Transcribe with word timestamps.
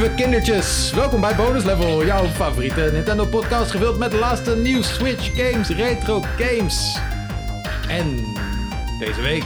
lieve 0.00 0.14
kindertjes. 0.14 0.92
Welkom 0.94 1.20
bij 1.20 1.34
Bonus 1.34 1.64
Level, 1.64 2.04
jouw 2.04 2.24
favoriete 2.24 2.90
Nintendo 2.92 3.24
podcast 3.26 3.70
gevuld 3.70 3.98
met 3.98 4.10
de 4.10 4.16
laatste 4.16 4.56
nieuws, 4.56 4.94
Switch 4.94 5.30
games, 5.34 5.68
retro 5.68 6.24
games. 6.38 6.98
En 7.88 8.24
deze 8.98 9.20
week, 9.20 9.44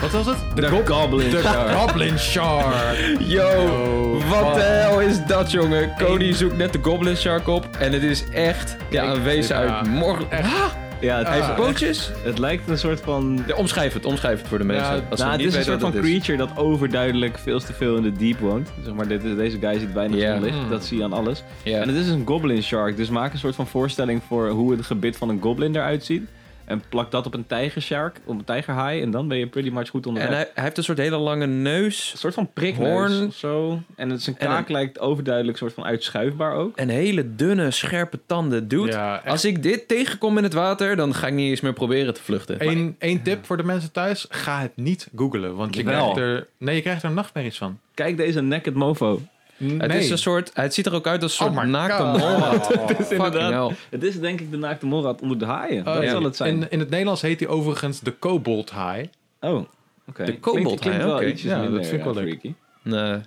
wat 0.00 0.10
was 0.10 0.26
het? 0.26 0.36
De 0.54 0.82
Goblin 0.84 1.30
De 1.30 1.40
Shark. 1.40 1.78
Goblin 1.78 2.18
Shark. 2.18 2.96
Yo, 3.18 3.50
Yo, 3.50 4.22
wat 4.28 4.54
de 4.54 4.60
hel 4.60 5.00
is 5.00 5.24
dat, 5.26 5.50
jongen? 5.50 5.94
Cody 5.98 6.32
zoekt 6.32 6.56
net 6.56 6.72
de 6.72 6.78
Goblin 6.82 7.16
Shark 7.16 7.48
op 7.48 7.68
en 7.78 7.92
het 7.92 8.02
is 8.02 8.24
echt 8.32 8.76
ja, 8.90 9.04
een 9.04 9.22
wezen 9.22 9.56
uit 9.56 9.86
morgen. 9.86 10.30
echt. 10.30 10.87
Ja, 11.00 11.18
het, 11.18 11.26
Ah, 11.26 11.36
echt. 11.36 11.54
pootjes? 11.54 12.10
het 12.24 12.38
lijkt 12.38 12.68
een 12.68 12.78
soort 12.78 13.00
van... 13.00 13.44
Ja, 13.46 13.54
omschrijf 13.54 13.92
het, 13.92 14.04
omschrijf 14.04 14.38
het 14.38 14.48
voor 14.48 14.58
de 14.58 14.64
mensen. 14.64 14.94
Ja, 14.94 15.02
als 15.10 15.18
ze 15.18 15.24
Nou, 15.26 15.30
het 15.30 15.38
niet 15.44 15.48
is 15.48 15.54
een 15.54 15.58
weten 15.58 15.62
soort 15.64 15.80
wat 15.82 15.90
van 15.90 16.00
het 16.00 16.04
is. 16.04 16.10
creature 16.24 16.38
dat 16.54 16.64
overduidelijk 16.64 17.38
veel 17.38 17.60
te 17.60 17.72
veel 17.72 17.96
in 17.96 18.02
de 18.02 18.12
deep 18.12 18.38
woont. 18.38 18.68
Zeg 18.84 18.94
maar, 18.94 19.08
dit, 19.08 19.22
deze 19.22 19.58
guy 19.60 19.78
ziet 19.78 19.92
bijna 19.92 20.16
Ja. 20.16 20.32
zonlicht. 20.34 20.56
Mm. 20.62 20.68
Dat 20.70 20.84
zie 20.84 20.98
je 20.98 21.04
aan 21.04 21.12
alles. 21.12 21.42
Ja. 21.62 21.80
En 21.80 21.88
het 21.88 21.96
is 21.96 22.08
een 22.08 22.22
goblin 22.26 22.62
shark. 22.62 22.96
Dus 22.96 23.08
maak 23.08 23.32
een 23.32 23.38
soort 23.38 23.54
van 23.54 23.66
voorstelling 23.66 24.22
voor 24.26 24.48
hoe 24.48 24.72
het 24.72 24.84
gebit 24.86 25.16
van 25.16 25.28
een 25.28 25.40
goblin 25.40 25.74
eruit 25.76 26.04
ziet. 26.04 26.28
En 26.68 26.82
plak 26.88 27.10
dat 27.10 27.26
op 27.26 27.34
een 27.34 27.46
tijgershark, 27.46 28.20
op 28.24 28.38
een 28.38 28.44
tijgerhaai. 28.44 29.02
En 29.02 29.10
dan 29.10 29.28
ben 29.28 29.38
je 29.38 29.46
pretty 29.46 29.70
much 29.70 29.88
goed 29.88 30.06
onderweg. 30.06 30.30
En 30.30 30.36
hij, 30.36 30.50
hij 30.54 30.64
heeft 30.64 30.76
een 30.78 30.84
soort 30.84 30.98
hele 30.98 31.16
lange 31.16 31.46
neus 31.46 32.12
Een 32.12 32.18
soort 32.18 32.34
van 32.34 32.52
prikneus 32.52 32.88
Hoorn. 33.10 33.26
of 33.26 33.34
zo. 33.34 33.80
En 33.96 34.10
het, 34.10 34.22
zijn 34.22 34.36
kaak 34.36 34.66
een- 34.68 34.72
lijkt 34.74 35.00
overduidelijk 35.00 35.58
soort 35.58 35.72
van 35.72 35.84
uitschuifbaar 35.84 36.52
ook. 36.54 36.76
en 36.76 36.88
hele 36.88 37.34
dunne, 37.34 37.70
scherpe 37.70 38.20
tanden. 38.26 38.68
Dude, 38.68 38.90
Ja, 38.92 39.22
als 39.26 39.44
ik 39.44 39.62
dit 39.62 39.88
tegenkom 39.88 40.36
in 40.38 40.42
het 40.44 40.52
water, 40.52 40.96
dan 40.96 41.14
ga 41.14 41.26
ik 41.26 41.32
niet 41.34 41.50
eens 41.50 41.60
meer 41.60 41.72
proberen 41.72 42.14
te 42.14 42.22
vluchten. 42.22 42.56
Eén 42.68 42.96
één 42.98 43.22
tip 43.22 43.46
voor 43.46 43.56
de 43.56 43.62
mensen 43.64 43.92
thuis, 43.92 44.26
ga 44.28 44.60
het 44.60 44.72
niet 44.76 45.08
googlen, 45.16 45.56
want 45.56 45.74
je 45.74 45.82
Jawel. 45.82 46.12
krijgt 46.12 46.30
er... 46.30 46.46
Nee, 46.58 46.74
je 46.74 46.82
krijgt 46.82 47.02
er 47.02 47.10
nachtmerries 47.10 47.58
van. 47.58 47.78
Kijk 47.94 48.16
deze 48.16 48.40
naked 48.40 48.74
mofo. 48.74 49.20
Het 49.58 49.94
is 49.94 50.10
een 50.10 50.18
soort, 50.18 50.50
het 50.54 50.74
ziet 50.74 50.86
er 50.86 50.94
ook 50.94 51.06
uit 51.06 51.22
als 51.22 51.38
een 51.40 51.46
Oh 51.46 51.52
soort 51.52 51.64
my 51.64 51.70
naakte 51.72 52.02
molrat. 52.02 52.76
Oh. 52.76 52.86
Het 52.88 52.98
is 52.98 53.10
inderdaad-. 53.10 53.72
Het 53.90 54.02
is 54.02 54.20
denk 54.20 54.40
ik 54.40 54.50
de 54.50 54.56
naakte 54.56 54.86
molrat 54.86 55.20
onder 55.20 55.38
de 55.38 55.44
haaien. 55.44 55.86
Oh, 55.86 55.94
dat 55.94 56.02
ja. 56.02 56.10
zal 56.10 56.22
het 56.22 56.36
zijn. 56.36 56.54
In, 56.62 56.70
in 56.70 56.78
het 56.78 56.90
Nederlands 56.90 57.22
heet 57.22 57.40
hij 57.40 57.48
overigens 57.48 58.00
de 58.00 58.10
kobold 58.10 58.70
haai. 58.70 59.10
Oh, 59.40 59.64
oké. 60.08 60.24
De 60.24 60.38
kobold, 60.38 60.84
wel 60.84 61.14
Oké. 61.14 61.32
Ja, 61.36 61.66
dat 61.66 61.86
vind 61.86 61.98
ik 61.98 62.04
wel 62.04 62.14
leuk. 62.14 62.28
freaky. 62.28 62.54
Nee, 62.82 63.20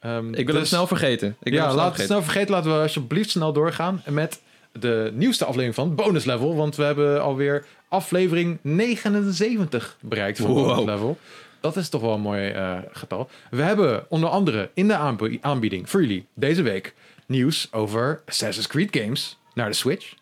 Ehm, 0.00 0.28
ik 0.28 0.44
wil 0.44 0.46
hem 0.46 0.54
dus- 0.62 0.68
snel 0.68 0.86
vergeten. 0.86 1.36
Ik 1.42 1.52
wil 1.52 1.60
ja, 1.62 1.74
laten 1.74 1.92
we 1.92 1.96
het 1.96 2.06
snel 2.06 2.22
vergeten. 2.22 2.50
Laten 2.50 2.74
we 2.76 2.82
alsjeblieft 2.82 3.30
snel 3.30 3.52
doorgaan 3.52 4.02
met 4.08 4.40
de 4.72 5.10
nieuwste 5.14 5.44
aflevering 5.44 5.74
van 5.74 5.94
Bonus 5.94 6.24
Level. 6.24 6.54
Want 6.56 6.76
we 6.76 6.82
hebben 6.82 7.22
alweer 7.22 7.64
aflevering 7.88 8.58
79 8.62 9.96
bereikt 10.00 10.38
van 10.38 10.50
Wow. 10.50 10.66
Bonus 10.66 10.84
Level. 10.84 11.18
Dat 11.64 11.76
is 11.76 11.88
toch 11.88 12.00
wel 12.00 12.14
een 12.14 12.20
mooi 12.20 12.48
eh, 12.50 12.78
getal. 12.92 13.30
We 13.50 13.62
hebben 13.62 14.04
onder 14.08 14.28
andere 14.28 14.70
in 14.74 14.88
de 14.88 14.94
aanb- 14.94 15.36
aanbieding 15.40 15.90
voor 15.90 16.00
jullie 16.00 16.26
deze 16.34 16.62
week 16.62 16.94
nieuws 17.26 17.68
over 17.72 18.22
Assassin's 18.26 18.66
Creed 18.66 18.96
games 18.96 19.38
naar 19.54 19.68
de 19.68 19.74
Switch. 19.74 20.14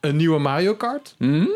Een 0.00 0.16
nieuwe 0.16 0.38
Mario 0.38 0.74
Kart. 0.74 1.14
Hm? 1.18 1.46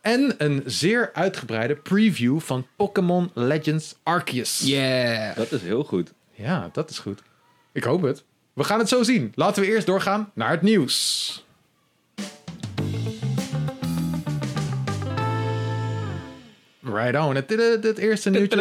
En 0.00 0.34
een 0.38 0.62
zeer 0.66 1.10
uitgebreide 1.12 1.74
preview 1.76 2.40
van 2.40 2.66
Pokémon 2.76 3.30
Legends 3.34 3.94
Arceus. 4.02 4.60
Yeah. 4.64 5.36
Dat 5.36 5.52
is 5.52 5.62
heel 5.62 5.84
goed. 5.84 6.12
Ja, 6.34 6.70
dat 6.72 6.90
is 6.90 6.98
goed. 6.98 7.22
Ik 7.72 7.84
hoop 7.84 8.02
het. 8.02 8.24
We 8.52 8.64
gaan 8.64 8.78
het 8.78 8.88
zo 8.88 9.02
zien. 9.02 9.32
Laten 9.34 9.62
we 9.62 9.68
eerst 9.68 9.86
doorgaan 9.86 10.30
naar 10.34 10.50
het 10.50 10.62
nieuws. 10.62 11.44
Right 16.94 17.18
on. 17.26 17.34
Het, 17.34 17.50
het, 17.50 17.84
het 17.84 17.98
eerste 17.98 18.30
nieuwtje. 18.30 18.58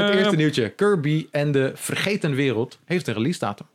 Het 0.00 0.10
eerste 0.14 0.36
nieuwtje. 0.36 0.68
Kirby 0.68 1.26
en 1.30 1.52
de 1.52 1.72
Vergeten 1.74 2.34
Wereld 2.34 2.78
heeft 2.84 3.06
een 3.06 3.14
release 3.14 3.38
datum. 3.38 3.66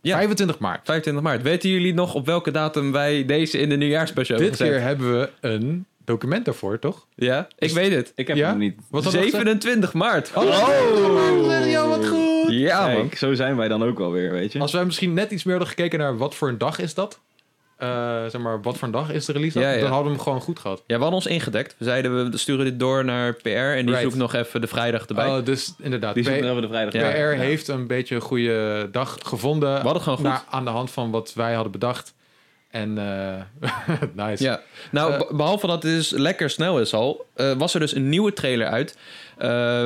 Ja. 0.00 0.16
25 0.16 0.58
maart. 0.58 0.80
25 0.84 1.22
maart. 1.22 1.42
Weten 1.42 1.70
jullie 1.70 1.94
nog 1.94 2.14
op 2.14 2.26
welke 2.26 2.50
datum 2.50 2.92
wij 2.92 3.24
deze 3.24 3.58
in 3.58 3.68
de 3.68 3.76
nieuwjaarspecial 3.76 4.38
Dit 4.38 4.48
hebben 4.48 4.66
gezet? 4.66 4.78
keer 4.78 4.86
hebben 4.88 5.18
we 5.20 5.30
een 5.40 5.86
document 6.04 6.44
daarvoor, 6.44 6.78
toch? 6.78 7.06
Ja, 7.14 7.48
ik 7.58 7.70
weet 7.70 7.92
het. 7.92 8.12
Ik 8.14 8.26
heb 8.28 8.36
Ja? 8.36 8.48
hem 8.48 8.58
niet. 8.58 8.74
Wat 8.90 9.04
had 9.04 9.12
dat 9.12 9.22
gezegd? 9.22 9.30
27 9.44 9.92
maart. 9.92 10.30
Oh, 10.34 10.44
ja, 11.66 11.88
wat 11.88 12.06
goed. 12.06 12.50
Ja, 12.52 12.86
man. 12.86 12.94
Kijk, 12.96 13.18
zo 13.18 13.34
zijn 13.34 13.56
wij 13.56 13.68
dan 13.68 13.82
ook 13.84 13.98
wel 13.98 14.12
weer, 14.12 14.30
weet 14.30 14.52
je. 14.52 14.58
Als 14.58 14.72
wij 14.72 14.84
misschien 14.84 15.14
net 15.14 15.30
iets 15.30 15.44
meer 15.44 15.56
hadden 15.56 15.74
gekeken 15.74 15.98
naar 15.98 16.16
wat 16.16 16.34
voor 16.34 16.48
een 16.48 16.58
dag 16.58 16.78
is 16.78 16.94
dat. 16.94 17.20
Eh, 17.78 18.22
zeg 18.28 18.40
maar, 18.40 18.62
wat 18.62 18.76
voor 18.78 18.86
een 18.86 18.92
dag 18.94 19.12
is 19.12 19.24
de 19.24 19.32
release? 19.32 19.60
Ja. 19.60 19.72
Dan 19.72 19.80
hadden 19.88 20.02
we 20.04 20.10
hem 20.10 20.20
gewoon 20.20 20.40
goed 20.40 20.58
gehad. 20.58 20.78
Ja, 20.86 20.94
we 20.96 21.00
hadden 21.02 21.12
ons 21.12 21.26
ingedekt. 21.26 21.74
We 21.78 21.84
zeiden, 21.84 22.30
we 22.30 22.36
sturen 22.36 22.64
dit 22.64 22.78
door 22.78 23.04
naar 23.04 23.32
PR 23.34 23.48
en 23.48 23.76
die 23.76 23.84
Right. 23.86 24.02
zoekt 24.02 24.16
nog 24.16 24.34
even 24.34 24.60
de 24.60 24.66
vrijdag 24.66 25.06
erbij. 25.06 25.26
Oh, 25.26 25.44
dus 25.44 25.74
inderdaad. 25.78 26.14
Die 26.14 26.22
P- 26.22 26.26
zoeken 26.26 26.54
we 26.54 26.60
de 26.60 26.68
vrijdag. 26.68 26.92
PR 26.92 27.38
heeft 27.40 27.68
een 27.68 27.86
beetje 27.86 28.14
een 28.14 28.20
goede 28.20 28.88
dag 28.92 29.16
gevonden. 29.22 29.74
we 29.74 29.80
hadden 29.84 30.02
gewoon 30.02 30.18
goed. 30.18 30.26
naar- 30.26 30.44
aan 30.50 30.64
de 30.64 30.70
hand 30.70 30.90
van 30.90 31.10
wat 31.10 31.32
wij 31.34 31.54
hadden 31.54 31.72
bedacht. 31.72 32.14
En 32.70 32.98
eh, 32.98 33.70
nice. 34.26 34.44
Ja, 34.44 34.60
nou, 34.90 35.12
Eh, 35.12 35.18
be- 35.18 35.34
behalve 35.36 35.66
dat 35.66 35.82
het 35.82 35.92
dus 35.92 36.10
lekker 36.10 36.50
snel 36.50 36.80
is 36.80 36.94
al, 36.94 37.26
was 37.58 37.74
er 37.74 37.80
dus 37.80 37.94
een 37.94 38.08
nieuwe 38.08 38.32
trailer 38.32 38.66
uit. 38.66 38.96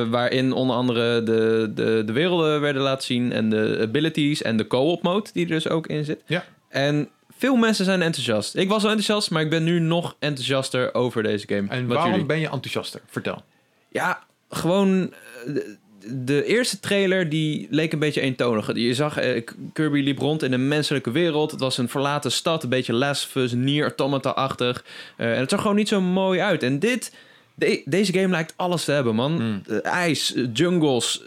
waarin 0.09 0.51
onder 0.53 0.75
andere 0.75 1.23
de, 1.23 1.71
de, 1.75 2.03
de 2.05 2.13
werelden 2.13 2.61
werden 2.61 2.81
laten 2.81 3.05
zien 3.05 3.31
en 3.31 3.49
de 3.49 3.77
abilities 3.81 4.41
en 4.41 4.57
de 4.57 4.67
co-op 4.67 5.01
mode 5.03 5.29
die 5.33 5.43
er 5.45 5.51
dus 5.51 5.69
ook 5.69 5.87
in 5.87 6.05
zit. 6.05 6.21
Ja. 6.25 6.43
En 6.69 7.09
veel 7.37 7.55
mensen 7.55 7.85
zijn 7.85 8.01
enthousiast. 8.01 8.55
Ik 8.55 8.67
was 8.69 8.83
al 8.83 8.89
enthousiast, 8.89 9.31
maar 9.31 9.41
ik 9.41 9.49
ben 9.49 9.63
nu 9.63 9.79
nog 9.79 10.15
enthousiaster 10.19 10.93
over 10.93 11.23
deze 11.23 11.47
game. 11.47 11.67
En 11.69 11.87
waarom 11.87 12.11
jullie? 12.11 12.25
ben 12.25 12.39
je 12.39 12.49
enthousiaster? 12.49 13.01
Vertel. 13.07 13.43
Ja, 13.89 14.23
gewoon 14.49 15.13
eh, 15.45 15.53
de, 15.53 15.75
de 16.23 16.45
eerste 16.45 16.79
trailer 16.79 17.29
die 17.29 17.67
leek 17.69 17.93
een 17.93 17.99
beetje 17.99 18.21
eentonig. 18.21 18.75
Je 18.75 18.93
zag 18.93 19.17
eh, 19.17 19.43
Kirby 19.73 19.99
liep 20.01 20.19
rond 20.19 20.43
in 20.43 20.53
een 20.53 20.67
menselijke 20.67 21.11
wereld. 21.11 21.51
Het 21.51 21.59
was 21.59 21.77
een 21.77 21.89
verlaten 21.89 22.31
stad, 22.31 22.63
een 22.63 22.69
beetje 22.69 22.93
Last 22.93 23.25
of 23.25 23.35
Us, 23.35 23.51
Nier 23.51 23.83
Automata-achtig. 23.83 24.85
Eh, 25.17 25.33
en 25.33 25.39
het 25.39 25.49
zag 25.49 25.61
gewoon 25.61 25.75
niet 25.75 25.87
zo 25.87 26.01
mooi 26.01 26.39
uit. 26.39 26.63
En 26.63 26.79
dit, 26.79 27.13
de- 27.55 27.81
deze 27.85 28.13
game 28.13 28.27
lijkt 28.29 28.53
alles 28.55 28.83
te 28.83 28.91
hebben, 28.91 29.15
man. 29.15 29.31
Mm. 29.33 29.61
Eh, 29.67 29.77
ijs, 29.91 30.33
jungles, 30.53 31.21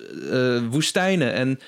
woestijnen 0.71 1.33
en 1.33 1.61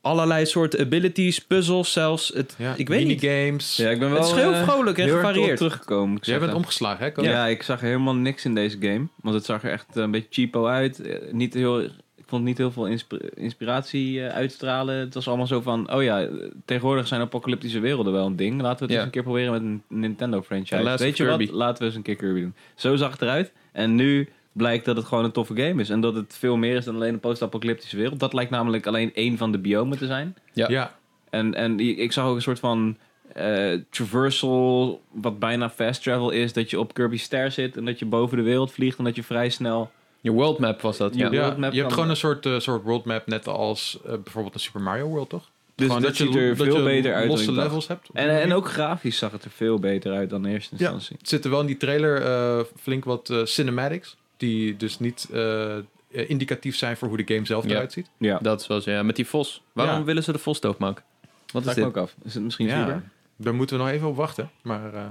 allerlei 0.00 0.46
soorten 0.46 0.80
abilities, 0.80 1.38
puzzels 1.38 1.92
zelfs. 1.92 2.28
Het, 2.34 2.54
Ja, 2.58 2.74
ik 2.76 2.88
weet 2.88 3.06
niet. 3.06 3.22
minigames. 3.22 3.76
Ja, 3.76 3.90
ik 3.90 3.98
ben 3.98 4.10
wel 4.10 4.18
Het 4.18 4.28
is 4.28 4.34
heel 4.34 4.52
eh, 4.52 4.62
vrolijk 4.68 4.98
en 4.98 5.08
gevarieerd. 5.08 5.56
teruggekomen. 5.56 6.18
Jij 6.22 6.38
bent 6.38 6.54
omgeslagen, 6.54 7.04
hè? 7.04 7.12
Cody? 7.12 7.28
Ja. 7.28 7.46
ik 7.46 7.62
zag 7.62 7.80
er 7.80 7.86
helemaal 7.86 8.14
niks 8.14 8.44
in 8.44 8.54
deze 8.54 8.76
game. 8.80 9.06
Want 9.22 9.34
het 9.34 9.44
zag 9.44 9.62
er 9.64 9.70
echt 9.70 9.86
een 9.96 10.10
beetje 10.10 10.28
cheapo 10.30 10.66
uit. 10.66 11.00
Eh, 11.00 11.32
Niet 11.32 11.54
heel, 11.54 11.80
ik 11.80 12.24
vond 12.26 12.44
niet 12.44 12.58
heel 12.58 12.70
veel 12.70 12.86
insp- 12.86 13.22
inspiratie 13.34 14.22
eh, 14.26 14.34
uitstralen. 14.34 14.94
Het 14.96 15.14
was 15.14 15.28
allemaal 15.28 15.46
zo 15.46 15.60
van... 15.60 15.92
Oh 15.92 16.02
ja, 16.02 16.22
eh, 16.22 16.28
tegenwoordig 16.64 17.06
zijn 17.06 17.20
apocalyptische 17.20 17.80
werelden 17.80 18.12
wel 18.12 18.26
een 18.26 18.36
ding. 18.36 18.60
Laten 18.60 18.78
we 18.78 18.84
het 18.84 18.92
Ja. 18.92 18.96
eens 18.96 19.04
een 19.04 19.10
keer 19.10 19.22
proberen 19.22 19.52
met 19.52 19.60
een 19.62 19.82
Nintendo 20.00 20.42
franchise. 20.42 20.82
Weet 20.82 21.10
of 21.10 21.16
je 21.16 21.24
wat? 21.24 21.50
Laten 21.50 21.78
we 21.78 21.84
eens 21.84 21.94
een 21.96 22.02
keer 22.02 22.16
Kirby 22.16 22.40
doen. 22.40 22.54
Zo 22.74 22.96
zag 22.96 23.10
het 23.12 23.22
eruit. 23.22 23.52
En 23.72 23.94
nu 23.94 24.28
blijkt 24.58 24.84
dat 24.84 24.96
het 24.96 25.06
gewoon 25.06 25.24
een 25.24 25.32
toffe 25.32 25.56
game 25.56 25.80
is. 25.80 25.90
En 25.90 26.00
dat 26.00 26.14
het 26.14 26.36
veel 26.38 26.56
meer 26.56 26.76
is 26.76 26.84
dan 26.84 26.94
alleen 26.94 27.12
een 27.12 27.20
post-apocalyptische 27.20 27.96
wereld. 27.96 28.20
Dat 28.20 28.32
lijkt 28.32 28.50
namelijk 28.50 28.86
alleen 28.86 29.14
één 29.14 29.36
van 29.36 29.52
de 29.52 29.58
biomen 29.58 29.98
te 29.98 30.06
zijn. 30.06 30.36
Ja. 30.52 30.68
Ja. 30.70 30.96
En, 31.30 31.54
en 31.54 31.80
ik 31.80 32.12
zag 32.12 32.26
ook 32.26 32.36
een 32.36 32.42
soort 32.42 32.58
van 32.58 32.96
eh, 33.34 33.72
traversal, 33.90 35.00
wat 35.10 35.38
bijna 35.38 35.70
fast 35.70 36.02
travel 36.02 36.30
is. 36.30 36.52
Dat 36.52 36.70
je 36.70 36.78
op 36.80 36.94
Kirby 36.94 37.16
Star 37.16 37.50
zit 37.52 37.76
en 37.76 37.84
dat 37.84 37.98
je 37.98 38.04
boven 38.06 38.36
de 38.36 38.42
wereld 38.42 38.72
vliegt 38.72 38.98
en 38.98 39.04
dat 39.04 39.16
je 39.16 39.22
vrij 39.22 39.48
snel... 39.50 39.90
Je 40.20 40.30
world 40.30 40.58
map 40.58 40.80
was 40.80 40.96
dat, 40.96 41.14
ja. 41.14 41.30
Ja. 41.30 41.54
Ja, 41.60 41.70
je 41.70 41.80
hebt 41.80 41.92
gewoon 41.92 42.10
een 42.10 42.16
soort, 42.16 42.46
eh, 42.46 42.58
soort 42.58 42.82
worldmap, 42.82 43.26
net 43.26 43.46
als 43.48 43.98
eh, 44.06 44.12
bijvoorbeeld 44.22 44.54
een 44.54 44.60
Super 44.60 44.80
Mario 44.80 45.06
World, 45.06 45.28
toch? 45.28 45.48
Dus 45.74 45.86
Gewoon 45.86 46.02
dat, 46.02 46.16
ziet 46.16 46.34
er 46.34 46.56
dat 46.56 46.66
veel 46.66 46.76
je 46.76 46.82
beter 46.82 47.14
uit 47.14 47.28
losse 47.28 47.52
dacht. 47.52 47.66
levels 47.66 47.88
hebt. 47.88 48.08
En, 48.12 48.40
en 48.40 48.52
ook 48.52 48.68
grafisch 48.68 49.18
zag 49.18 49.32
het 49.32 49.44
er 49.44 49.50
veel 49.50 49.78
beter 49.78 50.12
uit 50.12 50.30
dan 50.30 50.46
in 50.46 50.52
eerste 50.52 50.74
Ja. 50.78 50.80
instantie. 50.84 51.16
Het 51.18 51.28
zit 51.28 51.44
er 51.44 51.50
wel 51.50 51.60
in 51.60 51.66
die 51.66 51.76
trailer 51.76 52.22
eh, 52.22 52.60
flink 52.80 53.04
wat 53.04 53.32
cinematics, 53.44 54.16
die 54.38 54.76
dus 54.76 54.98
niet 54.98 55.28
eh, 55.32 55.76
indicatief 56.10 56.76
zijn 56.76 56.96
voor 56.96 57.08
hoe 57.08 57.24
de 57.24 57.34
game 57.34 57.46
zelf 57.46 57.64
Ja. 57.64 57.70
eruit 57.70 57.92
ziet. 57.92 58.10
Ja, 58.18 58.38
Dat 58.42 58.66
was 58.66 58.84
ja, 58.84 59.02
met 59.02 59.16
die 59.16 59.26
vos. 59.26 59.62
Waarom 59.72 59.98
Ja. 59.98 60.04
willen 60.04 60.22
ze 60.22 60.32
de 60.32 60.38
vos 60.38 60.60
doodmaken? 60.60 61.04
Wat 61.52 61.62
is 61.62 61.68
dat 61.68 61.76
ik 61.76 61.82
dit? 61.84 61.84
ook 61.84 61.96
af. 61.96 62.14
Is 62.24 62.34
het 62.34 62.42
misschien 62.42 62.66
Ja, 62.66 63.02
daar 63.36 63.54
moeten 63.54 63.76
we 63.78 63.82
nog 63.82 63.92
even 63.92 64.08
op 64.08 64.16
wachten. 64.16 64.50
Maar 64.62 64.94
eh, 64.94 65.02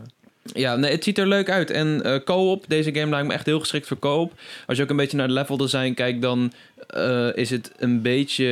Ja, 0.54 0.76
nee, 0.76 0.92
het 0.92 1.04
ziet 1.04 1.18
er 1.18 1.28
leuk 1.28 1.50
uit. 1.50 1.70
En 1.72 2.04
eh 2.04 2.24
co-op, 2.24 2.66
deze 2.68 2.94
game 2.96 3.10
lijkt 3.10 3.28
me 3.28 3.34
echt 3.34 3.46
heel 3.46 3.60
geschikt 3.60 3.88
voor 3.88 4.00
co-op. 4.00 4.34
Als 4.68 4.78
je 4.78 4.84
ook 4.84 4.90
een 4.90 4.96
beetje 4.96 5.18
naar 5.18 5.28
de 5.28 5.34
level 5.34 5.58
design 5.58 5.94
kijkt, 5.94 6.22
dan 6.22 6.52
eh, 6.88 7.36
is 7.36 7.50
het 7.50 7.72
een 7.78 8.02
beetje 8.02 8.48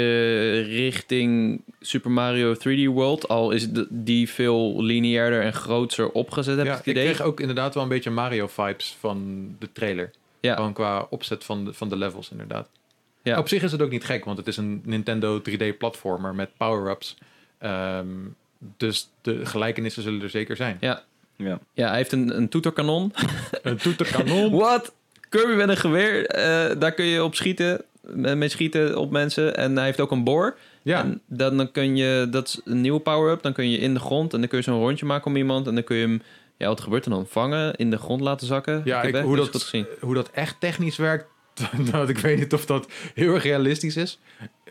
richting 0.62 1.62
Super 1.82 2.12
Mario 2.12 2.54
3D 2.56 2.86
World. 2.94 3.28
Al 3.28 3.52
is 3.52 3.68
die 3.90 4.30
veel 4.30 4.84
lineairder 4.84 5.42
en 5.42 5.54
groter 5.54 6.10
opgezet, 6.12 6.58
heb 6.58 6.66
ja, 6.66 6.72
ik 6.74 6.80
ik 6.80 6.86
het 6.86 6.96
idee. 6.96 7.06
kreeg 7.14 7.22
ook 7.22 7.40
inderdaad 7.40 7.74
wel 7.74 7.84
een 7.84 7.90
beetje 7.90 8.10
Mario-vibes 8.10 8.96
van 9.00 9.48
de 9.60 9.68
trailer. 9.74 10.12
Ja. 10.46 10.56
Gewoon 10.56 10.74
qua 10.74 11.08
opzet 11.10 11.44
van 11.44 11.66
de, 11.66 11.74
van 11.74 11.90
de 11.90 11.98
levels, 11.98 12.32
inderdaad. 12.32 12.70
Ja. 13.22 13.38
Op 13.38 13.48
zich 13.48 13.64
is 13.64 13.72
het 13.72 13.82
ook 13.82 13.90
niet 13.90 14.04
gek, 14.04 14.26
want 14.26 14.38
het 14.38 14.48
is 14.48 14.58
een 14.58 14.82
Nintendo 14.84 15.42
3D-platformer 15.50 16.36
met 16.36 16.50
power-ups. 16.58 17.18
Ehm, 17.58 18.08
dus 18.78 19.10
de 19.22 19.46
gelijkenissen 19.46 20.04
zullen 20.04 20.22
er 20.22 20.30
zeker 20.30 20.56
zijn. 20.56 20.78
Ja. 20.80 21.04
Ja. 21.36 21.60
ja, 21.74 21.88
hij 21.88 21.98
heeft 21.98 22.12
een, 22.12 22.38
een 22.38 22.50
toeterkanon. 22.50 23.14
Een 23.64 23.78
toeterkanon. 23.78 24.52
What? 24.60 24.94
Kirby 25.30 25.54
met 25.54 25.70
een 25.70 25.78
geweer, 25.78 26.26
eh, 26.26 26.80
daar 26.80 26.92
kun 26.92 27.06
je 27.06 27.24
op 27.24 27.36
schieten. 27.36 27.82
Mee 28.02 28.36
mee 28.36 28.50
schieten 28.50 28.98
op 28.98 29.12
mensen. 29.12 29.58
En 29.58 29.76
hij 29.76 29.86
heeft 29.86 30.00
ook 30.00 30.12
een 30.12 30.24
boor. 30.24 30.58
Ja, 30.82 31.00
En 31.04 31.22
dan, 31.28 31.58
dan 31.58 31.72
kun 31.72 31.96
je, 31.96 32.28
dat 32.32 32.48
is 32.48 32.62
een 32.66 32.82
nieuwe 32.82 33.00
power-up. 33.00 33.42
Dan 33.42 33.54
kun 33.54 33.70
je 33.70 33.78
in 33.78 33.94
de 33.94 34.00
grond 34.00 34.34
en 34.34 34.40
dan 34.40 34.50
kun 34.50 34.58
je 34.58 34.64
zo'n 34.64 34.80
rondje 34.80 35.06
maken 35.06 35.28
om 35.28 35.36
iemand. 35.38 35.68
En 35.68 35.74
dan 35.74 35.84
kun 35.84 35.96
je 35.96 36.08
hem, 36.08 36.22
ja, 36.58 36.68
wat 36.68 36.82
gebeurt 36.82 37.06
er 37.06 37.12
dan? 37.12 37.28
Vangen, 37.28 37.76
in 37.76 37.90
de 37.90 37.98
grond 37.98 38.22
laten 38.22 38.48
zakken. 38.48 38.82
ja 38.86 38.98
heb 38.98 39.08
ik, 39.08 39.16
echt 39.16 39.24
hoe, 39.24 39.38
niet 39.38 39.52
dat, 39.52 39.62
gezien. 39.62 39.86
hoe 40.00 40.14
dat 40.14 40.30
echt 40.30 40.60
technisch 40.60 40.98
werkt, 40.98 41.26
nou, 41.92 42.10
ik 42.10 42.18
weet 42.18 42.40
niet 42.40 42.54
of 42.54 42.66
dat 42.66 42.88
heel 43.14 43.34
erg 43.34 43.44
realistisch 43.44 43.96
is. 43.98 44.20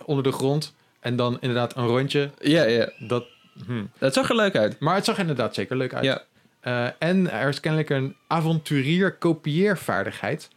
Onder 0.05 0.25
de 0.25 0.33
grond 0.33 0.75
en 1.01 1.17
dan 1.17 1.37
inderdaad 1.41 1.77
een 1.77 1.87
rondje. 1.87 2.31
Ja, 2.41 2.65
ja. 2.65 2.91
Dat, 2.99 3.25
hm. 3.67 3.85
Het 3.99 4.15
zag 4.15 4.29
er 4.29 4.37
leuk 4.37 4.57
uit. 4.57 4.79
Maar 4.79 4.95
het 4.95 5.05
zag 5.05 5.19
inderdaad 5.19 5.55
zeker 5.55 5.77
leuk 5.77 5.95
uit. 5.95 6.05
Ja. 6.05 6.23
Eh, 6.61 6.87
en 6.99 7.31
er 7.31 7.49
is 7.49 7.61
kennelijk 7.61 7.91
een 7.91 8.17
avonturier 8.27 9.13
kopieervaardigheid. 9.13 10.49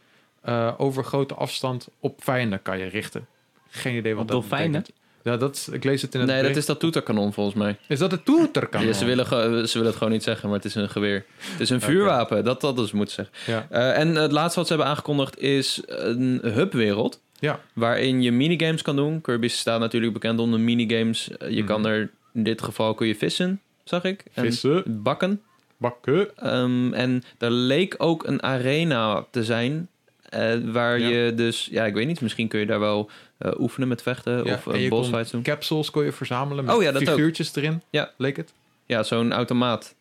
eh, 0.42 0.74
over 0.78 1.04
grote 1.04 1.34
afstand 1.34 1.88
op 2.00 2.24
vijanden 2.24 2.62
kan 2.62 2.78
je 2.78 2.84
richten. 2.84 3.26
Geen 3.68 3.96
idee 3.96 4.12
wat 4.14 4.22
Op 4.22 4.28
dat 4.28 4.40
dolfijnen? 4.40 4.84
Ja, 5.28 5.36
dat, 5.36 5.68
ik 5.72 5.84
lees 5.84 6.02
het 6.02 6.14
in 6.14 6.20
het 6.20 6.28
Nee, 6.28 6.42
dat 6.42 6.56
is 6.56 6.66
dat 6.66 6.80
toeterkanon 6.80 7.32
volgens 7.32 7.56
mij. 7.56 7.76
Is 7.86 7.98
dat 7.98 8.10
het 8.10 8.24
toeterkanon? 8.24 8.86
Ja, 8.86 8.92
ze, 8.92 9.04
willen, 9.04 9.26
ze 9.68 9.72
willen 9.72 9.86
het 9.88 9.96
gewoon 9.96 10.12
niet 10.12 10.22
zeggen, 10.22 10.48
maar 10.48 10.56
het 10.56 10.66
is 10.66 10.74
een 10.74 10.88
geweer. 10.88 11.24
Het 11.38 11.60
is 11.60 11.70
een 11.70 11.80
vuurwapen, 11.80 12.44
dat 12.44 12.60
dat 12.60 12.76
dus 12.76 12.92
moet 12.92 13.10
zeggen. 13.10 13.34
Ja. 13.46 13.66
Eh, 13.70 13.98
en 13.98 14.14
het 14.14 14.32
laatste 14.32 14.58
wat 14.58 14.68
ze 14.68 14.74
hebben 14.74 14.90
aangekondigd 14.92 15.38
is 15.38 15.82
een 15.86 16.40
hubwereld. 16.42 17.20
Ja. 17.40 17.60
Waarin 17.72 18.22
je 18.22 18.32
minigames 18.32 18.82
kan 18.82 18.96
doen. 18.96 19.20
Kirby 19.20 19.48
staat 19.48 19.80
natuurlijk 19.80 20.12
bekend 20.12 20.38
om 20.40 20.50
de 20.50 20.58
minigames. 20.58 21.30
Eh, 21.36 21.48
Je 21.50 21.56
Mhm. 21.56 21.66
kan 21.66 21.86
er, 21.86 22.10
in 22.34 22.42
dit 22.42 22.62
geval 22.62 22.94
kun 22.94 23.06
je 23.06 23.14
vissen, 23.16 23.60
zag 23.84 24.04
ik. 24.04 24.24
En 24.32 24.44
Vissen, 24.44 24.82
bakken. 25.02 25.40
bakken. 25.76 26.36
Ehm, 26.36 26.92
en 26.92 27.22
er 27.38 27.50
leek 27.50 27.94
ook 27.98 28.26
een 28.26 28.42
arena 28.42 29.24
te 29.30 29.44
zijn. 29.44 29.88
eh, 30.28 30.54
waar 30.64 30.98
Ja. 31.00 31.08
je 31.08 31.34
dus, 31.34 31.68
ja, 31.70 31.84
ik 31.86 31.94
weet 31.94 32.06
niet, 32.06 32.20
misschien 32.20 32.48
kun 32.48 32.60
je 32.60 32.66
daar 32.66 32.80
wel 32.80 33.10
eh, 33.38 33.52
oefenen 33.58 33.88
met 33.88 34.02
vechten 34.02 34.44
Ja, 34.44 34.54
of 34.54 34.66
uh, 34.66 34.88
boss 34.88 35.02
kon 35.08 35.14
fights 35.14 35.30
doen. 35.30 35.42
Capsules 35.42 35.90
kon 35.90 36.04
je 36.04 36.12
verzamelen 36.12 36.64
met 36.64 36.74
Oh 36.74 36.82
ja, 36.82 36.90
ook. 36.90 36.96
figuurtjes 36.96 37.54
erin. 37.56 37.82
Ja. 37.90 38.10
Leek 38.16 38.36
het? 38.36 38.52
Ja, 38.86 39.02
zo'n 39.02 39.32
automaat. 39.32 39.94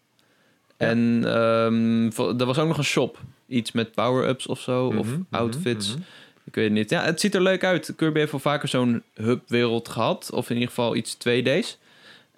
En 0.78 2.10
vo- 2.14 2.38
er 2.38 2.46
was 2.46 2.58
ook 2.58 2.68
nog 2.68 2.78
een 2.78 2.84
shop. 2.84 3.20
Iets 3.48 3.72
met 3.72 3.92
power-ups 3.94 4.48
of 4.48 4.60
zo. 4.62 4.86
of 4.88 5.08
Mhm, 5.08 5.22
outfits. 5.30 5.90
mhm, 5.94 6.02
Ik 6.44 6.56
weet 6.56 6.64
het 6.66 6.74
niet. 6.74 6.90
Ja, 6.90 7.04
het 7.04 7.20
ziet 7.20 7.36
er 7.36 7.42
leuk 7.42 7.64
uit. 7.64 7.94
Kirby 7.96 8.20
heeft 8.20 8.32
wel 8.32 8.40
vaker 8.40 8.68
zo'n 8.68 9.04
hub-wereld 9.14 9.90
gehad. 9.90 10.32
Of 10.32 10.46
in 10.50 10.54
ieder 10.56 10.70
geval 10.70 10.96
iets 10.96 11.18
2D's. 11.18 11.78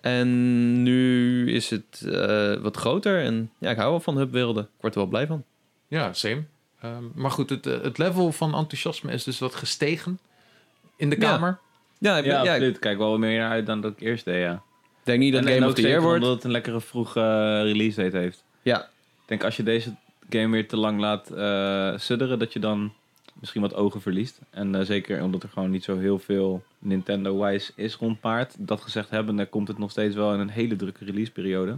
En 0.02 0.84
nu 0.84 1.52
is 1.54 1.70
het 1.70 2.04
eh, 2.12 2.54
wat 2.56 2.78
groter. 2.78 3.24
En 3.24 3.52
ja, 3.58 3.70
ik 3.70 3.78
hou 3.78 3.90
wel 3.90 4.00
van 4.00 4.18
hub-werelden. 4.18 4.64
Ik 4.64 4.70
word 4.82 4.94
er 4.94 5.00
wel 5.00 5.10
blij 5.10 5.28
van. 5.28 5.44
Ja, 5.88 6.14
same. 6.14 6.44
Ehm, 6.82 7.04
maar 7.16 7.32
goed, 7.32 7.50
het, 7.50 7.66
eh, 7.68 7.82
het 7.82 7.98
level 7.98 8.32
van 8.32 8.56
enthousiasme 8.56 9.12
is 9.12 9.24
dus 9.24 9.40
wat 9.40 9.56
gestegen 9.56 10.20
in 11.00 11.10
de 11.10 11.16
kamer. 11.16 11.60
Ja, 11.98 12.18
ik, 12.18 12.26
Ja, 12.26 12.32
ja, 12.32 12.42
ik 12.44 12.50
absoluut. 12.50 12.80
Kijk 12.80 12.98
wel 12.98 13.18
meer 13.18 13.40
naar 13.40 13.50
uit 13.52 13.66
dan 13.66 13.82
dat 13.82 13.92
ik 13.92 14.00
eerst 14.00 14.26
deed, 14.26 14.42
ja. 14.42 14.62
denk 15.04 15.20
niet 15.20 15.34
dat 15.34 15.42
En- 15.42 15.48
Game 15.48 15.62
en 15.62 15.68
of 15.68 15.74
the 15.74 15.82
Year 15.82 16.02
wordt. 16.02 16.20
omdat 16.22 16.36
het 16.36 16.44
een 16.44 16.52
lekkere 16.52 16.82
vroege 16.82 17.62
release 17.62 18.02
date 18.04 18.18
heeft. 18.18 18.44
Ja, 18.62 18.80
Ik 18.82 19.26
denk 19.26 19.44
als 19.44 19.58
je 19.58 19.64
deze 19.64 19.96
game 20.30 20.50
weer 20.50 20.68
te 20.68 20.78
lang 20.78 21.00
laat 21.00 21.32
eh 21.32 21.94
sudderen, 21.98 22.40
dat 22.40 22.54
je 22.54 22.60
dan 22.60 22.94
misschien 23.40 23.62
wat 23.62 23.74
ogen 23.76 24.02
verliest. 24.02 24.40
En 24.50 24.76
eh, 24.76 24.86
zeker 24.86 25.24
omdat 25.24 25.44
er 25.44 25.50
gewoon 25.50 25.70
niet 25.72 25.84
zo 25.84 25.98
heel 25.98 26.20
veel 26.20 26.64
Nintendo-wise 26.80 27.72
is 27.76 27.96
rondpaard. 27.96 28.56
Dat 28.58 28.82
gezegd 28.82 29.10
hebben, 29.10 29.36
dan 29.36 29.50
komt 29.50 29.68
het 29.68 29.78
nog 29.78 29.92
steeds 29.92 30.16
wel 30.16 30.34
in 30.34 30.40
een 30.40 30.50
hele 30.50 30.76
drukke 30.76 31.06
release-periode. 31.06 31.78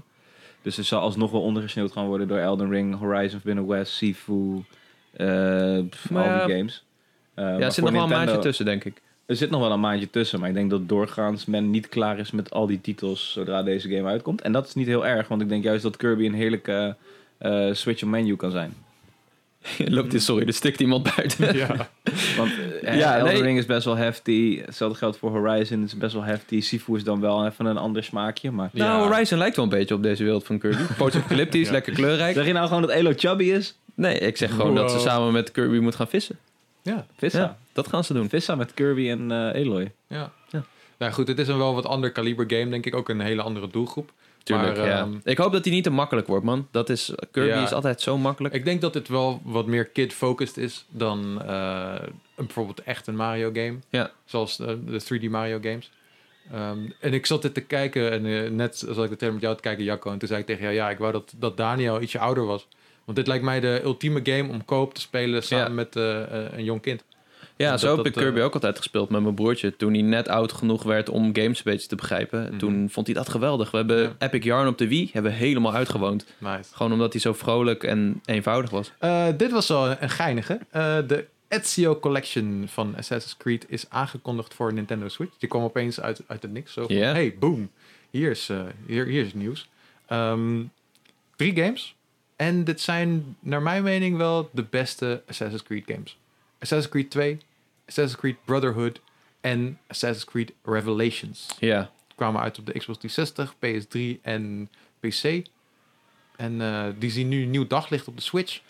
Dus 0.61 0.77
er 0.77 0.83
zal 0.83 1.01
alsnog 1.01 1.31
wel 1.31 1.41
ondergesneeuwd 1.41 1.91
gaan 1.91 2.05
worden 2.05 2.27
door 2.27 2.37
Elden 2.37 2.69
Ring, 2.69 2.97
Horizon 2.99 3.39
Forbidden 3.39 3.67
West, 3.67 3.93
Sifu, 3.93 4.63
eh, 5.11 5.79
pff, 5.89 6.09
Maar 6.09 6.39
al 6.39 6.45
die 6.47 6.55
games. 6.55 6.83
Eh, 7.33 7.45
ja 7.45 7.59
er 7.59 7.71
zit 7.71 7.83
nog 7.83 7.93
wel 7.93 8.03
een 8.03 8.09
maandje 8.09 8.39
tussen, 8.39 8.65
denk 8.65 8.83
ik. 8.83 9.01
Er 9.31 9.37
zit 9.37 9.49
nog 9.49 9.61
wel 9.61 9.71
een 9.71 9.79
maandje 9.79 10.09
tussen, 10.09 10.39
maar 10.39 10.49
ik 10.49 10.55
denk 10.55 10.69
dat 10.69 10.89
doorgaans 10.89 11.45
men 11.45 11.69
niet 11.69 11.89
klaar 11.89 12.19
is 12.19 12.31
met 12.31 12.51
al 12.51 12.67
die 12.67 12.81
titels 12.81 13.31
zodra 13.31 13.63
deze 13.63 13.89
game 13.89 14.07
uitkomt. 14.09 14.41
En 14.41 14.51
dat 14.51 14.67
is 14.67 14.73
niet 14.73 14.87
heel 14.87 15.05
erg, 15.07 15.27
want 15.27 15.41
ik 15.41 15.49
denk 15.49 15.63
juist 15.63 15.83
dat 15.83 15.97
Kirby 15.97 16.25
een 16.25 16.33
heerlijke 16.33 16.95
eh, 17.37 17.67
switch 17.71 18.03
op 18.03 18.09
menu 18.09 18.35
kan 18.35 18.51
zijn. 18.51 18.73
Loopt 19.77 20.11
dit, 20.11 20.23
sorry, 20.23 20.47
er 20.47 20.53
stikt 20.53 20.79
iemand 20.79 21.15
buiten. 21.15 21.55
ja. 21.57 21.67
Want 22.37 22.51
eh, 22.81 22.97
Ja, 22.97 23.17
Elden 23.17 23.33
nee. 23.33 23.41
Ring 23.41 23.57
is 23.57 23.65
best 23.65 23.85
wel 23.85 23.95
hefty. 23.95 24.61
Hetzelfde 24.65 24.97
geldt 24.97 25.17
voor 25.17 25.29
Horizon, 25.31 25.83
is 25.83 25.97
best 25.97 26.13
wel 26.13 26.23
hefty. 26.23 26.61
Sifu 26.61 26.95
is 26.95 27.03
dan 27.03 27.19
wel 27.19 27.45
even 27.45 27.65
een 27.65 27.77
ander 27.77 28.03
smaakje, 28.03 28.51
maar... 28.51 28.69
Ja. 28.73 28.87
Nou, 28.87 29.07
Horizon 29.09 29.37
lijkt 29.37 29.55
wel 29.55 29.65
een 29.65 29.71
beetje 29.71 29.95
op 29.95 30.03
deze 30.03 30.23
wereld 30.23 30.43
van 30.45 30.59
Kirby. 30.59 30.83
Post-apocalyptisch, 30.97 31.65
Ja. 31.67 31.71
lekker 31.71 31.93
kleurrijk. 31.93 32.35
Zeg 32.35 32.45
je 32.45 32.53
nou 32.53 32.67
gewoon 32.67 32.81
dat 32.81 32.91
Elo 32.91 33.13
chubby 33.15 33.43
is? 33.43 33.75
Nee, 33.95 34.17
ik 34.17 34.37
zeg 34.37 34.51
gewoon 34.51 34.75
dat 34.75 34.91
ze 34.91 34.99
samen 34.99 35.31
met 35.31 35.51
Kirby 35.51 35.77
moet 35.77 35.95
gaan 35.95 36.07
vissen. 36.07 36.37
Ja, 36.81 37.05
Vissa. 37.17 37.39
Ja, 37.39 37.57
dat 37.73 37.87
gaan 37.87 38.03
ze 38.03 38.13
doen. 38.13 38.29
Vissa 38.29 38.55
met 38.55 38.73
Kirby 38.73 39.09
en 39.09 39.31
eh 39.31 39.61
Eloy. 39.61 39.91
ja. 40.07 40.31
Ja. 40.49 40.63
Nou 40.97 41.13
goed, 41.13 41.27
het 41.27 41.39
is 41.39 41.47
een 41.47 41.57
wel 41.57 41.73
wat 41.73 41.85
ander 41.85 42.11
kaliber 42.11 42.45
game, 42.47 42.69
denk 42.69 42.85
ik. 42.85 42.95
Ook 42.95 43.09
een 43.09 43.19
hele 43.19 43.41
andere 43.41 43.67
doelgroep. 43.67 44.11
Tuurlijk, 44.43 44.77
Maar, 44.77 44.87
ja. 44.87 44.97
ehm, 44.99 45.13
Ik 45.23 45.37
hoop 45.37 45.51
dat 45.51 45.65
hij 45.65 45.73
niet 45.73 45.83
te 45.83 45.89
makkelijk 45.89 46.27
wordt, 46.27 46.45
man. 46.45 46.67
Dat 46.71 46.89
is, 46.89 47.13
Kirby 47.31 47.49
Ja. 47.49 47.63
is 47.63 47.71
altijd 47.73 48.01
zo 48.01 48.17
makkelijk. 48.17 48.53
Ik 48.53 48.65
denk 48.65 48.81
dat 48.81 48.93
het 48.93 49.07
wel 49.07 49.41
wat 49.43 49.65
meer 49.65 49.85
kid-focused 49.85 50.57
is 50.57 50.85
dan 50.89 51.41
eh, 51.47 51.93
een, 52.35 52.45
bijvoorbeeld 52.45 52.83
echt 52.83 53.07
een 53.07 53.15
Mario 53.15 53.49
game. 53.53 53.75
Ja. 53.89 54.11
Zoals 54.25 54.59
eh, 54.59 54.67
de 54.85 55.19
3D 55.21 55.29
Mario 55.29 55.59
games. 55.61 55.91
Ehm, 56.51 56.79
en 56.99 57.13
ik 57.13 57.25
zat 57.25 57.41
dit 57.41 57.53
te 57.53 57.61
kijken 57.61 58.11
en 58.11 58.25
eh, 58.25 58.49
net 58.51 58.77
zat 58.77 59.03
ik 59.03 59.09
de 59.09 59.15
tegen 59.15 59.33
met 59.33 59.43
jou 59.43 59.55
te 59.55 59.61
kijken, 59.61 59.83
Jacco. 59.83 60.11
En 60.11 60.17
toen 60.17 60.27
zei 60.27 60.39
ik 60.39 60.45
tegen 60.45 60.63
jou, 60.63 60.75
ja, 60.75 60.89
ik 60.89 60.97
wou 60.97 61.11
dat, 61.11 61.33
dat 61.37 61.57
Daniel 61.57 62.01
ietsje 62.01 62.19
ouder 62.19 62.45
was. 62.45 62.67
Want 63.05 63.17
dit 63.17 63.27
lijkt 63.27 63.43
mij 63.43 63.59
de 63.59 63.81
ultieme 63.83 64.19
game 64.23 64.49
om 64.49 64.65
koop 64.65 64.93
te 64.93 65.01
spelen 65.01 65.43
samen 65.43 65.67
Ja. 65.67 65.73
met 65.73 65.95
eh, 65.95 66.21
eh, 66.45 66.51
een 66.57 66.63
jong 66.63 66.81
kind. 66.81 67.03
ja, 67.57 67.71
dat- 67.71 67.79
zo 67.79 67.87
heb 67.87 67.97
dat, 67.97 68.05
ik 68.05 68.13
Kirby 68.13 68.39
eh, 68.39 68.45
ook 68.45 68.53
altijd 68.53 68.77
gespeeld 68.77 69.09
met 69.09 69.21
mijn 69.21 69.35
broertje. 69.35 69.75
Toen 69.75 69.93
hij 69.93 70.01
net 70.01 70.27
oud 70.27 70.51
genoeg 70.51 70.83
werd 70.83 71.09
om 71.09 71.35
games 71.35 71.57
een 71.57 71.71
beetje 71.71 71.87
te 71.87 71.95
begrijpen. 71.95 72.43
Mhm. 72.43 72.57
Toen 72.57 72.89
vond 72.89 73.05
hij 73.07 73.15
dat 73.15 73.29
geweldig. 73.29 73.71
We 73.71 73.77
hebben 73.77 74.01
Ja. 74.01 74.15
Epic 74.19 74.43
Yarn 74.43 74.67
op 74.67 74.77
de 74.77 74.87
Wii 74.87 75.09
hebben 75.13 75.31
helemaal 75.33 75.73
uitgewoond. 75.73 76.25
Nice. 76.37 76.75
Gewoon 76.75 76.91
omdat 76.91 77.11
hij 77.11 77.21
zo 77.21 77.33
vrolijk 77.33 77.83
en 77.83 78.21
eenvoudig 78.25 78.69
was. 78.69 78.91
Dit 79.37 79.51
was 79.51 79.67
wel 79.67 79.89
een 80.01 80.09
geinige. 80.09 80.59
De 81.07 81.25
Ezio 81.47 81.99
Collection 81.99 82.63
van 82.67 82.95
Assassin's 82.97 83.37
Creed 83.37 83.65
is 83.67 83.85
aangekondigd 83.89 84.53
voor 84.53 84.73
Nintendo 84.73 85.07
Switch. 85.07 85.37
Die 85.37 85.49
kwam 85.49 85.63
opeens 85.63 86.01
uit, 86.01 86.21
uit 86.27 86.41
het 86.41 86.51
niks. 86.51 86.73
Zo 86.73 86.85
van, 86.87 86.95
hey, 86.95 87.35
boom. 87.39 87.69
Hier 88.09 88.29
is, 88.31 88.49
hier, 88.87 89.05
hier 89.05 89.25
is 89.25 89.33
nieuws. 89.33 89.67
Ehm, 90.07 90.61
drie 91.35 91.55
games. 91.55 91.95
En 92.41 92.63
dit 92.63 92.81
zijn, 92.81 93.37
naar 93.39 93.61
mijn 93.61 93.83
mening, 93.83 94.17
wel 94.17 94.49
de 94.53 94.63
beste 94.69 95.23
Assassin's 95.27 95.63
Creed 95.63 95.83
games. 95.85 96.17
Assassin's 96.59 96.91
Creed 96.91 97.09
2, 97.11 97.37
Assassin's 97.87 98.19
Creed 98.19 98.35
Brotherhood 98.45 99.01
en 99.41 99.79
Assassin's 99.87 100.25
Creed 100.25 100.51
Revelations. 100.63 101.47
Ja, 101.59 101.91
Kwamen 102.15 102.41
uit 102.41 102.59
op 102.59 102.65
de 102.65 102.77
Xbox 102.77 102.99
360, 102.99 103.53
PS3 103.53 104.21
en 104.21 104.69
PC. 104.99 105.47
En 106.35 106.61
eh, 106.61 106.85
die 106.99 107.11
zien 107.11 107.27
nu 107.27 107.45
nieuw 107.45 107.67
daglicht 107.67 108.07
op 108.07 108.15
de 108.15 108.21
Switch. 108.21 108.61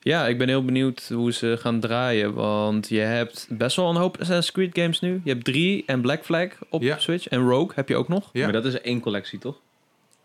Ja, 0.00 0.26
ik 0.26 0.38
ben 0.38 0.48
heel 0.48 0.64
benieuwd 0.64 1.08
hoe 1.08 1.32
ze 1.32 1.56
gaan 1.60 1.80
draaien. 1.80 2.34
Want 2.34 2.88
je 2.88 2.98
hebt 2.98 3.46
best 3.50 3.76
wel 3.76 3.90
een 3.90 3.96
hoop 3.96 4.14
Assassin's 4.20 4.52
Creed 4.52 4.78
games 4.78 5.00
nu. 5.00 5.20
Je 5.24 5.32
hebt 5.32 5.44
drie 5.44 5.82
en 5.86 6.00
Black 6.00 6.24
Flag 6.24 6.48
op 6.68 6.82
Ja. 6.82 6.98
Switch. 6.98 7.28
En 7.28 7.48
Rogue 7.48 7.72
heb 7.74 7.88
je 7.88 7.96
ook 7.96 8.08
nog. 8.08 8.30
Ja. 8.32 8.42
Maar 8.42 8.52
dat 8.52 8.64
is 8.64 8.80
één 8.80 9.00
collectie, 9.00 9.38
toch? 9.38 9.60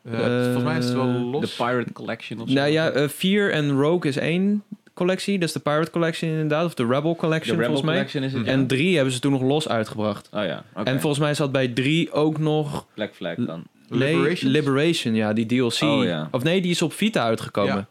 Eh, 0.03 0.12
volgens 0.43 0.63
mij 0.63 0.77
is 0.77 0.86
het 0.86 0.93
wel 0.93 1.08
Eh, 1.08 1.31
los. 1.31 1.41
De 1.58 1.63
Pirate 1.63 1.93
Collection 1.93 2.39
of 2.41 2.48
zo. 2.48 2.53
Nou 2.53 2.70
ja, 2.70 2.89
eh, 2.89 3.08
vier 3.08 3.51
en 3.51 3.72
Rogue 3.72 4.10
is 4.10 4.17
één 4.17 4.63
collectie. 4.93 5.39
Dat 5.39 5.48
is 5.48 5.53
de 5.53 5.60
Pirate 5.60 5.91
Collection 5.91 6.29
inderdaad. 6.31 6.65
Of 6.65 6.74
de 6.74 6.86
Rebel 6.86 7.13
de 7.13 7.20
Collection 7.20 7.58
Rebel 7.58 7.65
volgens 7.75 7.86
mij. 7.88 7.96
Collection 7.96 8.24
is 8.24 8.34
het, 8.34 8.46
ja. 8.46 8.51
En 8.51 8.67
drie 8.67 8.96
hebben 8.96 9.13
ze 9.13 9.20
toen 9.20 9.31
nog 9.31 9.41
los 9.41 9.70
uitgebracht. 9.70 10.29
Oh 10.34 10.43
ja, 10.43 10.63
oké. 10.75 10.89
En 10.89 11.00
volgens 11.00 11.22
mij 11.22 11.34
zat 11.34 11.51
bij 11.51 11.67
drie 11.67 12.12
ook 12.12 12.38
nog... 12.39 12.86
Black 12.93 13.13
Flag 13.15 13.36
dan. 13.36 13.63
Nee, 13.89 14.00
Liberations? 14.15 14.53
Liberation, 14.53 15.13
ja, 15.15 15.34
die 15.34 15.46
DLC. 15.46 15.81
Oh, 15.81 16.03
ja. 16.03 16.27
Of 16.31 16.43
nee, 16.43 16.62
die 16.62 16.72
is 16.72 16.81
op 16.81 16.93
Vita 16.93 17.24
uitgekomen. 17.24 17.75
Ja. 17.75 17.88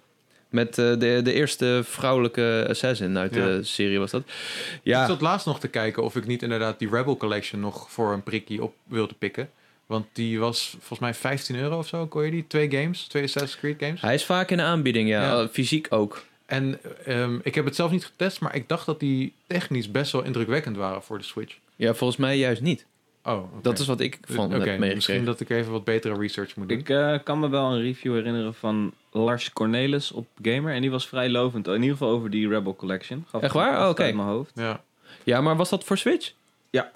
Met 0.49 0.79
eh, 0.79 0.85
de, 0.99 1.21
de 1.23 1.33
eerste 1.33 1.81
vrouwelijke 1.85 2.67
assassin 2.69 3.19
uit 3.19 3.35
Ja. 3.35 3.45
de 3.45 3.63
serie 3.63 3.99
was 3.99 4.11
dat. 4.11 4.21
Ik 4.21 4.81
Ja, 4.83 5.07
zat 5.07 5.21
laatst 5.21 5.47
nog 5.47 5.61
te 5.61 5.69
kijken 5.69 6.03
of 6.05 6.17
ik 6.17 6.27
niet 6.27 6.43
inderdaad 6.43 6.79
die 6.79 6.89
Rebel 6.91 7.17
Collection 7.17 7.61
nog 7.61 7.91
voor 7.91 8.13
een 8.13 8.23
prikkie 8.23 8.63
op 8.63 8.75
wilde 8.87 9.15
pikken. 9.19 9.49
Want 9.91 10.07
die 10.13 10.39
was 10.41 10.69
volgens 10.71 10.99
mij 10.99 11.15
15 11.15 11.57
euro 11.57 11.79
of 11.79 11.87
zo, 11.87 12.07
kon 12.07 12.25
je 12.25 12.31
die? 12.31 12.47
Twee 12.47 12.71
games, 12.71 13.07
twee 13.07 13.23
Assassin's 13.23 13.57
Creed 13.59 13.77
games. 13.79 14.01
hij 14.01 14.15
is 14.15 14.25
vaak 14.25 14.51
in 14.51 14.57
de 14.57 14.63
aanbieding, 14.63 15.09
ja. 15.09 15.23
Ja. 15.23 15.43
Eh, 15.43 15.49
Fysiek 15.49 15.87
ook. 15.91 16.25
En 16.47 16.79
ehm, 17.05 17.39
ik 17.43 17.55
heb 17.55 17.65
het 17.65 17.75
zelf 17.75 17.91
niet 17.91 18.05
getest, 18.05 18.41
maar 18.41 18.55
ik 18.55 18.69
dacht 18.69 18.87
dat 18.87 19.01
die 19.01 19.33
technisch 19.47 19.91
best 19.91 20.13
wel 20.13 20.23
indrukwekkend 20.23 20.77
waren 20.77 21.03
voor 21.03 21.19
de 21.19 21.25
Switch. 21.25 21.57
Ja, 21.77 21.95
volgens 21.95 22.19
mij 22.19 22.39
juist 22.39 22.63
niet. 22.63 22.87
Oh. 23.25 23.43
Dat 23.63 23.79
is 23.79 23.87
wat 23.87 24.01
ik 24.01 24.19
van 24.23 24.55
Oké, 24.55 24.71
heb 24.71 24.95
misschien 24.95 25.25
dat 25.25 25.41
ik 25.41 25.51
even 25.51 25.73
wat 25.73 25.85
betere 25.85 26.15
research 26.19 26.57
moet 26.57 26.69
doen. 26.69 26.79
Ik 26.79 26.89
eh, 26.89 27.19
kan 27.25 27.41
me 27.41 27.49
wel 27.49 27.73
een 27.73 27.81
review 27.81 28.15
herinneren 28.15 28.55
van 28.55 28.93
Lars 29.11 29.53
Cornelis 29.53 30.13
op 30.13 30.27
Gamer. 30.43 30.75
En 30.75 30.81
die 30.81 30.91
was 30.91 31.09
vrij 31.09 31.29
lovend. 31.29 31.67
In 31.67 31.75
ieder 31.75 31.91
geval 31.91 32.11
over 32.11 32.31
die 32.31 32.49
Rebel 32.49 32.77
Collection. 32.77 33.27
Gaf 33.31 33.43
Echt 33.43 33.55
waar? 33.55 33.83
Oh, 33.83 33.89
oké. 33.89 34.03
mijn 34.03 34.29
hoofd. 34.29 34.53
Ja. 34.55 34.83
Ja, 35.25 35.41
maar 35.41 35.57
was 35.57 35.71
dat 35.71 35.85
voor 35.85 35.99
Switch? 35.99 36.33
Ja. 36.71 36.91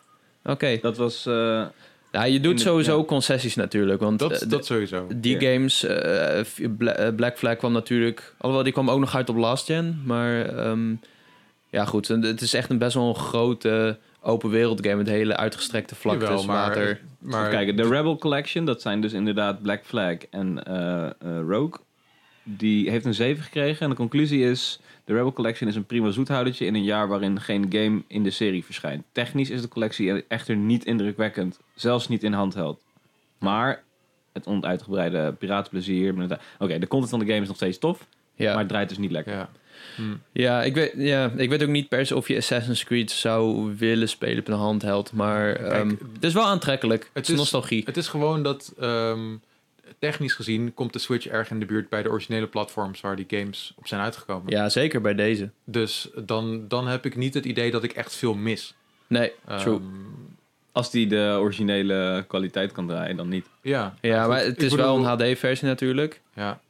Oké. 0.44 0.78
Dat 0.80 0.96
was... 0.96 1.26
eh, 1.26 1.66
Ja, 2.14 2.24
je 2.24 2.40
doet 2.40 2.56
de- 2.56 2.62
sowieso 2.62 2.98
ja. 2.98 3.04
concessies 3.04 3.54
natuurlijk. 3.54 4.00
Want 4.00 4.18
Dat, 4.18 4.32
eh, 4.32 4.38
de- 4.38 4.46
dat 4.46 4.66
sowieso. 4.66 5.06
die 5.16 5.40
games, 5.40 5.84
eh, 5.84 6.38
eh, 6.40 6.44
Black 7.16 7.38
Flag 7.38 7.56
kwam 7.56 7.72
natuurlijk... 7.72 8.34
Alhoewel, 8.38 8.64
die 8.64 8.72
kwam 8.72 8.90
ook 8.90 9.00
nog 9.00 9.16
uit 9.16 9.28
op 9.28 9.36
last 9.36 9.66
gen. 9.66 10.02
Maar 10.04 10.46
ehm, 10.46 10.94
Ja, 11.70 11.84
goed. 11.84 12.10
en 12.10 12.22
Het 12.22 12.40
is 12.40 12.54
echt 12.54 12.70
een 12.70 12.78
best 12.78 12.94
wel 12.94 13.08
een 13.08 13.14
grote 13.14 13.98
open 14.20 14.50
wereld 14.50 14.80
game 14.82 14.96
met 14.96 15.06
hele 15.08 15.36
uitgestrekte 15.36 15.94
vlaktes, 15.94 16.28
Jawel, 16.28 16.44
maar, 16.44 16.66
water. 16.68 17.00
maar 17.18 17.40
Even 17.40 17.50
kijken, 17.52 17.76
de 17.76 17.88
Rebel 17.88 18.16
Collection, 18.16 18.64
dat 18.64 18.82
zijn 18.82 19.00
dus 19.00 19.12
inderdaad 19.12 19.62
Black 19.62 19.84
Flag 19.84 20.16
en 20.30 20.64
eh, 20.64 21.10
Rogue. 21.48 21.80
Die 22.42 22.90
heeft 22.90 23.04
een 23.04 23.14
7 23.14 23.42
gekregen. 23.44 23.82
En 23.82 23.90
de 23.90 23.96
conclusie 23.96 24.50
is: 24.50 24.80
de 25.04 25.12
Rebel 25.12 25.32
Collection 25.32 25.68
is 25.68 25.76
een 25.76 25.84
prima 25.86 26.10
zoethoudertje 26.10 26.66
in 26.66 26.74
een 26.74 26.84
jaar 26.84 27.08
waarin 27.08 27.40
geen 27.40 27.66
game 27.68 28.02
in 28.06 28.22
de 28.22 28.30
serie 28.30 28.64
verschijnt. 28.64 29.04
Technisch 29.12 29.50
is 29.50 29.60
de 29.62 29.68
collectie 29.68 30.24
echter 30.28 30.56
niet 30.56 30.84
indrukwekkend, 30.84 31.60
zelfs 31.74 32.08
niet 32.08 32.22
in 32.22 32.32
handheld. 32.32 32.82
Maar 33.38 33.82
het 34.32 34.46
onuitgebreide 34.46 35.32
piratenplezier. 35.32 36.38
Oké, 36.58 36.78
de 36.78 36.88
content 36.88 37.10
van 37.10 37.18
de 37.18 37.26
game 37.26 37.40
is 37.40 37.46
nog 37.48 37.56
steeds 37.56 37.78
tof, 37.78 38.06
ja. 38.34 38.50
maar 38.50 38.58
het 38.58 38.68
draait 38.68 38.88
dus 38.88 38.98
niet 38.98 39.10
lekker. 39.10 39.32
ja. 39.34 39.50
Hm. 39.96 40.02
Ja, 40.32 40.62
ik 40.62 40.74
weet, 40.74 40.92
ja, 40.96 41.32
ik 41.36 41.48
weet 41.48 41.62
ook 41.62 41.68
niet 41.68 41.88
per 41.88 42.06
se 42.06 42.16
of 42.16 42.28
je 42.28 42.36
Assassin's 42.36 42.84
Creed 42.84 43.10
zou 43.10 43.74
willen 43.76 44.08
spelen 44.08 44.38
op 44.38 44.48
een 44.48 44.54
handheld. 44.54 45.12
Maar 45.12 45.56
ehm, 45.56 45.88
het 45.88 46.24
is 46.24 46.32
wel 46.32 46.44
aantrekkelijk. 46.44 47.10
Het, 47.12 47.24
is 47.24 47.32
is- 47.32 47.38
nostalgie. 47.38 47.82
Het 47.84 47.96
is 47.96 48.08
gewoon 48.08 48.42
dat 48.42 48.74
ehm, 48.78 49.36
technisch 49.98 50.32
gezien 50.32 50.74
komt 50.74 50.92
de 50.92 50.98
Switch 50.98 51.26
erg 51.26 51.50
in 51.50 51.60
de 51.60 51.66
buurt 51.66 51.88
bij 51.88 52.02
de 52.02 52.10
originele 52.10 52.46
platforms 52.46 53.00
waar 53.00 53.16
die 53.16 53.26
games 53.28 53.72
op 53.76 53.86
zijn 53.86 54.00
uitgekomen. 54.00 54.50
Ja, 54.52 54.68
zeker 54.68 55.00
bij 55.00 55.14
deze. 55.14 55.50
Dus 55.64 56.10
dan, 56.16 56.68
dan 56.68 56.86
heb 56.86 57.04
ik 57.04 57.16
niet 57.16 57.34
het 57.34 57.44
idee 57.44 57.70
dat 57.70 57.82
ik 57.84 57.92
echt 57.92 58.14
veel 58.14 58.34
mis. 58.34 58.74
Nee, 59.06 59.32
true. 59.58 59.74
Ehm, 59.74 59.82
Als 60.72 60.90
die 60.90 61.06
de 61.06 61.36
originele 61.38 62.24
kwaliteit 62.28 62.72
kan 62.72 62.86
draaien, 62.86 63.16
dan 63.16 63.28
niet. 63.28 63.46
ja, 63.62 63.94
ja, 64.00 64.20
goed, 64.20 64.30
maar 64.30 64.40
het 64.44 64.62
is 64.62 64.70
bedoel- 64.70 64.84
wel 64.86 64.96
een 64.96 65.28
HD-versie 65.30 65.66
natuurlijk. 65.68 66.20
Ja. 66.34 66.60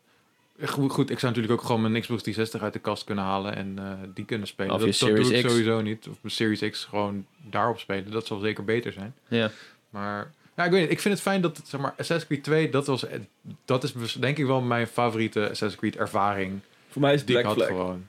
Goed, 0.65 0.91
goed, 0.93 1.11
ik 1.11 1.19
zou 1.19 1.33
natuurlijk 1.35 1.61
ook 1.61 1.67
gewoon 1.67 1.81
mijn 1.81 1.93
Xbox 2.03 2.23
360 2.23 2.63
uit 2.63 2.73
de 2.73 2.79
kast 2.79 3.05
kunnen 3.05 3.25
halen 3.25 3.57
en 3.57 3.75
eh, 3.79 3.93
die 4.15 4.25
kunnen 4.25 4.47
spelen. 4.47 4.73
Of 4.75 4.81
je 4.81 4.87
dat, 4.87 4.99
dat 4.99 5.09
Series 5.09 5.29
doe 5.29 5.37
ik 5.37 5.45
X. 5.45 5.51
sowieso 5.53 5.81
niet. 5.81 6.09
Of 6.09 6.17
mijn 6.21 6.35
Series 6.35 6.71
X 6.71 6.85
gewoon 6.85 7.27
daarop 7.51 7.79
spelen. 7.79 8.11
Dat 8.11 8.27
zal 8.27 8.39
zeker 8.39 8.65
beter 8.65 8.93
zijn. 8.93 9.15
Ja. 9.29 9.51
Maar 9.91 10.33
ja, 10.57 10.65
ik 10.65 10.71
weet 10.71 10.81
niet. 10.81 10.91
Ik 10.91 11.01
vind 11.01 11.15
het 11.15 11.23
fijn 11.23 11.41
dat, 11.41 11.61
zeg 11.65 11.81
maar, 11.81 11.91
Assassin's 11.91 12.27
Creed 12.27 12.43
2, 12.45 12.71
dat 12.71 12.87
was, 12.87 13.05
dat 13.65 13.83
is 13.85 13.93
denk 14.13 14.39
ik 14.39 14.47
wel 14.47 14.61
mijn 14.61 14.87
favoriete 14.87 15.41
Assassin's 15.41 15.77
Creed 15.77 15.97
ervaring 15.97 16.61
Voor 16.89 17.03
mij 17.03 17.15
is 17.15 17.25
die 17.25 17.39
ik 17.39 17.45
had 17.45 17.63
gewoon. 17.63 18.07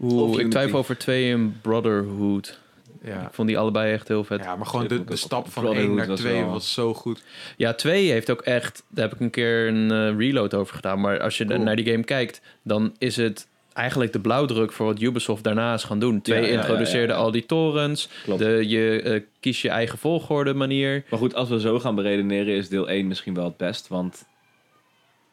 Oeh, 0.00 0.40
ik 0.40 0.50
twijfel 0.50 0.78
over 0.78 0.98
twee 0.98 1.32
en 1.32 1.58
Brotherhood. 1.62 2.60
Ja. 3.04 3.20
Ik 3.26 3.32
vond 3.32 3.48
die 3.48 3.58
allebei 3.58 3.92
echt 3.92 4.08
heel 4.08 4.24
vet. 4.24 4.38
Ja, 4.38 4.44
ja, 4.44 4.56
maar 4.56 4.66
gewoon 4.66 4.88
de, 4.88 5.16
stap 5.16 5.48
van 5.50 5.62
Brotherhood 5.62 5.88
1 5.90 5.96
naar 5.96 6.06
was 6.06 6.20
2 6.20 6.32
wel- 6.42 6.50
was 6.50 6.72
zo 6.72 6.94
goed. 6.94 7.22
twee 7.74 8.10
heeft 8.10 8.30
ook 8.30 8.40
echt... 8.40 8.82
Daar 8.88 9.04
heb 9.04 9.14
ik 9.14 9.20
een 9.20 9.30
keer 9.30 9.68
een 9.68 9.90
eh, 9.90 10.16
reload 10.16 10.54
over 10.54 10.74
gedaan. 10.74 11.00
Maar 11.00 11.20
als 11.20 11.38
je 11.38 11.44
Cool. 11.44 11.64
naar 11.64 11.76
die 11.76 11.90
game 11.90 12.04
kijkt, 12.04 12.40
dan 12.62 12.94
is 12.98 13.16
het 13.16 13.46
eigenlijk 13.72 14.12
de 14.12 14.20
blauwdruk 14.20 14.72
voor 14.72 14.86
wat 14.86 15.00
Ubisoft 15.00 15.44
daarna 15.44 15.74
is 15.74 15.84
gaan 15.84 15.98
doen. 15.98 16.20
Twee 16.22 16.40
Ja, 16.42 16.46
introduceerde 16.58 17.12
ja, 17.12 17.18
ja. 17.18 17.24
al 17.24 17.30
die 17.30 17.46
torens. 17.46 18.08
Klopt. 18.24 18.40
De, 18.40 18.68
je 18.68 19.02
eh, 19.02 19.20
kies 19.40 19.62
je 19.62 19.68
eigen 19.68 19.98
volgorde 19.98 20.54
manier. 20.54 21.04
Maar 21.10 21.18
goed, 21.18 21.34
als 21.34 21.48
we 21.48 21.60
zo 21.60 21.78
gaan 21.80 21.94
beredeneren, 21.94 22.54
is 22.54 22.68
deel 22.68 22.88
1 22.88 23.06
misschien 23.06 23.34
wel 23.34 23.44
het 23.44 23.56
best. 23.56 23.88
Want 23.88 24.24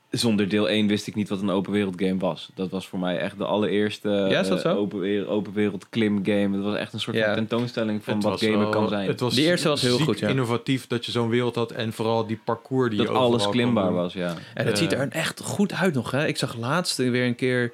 zonder 0.10 0.50
deel 0.50 0.70
1 0.70 0.88
wist 0.88 1.08
ik 1.08 1.16
niet 1.16 1.30
wat 1.30 1.42
een 1.42 1.50
open 1.50 1.72
wereld 1.72 1.94
game 1.98 2.18
was. 2.18 2.50
Dat 2.56 2.70
was 2.70 2.88
voor 2.88 3.00
mij 3.00 3.18
echt 3.18 3.38
de 3.38 3.46
allereerste 3.46 4.10
Ja, 4.10 4.40
is 4.40 4.48
dat 4.48 4.66
eh, 4.66 4.78
open, 4.78 5.54
wereld 5.54 5.90
klim 5.90 6.26
game. 6.26 6.56
Het 6.56 6.64
was 6.66 6.76
echt 6.76 6.94
een 6.94 7.00
soort 7.00 7.16
Ja. 7.16 7.34
tentoonstelling 7.34 8.04
van 8.04 8.14
Het 8.14 8.24
wat 8.24 8.42
gamen 8.42 8.60
wel- 8.60 8.70
kan 8.70 8.90
zijn. 8.90 9.08
Het 9.08 9.20
was 9.20 9.36
Die 9.36 9.46
eerste 9.46 9.68
was 9.68 9.82
heel 9.82 9.96
ziek 9.98 10.06
goed, 10.06 10.20
ja. 10.20 10.28
innovatief 10.28 10.88
dat 10.88 11.06
je 11.06 11.12
zo'n 11.12 11.30
wereld 11.30 11.56
had 11.56 11.72
en 11.72 11.94
vooral 11.94 12.28
die 12.28 12.40
parcours 12.46 12.90
die 12.90 12.98
dat 13.06 13.16
alles 13.16 13.50
klimbaar 13.50 13.94
was, 13.94 14.14
ja. 14.14 14.36
En 14.54 14.66
het 14.66 14.78
ziet 14.78 14.94
er 14.94 15.08
echt 15.10 15.40
goed 15.42 15.74
uit 15.74 15.94
nog. 15.94 16.12
Hè? 16.12 16.28
Ik 16.28 16.38
zag 16.38 16.58
laatst 16.58 16.98
weer 16.98 17.26
een 17.26 17.36
keer 17.36 17.72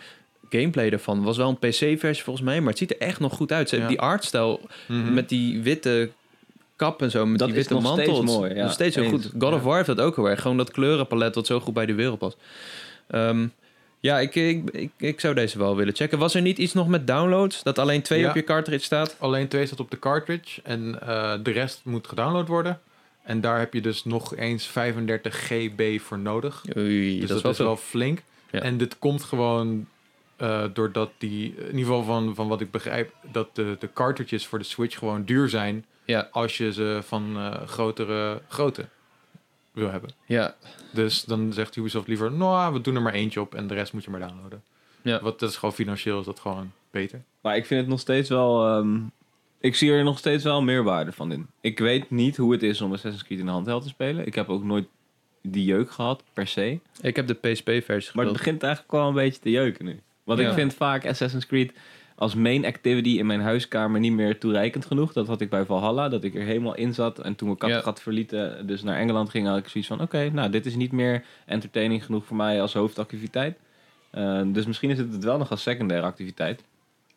gameplay 0.50 0.90
ervan. 0.90 1.16
Het 1.16 1.26
was 1.26 1.38
wel 1.38 1.50
een 1.50 1.70
PC-versie 1.70 2.24
volgens 2.24 2.46
mij, 2.46 2.60
maar 2.60 2.70
het 2.70 2.78
ziet 2.78 2.92
er 2.92 2.98
echt 3.00 3.20
nog 3.20 3.34
goed 3.36 3.52
uit. 3.52 3.70
Ze- 3.70 3.78
Ja. 3.78 3.88
Die 3.88 4.00
artstijl 4.00 4.62
Mhm. 4.88 5.14
met 5.14 5.30
die 5.30 5.62
witte 5.62 6.10
kap 6.76 7.02
en 7.02 7.12
zo, 7.12 7.26
met 7.26 7.40
Dat 7.40 7.48
die 7.48 7.58
witte 7.58 7.74
mantel. 7.74 8.16
steeds 8.16 8.32
mooi, 8.36 8.54
ja. 8.54 8.64
Nog 8.64 8.72
steeds 8.72 8.96
heel 8.96 9.10
goed. 9.10 9.32
God 9.40 9.54
of. 9.54 9.62
War 9.62 9.76
heeft 9.76 9.88
dat 9.88 10.00
ook 10.02 10.16
heel 10.16 10.30
erg. 10.30 10.42
Gewoon 10.42 10.58
dat 10.58 10.72
kleurenpalet 10.72 11.36
wat 11.36 11.46
zo 11.46 11.60
goed 11.60 11.74
bij 11.74 11.86
de 11.86 11.94
wereld 11.94 12.20
past. 12.20 12.38
Ehm, 13.08 13.48
ja, 14.00 14.20
ik, 14.20 14.36
ik, 14.36 14.70
ik, 14.72 14.92
ik 14.98 15.20
zou 15.20 15.34
deze 15.34 15.58
wel 15.58 15.76
willen 15.76 15.96
checken. 15.96 16.18
Was 16.20 16.36
er 16.36 16.42
niet 16.42 16.58
iets 16.58 16.74
nog 16.74 16.88
met 16.88 17.08
downloads? 17.08 17.64
Dat 17.64 17.80
alleen 17.80 18.02
twee 18.02 18.20
Ja. 18.20 18.30
op 18.30 18.36
je 18.36 18.44
cartridge 18.44 18.86
staat? 18.86 19.16
Alleen 19.20 19.48
twee 19.48 19.66
staat 19.66 19.80
op 19.80 19.92
de 19.92 20.00
cartridge 20.00 20.62
en 20.64 21.02
eh, 21.02 21.34
de 21.44 21.52
rest 21.52 21.82
moet 21.84 22.08
gedownload 22.08 22.48
worden. 22.48 22.80
En 23.24 23.42
daar 23.42 23.60
heb 23.60 23.74
je 23.74 23.82
dus 23.82 24.04
nog 24.04 24.36
eens 24.36 24.66
35 24.66 25.36
GB 25.48 26.00
voor 26.02 26.20
nodig. 26.20 26.64
Oei, 26.78 27.20
Dus 27.20 27.30
dat, 27.30 27.42
dat, 27.42 27.52
is 27.52 27.58
wel 27.58 27.78
flink. 27.78 28.22
Ja. 28.52 28.62
En 28.62 28.78
dit 28.78 29.00
komt 29.00 29.24
gewoon 29.24 29.86
eh, 30.38 30.64
doordat 30.74 31.12
die, 31.18 31.56
in 31.56 31.66
ieder 31.66 31.80
geval 31.80 32.04
van, 32.04 32.36
van 32.36 32.48
wat 32.48 32.62
ik 32.62 32.72
begrijp, 32.72 33.14
dat 33.32 33.56
de, 33.56 33.76
de 33.80 33.94
cartridges 33.94 34.48
voor 34.48 34.60
de 34.60 34.66
Switch 34.66 34.98
gewoon 34.98 35.24
duur 35.24 35.50
zijn 35.50 35.86
Ja, 36.06 36.28
als 36.32 36.58
je 36.58 36.74
ze 36.74 37.00
van 37.04 37.36
eh, 37.38 37.68
grotere 37.68 38.42
grootte 38.48 38.86
wil 39.72 39.92
hebben. 39.92 40.10
ja, 40.26 40.56
Dus 40.94 41.24
dan 41.24 41.54
zegt 41.54 41.76
Ubisoft 41.76 42.08
liever, 42.08 42.32
nou, 42.32 42.74
we 42.74 42.82
doen 42.82 42.96
er 42.96 43.02
maar 43.02 43.14
eentje 43.14 43.42
op 43.42 43.56
en 43.56 43.68
de 43.68 43.74
rest 43.74 43.94
moet 43.94 44.04
je 44.04 44.10
maar 44.10 44.20
downloaden. 44.20 44.64
Ja. 45.02 45.22
Wat 45.22 45.40
dat 45.40 45.50
is 45.50 45.58
gewoon 45.58 45.74
financieel 45.76 46.20
is 46.20 46.26
dat 46.26 46.40
gewoon 46.40 46.72
beter. 46.92 47.24
Maar 47.42 47.56
ik 47.56 47.66
vind 47.66 47.80
het 47.80 47.90
nog 47.90 48.00
steeds 48.00 48.30
wel... 48.30 48.68
ehm, 48.68 49.00
ik 49.60 49.76
zie 49.76 49.92
er 49.92 50.04
nog 50.04 50.18
steeds 50.18 50.44
wel 50.44 50.62
meerwaarde 50.62 51.12
van 51.12 51.32
in. 51.32 51.48
Ik 51.62 51.80
weet 51.80 52.10
niet 52.10 52.38
hoe 52.38 52.52
het 52.52 52.64
is 52.64 52.82
om 52.82 52.92
Assassin's 52.94 53.24
Creed 53.24 53.40
in 53.40 53.46
de 53.46 53.52
handheld 53.52 53.84
te 53.84 53.90
spelen. 53.90 54.26
Ik 54.26 54.36
heb 54.36 54.50
ook 54.50 54.64
nooit 54.64 54.88
die 55.42 55.66
jeuk 55.66 55.92
gehad, 55.92 56.24
per 56.34 56.48
se. 56.48 56.80
ik 57.02 57.16
heb 57.16 57.28
de 57.28 57.34
PSP-versie 57.34 58.12
Maar 58.16 58.26
het 58.26 58.34
begint 58.34 58.64
eigenlijk 58.64 58.94
wel 58.94 59.08
een 59.08 59.14
beetje 59.14 59.42
te 59.42 59.50
jeuken 59.52 59.86
nu. 59.86 60.02
Want 60.26 60.40
Ja. 60.40 60.48
ik 60.48 60.54
vind 60.54 60.74
vaak 60.74 61.06
Assassin's 61.06 61.46
Creed 61.46 61.74
als 62.16 62.36
main 62.36 62.66
activity 62.66 63.10
in 63.10 63.26
mijn 63.26 63.42
huiskamer 63.42 64.00
niet 64.00 64.12
meer 64.12 64.38
toereikend 64.40 64.86
genoeg. 64.86 65.14
Dat 65.14 65.28
had 65.28 65.42
ik 65.42 65.50
bij 65.50 65.66
Valhalla, 65.66 66.10
dat 66.10 66.24
ik 66.24 66.36
er 66.36 66.42
helemaal 66.42 66.76
in 66.76 66.94
zat. 66.94 67.20
En 67.20 67.36
toen 67.36 67.50
we 67.50 67.58
Kattegat 67.58 68.02
verlieten, 68.02 68.68
dus 68.68 68.84
naar 68.84 68.98
Engeland 68.98 69.30
ging, 69.30 69.48
had 69.48 69.58
ik 69.58 69.68
zoiets 69.68 69.90
van... 69.90 70.02
Oké, 70.02 70.30
nou, 70.30 70.50
dit 70.50 70.66
is 70.66 70.76
niet 70.76 70.92
meer 70.92 71.24
entertaining 71.46 72.06
genoeg 72.06 72.26
voor 72.26 72.38
mij 72.38 72.62
als 72.62 72.74
hoofdactiviteit. 72.74 73.58
Eh, 74.10 74.42
dus 74.46 74.66
misschien 74.66 74.90
is 74.90 74.98
het 74.98 75.14
het 75.14 75.24
wel 75.24 75.38
nog 75.38 75.52
als 75.52 75.62
secundaire 75.62 76.06
activiteit. 76.06 76.64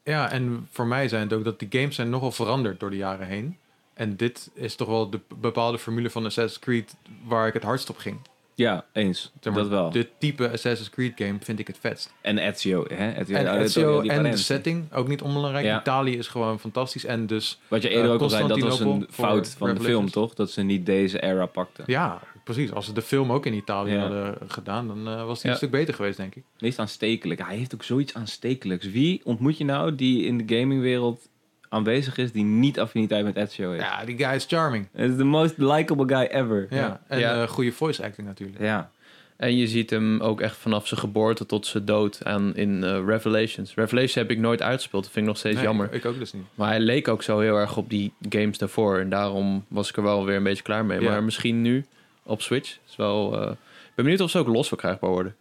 Ja, 0.05 0.31
en 0.31 0.67
voor 0.71 0.87
mij 0.87 1.09
zijn 1.09 1.23
het 1.23 1.33
ook 1.33 1.45
dat 1.45 1.59
die 1.59 1.69
games 1.71 1.95
zijn 1.95 2.11
nogal 2.11 2.33
veranderd 2.33 2.81
door 2.81 2.91
de 2.91 2.97
jaren 2.97 3.27
heen. 3.27 3.57
En 3.95 4.17
dit 4.17 4.51
is 4.55 4.75
toch 4.77 4.89
wel 4.89 5.11
de 5.11 5.21
bepaalde 5.41 5.79
formule 5.79 6.11
van 6.11 6.25
Assassin's 6.25 6.59
Creed 6.65 6.97
waar 7.25 7.47
ik 7.47 7.55
het 7.55 7.63
hardst 7.63 7.91
op 7.91 7.97
ging. 7.97 8.19
Ja, 8.59 8.85
eens. 8.93 9.33
Zeg 9.41 9.53
maar, 9.53 9.63
dat 9.63 9.71
wel. 9.71 9.91
Dit 9.91 10.09
type 10.19 10.51
Assassin's 10.51 10.91
Creed 10.91 11.13
game 11.17 11.35
vind 11.41 11.59
ik 11.59 11.67
het 11.67 11.77
vetst. 11.81 12.13
En 12.21 12.39
Ezio, 12.39 12.85
hè? 12.89 13.13
Ezio, 13.21 13.37
En 13.37 13.61
Ezio 13.61 14.03
de 14.03 14.37
setting, 14.37 14.93
ook 14.93 15.09
niet 15.09 15.23
onbelangrijk. 15.23 15.65
Ja. 15.65 15.81
Italië 15.81 16.17
is 16.17 16.29
gewoon 16.29 16.61
fantastisch. 16.61 17.05
En 17.05 17.27
dus, 17.27 17.61
Wat 17.69 17.83
je 17.83 17.89
eerder 17.89 18.07
Eh, 18.07 18.13
ook 18.13 18.21
al 18.21 18.29
zei, 18.31 18.47
dat 18.49 18.59
was 18.61 18.81
een 18.81 19.07
fout 19.11 19.49
van 19.59 19.75
de 19.75 19.81
film, 19.81 20.11
toch? 20.11 20.35
Dat 20.35 20.51
ze 20.51 20.63
niet 20.63 20.87
deze 20.87 21.23
era 21.23 21.47
pakten. 21.47 21.85
ja, 21.87 22.21
precies. 22.45 22.73
Als 22.73 22.87
ze 22.87 22.93
de 22.93 23.03
film 23.03 23.33
ook 23.33 23.47
in 23.47 23.55
Italië 23.55 23.93
Ja. 23.93 24.01
hadden 24.01 24.37
gedaan, 24.49 24.87
dan 24.87 25.09
eh, 25.09 25.25
was 25.27 25.37
die 25.37 25.45
Ja. 25.47 25.51
een 25.51 25.57
stuk 25.57 25.71
beter 25.71 25.95
geweest, 25.95 26.17
denk 26.17 26.35
ik. 26.35 26.43
Meest 26.59 26.79
aanstekelijk. 26.79 27.47
Hij 27.47 27.57
heeft 27.57 27.75
ook 27.75 27.85
zoiets 27.85 28.15
aanstekelijks. 28.15 28.87
Wie 28.91 29.21
ontmoet 29.25 29.59
je 29.59 29.65
nou 29.65 29.95
die 29.95 30.25
in 30.25 30.39
de 30.47 30.57
gamingwereld 30.57 31.29
aanwezig 31.69 32.17
is 32.17 32.33
die 32.33 32.45
niet 32.45 32.81
affiniteit 32.81 33.25
met 33.25 33.37
Ezio 33.37 33.71
heeft? 33.71 33.85
Ja, 33.85 34.05
die 34.05 34.17
guy 34.17 34.35
is 34.35 34.45
charming. 34.49 34.89
Het 34.93 35.11
is 35.11 35.17
de 35.17 35.25
most 35.25 35.55
likable 35.59 36.09
guy 36.17 36.27
ever. 36.41 36.67
Ja, 36.71 37.01
en 37.09 37.19
Ja. 37.19 37.43
eh, 37.43 37.49
goede 37.49 37.73
voice 37.73 38.05
acting 38.05 38.27
natuurlijk. 38.27 38.61
Ja. 38.61 38.91
En 39.37 39.57
je 39.57 39.67
ziet 39.67 39.91
hem 39.91 40.21
ook 40.21 40.41
echt 40.41 40.57
vanaf 40.57 40.87
zijn 40.87 41.01
geboorte 41.01 41.47
tot 41.47 41.67
zijn 41.67 41.85
dood 41.85 42.25
aan 42.25 42.57
in 42.57 42.85
eh, 42.85 43.01
Revelations. 43.07 43.75
Revelations 43.75 44.15
heb 44.15 44.31
ik 44.31 44.39
nooit 44.39 44.63
uitgespeeld. 44.63 45.03
Dat 45.03 45.13
vind 45.13 45.25
ik 45.25 45.31
nog 45.31 45.41
steeds 45.41 45.55
Nee, 45.55 45.65
jammer. 45.65 45.93
Ik, 45.93 46.05
ook 46.05 46.19
dus 46.19 46.33
niet. 46.33 46.43
Maar 46.55 46.69
hij 46.69 46.81
leek 46.81 47.09
ook 47.09 47.23
zo 47.23 47.39
heel 47.39 47.57
erg 47.57 47.77
op 47.77 47.91
die 47.91 48.13
games 48.29 48.59
daarvoor. 48.59 48.99
En 48.99 49.09
daarom 49.09 49.65
was 49.69 49.89
ik 49.89 49.97
er 49.97 50.03
wel 50.03 50.25
weer 50.25 50.37
een 50.37 50.43
beetje 50.43 50.63
klaar 50.63 50.85
mee. 50.85 51.01
Ja. 51.01 51.11
Maar 51.11 51.23
misschien 51.25 51.63
nu 51.63 51.85
op 52.23 52.43
Switch. 52.43 52.79
Is 52.89 52.97
wel, 52.97 53.35
eh, 53.43 53.51
ik 53.51 53.57
ben 53.95 54.05
benieuwd 54.05 54.21
of 54.21 54.31
ze 54.31 54.39
ook 54.39 54.47
los 54.47 54.69
verkrijgbaar 54.69 55.11
worden. 55.11 55.37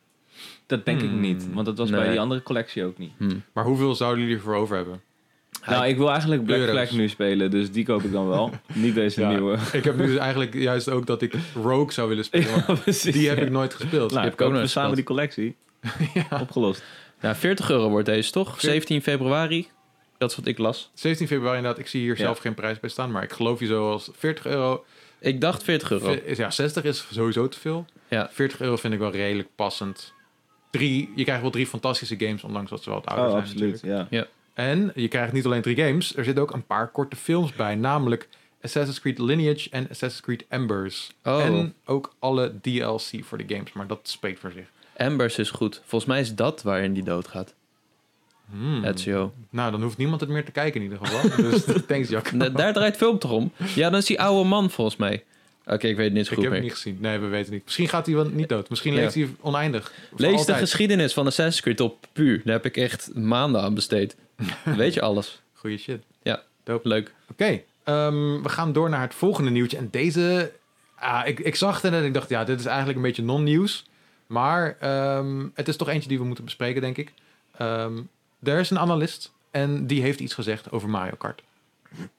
Dat 0.65 0.86
denk 0.86 1.01
ik 1.01 1.10
Hmm. 1.10 1.19
niet. 1.19 1.48
Want 1.53 1.65
dat 1.65 1.77
was 1.77 1.89
Nee. 1.89 2.00
bij 2.00 2.10
die 2.10 2.19
andere 2.19 2.43
collectie 2.43 2.84
ook 2.86 2.98
niet. 2.98 3.12
Hm. 3.17 3.36
Maar 3.53 3.63
hoeveel 3.63 3.96
zouden 3.96 4.22
jullie 4.24 4.38
ervoor 4.38 4.55
over 4.55 4.75
hebben? 4.75 5.01
Nou, 5.67 5.86
ik 5.88 5.97
wil 5.97 6.09
eigenlijk 6.09 6.43
Black 6.45 6.57
Euro's. 6.57 6.75
Flag 6.75 6.91
nu 6.91 7.07
spelen. 7.09 7.51
Dus 7.51 7.71
die 7.71 7.86
koop 7.86 8.03
ik 8.03 8.12
dan 8.12 8.27
wel. 8.27 8.51
niet 8.74 8.95
deze 8.95 9.21
Ja. 9.21 9.29
nieuwe. 9.29 9.57
Ik 9.74 9.83
heb 9.83 9.97
nu 9.97 10.05
dus 10.07 10.17
eigenlijk 10.17 10.53
juist 10.53 10.89
ook 10.89 11.05
dat 11.05 11.21
ik 11.21 11.33
Rogue 11.63 11.91
zou 11.93 12.09
willen 12.09 12.24
spelen. 12.25 12.63
precies. 12.83 13.13
die 13.13 13.27
heb 13.29 13.38
ik 13.38 13.50
nooit 13.50 13.74
gespeeld. 13.74 14.12
Nou, 14.12 14.24
heb 14.24 14.33
ik 14.33 14.41
ook 14.41 14.51
nooit 14.51 14.69
samen 14.69 14.95
die 14.95 15.03
collectie. 15.03 15.55
ja. 16.13 16.39
Opgelost. 16.41 16.83
Ja, 17.21 17.36
40 17.36 17.69
euro 17.69 17.89
wordt 17.89 18.05
deze 18.05 18.31
toch? 18.31 18.59
Veer- 18.59 18.69
17 18.69 19.01
februari. 19.01 19.67
Dat 20.17 20.29
is 20.31 20.36
wat 20.38 20.45
ik 20.47 20.57
las. 20.57 20.91
17 20.93 21.27
februari 21.27 21.57
inderdaad. 21.57 21.79
Ik 21.81 21.88
zie 21.88 22.01
hier 22.01 22.17
Ja. 22.17 22.24
zelf 22.24 22.38
geen 22.39 22.53
prijs 22.53 22.79
bij 22.79 22.89
staan. 22.89 23.12
Maar 23.12 23.24
ik 23.24 23.31
geloof 23.31 23.59
je 23.59 23.65
zo 23.65 23.91
als 23.91 24.09
40 24.17 24.45
euro. 24.45 24.86
Ik 25.19 25.41
dacht 25.41 25.63
40 25.63 25.91
euro. 25.91 26.15
Ja, 26.36 26.50
60 26.51 26.83
is 26.83 27.05
sowieso 27.12 27.47
te 27.47 27.59
veel. 27.59 27.86
Ja. 28.09 28.29
40 28.31 28.59
euro 28.62 28.75
vind 28.75 28.93
ik 28.93 29.00
wel 29.00 29.12
redelijk 29.12 29.47
passend. 29.55 30.13
Drie, 30.71 31.12
je 31.15 31.24
krijgt 31.24 31.41
wel 31.41 31.51
drie 31.51 31.67
fantastische 31.67 32.15
games, 32.17 32.43
ondanks 32.43 32.69
dat 32.69 32.83
ze 32.83 32.89
wel 32.89 33.00
wat 33.00 33.07
ouder 33.07 33.25
Oh, 33.25 33.31
zijn 33.31 33.43
absoluut. 33.43 33.74
natuurlijk. 33.74 34.07
Ja. 34.12 34.27
En 34.58 34.92
je 34.96 35.08
krijgt 35.08 35.34
niet 35.34 35.46
alleen 35.46 35.62
drie 35.62 35.76
games, 35.76 36.16
er 36.16 36.24
zitten 36.24 36.44
ook 36.44 36.52
een 36.54 36.66
paar 36.66 36.88
korte 36.88 37.16
films 37.16 37.54
bij. 37.54 37.76
Namelijk 37.76 38.28
Assassin's 38.62 39.00
Creed 39.00 39.20
Lineage 39.20 39.70
en 39.70 39.84
Assassin's 39.90 40.22
Creed 40.22 40.46
Embers. 40.50 41.12
Oh. 41.24 41.46
En 41.46 41.74
ook 41.86 42.14
alle 42.20 42.54
DLC 42.62 43.02
voor 43.24 43.38
de 43.38 43.44
games, 43.48 43.74
maar 43.74 43.88
dat 43.88 44.00
spreekt 44.04 44.40
voor 44.40 44.52
zich. 44.52 44.66
Embers 44.94 45.38
is 45.38 45.50
goed. 45.50 45.82
Volgens 45.86 46.12
mij 46.12 46.20
is 46.20 46.36
dat 46.36 46.62
waarin 46.62 46.94
die 46.94 47.04
doodgaat. 47.04 47.54
Hmm. 48.52 48.84
Ezio. 48.84 49.34
Nou, 49.50 49.72
dan 49.72 49.82
hoeft 49.82 49.98
niemand 49.98 50.22
het 50.22 50.30
meer 50.30 50.46
te 50.46 50.52
kijken 50.52 50.82
in 50.82 50.92
ieder 50.92 51.06
geval. 51.08 51.38
dus 51.52 51.64
thanks. 51.88 52.10
Da- 52.34 52.50
daar 52.50 52.74
draait 52.74 52.98
film 52.98 53.20
toch 53.20 53.32
om? 53.32 53.52
Ja, 53.76 53.90
dan 53.90 54.00
is 54.00 54.06
die 54.06 54.22
oude 54.22 54.50
man 54.50 54.70
volgens 54.70 54.98
mij. 54.98 55.24
Oké, 55.66 55.88
ik 55.88 55.96
weet 55.96 56.06
het 56.06 56.14
niet 56.14 56.26
zo 56.26 56.32
Ik 56.32 56.36
goed 56.38 56.44
heb 56.44 56.54
meer. 56.54 56.62
het 56.62 56.70
niet 56.70 56.72
gezien. 56.84 56.98
Nee, 57.02 57.20
we 57.20 57.28
weten 57.28 57.54
niet. 57.54 57.64
Misschien 57.64 57.88
gaat 57.90 58.06
hij 58.06 58.16
wel 58.16 58.26
niet 58.30 58.50
dood. 58.50 58.70
Misschien 58.70 58.94
Ja. 58.94 59.00
leeft 59.00 59.14
hij 59.14 59.30
oneindig. 59.42 59.92
Lees 60.16 60.46
de 60.46 60.54
geschiedenis 60.54 61.14
van 61.14 61.26
Assassin's 61.26 61.62
Creed 61.62 61.80
op 61.80 62.06
puur. 62.14 62.42
Daar 62.44 62.54
heb 62.54 62.66
ik 62.66 62.78
echt 62.78 63.10
maanden 63.16 63.62
aan 63.62 63.74
besteed. 63.74 64.16
weet 64.75 64.94
je 64.94 65.01
alles. 65.01 65.41
Goeie 65.53 65.77
shit. 65.77 66.03
Leuk. 66.84 67.13
Oké, 67.32 67.62
ehm, 67.84 68.41
we 68.41 68.50
gaan 68.50 68.72
door 68.72 68.89
naar 68.89 69.01
het 69.01 69.13
volgende 69.13 69.50
nieuwtje. 69.50 69.77
En 69.77 69.88
deze, 69.91 70.51
ah, 70.96 71.27
ik, 71.27 71.39
ik 71.39 71.56
zag 71.56 71.82
het 71.82 71.94
en 71.94 72.06
ik 72.06 72.13
dacht, 72.13 72.29
ja, 72.29 72.44
dit 72.44 72.60
is 72.60 72.65
eigenlijk 72.65 72.98
een 72.98 73.03
beetje 73.03 73.24
non-nieuws. 73.24 73.86
Maar 74.27 74.77
ehm, 74.79 75.48
het 75.53 75.67
is 75.67 75.75
toch 75.75 75.89
eentje 75.89 76.10
die 76.10 76.17
we 76.17 76.25
moeten 76.25 76.44
bespreken, 76.44 76.82
denk 76.82 76.98
ik. 76.98 77.13
Ehm, 77.58 78.01
er 78.44 78.60
is 78.60 78.70
een 78.70 78.79
analist 78.79 79.32
en 79.51 79.88
die 79.88 80.01
heeft 80.01 80.20
iets 80.20 80.34
gezegd 80.34 80.72
over 80.72 80.89
Mario 80.89 81.15
Kart. 81.17 81.44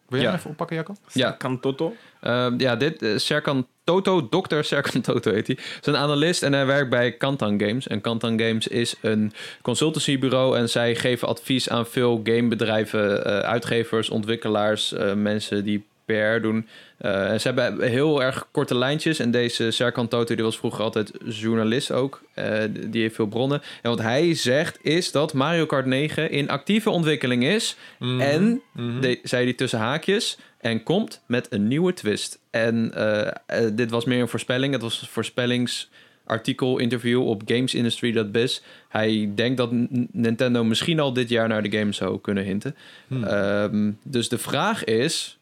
Wil 0.08 0.18
jij 0.18 0.20
Ja. 0.20 0.26
hem 0.28 0.38
even 0.38 0.50
oppakken, 0.50 0.76
Jacco? 0.76 0.94
Ja. 1.12 1.30
Kan 1.30 1.60
Toto? 1.60 1.94
Ehm, 2.20 2.60
ja, 2.60 2.76
dit 2.76 3.02
eh, 3.02 3.16
Serkan 3.16 3.66
Toto, 3.84 4.28
Dr. 4.28 4.62
Serkan 4.62 5.00
Toto 5.08 5.32
heet 5.32 5.46
hij. 5.46 5.56
is 5.56 5.86
een 5.86 5.96
analist 5.96 6.42
en 6.42 6.52
hij 6.52 6.66
werkt 6.66 6.90
bij 6.90 7.12
Kantan 7.12 7.60
Games. 7.60 7.86
En 7.86 8.00
Kantan 8.00 8.40
Games 8.40 8.68
is 8.68 8.94
een 9.00 9.32
consultancybureau 9.62 10.56
en 10.56 10.68
zij 10.68 10.94
geven 10.94 11.28
advies 11.28 11.68
aan 11.68 11.86
veel 11.86 12.20
gamebedrijven, 12.24 13.24
eh, 13.24 13.38
uitgevers, 13.38 14.08
ontwikkelaars, 14.10 14.92
eh, 14.92 15.14
mensen 15.14 15.64
die 15.64 15.86
PR 16.08 16.42
doen. 16.42 16.66
Eh, 16.98 17.10
ze 17.34 17.40
hebben 17.52 17.82
heel 17.88 18.22
erg 18.22 18.48
korte 18.50 18.74
lijntjes. 18.74 19.18
En 19.18 19.30
deze 19.30 19.70
Serkan 19.70 20.08
Toto 20.08 20.34
die 20.34 20.44
was 20.44 20.58
vroeger 20.58 20.84
altijd 20.84 21.12
journalist 21.24 21.92
ook. 21.92 22.22
Eh, 22.34 22.62
die 22.88 23.02
heeft 23.02 23.14
veel 23.14 23.26
bronnen. 23.26 23.62
En 23.82 23.90
wat 23.90 24.00
hij 24.02 24.34
zegt 24.34 24.78
is 24.82 25.12
dat 25.12 25.32
Mario 25.32 25.66
Kart 25.66 25.86
9 25.86 26.30
in 26.30 26.48
actieve 26.50 26.90
ontwikkeling 26.90 27.44
is. 27.44 27.76
Mhm. 27.98 28.20
En 28.20 28.62
Mhm. 28.72 29.00
de, 29.00 29.18
zei 29.22 29.44
hij 29.44 29.52
tussen 29.54 29.78
haakjes. 29.78 30.38
En 30.60 30.82
komt 30.82 31.22
met 31.26 31.46
een 31.50 31.68
nieuwe 31.68 31.92
twist. 31.92 32.38
En 32.50 32.92
eh, 32.94 33.66
dit 33.72 33.90
was 33.90 34.04
meer 34.04 34.20
een 34.20 34.28
voorspelling. 34.28 34.72
Het 34.72 34.82
was 34.82 35.00
een 35.02 35.08
voorspellingsartikel, 35.08 36.78
interview 36.78 37.26
op 37.26 37.42
gamesindustry.biz. 37.46 38.60
Hij 38.88 39.32
denkt 39.34 39.56
dat 39.56 39.70
Nintendo 40.12 40.64
misschien 40.64 41.00
al 41.00 41.12
dit 41.12 41.28
jaar 41.28 41.48
naar 41.48 41.62
de 41.62 41.78
game 41.78 41.92
zou 41.92 42.20
kunnen 42.20 42.44
hinten. 42.44 42.76
Hmm. 43.08 43.24
Ehm, 43.24 43.90
dus 44.02 44.28
de 44.28 44.38
vraag 44.38 44.84
is, 44.84 45.37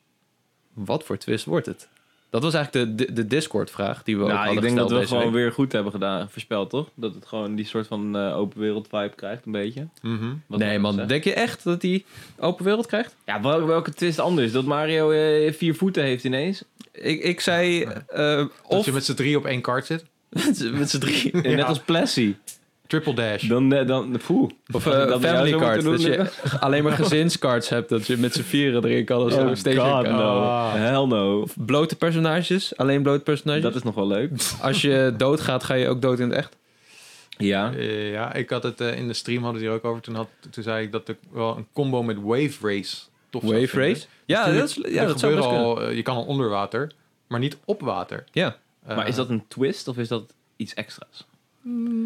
wat 0.76 1.04
voor 1.04 1.16
twist 1.18 1.44
wordt 1.44 1.66
het? 1.66 1.88
Dat 2.30 2.42
was 2.42 2.54
eigenlijk 2.54 2.98
de, 2.98 3.04
de, 3.04 3.12
de 3.12 3.26
Discord-vraag 3.26 4.02
die 4.02 4.16
we 4.16 4.22
ook 4.22 4.28
Nou, 4.28 4.38
hadden 4.38 4.56
ik 4.56 4.62
denk 4.62 4.76
dat 4.76 4.90
we 4.98 5.06
gewoon 5.06 5.22
week. 5.24 5.32
weer 5.32 5.52
goed 5.52 5.72
hebben 5.72 5.92
gedaan, 5.92 6.30
voorspeld, 6.30 6.70
toch? 6.70 6.88
Dat 6.94 7.14
het 7.14 7.26
gewoon 7.26 7.54
die 7.54 7.64
soort 7.64 7.86
van 7.86 8.16
eh, 8.16 8.36
open 8.36 8.60
wereld 8.60 8.88
vibe 8.90 9.12
krijgt, 9.16 9.46
een 9.46 9.52
beetje. 9.52 9.86
Mhm. 10.02 10.24
Wat 10.46 10.58
Nee 10.58 10.78
man, 10.78 10.90
zeggen. 10.92 11.08
denk 11.08 11.24
je 11.24 11.32
echt 11.34 11.64
dat 11.64 11.82
hij 11.82 12.04
open 12.38 12.64
wereld 12.64 12.86
krijgt? 12.86 13.14
Ja, 13.26 13.40
wel- 13.40 13.66
welke 13.66 13.92
twist 13.92 14.18
anders? 14.18 14.52
Dat 14.52 14.64
Mario 14.64 15.10
eh, 15.10 15.52
vier 15.52 15.74
voeten 15.74 16.02
heeft 16.02 16.24
ineens? 16.24 16.64
Ik, 16.92 17.22
ik 17.22 17.40
zei, 17.40 17.82
eh, 18.08 18.44
Of 18.62 18.78
of 18.78 18.84
je 18.84 18.92
met 18.92 19.04
z'n 19.04 19.14
drie 19.14 19.36
op 19.36 19.44
één 19.46 19.60
kart 19.60 19.86
zit. 19.86 20.04
met 20.78 20.90
z'n 20.90 20.98
drie. 20.98 21.36
Net 21.56 21.64
als 21.64 21.78
Plessy. 21.80 22.34
Triple 22.86 23.14
dash. 23.14 23.42
Dan, 23.42 23.72
eh, 23.72 23.86
dan, 23.86 24.20
poeh. 24.26 24.50
Of 24.72 24.86
Als 24.86 24.94
eh, 24.94 25.06
dat 25.06 25.20
family 25.20 25.48
zou 25.48 25.60
cards. 25.60 25.84
Dat 25.84 26.02
je 26.02 26.30
alleen 26.60 26.82
maar 26.82 26.92
gezinscards 26.92 27.68
hebt. 27.68 27.88
Dat 27.88 28.06
je 28.06 28.16
met 28.16 28.34
z'n 28.34 28.42
vieren 28.42 28.84
erin 28.84 29.04
kan. 29.04 29.30
Zo. 29.30 29.46
Oh 29.48 29.54
station 29.54 29.90
god, 29.90 30.04
kan. 30.04 30.14
no. 30.14 30.70
Hell 30.70 31.04
no. 31.06 31.40
Of 31.40 31.54
blote 31.66 31.96
personages. 31.96 32.76
Alleen 32.76 33.02
blote 33.02 33.22
personages. 33.22 33.62
Dat 33.62 33.74
is 33.74 33.82
nog 33.82 33.94
wel 33.94 34.06
leuk. 34.06 34.30
Als 34.60 34.80
je 34.80 35.14
doodgaat, 35.16 35.64
ga 35.64 35.74
je 35.74 35.88
ook 35.88 36.02
dood 36.02 36.18
in 36.18 36.28
het 36.28 36.38
echt. 36.38 36.56
Ja. 37.38 37.72
Eh, 37.72 38.12
ja, 38.12 38.34
ik 38.34 38.50
had 38.50 38.62
het 38.62 38.80
in 38.80 39.06
de 39.08 39.14
stream 39.14 39.42
hadden 39.42 39.60
ze 39.60 39.66
hier 39.66 39.76
ook 39.76 39.84
over. 39.84 40.02
Toen, 40.02 40.14
had, 40.14 40.28
toen 40.50 40.62
zei 40.62 40.84
ik 40.84 40.92
dat 40.92 41.08
ik 41.08 41.18
wel 41.32 41.56
een 41.56 41.66
combo 41.72 42.02
met 42.02 42.16
Wave 42.20 42.56
Race 42.60 42.96
tof 43.30 43.42
zou 43.42 43.54
Wave 43.54 43.66
vinden. 43.66 43.88
race. 43.88 44.06
Ja, 44.24 44.44
Tuurlijk, 44.44 44.66
dat, 44.74 44.84
is, 44.84 44.92
ja, 44.92 45.06
dat 45.06 45.20
zou 45.20 45.34
best 45.34 45.44
gebeuren 45.44 45.74
kunnen. 45.74 45.88
al, 45.88 45.96
je 45.96 46.02
kan 46.02 46.16
al 46.16 46.24
onder 46.24 46.48
water, 46.48 46.90
maar 47.26 47.40
niet 47.40 47.56
op 47.64 47.80
water. 47.80 48.24
Ja. 48.32 48.56
Maar 48.86 49.08
is 49.08 49.14
dat 49.14 49.28
een 49.28 49.44
twist 49.48 49.88
of 49.88 49.96
is 49.98 50.08
dat 50.08 50.34
iets 50.56 50.74
extra's? 50.74 51.25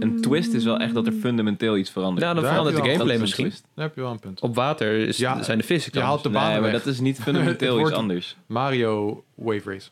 Een 0.00 0.18
twist 0.20 0.52
is 0.52 0.64
wel 0.64 0.78
echt 0.78 0.94
dat 0.94 1.06
er 1.06 1.12
fundamenteel 1.12 1.76
iets 1.76 1.90
verandert. 1.90 2.20
Nou, 2.20 2.34
dan 2.34 2.42
Daar 2.44 2.52
verandert 2.52 2.84
de 2.84 2.90
gameplay 2.90 3.18
misschien. 3.18 3.44
twist. 3.46 3.64
Daar 3.74 3.84
heb 3.84 3.94
je 3.94 4.00
wel 4.00 4.10
een 4.10 4.18
punt. 4.18 4.40
Op 4.40 4.54
water 4.54 4.92
is, 4.96 5.16
Ja, 5.16 5.42
zijn 5.42 5.58
de 5.58 5.64
vissen 5.64 5.92
je 5.94 6.00
haalt 6.00 6.22
de 6.22 6.28
Nee, 6.30 6.38
banen 6.38 6.60
maar 6.62 6.70
weg. 6.70 6.82
dat 6.82 6.92
is 6.92 7.00
niet 7.00 7.20
fundamenteel 7.22 7.80
iets 7.80 7.90
anders. 7.92 8.36
Mario 8.46 9.24
Wave 9.34 9.70
Race. 9.72 9.88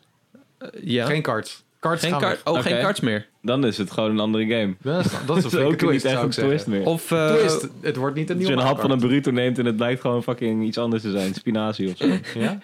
ja. 0.83 1.05
Geen 1.05 1.21
karts. 1.21 1.63
Karts 1.79 2.01
Geen 2.01 2.11
gaan 2.11 2.19
kar- 2.19 2.29
weg. 2.29 2.41
oh, 2.45 2.61
geen 2.61 2.79
karts 2.81 2.99
meer. 2.99 3.27
Dan 3.41 3.65
is 3.65 3.77
het 3.77 3.91
gewoon 3.91 4.09
een 4.09 4.19
andere 4.19 4.45
game. 4.45 4.75
Dat 4.81 5.05
is, 5.05 5.11
dat 5.25 5.37
is 5.37 5.43
een 5.43 5.49
flinke 5.49 5.69
ook 5.71 5.77
twist, 5.77 6.03
niet 6.05 6.13
echt 6.13 6.23
een 6.23 6.29
twist 6.29 6.67
meer. 6.67 6.85
Of 6.85 7.11
eh, 7.11 7.33
Twist, 7.33 7.67
het 7.81 7.95
wordt 7.95 8.15
niet 8.15 8.29
een 8.29 8.35
Als 8.35 8.43
je 8.45 8.49
nieuwe 8.51 8.61
een 8.61 8.67
hap 8.67 8.79
van 8.81 8.91
een 8.91 8.99
burrito 8.99 9.31
neemt 9.31 9.59
en 9.59 9.65
het 9.65 9.75
blijkt 9.75 10.01
gewoon 10.01 10.23
fucking 10.23 10.63
iets 10.65 10.77
anders 10.77 11.01
te 11.01 11.11
zijn. 11.11 11.33
Spinazie 11.33 11.89
of 11.91 11.97
zo. 11.97 12.07
Kart. 12.07 12.27
Ja? 12.43 12.59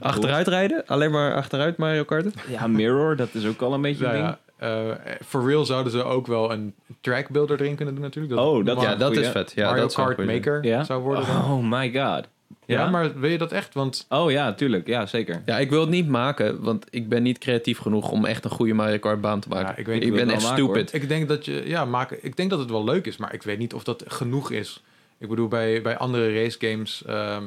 achteruitrijden. 0.00 0.82
Alleen 0.86 1.10
maar 1.10 1.34
achteruit 1.34 1.76
Mario 1.76 2.04
Karten. 2.04 2.32
Ja, 2.50 2.66
Mirror, 2.66 3.16
dat 3.16 3.28
is 3.32 3.46
ook 3.46 3.60
al 3.62 3.74
een 3.74 3.80
beetje 3.82 4.04
een 4.06 4.12
ding. 4.12 4.24
ja, 4.24 4.38
eh, 4.58 4.90
for 5.26 5.46
real 5.48 5.64
zouden 5.64 5.92
ze 5.92 6.02
ook 6.02 6.26
wel 6.26 6.52
een 6.52 6.74
track 7.00 7.28
builder 7.28 7.60
erin 7.60 7.74
kunnen 7.76 7.94
doen 7.94 8.02
natuurlijk. 8.04 8.40
Oh, 8.40 8.64
dat- 8.64 8.80
Ja, 8.80 8.94
dat 8.96 9.16
is 9.16 9.28
vet. 9.28 9.52
Ja, 9.54 9.66
Mario 9.66 9.82
dat 9.82 9.94
Kart. 9.94 10.24
Maker 10.26 10.64
Ja? 10.64 10.84
zou 10.84 11.02
worden. 11.02 11.26
dan. 11.26 11.36
Oh 11.52 11.64
my 11.70 11.92
god. 11.92 12.28
Ja? 12.66 12.90
maar 12.90 13.18
wil 13.20 13.30
je 13.30 13.38
dat 13.38 13.52
echt? 13.52 13.74
Want 13.74 14.06
Oh 14.08 14.30
ja, 14.30 14.52
tuurlijk. 14.54 14.86
Ja, 14.86 15.06
zeker. 15.06 15.42
Ja, 15.46 15.58
ik 15.58 15.70
wil 15.70 15.80
het 15.80 15.90
niet 15.90 16.08
maken, 16.08 16.62
want 16.62 16.86
ik 16.90 17.08
ben 17.08 17.22
niet 17.22 17.38
creatief 17.38 17.78
genoeg 17.78 18.10
om 18.10 18.24
echt 18.24 18.44
een 18.44 18.50
goede 18.50 18.72
Mario 18.74 18.98
Kart 18.98 19.20
baan 19.20 19.40
te 19.40 19.48
maken. 19.48 19.66
Ja, 19.68 19.76
ik 19.76 19.86
weet- 19.86 19.96
ik 19.96 20.02
ik 20.02 20.12
wil 20.14 20.24
ben 20.26 20.34
echt 20.34 20.42
stupid. 20.42 20.92
ik 20.92 21.08
denk 21.08 21.28
dat 21.28 21.44
je, 21.44 21.62
ja, 21.66 21.84
maken. 21.84 22.18
Ik 22.20 22.36
denk 22.36 22.50
dat 22.50 22.58
het 22.58 22.70
wel 22.70 22.84
leuk 22.84 23.06
is, 23.06 23.16
maar 23.16 23.34
ik 23.34 23.42
weet 23.42 23.58
niet 23.58 23.74
of 23.74 23.84
dat 23.84 24.04
genoeg 24.06 24.50
is. 24.50 24.82
Ik 25.18 25.28
bedoel, 25.28 25.48
bij, 25.48 25.82
bij 25.82 25.96
andere 25.96 26.42
race 26.42 26.56
games 26.60 27.02
ehm, 27.06 27.42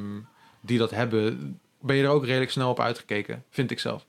die 0.62 0.78
dat 0.78 0.92
hebben, 0.92 1.60
ben 1.82 1.96
je 1.96 2.04
er 2.04 2.10
ook 2.10 2.26
redelijk 2.26 2.52
snel 2.52 2.70
op 2.70 2.80
uitgekeken, 2.80 3.44
vind 3.50 3.72
ik 3.72 3.80
zelf. 3.80 4.06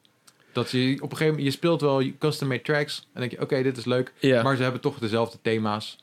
Dat 0.53 0.71
je 0.71 0.93
op 0.95 1.03
een 1.11 1.17
gegeven 1.17 1.27
moment, 1.27 1.45
je 1.45 1.51
speelt 1.51 1.81
wel 1.81 2.03
custom-made 2.19 2.63
tracks 2.63 3.09
en 3.13 3.21
denk 3.21 3.33
je, 3.33 3.41
oké, 3.41 3.63
dit 3.63 3.77
is 3.77 3.85
leuk, 3.85 4.13
Ja. 4.19 4.43
maar 4.43 4.57
ze 4.57 4.63
hebben 4.63 4.81
toch 4.81 4.99
dezelfde 4.99 5.39
thema's. 5.43 5.99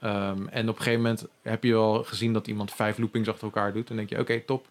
Ehm, 0.00 0.46
en 0.46 0.68
op 0.68 0.76
een 0.76 0.82
gegeven 0.82 1.00
moment 1.02 1.26
heb 1.42 1.64
je 1.64 1.72
wel 1.72 2.04
gezien 2.04 2.32
dat 2.32 2.46
iemand 2.46 2.72
vijf 2.72 2.98
loopings 2.98 3.28
achter 3.28 3.44
elkaar 3.44 3.72
doet. 3.72 3.90
En 3.90 3.96
denk 3.96 4.08
je, 4.08 4.18
oké, 4.18 4.40
top. 4.40 4.66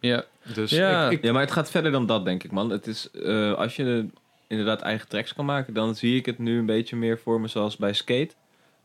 ja. 0.00 0.24
Dus 0.54 0.70
Ja. 0.70 1.06
ik, 1.06 1.12
ik, 1.18 1.24
Ja, 1.24 1.32
maar 1.32 1.42
het 1.42 1.50
gaat 1.50 1.70
verder 1.70 1.92
dan 1.92 2.06
dat, 2.06 2.24
denk 2.24 2.44
ik, 2.44 2.50
man. 2.50 2.70
Het 2.70 2.86
is, 2.86 3.10
eh, 3.10 3.52
als 3.52 3.76
je 3.76 4.06
inderdaad 4.46 4.80
eigen 4.80 5.08
tracks 5.08 5.34
kan 5.34 5.44
maken, 5.44 5.74
dan 5.74 5.94
zie 5.94 6.16
ik 6.16 6.26
het 6.26 6.38
nu 6.38 6.58
een 6.58 6.66
beetje 6.66 6.96
meer 6.96 7.18
voor 7.18 7.40
me 7.40 7.48
zoals 7.48 7.76
bij 7.76 7.92
skate. 7.92 8.30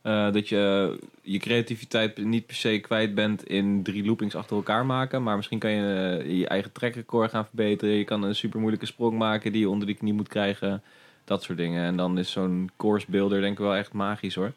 Eh, 0.02 0.32
dat 0.32 0.48
je 0.48 0.98
je 1.22 1.38
creativiteit 1.38 2.24
niet 2.24 2.46
per 2.46 2.54
se 2.56 2.78
kwijt 2.78 3.14
bent 3.14 3.46
in 3.46 3.82
drie 3.82 4.04
loopings 4.04 4.34
achter 4.34 4.56
elkaar 4.56 4.86
maken. 4.86 5.22
Maar 5.22 5.36
misschien 5.36 5.58
kan 5.58 5.70
je 5.70 6.18
eh, 6.24 6.38
je 6.38 6.46
eigen 6.46 6.72
trackrecord 6.72 7.30
gaan 7.30 7.46
verbeteren. 7.46 7.94
Je 7.94 8.04
kan 8.04 8.22
een 8.22 8.34
super 8.34 8.58
moeilijke 8.60 8.86
sprong 8.86 9.18
maken 9.18 9.52
die 9.52 9.60
je 9.60 9.68
onder 9.68 9.86
die 9.86 9.96
knie 9.96 10.12
moet 10.12 10.28
krijgen. 10.28 10.82
Dat 11.24 11.42
soort 11.42 11.58
dingen. 11.58 11.84
En 11.84 11.96
dan 11.96 12.18
is 12.18 12.30
zo'n 12.30 12.70
course 12.76 13.06
builder 13.10 13.40
denk 13.40 13.52
ik 13.52 13.58
wel 13.58 13.74
echt 13.74 13.92
magisch 13.92 14.34
hoor. 14.34 14.52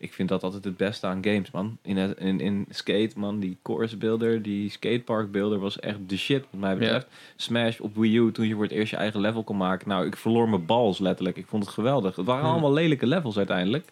Ik 0.00 0.12
vind 0.12 0.28
dat 0.28 0.42
altijd 0.42 0.64
het 0.64 0.76
beste 0.76 1.06
aan 1.06 1.24
games, 1.24 1.50
man. 1.50 1.78
In, 1.82 2.18
in, 2.18 2.40
in 2.40 2.66
skate, 2.70 3.10
man, 3.16 3.38
die 3.40 3.56
course 3.62 3.96
builder, 3.96 4.42
die 4.42 4.70
skatepark 4.70 5.30
builder 5.32 5.58
was 5.58 5.80
echt 5.80 5.98
de 6.06 6.16
shit, 6.16 6.44
wat 6.50 6.60
mij 6.60 6.76
betreft. 6.76 7.06
Smash 7.36 7.80
op 7.80 7.96
Wii 7.96 8.16
U, 8.16 8.32
toen 8.32 8.46
je 8.48 8.54
voor 8.54 8.62
het 8.62 8.72
eerst 8.72 8.90
je 8.90 8.96
eigen 8.96 9.20
level 9.20 9.42
kon 9.44 9.56
maken. 9.56 9.88
Nou, 9.88 10.06
ik 10.06 10.16
verloor 10.16 10.48
mijn 10.48 10.66
bals 10.66 10.98
letterlijk. 10.98 11.36
Ik 11.36 11.46
vond 11.46 11.64
het 11.64 11.72
geweldig. 11.74 12.16
Het 12.16 12.26
waren 12.26 12.42
Hmm. 12.42 12.52
allemaal 12.52 12.72
lelijke 12.72 13.06
levels 13.06 13.36
uiteindelijk. 13.36 13.88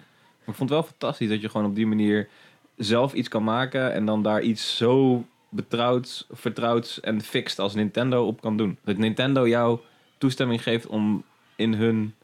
Maar 0.46 0.54
ik 0.54 0.54
vond 0.54 0.70
het 0.70 0.78
wel 0.78 0.88
fantastisch 0.88 1.28
dat 1.28 1.40
je 1.40 1.48
gewoon 1.48 1.66
op 1.66 1.74
die 1.74 1.86
manier 1.86 2.28
zelf 2.76 3.12
iets 3.12 3.28
kan 3.28 3.44
maken 3.44 3.92
en 3.92 4.06
dan 4.06 4.22
daar 4.22 4.42
iets 4.42 4.76
zo 4.76 5.24
betrouwd, 5.48 6.26
vertrouwd 6.30 6.98
en 7.02 7.20
fixed 7.20 7.58
als 7.58 7.74
Nintendo 7.74 8.26
op 8.26 8.40
kan 8.40 8.56
doen. 8.56 8.78
Dat 8.84 8.96
Nintendo 8.96 9.48
jou 9.48 9.78
toestemming 10.18 10.62
geeft 10.62 10.86
om 10.86 11.24
in 11.56 11.74
hun 11.74 12.14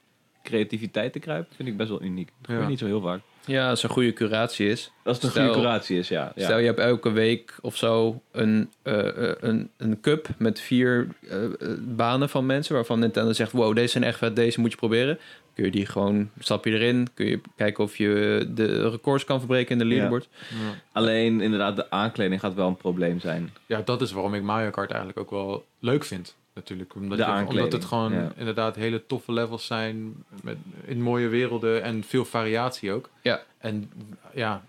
creativiteit 0.42 1.12
te 1.12 1.18
kruipen, 1.18 1.56
vind 1.56 1.68
ik 1.68 1.76
best 1.76 1.88
wel 1.88 2.02
uniek. 2.02 2.26
Dat 2.26 2.36
gebeurt 2.46 2.62
Ja. 2.62 2.68
niet 2.68 2.78
zo 2.78 2.86
heel 2.86 3.00
vaak. 3.00 3.20
ja, 3.44 3.68
als 3.70 3.82
een 3.82 3.88
goede 3.90 4.12
curatie 4.12 4.68
is. 4.68 4.92
Als 5.04 5.16
het 5.16 5.24
een 5.24 5.30
Stel- 5.30 5.44
goede 5.46 5.58
curatie 5.60 5.98
is, 5.98 6.08
ja. 6.08 6.32
ja. 6.34 6.44
Stel, 6.44 6.58
je 6.58 6.66
hebt 6.66 6.78
elke 6.78 7.10
week 7.10 7.54
of 7.60 7.76
zo 7.76 8.22
een, 8.30 8.70
eh, 8.82 9.28
eh, 9.30 9.36
een, 9.40 9.70
een 9.76 10.00
cup 10.00 10.28
met 10.38 10.60
vier 10.60 11.08
eh, 11.28 11.44
eh, 11.44 11.50
banen 11.80 12.28
van 12.28 12.46
mensen... 12.46 12.74
waarvan 12.74 12.98
Nintendo 12.98 13.32
zegt, 13.32 13.52
wow, 13.52 13.74
deze 13.74 13.88
zijn 13.88 14.04
echt 14.04 14.18
vet, 14.18 14.36
deze 14.36 14.60
moet 14.60 14.70
je 14.70 14.76
proberen. 14.76 15.18
Kun 15.54 15.64
je 15.64 15.70
die 15.70 15.86
gewoon, 15.86 16.30
stap 16.38 16.64
je 16.64 16.70
erin, 16.70 17.08
kun 17.14 17.26
je 17.26 17.40
kijken 17.56 17.84
of 17.84 17.96
je 17.96 18.46
de 18.54 18.88
records 18.90 19.24
kan 19.24 19.38
verbreken 19.38 19.72
in 19.72 19.78
de 19.78 19.84
leaderboard. 19.84 20.28
ja. 20.50 20.56
Alleen 20.92 21.40
inderdaad, 21.40 21.76
de 21.76 21.90
aankleding 21.90 22.40
gaat 22.40 22.54
wel 22.54 22.68
een 22.68 22.76
probleem 22.76 23.20
zijn. 23.20 23.50
Ja, 23.66 23.82
dat 23.84 24.02
is 24.02 24.12
waarom 24.12 24.34
ik 24.34 24.42
Mario 24.42 24.70
Kart 24.70 24.90
eigenlijk 24.90 25.20
ook 25.20 25.30
wel 25.30 25.64
leuk 25.78 26.04
vind. 26.04 26.36
Natuurlijk. 26.54 26.94
Omdat, 26.94 27.18
De 27.18 27.24
je, 27.24 27.46
omdat 27.46 27.72
het 27.72 27.84
gewoon 27.84 28.12
ja. 28.12 28.32
inderdaad 28.36 28.76
hele 28.76 29.06
toffe 29.06 29.32
levels 29.32 29.66
zijn. 29.66 30.24
Met, 30.42 30.56
in 30.84 31.02
mooie 31.02 31.28
werelden 31.28 31.82
en 31.82 32.04
veel 32.04 32.24
variatie 32.24 32.92
ook. 32.92 33.08
Ja. 33.22 33.42
En 33.58 33.90
ja, 34.34 34.64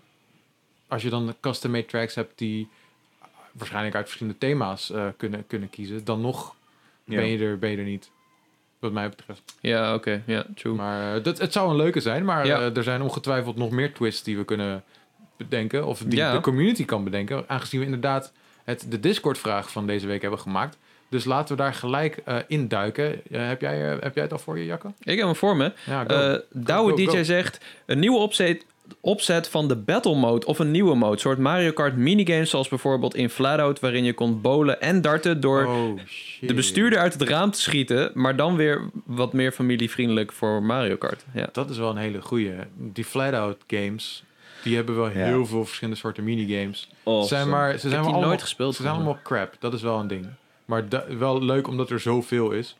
als 0.88 1.02
je 1.02 1.10
dan 1.10 1.34
custom-made 1.40 1.86
tracks 1.86 2.14
hebt 2.14 2.38
die 2.38 2.68
waarschijnlijk 3.52 3.94
uit 3.94 4.04
verschillende 4.04 4.38
thema's 4.38 4.90
eh, 4.90 5.06
kunnen, 5.16 5.46
kunnen 5.46 5.70
kiezen, 5.70 6.04
dan 6.04 6.20
nog 6.20 6.54
Ja. 7.04 7.16
ben, 7.16 7.26
je 7.26 7.44
er, 7.44 7.58
ben 7.58 7.70
je 7.70 7.76
er 7.76 7.84
niet. 7.84 8.10
Wat 8.84 8.92
mij 8.92 9.08
betreft. 9.08 9.42
Ja, 9.60 9.94
oké, 9.94 10.22
ja, 10.26 10.44
true. 10.54 10.74
Maar 10.74 11.16
eh, 11.16 11.22
dat, 11.24 11.38
het 11.38 11.52
zou 11.52 11.70
een 11.70 11.76
leuke 11.76 12.00
zijn, 12.00 12.24
maar 12.24 12.46
Ja. 12.46 12.58
eh, 12.58 12.76
er 12.76 12.82
zijn 12.82 13.02
ongetwijfeld 13.02 13.56
nog 13.56 13.70
meer 13.70 13.94
twists 13.94 14.22
die 14.22 14.36
we 14.36 14.44
kunnen 14.44 14.82
bedenken, 15.36 15.86
of 15.86 15.98
die 15.98 16.18
Ja. 16.18 16.32
de 16.32 16.40
community 16.40 16.84
kan 16.84 17.04
bedenken, 17.04 17.44
aangezien 17.46 17.80
we 17.80 17.86
inderdaad 17.86 18.32
het, 18.64 18.86
de 18.88 19.00
Discord-vraag 19.00 19.70
van 19.70 19.86
deze 19.86 20.06
week 20.06 20.22
hebben 20.22 20.40
gemaakt. 20.40 20.76
Dus 21.08 21.24
laten 21.24 21.56
we 21.56 21.62
daar 21.62 21.74
gelijk 21.74 22.16
eh 22.24 22.36
in 22.46 22.68
duiken. 22.68 23.20
heb, 23.30 23.60
jij, 23.60 23.76
heb 23.78 24.14
jij 24.14 24.22
het 24.22 24.32
al 24.32 24.38
voor 24.38 24.58
je, 24.58 24.64
Jacco? 24.64 24.92
Ik 25.02 25.16
heb 25.16 25.26
hem 25.26 25.36
voor 25.36 25.56
me. 25.56 25.72
Ja, 25.86 26.04
go. 26.08 26.40
Douwe 26.52 26.90
go, 26.90 26.96
DJ 26.96 27.06
go. 27.16 27.22
zegt... 27.22 27.64
Een 27.86 27.98
nieuwe 27.98 28.18
opzet, 28.18 28.64
opzet 29.00 29.48
van 29.48 29.68
de 29.68 29.76
battle 29.76 30.14
mode 30.14 30.46
of 30.46 30.58
een 30.58 30.70
nieuwe 30.70 30.94
mode. 30.94 31.18
soort 31.20 31.38
Mario 31.38 31.72
Kart 31.72 31.96
minigames 31.96 32.50
zoals 32.50 32.68
bijvoorbeeld 32.68 33.14
in 33.14 33.30
Flatout... 33.30 33.80
waarin 33.80 34.04
je 34.04 34.12
kon 34.14 34.40
bowlen 34.40 34.80
en 34.80 35.00
darten 35.02 35.40
door 35.40 35.66
oh, 35.66 35.98
shit. 36.06 36.48
de 36.48 36.54
bestuurder 36.54 36.98
uit 36.98 37.12
het 37.12 37.22
raam 37.22 37.50
te 37.50 37.60
schieten... 37.60 38.10
maar 38.14 38.36
dan 38.36 38.56
weer 38.56 38.90
wat 39.04 39.32
meer 39.32 39.52
familievriendelijk 39.52 40.32
voor 40.32 40.62
Mario 40.62 40.96
Kart. 40.96 41.24
Ja. 41.34 41.48
Dat 41.52 41.70
is 41.70 41.78
wel 41.78 41.90
een 41.90 41.96
hele 41.96 42.22
goeie. 42.22 42.52
Die 42.76 43.04
flat-out 43.04 43.56
games, 43.66 44.24
die 44.62 44.76
hebben 44.76 44.96
wel 44.96 45.08
Ja. 45.08 45.12
heel 45.12 45.46
veel 45.46 45.64
verschillende 45.64 46.00
soorten 46.00 46.24
minigames. 46.24 46.88
Oh, 47.02 47.22
Ze 47.22 47.28
zijn 47.28 47.48
maar, 47.48 47.78
ze 47.78 47.88
zijn 47.88 48.02
allemaal, 48.02 48.20
nooit 48.20 48.42
gespeeld, 48.42 48.74
Ze 48.74 48.82
zijn 48.82 48.94
allemaal 48.94 49.18
crap. 49.22 49.56
Dat 49.58 49.72
is 49.72 49.82
wel 49.82 49.98
een 49.98 50.08
ding. 50.08 50.26
Maar 50.64 50.88
da- 50.88 51.04
wel 51.18 51.42
leuk 51.42 51.68
omdat 51.68 51.90
er 51.90 52.00
zoveel 52.00 52.50
is. 52.50 52.76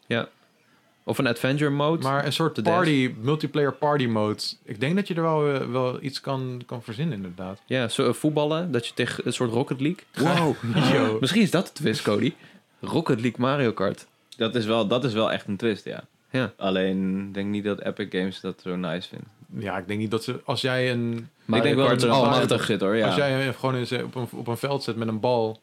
Of 1.07 1.19
een 1.19 1.27
adventure 1.27 1.71
mode. 1.71 2.03
Maar 2.03 2.27
een 2.27 2.33
soort 2.33 2.63
party, 2.63 3.15
multiplayer 3.21 3.73
party 3.73 4.07
mode. 4.07 4.43
Ik 4.63 4.81
denk 4.81 4.97
dat 4.97 5.09
je 5.09 5.15
er 5.15 5.23
wel, 5.23 5.55
eh, 5.55 5.71
wel 5.71 6.03
iets 6.03 6.21
kan, 6.21 6.63
kan 6.67 6.83
verzinnen, 6.83 7.17
inderdaad. 7.17 7.61
Ja, 7.67 7.89
zo, 7.89 8.09
eh, 8.09 8.13
voetballen. 8.15 8.73
Dat 8.73 8.87
je 8.87 8.95
tegen 8.95 9.27
een 9.27 9.33
soort 9.33 9.51
Rocket 9.51 9.81
League... 9.81 10.05
Wow. 10.15 10.55
Yo. 10.95 11.17
Misschien 11.21 11.43
is 11.43 11.51
dat 11.51 11.67
de 11.67 11.73
twist, 11.73 12.03
Cody. 12.03 12.35
Rocket 12.81 13.21
League 13.21 13.41
Mario 13.41 13.73
Kart. 13.73 14.07
Dat 14.37 14.55
is, 14.55 14.65
wel, 14.65 14.87
dat 14.87 15.05
is 15.05 15.13
wel 15.13 15.33
echt 15.33 15.47
een 15.47 15.57
twist, 15.57 15.85
ja. 15.85 16.05
Ja. 16.31 16.53
Alleen, 16.57 17.19
ik 17.29 17.35
denk 17.35 17.49
niet 17.49 17.65
dat 17.65 17.81
Epic 17.81 18.07
Games 18.11 18.41
dat 18.41 18.61
zo 18.63 18.77
nice 18.77 19.09
vindt. 19.09 19.27
Ja, 19.59 19.79
ik 19.79 19.87
denk 19.87 20.01
niet 20.01 20.11
dat 20.11 20.25
ze... 20.25 20.41
Als 20.45 20.61
jij 20.61 20.91
een... 20.93 21.29
Mario 21.45 21.57
ik 21.57 21.63
denk 21.63 21.77
wel 21.77 21.87
Kart 21.87 22.01
dat 22.01 22.11
er 22.11 22.43
een 22.43 22.59
op 22.59 22.67
zit, 22.67 22.81
hoor. 22.81 22.97
Ja. 22.97 23.07
Als 23.07 23.15
jij 23.15 23.53
gewoon 23.53 23.75
eens 23.75 23.91
eh, 23.91 24.05
op 24.05 24.15
een, 24.15 24.29
op 24.31 24.47
een 24.47 24.57
veld 24.57 24.83
zet 24.83 24.97
met 24.97 25.09
een 25.09 25.21
bal... 25.21 25.61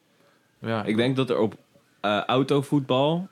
Ja, 0.60 0.84
Ik 0.84 0.96
denk 0.96 1.16
dat 1.16 1.30
er 1.30 1.38
op 1.38 1.56
eh, 2.00 2.24
autovoetbal 2.26 3.28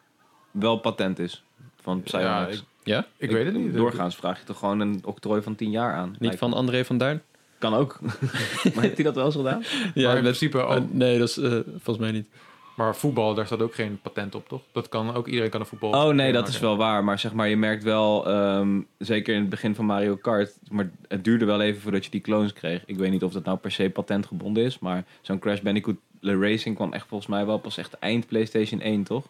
wel 0.52 0.78
patent 0.78 1.20
is. 1.20 1.44
Van 1.82 2.02
Psyonix. 2.02 2.56
ik- 2.58 2.64
Ja? 2.84 3.06
ik 3.18 3.32
weet 3.32 3.46
het 3.46 3.56
niet. 3.56 3.74
Doorgaans 3.74 4.16
vraag 4.16 4.40
je 4.40 4.46
toch 4.46 4.60
gewoon 4.60 4.80
een 4.80 5.02
octrooi 5.06 5.42
van 5.42 5.56
10 5.56 5.72
jaar 5.72 5.94
aan. 5.94 6.16
Niet 6.20 6.36
van 6.38 6.54
André 6.54 6.86
van 6.86 6.98
Duin? 6.98 7.22
Kan 7.58 7.74
ook. 7.74 8.00
maar 8.74 8.84
heeft 8.84 8.96
hij 8.96 9.04
dat 9.04 9.16
wel 9.16 9.26
eens 9.26 9.36
gedaan? 9.36 9.60
maar 9.60 9.92
in 9.96 10.04
met- 10.14 10.22
principe... 10.22 10.58
eh, 10.60 10.70
ook- 10.76 10.94
nee, 10.94 11.20
dat 11.20 11.28
is 11.30 11.38
eh, 11.38 11.52
volgens 11.68 11.98
mij 11.98 12.12
niet. 12.12 12.28
maar 12.76 12.96
voetbal, 12.96 13.34
daar 13.34 13.46
staat 13.46 13.62
ook 13.62 13.74
geen 13.76 14.00
patent 14.02 14.36
op, 14.36 14.48
toch? 14.50 14.62
Dat 14.72 14.90
kan 14.90 15.14
ook... 15.16 15.28
Iedereen 15.28 15.50
kan 15.50 15.60
een 15.60 15.66
voetbal... 15.66 15.90
Oh 15.90 16.14
nee, 16.14 16.32
dat 16.32 16.42
maken. 16.42 16.54
is 16.56 16.60
wel 16.60 16.78
waar. 16.78 17.04
Maar 17.04 17.20
zeg 17.20 17.34
maar, 17.34 17.48
je 17.50 17.58
merkt 17.58 17.84
wel, 17.84 18.28
ehm, 18.28 18.82
zeker 18.98 19.34
in 19.34 19.40
het 19.40 19.50
begin 19.50 19.76
van 19.76 19.86
Mario 19.86 20.16
Kart, 20.16 20.54
maar 20.72 20.90
het 21.08 21.24
duurde 21.24 21.46
wel 21.46 21.62
even 21.62 21.82
voordat 21.82 22.06
je 22.06 22.12
die 22.12 22.22
clones 22.22 22.54
kreeg. 22.54 22.84
Ik 22.86 22.98
weet 22.98 23.12
niet 23.12 23.24
of 23.24 23.32
dat 23.34 23.44
nou 23.46 23.58
per 23.58 23.72
se 23.72 23.90
patentgebonden 23.90 24.64
is, 24.64 24.80
maar 24.80 25.06
zo'n 25.22 25.40
Crash 25.40 25.60
Bandicoot 25.60 25.96
Racing 26.22 26.76
kwam 26.76 26.94
echt 26.94 27.06
volgens 27.08 27.30
mij 27.30 27.46
wel 27.46 27.58
pas 27.58 27.78
echt 27.78 27.94
eind 28.00 28.28
PlayStation 28.28 28.82
1, 28.82 29.04
toch? 29.04 29.26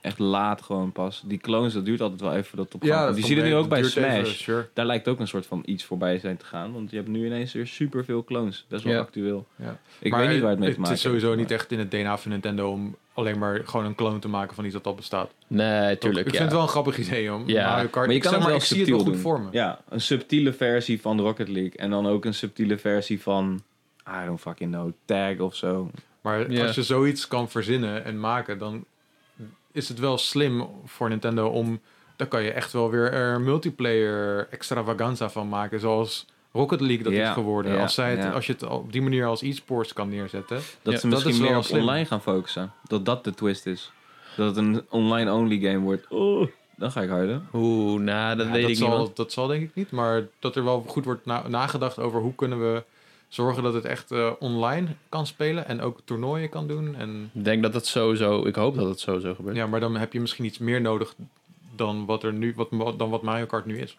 Echt 0.00 0.18
laat 0.18 0.62
gewoon 0.62 0.92
pas. 0.92 1.22
Die 1.26 1.38
clones, 1.38 1.72
dat 1.72 1.84
duurt 1.84 2.00
altijd 2.00 2.20
wel 2.20 2.34
even 2.34 2.58
het 2.58 2.74
op 2.74 2.82
Ja, 2.82 3.06
dat 3.06 3.14
Die 3.14 3.24
zie 3.24 3.36
je 3.36 3.42
nu 3.42 3.54
ook 3.54 3.68
bij 3.68 3.82
Smash. 3.82 4.14
even, 4.14 4.34
sure. 4.34 4.68
Daar 4.74 4.86
lijkt 4.86 5.08
ook 5.08 5.20
een 5.20 5.28
soort 5.28 5.46
van 5.46 5.62
iets 5.64 5.84
voorbij 5.84 6.18
zijn 6.18 6.36
te 6.36 6.44
gaan. 6.44 6.72
Want 6.72 6.90
je 6.90 6.96
hebt 6.96 7.08
nu 7.08 7.26
ineens 7.26 7.52
weer 7.52 7.66
superveel 7.66 8.24
clones. 8.24 8.64
Best 8.68 8.84
wel 8.84 8.92
Ja. 8.92 8.98
actueel. 8.98 9.46
Ja. 9.56 9.78
Ik 9.98 10.10
Maar 10.10 10.20
weet 10.20 10.30
niet 10.30 10.40
waar 10.40 10.50
het 10.50 10.58
mee 10.58 10.68
te 10.68 10.74
maken 10.80 10.90
Het 10.94 10.98
is 11.04 11.08
sowieso 11.08 11.26
heeft, 11.26 11.38
niet 11.38 11.50
echt 11.50 11.72
in 11.72 11.78
het 11.78 11.90
DNA 11.90 12.18
van 12.18 12.30
Nintendo 12.30 12.70
om 12.70 12.96
alleen 13.14 13.38
maar 13.38 13.60
gewoon 13.64 13.86
een 13.86 13.94
clone 13.94 14.18
te 14.18 14.28
maken 14.28 14.54
van 14.54 14.64
iets 14.64 14.74
dat 14.74 14.86
al 14.86 14.94
bestaat. 14.94 15.30
Nee, 15.46 15.98
tuurlijk. 15.98 16.26
ik 16.26 16.32
ja. 16.32 16.38
vind 16.38 16.42
het 16.50 16.52
wel 16.52 16.62
een 16.62 16.68
grappig 16.68 16.98
idee 16.98 17.32
om 17.32 17.42
Ja. 17.46 17.68
Mario 17.70 17.88
Kart. 17.88 17.94
Maar 17.94 18.08
je 18.08 18.14
ik 18.14 18.20
kan 18.20 18.30
zeg 18.30 18.40
maar, 18.40 18.48
wel 18.48 18.56
ik 18.58 18.62
zie 18.64 18.76
het 18.78 18.86
subtiel 18.86 19.04
wel 19.04 19.14
goed 19.14 19.22
doen. 19.22 19.32
voor 19.32 19.40
me. 19.40 19.48
Ja, 19.50 19.80
een 19.88 20.00
subtiele 20.00 20.52
versie 20.52 21.00
van 21.00 21.20
Rocket 21.20 21.48
League. 21.48 21.76
En 21.76 21.90
dan 21.90 22.06
ook 22.06 22.24
een 22.24 22.34
subtiele 22.34 22.78
versie 22.78 23.20
van... 23.22 23.62
I 24.08 24.26
don't 24.26 24.40
fucking 24.40 24.72
know. 24.72 24.90
Tag 25.04 25.38
of 25.38 25.54
zo. 25.54 25.90
Maar 26.20 26.60
als 26.60 26.74
je 26.74 26.82
zoiets 26.82 27.28
kan 27.28 27.48
verzinnen 27.50 28.04
en 28.04 28.20
maken, 28.20 28.58
dan 28.58 28.84
is 29.72 29.88
het 29.88 29.98
wel 29.98 30.18
slim 30.18 30.66
voor 30.84 31.08
Nintendo 31.08 31.48
om. 31.48 31.80
Dan 32.16 32.28
kan 32.28 32.42
je 32.42 32.50
echt 32.52 32.72
wel 32.72 32.90
weer 32.90 33.12
er 33.12 33.40
multiplayer 33.40 34.48
extravaganza 34.50 35.28
van 35.30 35.48
maken. 35.48 35.80
Zoals 35.80 36.26
Rocket 36.52 36.80
League 36.80 37.02
dat 37.04 37.12
Ja, 37.12 37.26
is 37.28 37.32
geworden. 37.34 37.72
ja, 37.74 37.82
als, 37.82 37.94
zij 37.94 38.10
het, 38.10 38.22
ja. 38.22 38.30
als 38.30 38.46
je 38.46 38.52
het 38.52 38.62
op 38.62 38.92
die 38.92 39.02
manier 39.02 39.26
als 39.26 39.42
e-sports 39.42 39.92
kan 39.92 40.08
neerzetten. 40.08 40.60
Dat 40.82 40.92
Ja, 40.92 40.98
ze 40.98 41.06
misschien 41.06 41.40
meer 41.40 41.56
op 41.56 41.62
slim. 41.64 41.80
online 41.80 42.04
gaan 42.04 42.22
focussen. 42.22 42.72
Dat 42.88 43.04
dat 43.04 43.24
de 43.24 43.34
twist 43.34 43.66
is. 43.66 43.92
Dat 44.36 44.46
het 44.46 44.56
een 44.56 44.84
online-only 44.88 45.58
game 45.58 45.78
wordt. 45.78 46.06
Oh, 46.08 46.46
dan 46.76 46.90
ga 46.92 47.00
ik 47.00 47.08
huilen. 47.08 47.48
Oeh, 47.52 48.00
nou, 48.00 48.36
dat 48.36 48.46
Ja, 48.46 48.52
weet 48.52 48.60
dat, 48.62 48.70
ik 48.70 48.76
niet. 48.78 48.86
zal, 48.88 48.98
man. 48.98 49.10
dat 49.14 49.32
zal 49.32 49.46
denk 49.46 49.62
ik 49.62 49.74
niet. 49.74 49.90
Maar 49.90 50.26
dat 50.38 50.56
er 50.56 50.64
wel 50.64 50.84
goed 50.86 51.04
wordt 51.04 51.26
na- 51.26 51.48
nagedacht 51.48 51.98
over 51.98 52.20
hoe 52.20 52.34
kunnen 52.34 52.72
we 52.72 52.82
zorgen 53.30 53.62
dat 53.62 53.74
het 53.74 53.84
echt 53.84 54.10
eh, 54.10 54.32
online 54.38 54.88
kan 55.08 55.26
spelen. 55.26 55.66
En 55.66 55.80
ook 55.80 56.00
toernooien 56.04 56.48
kan 56.48 56.66
doen. 56.66 56.96
En 56.96 57.30
Ik 57.32 57.44
denk 57.44 57.62
dat 57.62 57.74
het 57.74 57.86
sowieso... 57.86 58.46
Ik 58.46 58.54
hoop 58.54 58.76
dat 58.76 58.88
het 58.88 59.00
sowieso 59.00 59.34
gebeurt. 59.34 59.56
Ja, 59.56 59.66
maar 59.66 59.80
dan 59.80 59.96
heb 59.96 60.12
je 60.12 60.20
misschien 60.20 60.44
iets 60.44 60.58
meer 60.58 60.80
nodig 60.80 61.14
dan 61.76 62.06
wat 62.06 62.22
er 62.22 62.32
nu, 62.32 62.52
wat, 62.56 62.98
dan 62.98 63.10
wat 63.10 63.22
Mario 63.22 63.46
Kart 63.46 63.66
nu 63.66 63.78
is. 63.78 63.96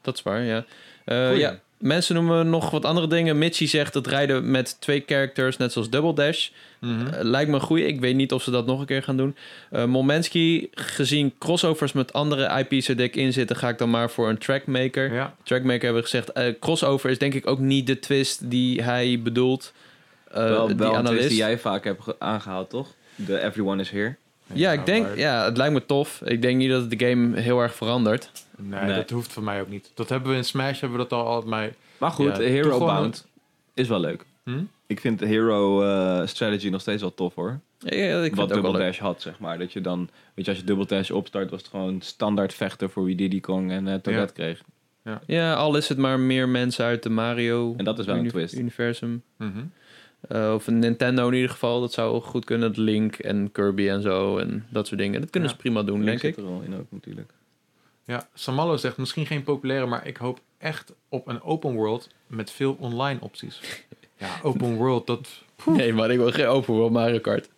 Dat 0.00 0.14
is 0.14 0.22
waar, 0.22 0.42
ja. 0.42 0.64
Eh, 1.04 1.38
ja. 1.38 1.60
Mensen 1.84 2.14
noemen 2.14 2.50
nog 2.50 2.70
wat 2.70 2.84
andere 2.84 3.06
dingen. 3.06 3.38
Mitchie 3.38 3.68
zegt 3.68 3.92
dat 3.92 4.06
rijden 4.06 4.50
met 4.50 4.80
twee 4.80 5.02
characters, 5.06 5.56
net 5.56 5.72
zoals 5.72 5.90
Double 5.90 6.14
Dash. 6.14 6.48
Mhm. 6.80 7.06
Eh, 7.06 7.18
lijkt 7.22 7.48
me 7.50 7.54
een 7.56 7.60
goeie. 7.62 7.86
Ik 7.86 8.00
weet 8.00 8.14
niet 8.14 8.32
of 8.32 8.42
ze 8.42 8.50
dat 8.50 8.66
nog 8.66 8.80
een 8.80 8.86
keer 8.86 9.02
gaan 9.02 9.16
doen. 9.16 9.36
Eh 9.70 9.84
Momensky, 9.84 10.68
gezien 10.74 11.34
crossovers 11.38 11.92
met 11.92 12.12
andere 12.12 12.64
IP's 12.68 12.88
er 12.88 12.96
dik 12.96 13.16
in 13.16 13.32
zitten, 13.32 13.56
ga 13.56 13.68
ik 13.68 13.78
dan 13.78 13.90
maar 13.90 14.10
voor 14.10 14.28
een 14.28 14.38
trackmaker. 14.38 15.12
Ja, 15.12 15.34
Trackmaker 15.42 15.82
hebben 15.82 16.02
we 16.02 16.08
gezegd. 16.08 16.32
eh, 16.32 16.54
crossover 16.60 17.10
is 17.10 17.18
denk 17.18 17.34
ik 17.34 17.46
ook 17.46 17.58
niet 17.58 17.86
de 17.86 17.98
twist 17.98 18.50
die 18.50 18.82
hij 18.82 19.20
bedoelt. 19.22 19.72
Eh, 20.30 20.34
wel 20.48 20.66
die 20.66 20.76
wel 20.76 20.86
een 20.86 20.92
twist 20.94 21.06
analist. 21.08 21.28
die 21.28 21.38
jij 21.38 21.58
vaak 21.58 21.84
hebt 21.84 22.02
ge- 22.02 22.16
aangehaald, 22.18 22.70
toch? 22.70 22.88
De 23.14 23.40
Everyone 23.40 23.80
is 23.82 23.90
Here. 23.90 24.16
Ja, 24.52 24.72
ik 24.72 24.86
denk, 24.86 25.06
maar- 25.06 25.18
ja, 25.18 25.44
het 25.44 25.56
lijkt 25.56 25.72
me 25.74 25.86
tof. 25.86 26.20
Ik 26.24 26.42
denk 26.42 26.56
niet 26.58 26.70
dat 26.70 26.80
het 26.90 26.98
de 26.98 27.06
game 27.08 27.40
heel 27.40 27.60
erg 27.60 27.74
verandert. 27.74 28.30
Nee, 28.56 28.80
Nee. 28.84 28.94
dat 28.94 29.10
hoeft 29.10 29.32
van 29.32 29.44
mij 29.44 29.60
ook 29.60 29.68
niet. 29.68 29.90
Dat 29.94 30.08
hebben 30.08 30.30
we 30.30 30.36
in 30.36 30.44
Smash, 30.44 30.80
hebben 30.80 30.98
we 30.98 31.06
dat 31.08 31.18
al 31.18 31.26
altijd 31.26 31.50
mij. 31.50 31.74
Maar 31.98 32.10
goed, 32.10 32.26
Ja, 32.36 32.42
Hero 32.42 32.78
Bound 32.78 33.26
is 33.74 33.88
wel 33.88 34.00
leuk. 34.00 34.24
Hm? 34.44 34.62
Ik 34.86 35.00
vind 35.00 35.18
de 35.18 35.26
Hero 35.26 35.82
eh, 35.82 36.26
Strategy 36.26 36.68
nog 36.68 36.80
steeds 36.80 37.00
wel 37.02 37.14
tof 37.14 37.34
hoor. 37.34 37.60
Ja, 37.78 37.90
ik 37.90 38.22
vind 38.22 38.22
Wat 38.22 38.22
het 38.22 38.38
ook 38.40 38.48
wel 38.48 38.48
Double 38.62 38.78
leuk. 38.78 38.80
Dash 38.86 38.98
had, 38.98 39.22
zeg 39.22 39.38
maar. 39.38 39.58
Dat 39.58 39.72
je 39.72 39.80
dan, 39.80 40.08
weet 40.34 40.44
je, 40.44 40.50
als 40.50 40.60
je 40.60 40.66
Double 40.66 40.86
Dash 40.86 41.10
opstart, 41.10 41.50
was 41.50 41.60
het 41.60 41.70
gewoon 41.70 42.00
standaard 42.00 42.54
vechten 42.54 42.90
voor 42.90 43.04
wie 43.04 43.14
Diddy 43.16 43.40
Kong 43.40 43.70
en 43.70 43.88
eh 43.88 43.94
Toadette 43.94 44.32
kreeg. 44.32 44.62
Ja, 45.26 45.54
al 45.54 45.76
is 45.76 45.88
het 45.88 45.98
maar 45.98 46.20
meer 46.20 46.48
mensen 46.48 46.84
uit 46.84 47.02
de 47.02 47.10
Mario 47.10 47.74
En 47.76 47.84
dat 47.84 47.98
is 47.98 48.06
wel 48.06 48.16
een 48.16 48.28
twist. 48.28 48.54
universum. 48.54 49.22
Mhm. 49.36 49.50
Eh, 50.28 50.52
of 50.54 50.66
een 50.66 50.78
Nintendo 50.78 51.28
in 51.28 51.34
ieder 51.34 51.50
geval. 51.50 51.80
Dat 51.80 51.92
zou 51.92 52.20
goed 52.22 52.44
kunnen. 52.44 52.72
Link 52.80 53.16
en 53.16 53.52
Kirby 53.52 53.88
en 53.88 54.02
zo. 54.02 54.38
En 54.38 54.66
dat 54.68 54.86
soort 54.86 55.00
dingen. 55.00 55.20
Dat 55.20 55.30
kunnen 55.30 55.48
Ja. 55.50 55.54
ze 55.56 55.60
prima 55.62 55.82
doen, 55.82 56.04
Link 56.04 56.06
denk 56.06 56.22
ik. 56.22 56.34
zit 56.34 56.44
er 56.44 56.50
wel 56.50 56.62
in 56.62 56.74
ook 56.74 56.86
natuurlijk. 56.90 57.30
Ja, 58.04 58.28
Samallo 58.34 58.76
zegt 58.76 58.96
misschien 58.96 59.26
geen 59.26 59.42
populaire, 59.42 59.86
maar 59.86 60.06
ik 60.06 60.16
hoop 60.16 60.40
echt 60.58 60.92
op 61.08 61.28
een 61.28 61.42
open 61.42 61.72
world 61.74 62.08
met 62.26 62.50
veel 62.50 62.76
online 62.80 63.20
opties. 63.20 63.60
Ja, 64.18 64.28
open 64.42 64.74
world, 64.74 65.06
dat 65.06 65.28
Nee, 65.66 65.92
maar 65.92 66.10
ik 66.10 66.18
wil 66.18 66.30
geen 66.32 66.46
open 66.46 66.74
world 66.74 66.92
Mario 66.92 67.18
Kart. 67.18 67.48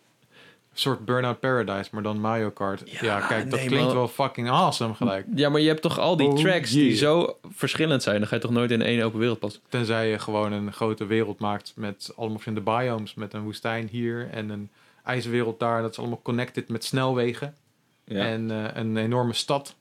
Soort 0.79 1.05
Burnout 1.05 1.39
Paradise, 1.39 1.89
maar 1.91 2.03
dan 2.03 2.19
Mario 2.19 2.49
Kart. 2.49 2.81
Ja, 2.85 2.99
Ja, 3.01 3.27
kijk, 3.27 3.49
dat 3.49 3.59
nee, 3.59 3.67
klinkt 3.67 3.93
wel 3.93 4.07
fucking 4.07 4.49
awesome 4.49 4.93
gelijk. 4.93 5.25
Ja, 5.35 5.49
maar 5.49 5.61
je 5.61 5.67
hebt 5.67 5.81
toch 5.81 5.99
al 5.99 6.17
die 6.17 6.27
Oh, 6.27 6.35
tracks 6.35 6.71
die 6.71 6.95
zo 6.95 7.37
verschillend 7.53 8.03
zijn. 8.03 8.19
Dan 8.19 8.27
ga 8.27 8.35
je 8.35 8.41
toch 8.41 8.51
nooit 8.51 8.71
in 8.71 8.81
één 8.81 9.03
open 9.03 9.19
wereld 9.19 9.39
passen. 9.39 9.61
Tenzij 9.69 10.09
je 10.09 10.19
gewoon 10.19 10.51
een 10.51 10.73
grote 10.73 11.05
wereld 11.05 11.39
maakt 11.39 11.73
met 11.75 12.11
allemaal 12.15 12.39
verschillende 12.39 12.71
biomes. 12.71 13.13
Met 13.13 13.33
een 13.33 13.41
woestijn 13.43 13.87
hier 13.91 14.29
en 14.31 14.49
een 14.49 14.69
ijswereld 15.03 15.59
daar. 15.59 15.81
Dat 15.81 15.91
is 15.91 15.99
allemaal 15.99 16.21
connected 16.23 16.69
met 16.69 16.83
snelwegen. 16.83 17.55
Ja. 18.03 18.25
En 18.25 18.51
eh, 18.51 18.81
een 18.81 18.97
enorme 18.97 19.33
stad. 19.33 19.75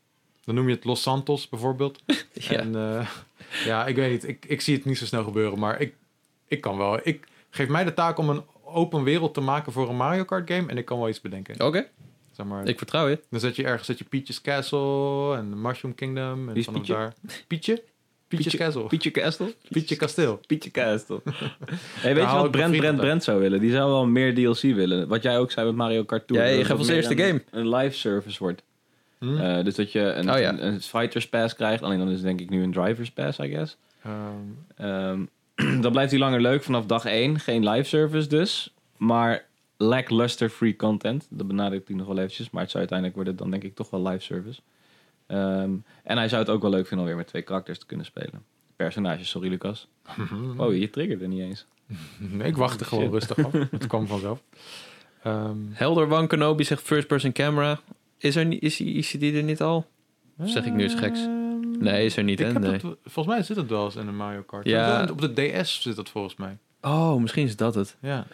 Dan 0.44 0.54
noem 0.54 0.68
je 0.68 0.74
het 0.74 0.84
Los 0.84 1.02
Santos 1.02 1.48
bijvoorbeeld. 1.48 2.00
Ja. 2.32 2.58
En 2.58 2.74
eh, 2.76 3.08
ja, 3.64 3.86
ik 3.86 3.96
weet 3.96 4.10
niet. 4.10 4.28
Ik, 4.28 4.44
ik 4.48 4.60
zie 4.60 4.76
het 4.76 4.84
niet 4.84 4.98
zo 4.98 5.04
snel 5.04 5.24
gebeuren. 5.24 5.58
Maar 5.58 5.80
ik, 5.80 5.94
ik 6.48 6.60
kan 6.60 6.76
wel. 6.76 6.98
Ik 7.02 7.26
geef 7.50 7.68
mij 7.68 7.84
de 7.84 7.94
taak 7.94 8.18
om 8.18 8.28
een 8.28 8.42
open 8.66 9.02
wereld 9.02 9.34
te 9.34 9.40
maken 9.40 9.72
voor 9.72 9.88
een 9.88 9.96
Mario 9.96 10.24
Kart 10.24 10.50
game. 10.50 10.68
En 10.70 10.76
ik 10.76 10.84
kan 10.84 10.98
wel 10.98 11.08
iets 11.08 11.20
bedenken. 11.20 11.66
Oké, 11.66 11.86
Zeg 12.32 12.46
maar, 12.46 12.68
ik 12.68 12.78
vertrouw 12.78 13.08
je. 13.08 13.20
dan 13.30 13.40
zet 13.40 13.56
je 13.56 13.64
ergens 13.64 13.86
zet 13.86 13.98
je 13.98 14.04
Peach's 14.04 14.40
Castle 14.40 15.36
en 15.36 15.60
Mushroom 15.60 15.94
Kingdom. 15.94 16.38
En 16.38 16.46
Wie 16.46 16.56
is 16.56 16.64
vanaf 16.64 16.80
Pietje? 16.80 16.94
daar. 16.96 17.14
Pietje? 17.46 17.82
Peach's 18.28 18.42
Pietje- 18.44 18.58
Castle. 18.58 18.86
Pietje 18.86 19.10
Castle? 19.10 19.54
Pietje 19.68 19.96
Kasteel. 19.96 20.40
Pietje 20.46 20.70
Castle. 20.70 21.20
hey, 22.04 22.14
weet 22.14 22.24
je 22.30 22.34
wat 22.36 22.50
Brent, 22.50 22.76
Brent. 22.76 22.96
Brent 23.00 23.24
zou 23.24 23.40
willen? 23.40 23.60
Die 23.60 23.70
zou 23.70 23.90
wel 23.90 24.06
meer 24.06 24.34
DLC 24.34 24.60
willen. 24.60 25.08
Wat 25.08 25.22
jij 25.22 25.38
ook 25.38 25.50
zei 25.50 25.66
met 25.66 25.74
Mario 25.76 26.04
Kart 26.04 26.26
Tour. 26.26 26.42
Ja, 26.42 26.48
je 26.48 26.58
het 26.62 26.70
als 26.70 26.88
eerste 26.88 27.16
game. 27.16 27.42
Een 27.50 27.68
live 27.74 27.96
service 27.96 28.38
wordt. 28.38 28.62
Hm? 29.18 29.36
Eh, 29.36 29.64
dus 29.64 29.74
dat 29.74 29.92
je 29.92 30.00
een, 30.00 30.30
Oh, 30.32 30.38
ja. 30.38 30.48
een, 30.48 30.66
een 30.66 30.80
Fighters 30.80 31.28
Pass 31.28 31.54
krijgt. 31.54 31.82
Alleen 31.82 31.98
dan 31.98 32.08
is 32.08 32.14
het 32.14 32.22
denk 32.22 32.40
ik 32.40 32.50
nu 32.50 32.62
een 32.62 32.72
Drivers 32.72 33.10
Pass, 33.10 33.38
I 33.38 33.48
guess. 33.50 33.76
Ehm, 34.02 34.12
Ehm, 34.76 35.20
dan 35.82 35.92
blijft 35.92 36.10
hij 36.10 36.20
langer 36.20 36.40
leuk 36.40 36.62
vanaf 36.62 36.86
dag 36.86 37.04
1. 37.04 37.38
Geen 37.40 37.68
live 37.68 37.88
service 37.88 38.28
dus. 38.28 38.74
Maar 38.96 39.44
lackluster 39.76 40.48
free 40.48 40.76
content. 40.76 41.26
Dat 41.30 41.46
benadrukt 41.46 41.88
hij 41.88 41.96
nog 41.96 42.06
wel 42.06 42.18
eventjes. 42.18 42.50
Maar 42.50 42.60
het 42.62 42.70
zou 42.70 42.78
uiteindelijk 42.88 43.16
worden 43.18 43.36
dan 43.36 43.50
denk 43.50 43.62
ik 43.62 43.74
toch 43.74 43.90
wel 43.90 44.02
live 44.08 44.22
service. 44.24 44.60
Ehm, 45.26 45.70
en 46.02 46.16
hij 46.16 46.28
zou 46.28 46.42
het 46.42 46.50
ook 46.50 46.62
wel 46.62 46.70
leuk 46.70 46.86
vinden 46.86 46.98
om 47.00 47.06
weer 47.06 47.16
met 47.16 47.26
twee 47.26 47.42
karakters 47.42 47.78
te 47.78 47.86
kunnen 47.86 48.06
spelen. 48.06 48.44
personage, 48.76 49.24
sorry 49.24 49.48
Lucas. 49.48 49.88
Oh, 50.56 50.76
je 50.76 50.90
triggerde 50.90 51.26
niet 51.28 51.40
eens. 51.40 51.66
Nee, 52.18 52.46
ik 52.48 52.56
wachtte 52.56 52.84
gewoon 52.84 53.10
rustig 53.10 53.44
af. 53.44 53.52
Het 53.70 53.86
kwam 53.86 54.06
vanzelf. 54.06 54.42
Ehm, 55.22 55.56
Helder 55.72 56.12
One 56.12 56.26
Kenobi 56.26 56.64
zegt 56.64 56.82
first 56.82 57.06
person 57.06 57.32
camera. 57.32 57.80
Is, 58.18 58.36
er, 58.36 58.44
niet- 58.46 58.62
is, 58.62 58.76
die- 58.76 58.94
is 58.94 59.10
die 59.10 59.36
er 59.36 59.42
niet 59.42 59.60
al? 59.60 59.86
Of 60.38 60.50
zeg 60.50 60.64
ik 60.66 60.72
nu 60.72 60.84
iets 60.84 60.94
geks? 60.94 61.20
Nee, 61.78 62.04
is 62.04 62.16
er 62.16 62.24
niet, 62.24 62.40
ik 62.40 62.46
hè? 62.46 62.52
heb 62.52 62.62
Nee. 62.62 62.78
dat- 62.78 62.96
volgens 63.04 63.34
mij 63.36 63.44
zit 63.44 63.56
het 63.56 63.68
wel 63.70 63.84
eens 63.84 63.96
in 63.96 64.06
een 64.08 64.16
Mario 64.16 64.42
Kart. 64.42 64.66
Ja. 64.66 65.08
Op 65.10 65.20
de 65.20 65.32
DS 65.62 65.82
zit 65.82 65.96
dat 65.96 66.08
volgens 66.08 66.36
mij. 66.36 66.58
Oh, 66.80 67.20
misschien 67.20 67.46
is 67.46 67.56
dat 67.56 67.74
het. 67.74 67.96
Ja. 68.00 68.26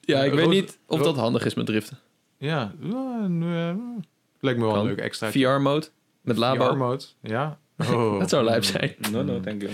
Ja, 0.00 0.22
ik 0.22 0.30
Eh, 0.30 0.36
weet 0.36 0.48
niet 0.48 0.78
of 0.86 0.98
Ro- 0.98 1.04
dat 1.04 1.16
handig 1.16 1.44
is 1.44 1.54
met 1.54 1.66
driften. 1.66 1.98
Ja. 2.38 2.72
ja 2.80 3.20
en, 3.22 3.42
eh, 3.42 4.02
lijkt 4.40 4.58
me 4.58 4.64
wel 4.64 4.74
Kan. 4.74 4.82
een 4.82 4.88
leuk 4.88 4.98
extra. 4.98 5.30
VR 5.30 5.38
VR-mode 5.38 5.86
met 6.20 6.36
labo. 6.36 6.76
mode. 6.76 7.04
Ja. 7.22 7.58
Oh. 7.90 8.18
Dat 8.18 8.28
zou 8.30 8.44
lijp 8.44 8.64
zijn. 8.64 8.94
No, 9.10 9.22
no, 9.22 9.40
thank 9.40 9.62
you. 9.62 9.72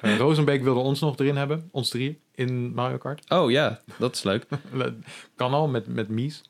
Eh, 0.00 0.16
Rosenbeek 0.18 0.62
wilde 0.62 0.80
ons 0.80 1.00
nog 1.00 1.16
erin 1.18 1.36
hebben. 1.36 1.68
Ons 1.72 1.88
drie 1.88 2.20
in 2.34 2.74
Mario 2.74 2.96
Kart. 2.98 3.30
Oh 3.30 3.50
ja, 3.50 3.80
dat 3.98 4.14
is 4.14 4.22
leuk. 4.22 4.46
kan 5.36 5.52
al 5.52 5.68
met, 5.68 5.86
met 5.86 6.08
Mies. 6.08 6.42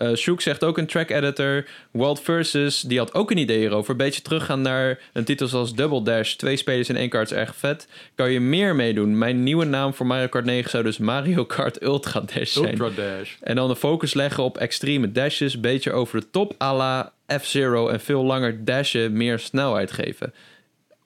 Eh 0.00 0.14
Shook 0.14 0.40
zegt 0.40 0.64
ook 0.64 0.78
een 0.78 0.86
track 0.86 1.10
editor. 1.10 1.64
Wild 1.90 2.20
Versus, 2.20 2.80
die 2.80 2.98
had 2.98 3.14
ook 3.14 3.30
een 3.30 3.36
idee 3.36 3.58
hierover. 3.58 3.90
Een 3.90 3.96
beetje 3.96 4.22
teruggaan 4.22 4.62
naar 4.62 4.98
een 5.12 5.24
titel 5.24 5.46
zoals 5.46 5.74
Double 5.74 6.02
Dash. 6.02 6.32
Twee 6.32 6.56
spelers 6.56 6.88
in 6.88 6.96
één 6.96 7.08
kaart 7.08 7.30
is 7.30 7.36
erg 7.36 7.54
vet. 7.56 7.88
Kan 8.14 8.30
je 8.30 8.40
meer 8.40 8.74
meedoen? 8.74 9.18
Mijn 9.18 9.42
nieuwe 9.42 9.64
naam 9.64 9.94
voor 9.94 10.06
Mario 10.06 10.26
Kart 10.26 10.44
9 10.44 10.70
zou 10.70 10.82
dus 10.82 10.98
Mario 10.98 11.44
Kart 11.44 11.82
Ultra 11.82 12.20
Dash 12.20 12.52
zijn. 12.52 12.80
Ultra 12.80 12.90
Dash. 13.02 13.34
En 13.40 13.56
dan 13.56 13.68
de 13.68 13.76
focus 13.76 14.14
leggen 14.14 14.44
op 14.44 14.58
extreme 14.58 15.12
dashes. 15.12 15.60
Beetje 15.60 15.92
over 15.92 16.20
de 16.20 16.30
top 16.30 16.54
à 16.62 16.76
la 16.76 17.12
F-Zero. 17.38 17.88
En 17.88 18.00
veel 18.00 18.24
langer 18.24 18.64
dashen, 18.64 19.12
meer 19.12 19.38
snelheid 19.38 19.92
geven. 19.92 20.34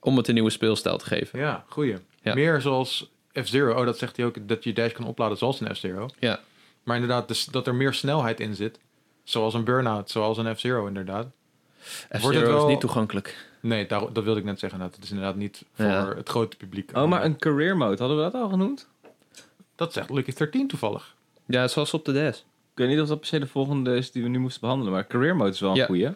Om 0.00 0.16
het 0.16 0.28
een 0.28 0.35
nieuwe 0.35 0.50
speelstijl 0.50 0.98
te 0.98 1.07
geven. 1.07 1.38
Ja, 1.38 1.64
goeie. 1.68 1.96
Ja. 2.22 2.35
Meer 2.35 2.61
zoals 2.61 3.11
F-Zero. 3.42 3.78
Oh, 3.78 3.85
dat 3.85 3.98
zegt 3.98 4.16
hij 4.16 4.26
ook, 4.26 4.48
dat 4.48 4.64
je 4.64 4.72
Dash 4.72 4.92
kan 4.92 5.07
opladen 5.07 5.37
zoals 5.37 5.61
een 5.61 5.74
F-Zero. 5.74 6.09
Ja. 6.18 6.40
Maar 6.85 6.97
inderdaad, 6.97 7.29
dus 7.29 7.44
dat 7.44 7.66
er 7.66 7.75
meer 7.75 7.94
snelheid 7.94 8.40
in 8.40 8.55
zit. 8.55 8.79
Zoals 9.25 9.55
een 9.55 9.64
Burnout, 9.64 10.11
zoals 10.11 10.38
een 10.38 10.57
F-Zero 10.57 10.87
inderdaad. 10.87 11.27
F-Zero 12.18 12.40
wel- 12.47 12.62
is 12.66 12.70
niet 12.73 12.81
toegankelijk. 12.81 13.49
Nee, 13.61 13.87
daar, 13.87 14.12
dat 14.12 14.25
wilde 14.25 14.40
ik 14.40 14.47
net 14.47 14.59
zeggen. 14.59 14.79
Dat 14.79 14.94
het 14.94 15.05
is 15.05 15.11
inderdaad 15.11 15.37
niet 15.37 15.64
voor 15.75 15.85
Ja. 15.85 16.14
het 16.14 16.29
grote 16.29 16.57
publiek. 16.57 16.90
Oh, 16.97 17.09
maar 17.09 17.25
een 17.25 17.38
career 17.38 17.77
mode, 17.77 17.97
hadden 17.99 18.16
we 18.16 18.23
dat 18.23 18.35
al 18.42 18.49
genoemd? 18.49 18.88
Dat 19.75 19.92
zegt 19.92 20.11
Lucky 20.11 20.33
13 20.33 20.68
toevallig. 20.68 21.14
Ja, 21.47 21.68
zoals 21.68 21.94
op 21.94 22.05
de 22.05 22.12
DS. 22.31 22.38
Ik 22.38 22.44
weet 22.81 22.88
niet 22.88 23.01
of 23.01 23.09
dat 23.09 23.18
per 23.18 23.27
se 23.29 23.38
de 23.38 23.47
volgende 23.47 23.97
is 23.97 24.11
die 24.12 24.23
we 24.23 24.29
nu 24.29 24.38
moesten 24.38 24.61
behandelen, 24.61 24.92
maar 24.92 25.07
career 25.07 25.37
mode 25.37 25.51
is 25.51 25.61
wel 25.61 25.70
een 25.70 25.77
Ja. 25.77 25.87
goeie. 25.87 26.09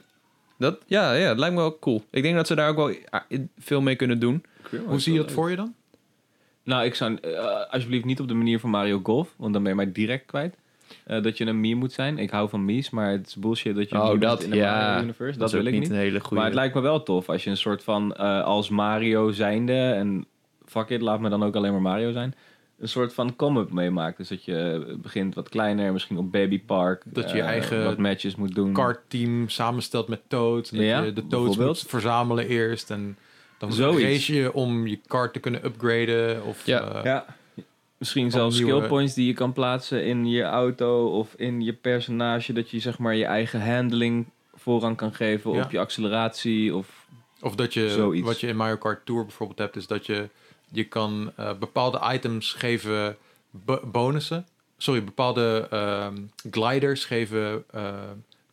Dat, 0.59 0.79
ja, 0.87 1.13
ja, 1.13 1.29
het 1.29 1.39
lijkt 1.39 1.55
me 1.55 1.61
wel 1.61 1.79
cool. 1.79 2.05
Ik 2.11 2.23
denk 2.23 2.35
dat 2.37 2.47
ze 2.47 2.55
daar 2.55 2.69
ook 2.69 2.77
wel 2.77 2.95
ah, 3.11 3.21
veel 3.59 3.81
mee 3.81 3.97
kunnen 3.97 4.19
doen. 4.19 4.45
Career 4.63 4.79
mode 4.81 4.91
Hoe 4.91 5.01
zie 5.01 5.13
je 5.13 5.19
dat 5.19 5.33
voor 5.33 5.51
je 5.51 5.57
dan? 5.57 5.75
Nou, 6.69 6.85
ik 6.85 6.95
zou 6.95 7.15
eh, 7.15 7.71
alsjeblieft 7.71 8.05
niet 8.05 8.21
op 8.21 8.29
de 8.29 8.35
manier 8.35 8.61
van 8.61 8.71
Mario 8.71 9.01
Golf, 9.03 9.35
want 9.37 9.53
dan 9.53 9.63
ben 9.63 9.71
je 9.71 9.77
mij 9.77 9.93
direct 9.93 10.27
kwijt. 10.27 10.57
Eh, 11.05 11.23
dat 11.23 11.39
je 11.39 11.47
een 11.47 11.61
Mii 11.61 11.75
moet 11.75 11.93
zijn. 11.93 12.19
Ik 12.19 12.31
hou 12.31 12.49
van 12.49 12.65
Mies, 12.65 12.91
maar 12.91 13.11
het 13.11 13.27
is 13.27 13.37
bullshit 13.37 13.75
dat 13.77 13.89
je 13.89 13.95
een 13.95 14.01
Oh, 14.01 14.09
Mii 14.09 14.19
dat, 14.19 14.43
in 14.43 14.51
de 14.51 14.57
ja. 14.57 14.81
Mario 14.81 15.03
Universe. 15.03 15.39
Dat, 15.39 15.49
is 15.49 15.55
ook 15.55 15.63
wil 15.63 15.73
ik 15.73 15.81
niet. 15.81 15.91
een 15.91 15.97
hele 15.97 16.21
goede. 16.21 16.35
Maar 16.35 16.45
het 16.45 16.55
lijkt 16.55 16.75
me 16.75 16.81
wel 16.81 17.03
tof 17.03 17.29
als 17.29 17.45
je 17.45 17.51
een 17.51 17.57
soort 17.57 17.85
van 17.85 18.15
eh, 18.15 18.45
als 18.45 18.69
Mario 18.69 19.31
zijnde 19.31 19.73
en 19.73 20.27
fuck 20.65 20.89
it, 20.89 21.01
laat 21.01 21.21
me 21.21 21.29
dan 21.29 21.43
ook 21.43 21.57
alleen 21.57 21.73
maar 21.73 21.81
Mario 21.81 22.13
zijn. 22.13 22.35
Een 22.79 22.89
soort 22.89 23.15
van 23.15 23.37
come-up 23.37 23.71
meemaakt. 23.71 24.17
Dus 24.17 24.29
dat 24.29 24.45
je 24.45 24.85
begint 25.03 25.35
wat 25.35 25.49
kleiner, 25.49 25.93
misschien 25.93 26.19
op 26.19 26.33
Baby 26.33 26.61
Park. 26.61 27.03
Dat 27.07 27.31
je 27.31 27.37
je 27.37 27.43
eigen 27.43 27.85
wat 27.85 27.99
matches 27.99 28.37
moet 28.37 28.55
doen. 28.55 28.73
Kartteam 28.73 29.49
samenstelt 29.49 30.09
met 30.09 30.21
Toad. 30.29 30.71
En 30.71 30.77
dat 30.77 30.87
Ja, 30.87 31.03
je 31.03 31.13
de 31.13 31.27
Toads 31.27 31.57
moet 31.57 31.85
verzamelen 31.87 32.47
eerst. 32.49 32.91
En 32.91 33.17
dan 33.59 33.71
race 34.01 34.35
je 34.35 34.53
om 34.53 34.87
je 34.87 34.99
kart 35.07 35.33
te 35.33 35.39
kunnen 35.39 35.65
upgraden. 35.65 36.45
Of, 36.45 36.67
Ja. 36.67 36.95
eh, 36.95 37.05
Ja. 37.05 37.25
Misschien 37.99 38.31
zelfs 38.31 38.57
nieuwe- 38.59 38.73
skill 38.77 38.89
points 38.89 39.15
die 39.15 39.27
je 39.27 39.33
kan 39.33 39.53
plaatsen 39.53 40.05
in 40.07 40.27
je 40.27 40.43
auto 40.43 41.19
of 41.19 41.35
in 41.37 41.61
je 41.61 41.73
personage. 41.73 42.53
Dat 42.53 42.71
je 42.71 42.79
zeg 42.81 42.99
maar 42.99 43.15
je 43.15 43.25
eigen 43.25 43.75
handling 43.75 44.27
voorrang 44.55 44.97
kan 44.97 45.15
geven 45.15 45.53
Ja. 45.53 45.63
op 45.63 45.71
je 45.71 45.79
acceleratie. 45.79 46.75
Of 46.75 47.07
Of 47.41 47.55
dat 47.55 47.75
je, 47.75 47.91
Zoiets. 47.91 48.27
wat 48.27 48.41
je 48.41 48.47
in 48.47 48.57
Mario 48.57 48.77
Kart 48.77 49.07
Tour 49.07 49.23
bijvoorbeeld 49.25 49.59
hebt, 49.59 49.77
is 49.77 49.87
dat 49.87 50.07
je, 50.07 50.29
je 50.73 50.85
kan 50.85 51.33
eh, 51.37 51.51
bepaalde 51.59 52.01
items 52.13 52.53
geven 52.53 53.17
bo- 53.51 53.81
bonussen. 53.85 54.47
Sorry, 54.77 55.05
bepaalde 55.05 55.67
ehm, 55.71 56.17
gliders 56.51 57.05
geven 57.05 57.65
eh, 57.71 57.93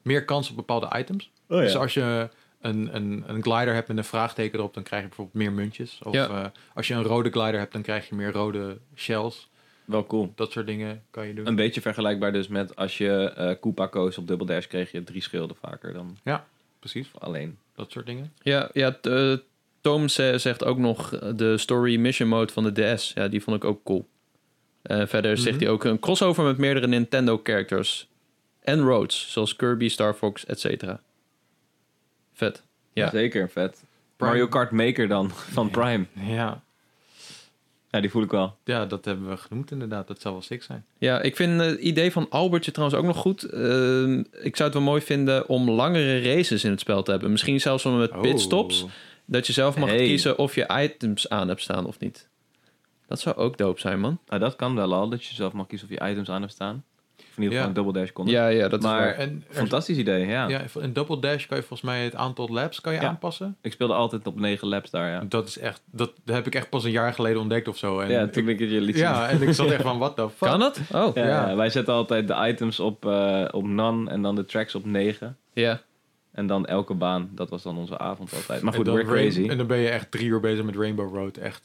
meer 0.01 0.25
kans 0.25 0.49
op 0.49 0.55
bepaalde 0.55 0.89
items. 0.97 1.29
Oh 1.49 1.57
Dus 1.57 1.75
als 1.77 1.93
je 1.93 2.29
een, 2.65 2.95
een, 2.95 3.23
een 3.28 3.41
glider 3.43 3.73
hebt 3.73 3.88
met 3.88 3.97
een 3.97 4.04
vraagteken 4.04 4.60
erop, 4.60 4.73
dan 4.73 4.84
krijg 4.84 5.01
je 5.01 5.08
bijvoorbeeld 5.08 5.38
meer 5.43 5.51
muntjes. 5.54 5.99
Of 6.04 6.13
Ja. 6.13 6.28
eh, 6.30 6.45
als 6.73 6.88
je 6.88 6.93
een 6.93 7.04
rode 7.04 7.30
glider 7.30 7.60
hebt, 7.60 7.73
dan 7.73 7.82
krijg 7.82 8.10
je 8.10 8.15
meer 8.15 8.32
rode 8.32 8.78
shells. 8.95 9.49
Wel 9.86 10.06
cool. 10.06 10.32
Dat 10.36 10.51
soort 10.51 10.65
dingen 10.67 11.04
kan 11.12 11.28
je 11.28 11.34
doen. 11.34 11.47
Een 11.47 11.56
beetje 11.56 11.82
vergelijkbaar 11.82 12.34
dus 12.34 12.47
met 12.47 12.75
als 12.75 12.97
je 12.97 13.32
eh 13.36 13.51
Koopa 13.60 13.88
koos 13.88 14.17
op 14.17 14.28
Double 14.28 14.45
Dash 14.45 14.67
kreeg 14.67 14.91
je 14.91 15.04
drie 15.04 15.21
schilden 15.21 15.56
vaker 15.62 15.93
dan 15.93 16.17
Precies, 16.80 17.12
alleen. 17.19 17.58
dat 17.75 17.91
soort 17.91 18.06
dingen. 18.06 18.34
Ja, 18.41 18.69
ja 18.73 18.91
t- 19.01 19.08
eh, 19.08 19.34
Tom 19.82 20.08
ze- 20.08 20.34
zegt 20.38 20.63
ook 20.63 20.78
nog 20.78 21.10
de 21.36 21.58
story 21.58 21.97
mission 21.97 22.30
mode 22.30 22.54
van 22.54 22.63
de 22.73 22.95
DS. 22.95 23.12
Ja, 23.15 23.28
die 23.28 23.41
vond 23.43 23.56
ik 23.56 23.63
ook 23.63 23.84
cool. 23.84 24.08
Eh, 24.82 25.06
verder 25.06 25.38
zegt 25.38 25.56
Mhm. 25.56 25.63
hij 25.63 25.73
ook 25.73 25.84
een 25.84 25.99
crossover 25.99 26.43
met 26.43 26.58
meerdere 26.58 26.88
Nintendo 26.88 27.39
characters. 27.43 28.08
En 28.62 28.82
roads, 28.82 29.32
zoals 29.32 29.56
Kirby, 29.56 29.89
Star 29.89 30.13
Fox, 30.13 30.45
etc. 30.45 30.84
Vet. 32.35 32.63
Ja. 32.93 33.09
Zeker, 33.09 33.49
vet. 33.49 33.83
Prime. 34.15 34.31
Mario 34.31 34.47
Kart 34.47 34.71
Maker 34.71 35.07
dan, 35.07 35.29
van 35.31 35.69
Prime. 35.69 36.05
Ja, 36.13 36.63
Ja, 37.89 38.01
die 38.01 38.09
voel 38.09 38.23
ik 38.23 38.31
wel. 38.31 38.57
ja, 38.63 38.85
dat 38.85 39.05
hebben 39.05 39.29
we 39.29 39.37
genoemd 39.37 39.71
inderdaad. 39.71 40.07
Dat 40.07 40.21
zou 40.21 40.33
wel 40.33 40.43
sick 40.43 40.63
zijn. 40.63 40.85
Ja, 40.97 41.21
ik 41.21 41.35
vind 41.35 41.61
het 41.61 41.79
idee 41.79 42.11
van 42.11 42.29
Albertje 42.29 42.71
trouwens 42.71 42.99
ook 42.99 43.05
nog 43.05 43.17
goed. 43.17 43.43
Eh, 43.43 44.17
ik 44.43 44.55
zou 44.55 44.63
het 44.69 44.73
wel 44.73 44.81
mooi 44.81 45.01
vinden 45.01 45.49
om 45.49 45.69
langere 45.69 46.21
races 46.21 46.63
in 46.63 46.71
het 46.71 46.79
spel 46.79 47.03
te 47.03 47.11
hebben. 47.11 47.31
Misschien 47.31 47.61
zelfs 47.61 47.83
wel 47.83 47.93
met 47.93 48.21
pitstops. 48.21 48.83
Oh. 48.83 48.89
Dat 49.25 49.47
je 49.47 49.53
zelf 49.53 49.77
mag 49.77 49.89
Hey. 49.89 49.97
kiezen 49.97 50.37
of 50.37 50.55
je 50.55 50.67
items 50.81 51.29
aan 51.29 51.47
hebt 51.47 51.61
staan 51.61 51.85
of 51.85 51.99
niet. 51.99 52.27
Dat 53.07 53.19
zou 53.19 53.35
ook 53.35 53.57
dope 53.57 53.79
zijn, 53.79 53.99
man. 53.99 54.19
Nou, 54.27 54.39
dat 54.41 54.55
kan 54.55 54.75
wel 54.75 54.93
al, 54.93 55.09
dat 55.09 55.25
je 55.25 55.35
zelf 55.35 55.53
mag 55.53 55.67
kiezen 55.67 55.87
of 55.91 55.93
je 55.99 56.09
items 56.11 56.29
aan 56.29 56.41
hebt 56.41 56.53
staan. 56.53 56.83
In 57.37 57.43
ieder 57.43 57.57
geval 57.57 57.71
Ja. 57.73 57.77
een 57.79 57.83
Double 57.85 58.01
Dash 58.01 58.11
kon. 58.11 58.25
Ja, 58.27 58.47
ja, 58.47 58.67
dat 58.67 58.81
Maar- 58.81 59.09
is. 59.09 59.15
En 59.17 59.43
er- 59.49 59.55
Fantastisch 59.55 59.97
idee, 59.97 60.25
ja. 60.27 60.47
ja, 60.47 60.61
in 60.81 60.93
Double 60.93 61.19
Dash 61.19 61.45
kan 61.45 61.57
je 61.57 61.63
volgens 61.63 61.89
mij 61.89 62.03
het 62.03 62.15
aantal 62.15 62.47
laps 62.49 62.81
kan 62.81 62.93
je 62.93 62.99
Ja. 63.01 63.07
aanpassen. 63.07 63.57
Ik 63.61 63.71
speelde 63.71 63.93
altijd 63.93 64.27
op 64.27 64.39
9 64.39 64.67
laps 64.67 64.89
daar, 64.89 65.09
ja. 65.09 65.23
Dat 65.29 65.47
is 65.47 65.57
echt, 65.57 65.81
dat 65.91 66.11
heb 66.25 66.47
ik 66.47 66.55
echt 66.55 66.69
pas 66.69 66.83
een 66.83 66.91
jaar 66.91 67.13
geleden 67.13 67.39
ontdekt 67.41 67.67
of 67.67 67.77
zo. 67.77 67.99
En 67.99 68.09
ja, 68.11 68.27
toen 68.27 68.47
ik 68.49 68.59
het 68.59 68.69
je 68.71 68.81
liet 68.81 68.95
zien. 68.95 69.03
ja, 69.05 69.29
en 69.29 69.41
ik 69.41 69.53
zat 69.53 69.69
echt 69.71 69.81
van, 69.81 69.97
what 69.97 70.15
the 70.15 70.29
fuck? 70.35 70.49
Kan 70.49 70.59
dat? 70.59 70.79
Oh, 70.93 71.15
Ja, 71.15 71.55
wij 71.55 71.69
zetten 71.69 71.93
altijd 71.93 72.27
de 72.27 72.35
items 72.47 72.79
op, 72.79 73.05
eh, 73.05 73.45
op 73.51 73.63
none 73.67 74.09
en 74.09 74.21
dan 74.21 74.35
de 74.35 74.45
tracks 74.45 74.75
op 74.75 74.85
9. 74.85 75.37
ja. 75.53 75.81
En 76.31 76.47
dan 76.47 76.65
elke 76.65 76.93
baan, 76.93 77.29
dat 77.31 77.49
was 77.49 77.63
dan 77.63 77.77
onze 77.77 77.97
avond 77.97 78.33
altijd. 78.33 78.61
Maar 78.61 78.73
goed, 78.73 78.87
en 78.87 78.93
dan 78.93 79.05
we're 79.05 79.17
crazy. 79.21 79.37
Rain- 79.39 79.49
en 79.51 79.57
dan 79.57 79.67
ben 79.67 79.77
je 79.77 79.89
echt 79.89 80.11
drie 80.11 80.27
uur 80.27 80.39
bezig 80.39 80.63
met 80.65 80.75
Rainbow 80.75 81.15
Road, 81.15 81.37
echt. 81.37 81.63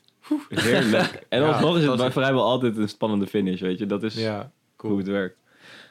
Heerlijk. 0.48 1.22
En 1.28 1.40
Ja, 1.40 1.48
alsnog 1.48 1.76
is 1.78 1.84
het 1.84 1.96
bij 1.96 2.10
vrijwel 2.10 2.42
altijd 2.44 2.76
een 2.76 2.88
spannende 2.88 3.26
finish, 3.26 3.60
weet 3.60 3.78
je. 3.78 3.86
Dat 3.86 4.02
is 4.02 4.14
Ja, 4.14 4.36
hoe 4.38 4.50
cool. 4.76 4.96
het 4.96 5.06
werkt. 5.06 5.36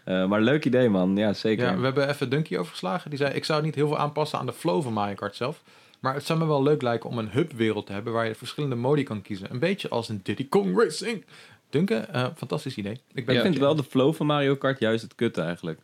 Eh, 0.10 0.26
maar 0.26 0.42
leuk 0.42 0.66
idee, 0.66 0.90
man. 0.90 1.16
Ja, 1.16 1.34
zeker. 1.34 1.66
Ja, 1.66 1.78
we 1.78 1.84
hebben 1.84 2.10
even 2.10 2.30
Dunky 2.30 2.58
overgeslagen. 2.58 3.10
Die 3.10 3.20
zei, 3.20 3.34
ik 3.34 3.46
zou 3.46 3.62
niet 3.64 3.76
heel 3.76 3.88
veel 3.88 3.98
aanpassen 3.98 4.40
aan 4.40 4.46
de 4.46 4.54
flow 4.54 4.84
van 4.84 4.94
Mario 4.94 5.14
Kart 5.16 5.36
zelf. 5.36 5.62
Maar 6.00 6.14
het 6.14 6.26
zou 6.26 6.40
me 6.40 6.46
wel 6.46 6.64
leuk 6.64 6.82
lijken 6.82 7.10
om 7.10 7.18
een 7.18 7.30
hubwereld 7.30 7.86
te 7.86 7.92
hebben 7.94 8.14
waar 8.14 8.28
je 8.28 8.36
verschillende 8.36 8.76
modi 8.76 9.04
kan 9.04 9.22
kiezen. 9.22 9.52
Een 9.52 9.60
beetje 9.60 9.90
als 9.90 10.10
een 10.10 10.20
Diddy 10.24 10.48
Kong 10.50 10.78
Racing. 10.82 11.26
Duncan, 11.70 12.06
eh, 12.06 12.26
fantastisch 12.36 12.76
idee. 12.78 13.02
Ik 13.14 13.26
ben 13.26 13.36
ik 13.36 13.42
vind 13.42 13.58
wel 13.58 13.76
de 13.76 13.84
flow 13.84 14.14
van 14.14 14.26
Mario 14.26 14.56
Kart 14.56 14.80
juist 14.80 15.02
het 15.04 15.16
kutte 15.16 15.42
eigenlijk. 15.42 15.80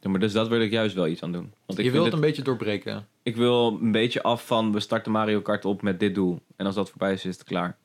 Ja, 0.00 0.10
maar 0.10 0.20
dus 0.20 0.32
dat 0.32 0.48
wil 0.48 0.60
ik 0.60 0.70
juist 0.70 0.94
wel 0.94 1.06
iets 1.06 1.22
aan 1.22 1.32
doen. 1.32 1.52
Want 1.66 1.78
ik, 1.78 1.84
je 1.84 1.90
wilt 1.90 2.04
het- 2.04 2.14
een 2.14 2.20
beetje 2.20 2.42
doorbreken. 2.42 3.06
ik 3.22 3.36
wil 3.36 3.78
een 3.82 3.92
beetje 3.92 4.22
af 4.22 4.46
van 4.46 4.72
we 4.72 4.80
starten 4.80 5.12
Mario 5.12 5.40
Kart 5.40 5.64
op 5.64 5.82
met 5.82 6.00
dit 6.00 6.14
doel. 6.14 6.40
En 6.56 6.66
als 6.66 6.74
dat 6.74 6.88
voorbij 6.90 7.12
is, 7.12 7.24
is 7.24 7.34
het 7.38 7.44
klaar. 7.46 7.76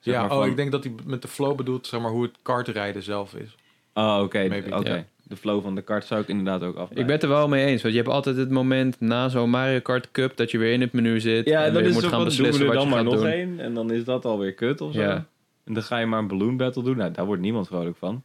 Zeg 0.00 0.14
ja, 0.14 0.20
maar 0.20 0.30
oh, 0.30 0.36
van- 0.38 0.48
ik 0.48 0.56
denk 0.56 0.72
dat 0.72 0.84
hij 0.84 0.94
met 1.04 1.22
de 1.22 1.28
flow 1.28 1.56
bedoelt, 1.56 1.86
zeg 1.86 2.00
maar, 2.00 2.10
hoe 2.10 2.22
het 2.22 2.34
kartrijden 2.42 3.02
zelf 3.02 3.34
is. 3.34 3.56
Oh, 3.94 4.18
oké. 4.22 4.38
Oké. 4.78 5.06
De 5.22 5.36
flow 5.36 5.62
van 5.62 5.74
de 5.74 5.82
kart 5.82 6.04
zou 6.04 6.20
ik 6.20 6.28
inderdaad 6.28 6.62
ook 6.62 6.76
af. 6.76 6.88
Ik 6.90 6.96
ben 6.96 7.10
het 7.10 7.22
er 7.22 7.28
wel 7.28 7.48
mee 7.48 7.64
eens. 7.66 7.82
Want 7.82 7.94
je 7.94 8.00
hebt 8.00 8.12
altijd 8.12 8.36
het 8.36 8.50
moment 8.50 9.00
na 9.00 9.28
zo'n 9.28 9.50
Mario 9.50 9.80
Kart 9.80 10.10
Cup 10.10 10.36
dat 10.36 10.50
je 10.50 10.58
weer 10.58 10.72
in 10.72 10.80
het 10.80 10.92
menu 10.92 11.20
zit. 11.20 11.46
Ja, 11.48 11.64
en 11.64 11.72
dan 11.72 11.82
is 11.82 11.92
moet 11.92 12.02
gaan 12.02 12.10
van, 12.10 12.18
doen 12.18 12.28
we 12.28 12.34
beslissen 12.36 12.60
er 12.66 12.66
wat 12.66 12.76
dan 12.76 12.88
maar 12.88 13.04
nog 13.04 13.24
één. 13.24 13.60
En 13.60 13.74
dan 13.74 13.90
is 13.92 14.04
dat 14.04 14.24
alweer 14.24 14.52
kut 14.54 14.80
of 14.80 14.92
zo. 14.92 15.00
Ja. 15.00 15.26
En 15.64 15.74
dan 15.74 15.82
ga 15.82 15.98
je 15.98 16.06
maar 16.06 16.18
een 16.18 16.26
balloon 16.26 16.56
battle 16.56 16.82
doen. 16.82 16.96
Nou, 16.96 17.10
daar 17.12 17.24
wordt 17.26 17.42
niemand 17.42 17.66
vrolijk 17.66 17.96
van. 17.96 18.22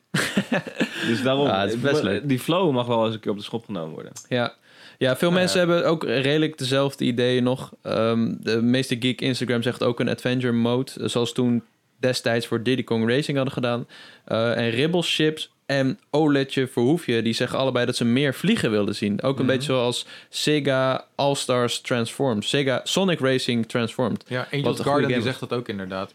dus 1.07 1.23
daarom, 1.23 1.45
Ja, 1.47 1.62
het 1.62 1.73
is 1.73 1.79
best 1.79 2.03
leuk. 2.03 2.27
die 2.27 2.39
flow 2.39 2.71
mag 2.73 2.88
wel 2.88 3.05
eens 3.05 3.13
een 3.13 3.19
keer 3.19 3.31
op 3.31 3.38
de 3.38 3.43
schop 3.43 3.65
genomen 3.65 3.93
worden. 3.93 4.12
Ja. 4.29 4.53
Ja, 4.97 5.15
veel 5.17 5.29
Nou 5.29 5.41
mensen 5.41 5.62
ja. 5.62 5.67
hebben 5.67 5.86
ook 5.89 6.03
redelijk 6.03 6.57
dezelfde 6.57 7.05
ideeën 7.05 7.43
nog. 7.43 7.73
Ehm, 7.81 8.33
de 8.39 8.62
meeste 8.62 8.95
geek 8.99 9.21
Instagram 9.21 9.62
zegt 9.62 9.83
ook 9.83 9.99
een 9.99 10.10
adventure 10.10 10.53
mode. 10.53 10.91
eh, 11.01 11.07
Zoals 11.07 11.33
toen 11.33 11.63
destijds 11.99 12.47
voor 12.47 12.63
Diddy 12.63 12.83
Kong 12.83 13.10
Racing 13.10 13.36
hadden 13.38 13.53
gedaan. 13.53 13.88
Eh, 14.25 14.57
en 14.57 14.69
Ribble 14.69 15.01
Ships 15.01 15.51
en 15.67 15.99
Oletje 16.10 16.67
Verhoefje, 16.67 17.21
die 17.21 17.34
zeggen 17.34 17.60
allebei 17.60 17.86
dat 17.86 17.95
ze 17.95 18.06
meer 18.06 18.34
vliegen 18.34 18.71
wilden 18.71 18.95
zien. 18.95 19.21
Ook 19.21 19.39
een 19.39 19.45
Mhm. 19.45 19.53
beetje 19.53 19.71
zoals 19.71 20.06
Sega 20.30 21.06
All-Stars 21.15 21.82
Transformed. 21.82 22.45
Sega 22.45 22.80
Sonic 22.84 23.19
Racing 23.19 23.65
Transformed. 23.67 24.23
Ja, 24.27 24.47
Angels 24.51 24.65
goede 24.75 24.84
Garden 24.84 25.08
die 25.08 25.21
zegt 25.21 25.39
dat 25.39 25.53
ook 25.53 25.67
inderdaad. 25.67 26.13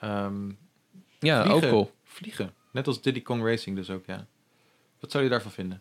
Ehm, 0.00 0.48
Ja, 1.18 1.42
Vliegen. 1.42 1.50
ook 1.64 1.68
cool. 1.72 1.90
vliegen. 2.04 2.52
Net 2.72 2.86
als 2.86 3.02
Diddy 3.02 3.22
Kong 3.22 3.44
Racing 3.44 3.76
dus 3.76 3.90
ook, 3.90 4.06
ja. 4.06 4.26
Wat 5.00 5.10
zou 5.10 5.24
je 5.24 5.30
daarvan 5.30 5.50
vinden? 5.52 5.80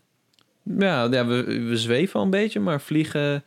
Ja, 0.63 1.03
ja 1.11 1.25
we, 1.25 1.43
we 1.43 1.77
zweven 1.77 2.15
al 2.19 2.25
een 2.25 2.31
beetje, 2.31 2.59
maar 2.59 2.81
vliegen... 2.81 3.43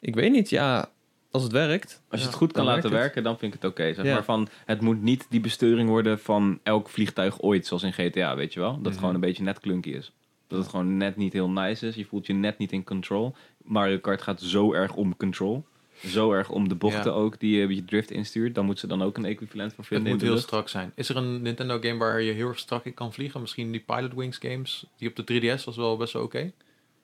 Ik 0.00 0.14
weet 0.14 0.32
niet, 0.32 0.50
ja, 0.50 0.88
als 1.34 1.42
het 1.42 1.52
werkt. 1.52 2.02
Als 2.08 2.20
je 2.20 2.26
Ja, 2.26 2.32
het 2.32 2.34
goed 2.42 2.52
kan 2.52 2.64
laten 2.64 2.82
het. 2.82 2.92
werken, 2.92 3.22
dan 3.22 3.38
vind 3.38 3.54
ik 3.54 3.62
het 3.62 3.70
oké. 3.70 3.94
zeg 3.94 4.04
Ja. 4.04 4.12
maar 4.14 4.24
van, 4.24 4.48
het 4.64 4.80
moet 4.80 5.02
niet 5.02 5.26
die 5.30 5.40
besturing 5.40 5.88
worden 5.88 6.18
van 6.18 6.58
elk 6.62 6.88
vliegtuig 6.88 7.40
ooit, 7.40 7.66
zoals 7.66 7.82
in 7.82 7.92
GTA, 7.92 8.36
weet 8.36 8.52
je 8.52 8.60
wel? 8.60 8.76
Dat 8.82 8.90
het 8.92 8.98
gewoon 8.98 9.14
een 9.14 9.20
beetje 9.20 9.42
net 9.42 9.60
clunky 9.60 9.90
is. 9.90 10.12
Dat 10.48 10.58
het 10.58 10.68
gewoon 10.68 10.96
net 10.96 11.16
niet 11.16 11.32
heel 11.32 11.50
nice 11.50 11.86
is. 11.86 11.94
Je 11.94 12.04
voelt 12.04 12.26
je 12.26 12.32
net 12.32 12.58
niet 12.58 12.72
in 12.72 12.84
control. 12.84 13.34
Mario 13.64 13.98
Kart 13.98 14.22
gaat 14.22 14.40
zo 14.40 14.72
erg 14.72 14.94
om 14.94 15.16
control. 15.16 15.64
Zo 16.06 16.32
erg 16.32 16.50
om 16.50 16.68
de 16.68 16.74
bochten 16.74 17.10
Ja. 17.12 17.16
ook 17.16 17.40
die 17.40 17.56
je 17.60 17.74
je 17.74 17.84
drift 17.84 18.10
instuurt. 18.10 18.54
Dan 18.54 18.64
moet 18.64 18.78
ze 18.78 18.86
dan 18.86 19.02
ook 19.02 19.16
een 19.16 19.24
equivalent 19.24 19.70
van 19.74 19.84
Het 19.84 19.86
vinden 19.92 20.06
in 20.12 20.18
moet 20.18 20.26
heel 20.26 20.38
strak 20.38 20.68
zijn. 20.68 20.92
Is 20.94 21.08
er 21.08 21.16
een 21.16 21.42
Nintendo 21.42 21.78
game 21.80 21.98
waar 21.98 22.20
je 22.22 22.32
heel 22.32 22.48
erg 22.48 22.58
strak 22.58 22.84
in 22.84 22.94
kan 22.94 23.12
vliegen? 23.12 23.40
Misschien 23.40 23.70
die 23.72 23.80
Pilot 23.86 24.14
Wings 24.14 24.38
games, 24.40 24.86
die 24.96 25.08
op 25.08 25.16
de 25.16 25.24
3DS 25.58 25.64
was 25.64 25.76
wel 25.76 25.96
best 25.96 26.12
wel 26.12 26.22
oké. 26.22 26.52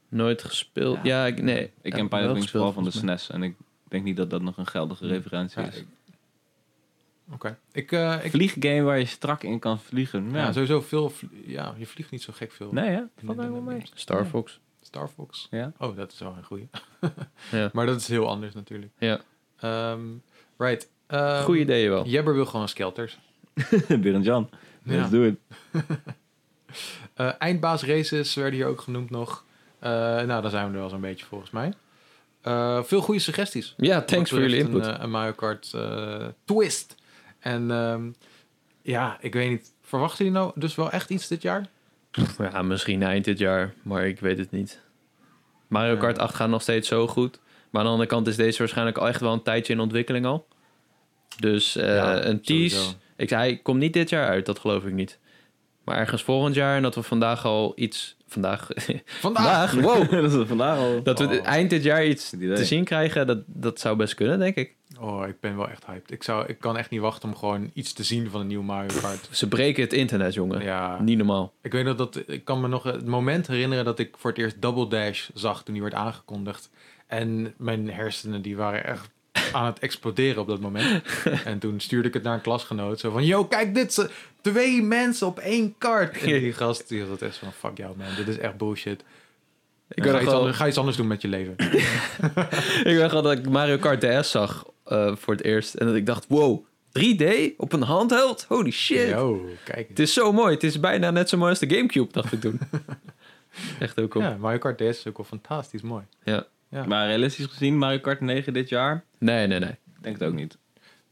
Nooit 0.09 0.43
gespeeld. 0.43 0.97
Ja. 1.03 1.03
Ja, 1.03 1.27
ik, 1.27 1.43
nee. 1.43 1.63
Ik 1.83 1.93
Ja, 1.93 1.97
ken 1.97 2.09
Pilot 2.09 2.25
Wings 2.33 2.41
gespeeld, 2.43 2.51
vooral 2.65 2.73
van 2.73 2.85
de. 2.85 2.91
SNES. 2.91 3.31
En 3.31 3.43
ik 3.43 3.55
denk 3.91 4.05
niet 4.05 4.17
dat 4.17 4.31
dat 4.31 4.43
nog 4.43 4.57
een 4.57 4.67
geldige 4.67 5.07
referentie 5.07 5.61
Ja, 5.63 5.69
is. 5.69 5.85
Oké. 7.33 7.59
Ik, 7.73 7.93
eh, 7.93 8.25
ik, 8.25 8.31
Vlieggame 8.31 8.83
waar 8.83 8.99
je 8.99 9.05
strak 9.05 9.43
in 9.43 9.59
kan 9.59 9.81
vliegen. 9.81 10.31
ja. 10.31 10.37
Ja, 10.37 10.53
sowieso 10.53 10.81
veel... 10.81 11.13
Ja, 11.47 11.75
je 11.77 11.87
vliegt 11.87 12.11
niet 12.11 12.23
zo 12.23 12.33
gek 12.37 12.53
veel. 12.53 12.73
Nee, 12.73 12.89
hè? 12.89 13.03
valt 13.25 13.39
helemaal 13.39 13.45
Nintendo 13.45 13.71
mee. 13.71 13.83
Star 13.95 14.27
Fox. 14.27 14.61
Star 14.81 15.09
Fox. 15.09 15.49
Ja. 15.51 15.73
Oh, 15.79 15.97
dat 15.97 16.13
is 16.13 16.19
wel 16.19 16.35
een 16.37 16.45
goeie. 16.45 16.69
Ja. 17.51 17.71
Maar 17.73 17.87
dat 17.87 18.01
is 18.01 18.09
heel 18.09 18.29
anders 18.29 18.55
natuurlijk. 18.55 18.93
Ja. 18.99 19.21
Ehm, 19.61 20.01
right. 20.57 20.89
Ehm, 21.07 21.43
Goeie 21.43 21.61
ideeën 21.61 21.91
wel. 21.91 22.07
Jebber 22.07 22.35
wil 22.35 22.47
gewoon 22.47 22.69
skelters. 22.69 23.19
Berend 24.01 24.25
Jan. 24.25 24.51
Ja. 24.83 24.97
Let's 24.97 25.11
do 25.11 25.23
it. 25.23 25.39
Eh, 27.15 27.33
eindbaas 27.39 27.83
races 27.85 28.35
werden 28.35 28.55
hier 28.55 28.67
ook 28.67 28.81
genoemd 28.81 29.11
nog. 29.11 29.45
Eh, 29.79 29.91
nou, 29.91 30.43
daar 30.43 30.51
zijn 30.51 30.67
we 30.67 30.73
er 30.73 30.79
wel 30.81 30.89
zo'n 30.89 31.01
beetje 31.01 31.27
volgens 31.27 31.51
mij. 31.51 31.73
Eh, 32.43 32.83
veel 32.83 33.01
goede 33.01 33.21
suggesties. 33.21 33.75
Ja, 33.77 34.03
thanks 34.03 34.31
voor 34.31 34.41
jullie 34.41 34.59
input. 34.59 34.87
Een, 34.87 34.95
eh, 34.95 35.03
een 35.03 35.11
Mario 35.11 35.33
Kart 35.33 35.71
eh, 35.75 36.27
twist. 36.45 36.95
En 37.39 37.71
ehm, 37.71 38.11
ja, 38.83 39.19
ik 39.21 39.35
weet 39.35 39.51
niet. 39.51 39.73
Verwachten 39.83 40.25
jullie 40.25 40.41
nou 40.41 40.53
dus 40.55 40.75
wel 40.75 40.91
echt 40.91 41.11
iets 41.11 41.29
dit 41.29 41.43
jaar? 41.43 41.67
Ja, 42.39 42.63
misschien 42.63 43.03
eind 43.03 43.25
dit 43.25 43.39
jaar, 43.39 43.75
maar 43.83 44.07
ik 44.07 44.21
weet 44.21 44.39
het 44.39 44.51
niet. 44.51 44.81
Mario. 45.67 45.97
Kart 45.97 46.19
8 46.19 46.35
gaat 46.35 46.49
nog 46.49 46.63
steeds 46.63 46.89
zo 46.89 47.07
goed. 47.07 47.41
Maar 47.71 47.81
aan 47.81 47.87
de 47.87 47.93
andere 47.93 48.09
kant 48.09 48.27
is 48.27 48.37
deze 48.37 48.59
waarschijnlijk 48.59 48.99
al 48.99 49.09
echt 49.09 49.21
wel 49.21 49.33
een 49.33 49.43
tijdje 49.43 49.73
in 49.73 49.81
ontwikkeling 49.81 50.27
al. 50.27 50.47
Dus 51.39 51.73
Ja, 51.73 52.25
een 52.25 52.41
tease. 52.43 52.77
sowieso. 52.77 52.97
Ik 53.17 53.29
zei, 53.29 53.41
hij 53.41 53.57
komt 53.63 53.79
niet 53.79 53.93
dit 53.93 54.09
jaar 54.09 54.29
uit, 54.29 54.47
dat 54.47 54.59
geloof 54.59 54.85
ik 54.85 54.93
niet. 54.93 55.19
Maar 55.91 55.99
ergens 55.99 56.23
volgend 56.23 56.55
jaar 56.55 56.77
en 56.77 56.83
dat 56.83 56.95
we 56.95 57.03
vandaag 57.03 57.45
al 57.45 57.73
iets... 57.77 58.17
Vandaag? 58.27 58.69
Vandaag! 59.05 59.73
Wow! 59.73 60.11
dat 60.23 60.33
is 60.33 60.47
vandaag 60.49 60.79
al. 60.79 61.03
Dat 61.03 61.19
we 61.19 61.25
Oh. 61.27 61.47
eind 61.47 61.71
dit 61.71 61.83
jaar 61.83 62.07
iets 62.07 62.31
te 62.31 62.65
zien 62.65 62.85
krijgen, 62.85 63.27
dat, 63.27 63.39
dat 63.47 63.81
zou 63.81 63.97
best 63.97 64.15
kunnen, 64.15 64.39
denk 64.39 64.57
ik. 64.57 64.75
Oh, 65.01 65.29
ik 65.29 65.41
ben 65.41 65.57
wel 65.57 65.69
echt 65.69 65.87
hyped. 65.87 66.11
Ik, 66.11 66.23
zou, 66.23 66.47
ik 66.47 66.59
kan 66.59 66.77
echt 66.77 66.91
niet 66.91 67.01
wachten 67.01 67.29
om 67.29 67.37
gewoon 67.37 67.71
iets 67.75 67.93
te 67.93 68.03
zien 68.03 68.31
van 68.31 68.41
een 68.41 68.47
nieuw 68.47 68.63
Mario 68.63 69.01
Kart. 69.01 69.29
Ze 69.31 69.49
breken 69.49 69.83
het 69.83 69.93
internet, 69.93 70.35
jongen. 70.35 70.63
Ja, 70.63 71.01
Niet 71.01 71.17
normaal. 71.19 71.53
ik 71.63 71.73
weet 71.73 71.85
nog 71.85 71.97
dat 71.97 72.23
ik 72.27 72.45
kan 72.45 72.61
me 72.61 72.69
nog 72.69 72.83
het 72.83 73.07
moment 73.07 73.47
herinneren 73.47 73.85
dat 73.85 73.99
ik 73.99 74.15
voor 74.19 74.31
het 74.31 74.39
eerst 74.39 74.63
Double 74.63 74.89
Dash 74.89 75.29
zag 75.35 75.63
toen 75.63 75.75
die 75.75 75.83
werd 75.83 75.95
aangekondigd. 75.95 76.71
En 77.07 77.55
mijn 77.57 77.91
hersenen 77.91 78.43
die 78.43 78.57
waren 78.57 78.85
echt 78.85 79.11
aan 79.53 79.67
het 79.67 79.79
exploderen 79.79 80.41
op 80.43 80.49
dat 80.49 80.61
moment. 80.61 81.03
en 81.45 81.59
toen 81.59 81.81
stuurde 81.81 82.09
ik 82.09 82.15
het 82.15 82.23
naar 82.23 82.35
een 82.35 82.41
klasgenoot. 82.41 83.01
Zo 83.01 83.11
van, 83.11 83.25
yo, 83.25 83.45
kijk 83.45 83.75
dit. 83.75 84.11
Twee 84.41 84.83
mensen 84.83 85.27
op 85.27 85.39
één 85.39 85.75
kart. 85.79 86.17
En 86.17 86.27
die 86.27 86.53
gast 86.53 86.89
die 86.89 87.05
had 87.05 87.23
echt 87.23 87.37
van, 87.37 87.53
fuck 87.53 87.77
jou 87.77 87.97
man, 87.97 88.07
dit 88.17 88.29
is 88.29 88.39
echt 88.39 88.57
bullshit. 88.57 89.05
Ik 89.89 90.05
ga, 90.05 90.21
iets 90.21 90.31
anders, 90.31 90.57
ga 90.57 90.67
iets 90.67 90.79
anders 90.79 90.97
doen 90.97 91.07
met 91.07 91.23
je 91.23 91.29
leven. 91.29 91.55
Ik 92.91 92.97
weet 92.97 93.11
wel 93.11 93.23
dat 93.23 93.39
ik 93.39 93.49
Mario 93.49 93.77
Kart 93.77 94.01
DS 94.01 94.31
zag 94.31 94.67
eh, 94.85 95.17
voor 95.17 95.35
het 95.35 95.45
eerst. 95.45 95.75
En 95.75 95.87
dat 95.87 95.95
ik 95.95 96.07
dacht, 96.07 96.27
wow, 96.29 96.65
3D 96.99 97.57
op 97.57 97.73
een 97.73 97.83
handheld? 97.83 98.45
Holy 98.49 98.71
shit. 98.71 99.09
Yo, 99.09 99.49
kijk. 99.65 99.89
Het 99.89 99.99
is 99.99 100.13
zo 100.13 100.33
mooi. 100.33 100.55
Het 100.55 100.63
is 100.63 100.81
bijna 100.81 101.11
net 101.11 101.29
zo 101.29 101.37
mooi 101.37 101.51
als 101.51 101.59
de 101.59 101.75
Gamecube, 101.75 102.13
dacht 102.13 102.33
ik 102.33 102.41
toen. 102.41 102.61
Echt 103.79 104.01
ook 104.01 104.11
cool. 104.11 104.25
Ja, 104.25 104.37
Mario 104.37 104.59
Kart 104.59 104.79
DS 104.79 104.83
is 104.83 105.07
ook 105.07 105.17
wel 105.17 105.27
fantastisch 105.27 105.83
mooi. 105.83 106.05
Ja. 106.25 106.47
Ja. 106.71 106.85
Maar 106.85 107.07
realistisch 107.07 107.47
gezien, 107.47 107.79
Mario 107.79 107.99
Kart 107.99 108.21
9 108.21 108.53
dit 108.53 108.69
jaar? 108.69 109.05
Nee, 109.19 109.47
nee, 109.47 109.59
nee. 109.59 109.71
Ik 109.71 110.03
denk 110.03 110.19
het 110.19 110.29
ook 110.29 110.35
niet. 110.35 110.59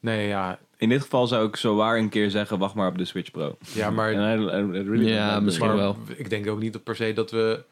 Nee, 0.00 0.28
ja, 0.28 0.58
In 0.78 0.88
dit 0.88 1.02
geval 1.02 1.26
zou 1.26 1.48
ik 1.48 1.56
zo 1.56 1.74
waar 1.76 1.98
een 1.98 2.08
keer 2.08 2.30
zeggen, 2.30 2.58
wacht 2.58 2.74
maar 2.74 2.88
op 2.88 2.98
de 2.98 3.04
Switch 3.04 3.30
Pro. 3.30 3.56
ja 3.74 3.90
maar 3.90 4.12
I- 4.12 4.16
I- 4.16 4.82
really 4.82 5.08
Ja, 5.08 5.40
misschien 5.40 5.66
maar 5.66 5.76
wel. 5.76 5.96
ik 6.16 6.30
denk 6.30 6.46
ook 6.48 6.60
niet 6.60 6.72
dat 6.72 6.82
per 6.84 6.96
se 6.96 7.12
dat 7.12 7.30
we. 7.30 7.64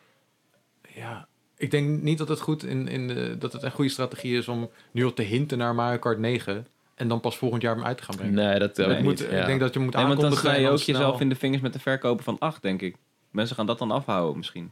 Ja, 0.95 1.27
ik 1.57 1.71
denk 1.71 2.03
niet 2.03 2.19
dat 2.19 2.29
het 2.29 2.41
goed 2.41 2.65
in, 2.65 2.89
in 2.89 3.09
de, 3.09 3.37
dat 3.39 3.53
het 3.53 3.63
een 3.63 3.71
goede 3.71 3.91
strategie 3.91 4.37
is 4.39 4.49
om 4.49 4.71
nu 4.91 5.05
al 5.05 5.13
te 5.13 5.23
hinten 5.23 5.59
naar 5.59 5.75
Mario 5.75 5.99
Kart 5.99 6.19
9 6.19 6.67
en 6.95 7.09
dan 7.09 7.21
pas 7.21 7.37
volgend 7.37 7.63
jaar 7.63 7.75
hem 7.75 7.85
uit 7.85 7.97
te 7.97 8.03
gaan 8.03 8.17
brengen. 8.17 8.35
Nee, 8.35 8.59
dat 8.59 8.79
moet, 8.79 9.03
niet. 9.03 9.21
ik 9.21 9.47
denk 9.47 9.61
dat 9.61 9.75
je 9.75 9.81
moet 9.81 9.95
Nee, 9.95 10.05
want 10.07 10.21
dan 10.21 10.25
aankondigen. 10.31 10.51
en 10.55 10.61
je 10.61 10.69
ook 10.71 10.79
snel- 10.79 10.97
jezelf 10.97 11.21
in 11.21 11.29
de 11.29 11.35
vingers 11.35 11.63
met 11.63 11.73
de 11.73 11.79
verkopen 11.79 12.25
van 12.25 12.39
8, 12.39 12.63
denk 12.63 12.83
ik. 12.83 12.97
Mensen 13.31 13.57
gaan 13.57 13.67
dat 13.67 13.79
dan 13.79 13.91
afhouden 13.91 14.37
misschien. 14.37 14.71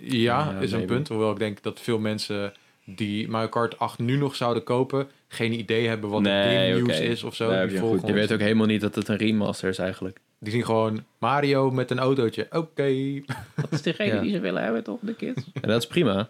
Ja, 0.00 0.50
Ja, 0.52 0.58
is 0.60 0.72
een 0.72 0.78
maybe. 0.78 0.94
punt. 0.94 1.08
Hoewel 1.08 1.30
ik 1.30 1.38
denk 1.38 1.62
dat 1.62 1.80
veel 1.80 1.98
mensen 1.98 2.52
die 2.84 3.28
Mario 3.28 3.48
Kart 3.48 3.78
8 3.78 3.98
nu 3.98 4.16
nog 4.16 4.34
zouden 4.36 4.62
kopen, 4.62 5.08
geen 5.32 5.52
idee 5.52 5.88
hebben 5.88 6.10
wat 6.10 6.20
Nee, 6.20 6.72
het 6.72 6.78
game 6.92 7.04
is 7.04 7.22
of 7.22 7.34
zo. 7.34 7.50
Heb 7.50 7.68
Die, 7.68 7.78
je 7.84 7.98
Je 8.04 8.12
weet 8.12 8.32
ook 8.32 8.40
helemaal 8.40 8.66
niet 8.66 8.80
dat 8.80 8.94
het 8.94 9.08
een 9.08 9.16
remaster 9.16 9.68
is 9.68 9.78
eigenlijk. 9.78 10.18
die 10.38 10.52
zien 10.52 10.64
gewoon 10.64 11.04
Mario 11.18 11.70
met 11.70 11.90
een 11.90 11.98
autootje. 11.98 12.46
Oké, 12.50 13.20
Dat 13.56 13.70
is 13.72 13.82
degene 13.82 14.12
Ja. 14.14 14.20
die 14.20 14.30
ze 14.32 14.40
willen 14.40 14.62
hebben, 14.62 14.84
toch, 14.84 14.98
de 15.00 15.14
kids? 15.14 15.42
En 15.60 15.68
dat 15.68 15.82
is 15.82 15.86
prima. 15.86 16.28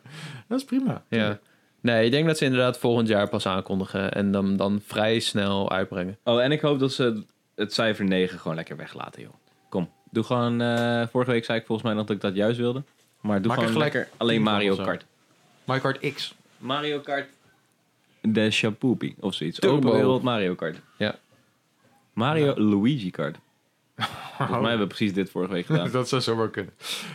dat 0.48 0.58
is 0.58 0.64
prima. 0.64 1.02
Ja. 1.08 1.38
Nee, 1.80 2.04
ik 2.04 2.10
denk 2.10 2.26
dat 2.26 2.38
ze 2.38 2.44
inderdaad 2.44 2.78
volgend 2.78 3.08
jaar 3.08 3.28
pas 3.28 3.46
aankondigen. 3.46 4.12
En 4.12 4.30
dan, 4.32 4.56
dan 4.56 4.80
vrij 4.86 5.18
snel 5.20 5.70
uitbrengen. 5.70 6.18
Oh, 6.24 6.42
en 6.42 6.52
ik 6.52 6.60
hoop 6.60 6.78
dat 6.78 6.92
ze 6.92 7.22
het 7.54 7.74
cijfer 7.74 8.04
9 8.04 8.38
gewoon 8.38 8.56
lekker 8.56 8.76
weglaten, 8.76 9.22
joh. 9.22 9.32
Kom, 9.68 9.90
doe 10.10 10.24
gewoon... 10.24 10.60
eh, 10.60 11.02
vorige 11.10 11.30
week 11.30 11.44
zei 11.44 11.58
ik 11.58 11.66
volgens 11.66 11.86
mij 11.88 11.96
nog 11.96 12.06
dat 12.06 12.16
ik 12.16 12.22
dat 12.22 12.34
juist 12.34 12.58
wilde. 12.58 12.82
Maar 13.20 13.42
doe 13.42 13.54
Maak 13.54 13.64
gewoon 13.64 13.78
lekker 13.82 14.08
alleen 14.16 14.42
Mario. 14.42 14.76
Kart. 14.76 15.04
Mario 15.64 15.82
Kart 15.82 16.12
X. 16.14 16.34
Mario 16.58 16.98
Kart 16.98 17.28
de 18.20 18.50
Shapoopy 18.50 19.14
of 19.20 19.34
zoiets. 19.34 19.58
Turbo. 19.58 19.76
Open 19.76 19.92
wereld 19.92 20.22
Mario 20.22 20.54
Kart. 20.54 20.80
Ja. 20.96 21.18
Mario 22.12 22.54
Luigi 22.56 23.10
Kart. 23.10 23.38
Volgens 23.96 24.60
mij 24.60 24.68
hebben 24.68 24.88
we 24.88 24.94
precies 24.94 25.12
dit 25.12 25.30
vorige 25.30 25.52
week 25.52 25.66
gedaan. 25.66 25.90
dat 26.00 26.08
zou 26.08 26.22
zomaar 26.22 26.50
kunnen. 26.50 26.72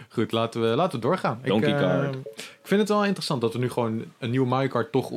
Goed, 0.09 0.31
laten 0.31 0.61
we, 0.61 0.67
laten 0.67 0.99
we 0.99 1.05
doorgaan. 1.05 1.39
Donkey 1.43 1.69
ik, 1.69 1.75
eh, 1.75 1.81
Kart. 1.81 2.15
ik 2.35 2.59
vind 2.63 2.79
het 2.79 2.89
wel 2.89 3.05
interessant 3.05 3.41
dat 3.41 3.53
we 3.53 3.59
nu 3.59 3.69
gewoon 3.69 4.05
een 4.19 4.29
nieuwe 4.29 4.47
Mario 4.47 4.67
Kart 4.67 4.91
toch 4.91 5.11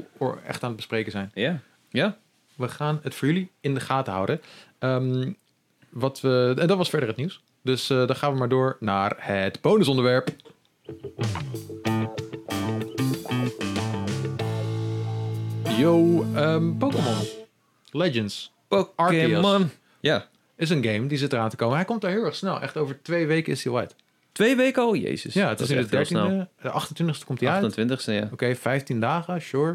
echt 0.47 0.63
aan 0.63 0.69
het 0.69 0.77
bespreken 0.77 1.13
zijn. 1.13 1.31
Ja. 1.35 1.61
Ja? 1.89 2.17
We 2.55 2.69
gaan 2.69 3.01
het 3.03 3.15
voor 3.15 3.29
jullie 3.29 3.51
in 3.61 3.75
de 3.75 3.81
gaten 3.81 4.13
houden. 4.13 4.41
Ehm, 4.79 5.33
wat 5.89 6.21
we, 6.21 6.55
en 6.59 6.67
dat 6.67 6.77
was 6.77 6.89
verder 6.89 7.09
het 7.09 7.17
nieuws. 7.17 7.43
Dus 7.63 7.91
eh, 7.91 8.07
dan 8.07 8.17
gaan 8.17 8.33
we 8.33 8.39
maar 8.39 8.49
door 8.49 8.77
naar 8.81 9.17
het 9.19 9.61
bonusonderwerp. 9.61 10.31
Yo, 15.79 16.27
ehm, 16.35 16.77
Pokémon 16.77 17.17
Legends 17.91 18.53
Pokémon. 18.69 19.71
Ja. 20.01 20.29
is 20.57 20.71
een 20.71 20.85
game 20.85 21.07
die 21.07 21.19
zit 21.19 21.33
eraan 21.33 21.49
te 21.49 21.57
komen. 21.57 21.77
Hij 21.77 21.85
komt 21.85 22.01
daar 22.01 22.11
heel 22.11 22.25
erg 22.25 22.35
snel. 22.35 22.61
Echt 22.61 22.77
over 22.77 23.03
twee 23.03 23.27
weken 23.27 23.53
is 23.53 23.65
hij 23.65 23.73
uit. 23.75 23.95
Twee 24.33 24.57
weken 24.57 24.83
al? 24.83 24.95
Jezus. 24.95 25.35
Ja, 25.35 25.49
het 25.49 25.59
dat 25.59 25.69
is 25.71 25.77
echt 25.77 25.91
de 25.91 25.97
heel 25.97 26.05
snel. 26.07 26.29
13e. 26.29 26.63
De 26.63 26.71
28e 26.71 27.25
komt 27.27 27.41
hij 27.41 27.51
uit. 27.51 27.79
28e, 27.79 28.13
ja. 28.13 28.29
Oké, 28.33 28.55
15 28.57 29.01
dagen, 29.01 29.43
sure. 29.43 29.75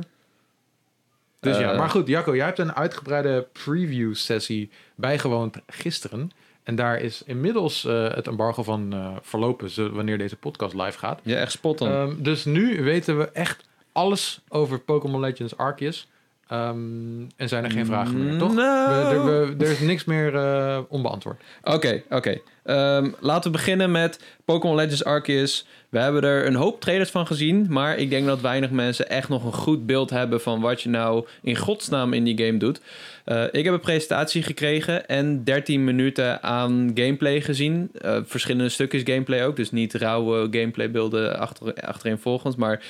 Dus 1.40 1.58
ja, 1.58 1.72
Eh. 1.72 1.78
maar 1.78 1.90
goed, 1.90 2.08
Jacco, 2.08 2.36
jij 2.36 2.46
hebt 2.46 2.60
een 2.60 2.74
uitgebreide 2.76 3.48
preview 3.52 4.16
sessie 4.16 4.70
bijgewoond 4.96 5.58
gisteren. 5.68 6.32
En 6.64 6.76
daar 6.76 7.00
is 7.02 7.24
inmiddels 7.26 7.86
eh, 7.86 8.14
het 8.14 8.28
embargo 8.28 8.64
van 8.64 8.94
eh, 8.94 9.16
verlopen, 9.22 9.94
wanneer 9.94 10.18
deze 10.18 10.36
podcast 10.36 10.74
live 10.74 10.98
gaat. 10.98 11.20
Ja, 11.24 11.38
echt 11.38 11.52
spot 11.52 11.82
on. 11.82 11.88
Ehm, 11.90 12.14
dus 12.18 12.46
nu 12.46 12.84
weten 12.84 13.18
we 13.18 13.30
echt 13.30 13.64
alles 13.94 14.42
over 14.50 14.80
Pokémon 14.80 15.20
Legends 15.20 15.58
Arceus. 15.58 16.08
Ehm, 16.48 16.76
en 17.38 17.48
zijn 17.50 17.64
er 17.64 17.72
geen 17.72 17.86
vragen 17.86 18.24
meer, 18.24 18.34
Mm, 18.34 18.40
toch? 18.40 18.54
nou. 18.54 18.90
We- 19.08 19.32
er, 19.32 19.58
we- 19.58 19.66
er 19.66 19.72
is 19.72 19.80
niks 19.80 20.06
meer 20.06 20.36
eh, 20.36 20.80
onbeantwoord. 20.90 21.42
Oké, 21.64 22.04
oké. 22.10 22.40
Ehm, 22.64 23.10
laten 23.20 23.52
we 23.52 23.58
beginnen 23.58 23.92
met 23.92 24.20
Pokémon 24.46 24.76
Legends 24.76 25.04
Arceus. 25.04 25.66
We 25.90 26.00
hebben 26.00 26.22
er 26.24 26.46
een 26.46 26.56
hoop 26.56 26.82
trailers 26.82 27.10
van 27.10 27.28
gezien, 27.28 27.66
maar 27.70 27.98
ik 27.98 28.10
denk 28.10 28.26
dat 28.26 28.42
weinig 28.42 28.70
mensen 28.70 29.10
echt 29.10 29.30
nog 29.30 29.44
een 29.46 29.54
goed 29.54 29.86
beeld 29.86 30.10
hebben 30.10 30.42
van 30.42 30.62
wat 30.62 30.82
je 30.82 30.90
nou 30.90 31.26
in 31.42 31.56
godsnaam 31.58 32.14
in 32.14 32.24
die 32.24 32.46
game 32.46 32.58
doet. 32.58 32.82
Eh, 33.26 33.44
ik 33.52 33.64
heb 33.64 33.74
een 33.74 33.80
presentatie 33.80 34.44
gekregen 34.44 35.08
en 35.08 35.44
13 35.44 35.84
minuten 35.84 36.44
aan 36.44 36.92
gameplay 36.94 37.42
gezien. 37.42 37.90
Eh, 38.02 38.18
verschillende 38.26 38.70
stukjes 38.70 39.02
gameplay 39.06 39.46
ook, 39.46 39.56
dus 39.56 39.72
niet 39.72 39.94
rauwe 39.94 40.48
gameplaybeelden 40.52 41.40
achter, 41.40 41.74
achtereenvolgens, 41.74 42.56
maar 42.56 42.84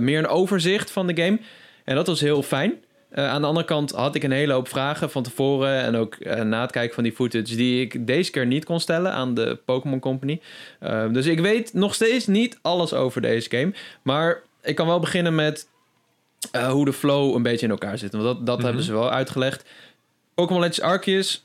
meer 0.00 0.18
een 0.18 0.26
overzicht 0.28 0.90
van 0.90 1.06
de 1.06 1.22
game. 1.22 1.38
En 1.84 1.94
dat 1.94 2.06
was 2.06 2.20
heel 2.20 2.42
fijn. 2.42 2.72
Eh, 3.08 3.28
aan 3.30 3.40
de 3.40 3.46
andere 3.46 3.66
kant 3.66 3.90
had 3.90 4.14
ik 4.14 4.22
een 4.22 4.30
hele 4.30 4.52
hoop 4.52 4.68
vragen 4.68 5.10
van 5.10 5.22
tevoren 5.22 5.80
en 5.82 5.96
ook 5.96 6.14
eh, 6.14 6.42
na 6.42 6.60
het 6.60 6.70
kijken 6.70 6.94
van 6.94 7.04
die 7.04 7.12
footage 7.12 7.56
die 7.56 7.80
ik 7.80 8.06
deze 8.06 8.30
keer 8.30 8.46
niet 8.46 8.64
kon 8.64 8.80
stellen 8.80 9.12
aan 9.12 9.34
de 9.34 9.58
Pokémon 9.64 9.98
Company. 10.00 10.40
Eh, 10.80 11.04
dus 11.12 11.26
ik 11.26 11.40
weet 11.40 11.72
nog 11.74 11.94
steeds 11.94 12.26
niet 12.26 12.58
alles 12.62 12.92
over 12.92 13.20
deze 13.20 13.50
game. 13.50 13.72
Maar 14.02 14.42
ik 14.62 14.74
kan 14.74 14.86
wel 14.86 15.00
beginnen 15.00 15.34
met 15.34 15.68
hoe 16.70 16.84
de 16.84 16.92
flow 16.92 17.34
een 17.34 17.42
beetje 17.42 17.66
in 17.66 17.72
elkaar 17.72 17.98
zit. 17.98 18.12
Want 18.12 18.24
dat, 18.24 18.46
dat 18.46 18.56
Mhm. 18.56 18.66
hebben 18.66 18.84
ze 18.84 18.92
wel 18.92 19.10
uitgelegd. 19.10 19.64
Pokémon 20.34 20.60
Legends 20.60 20.80
Arceus 20.80 21.44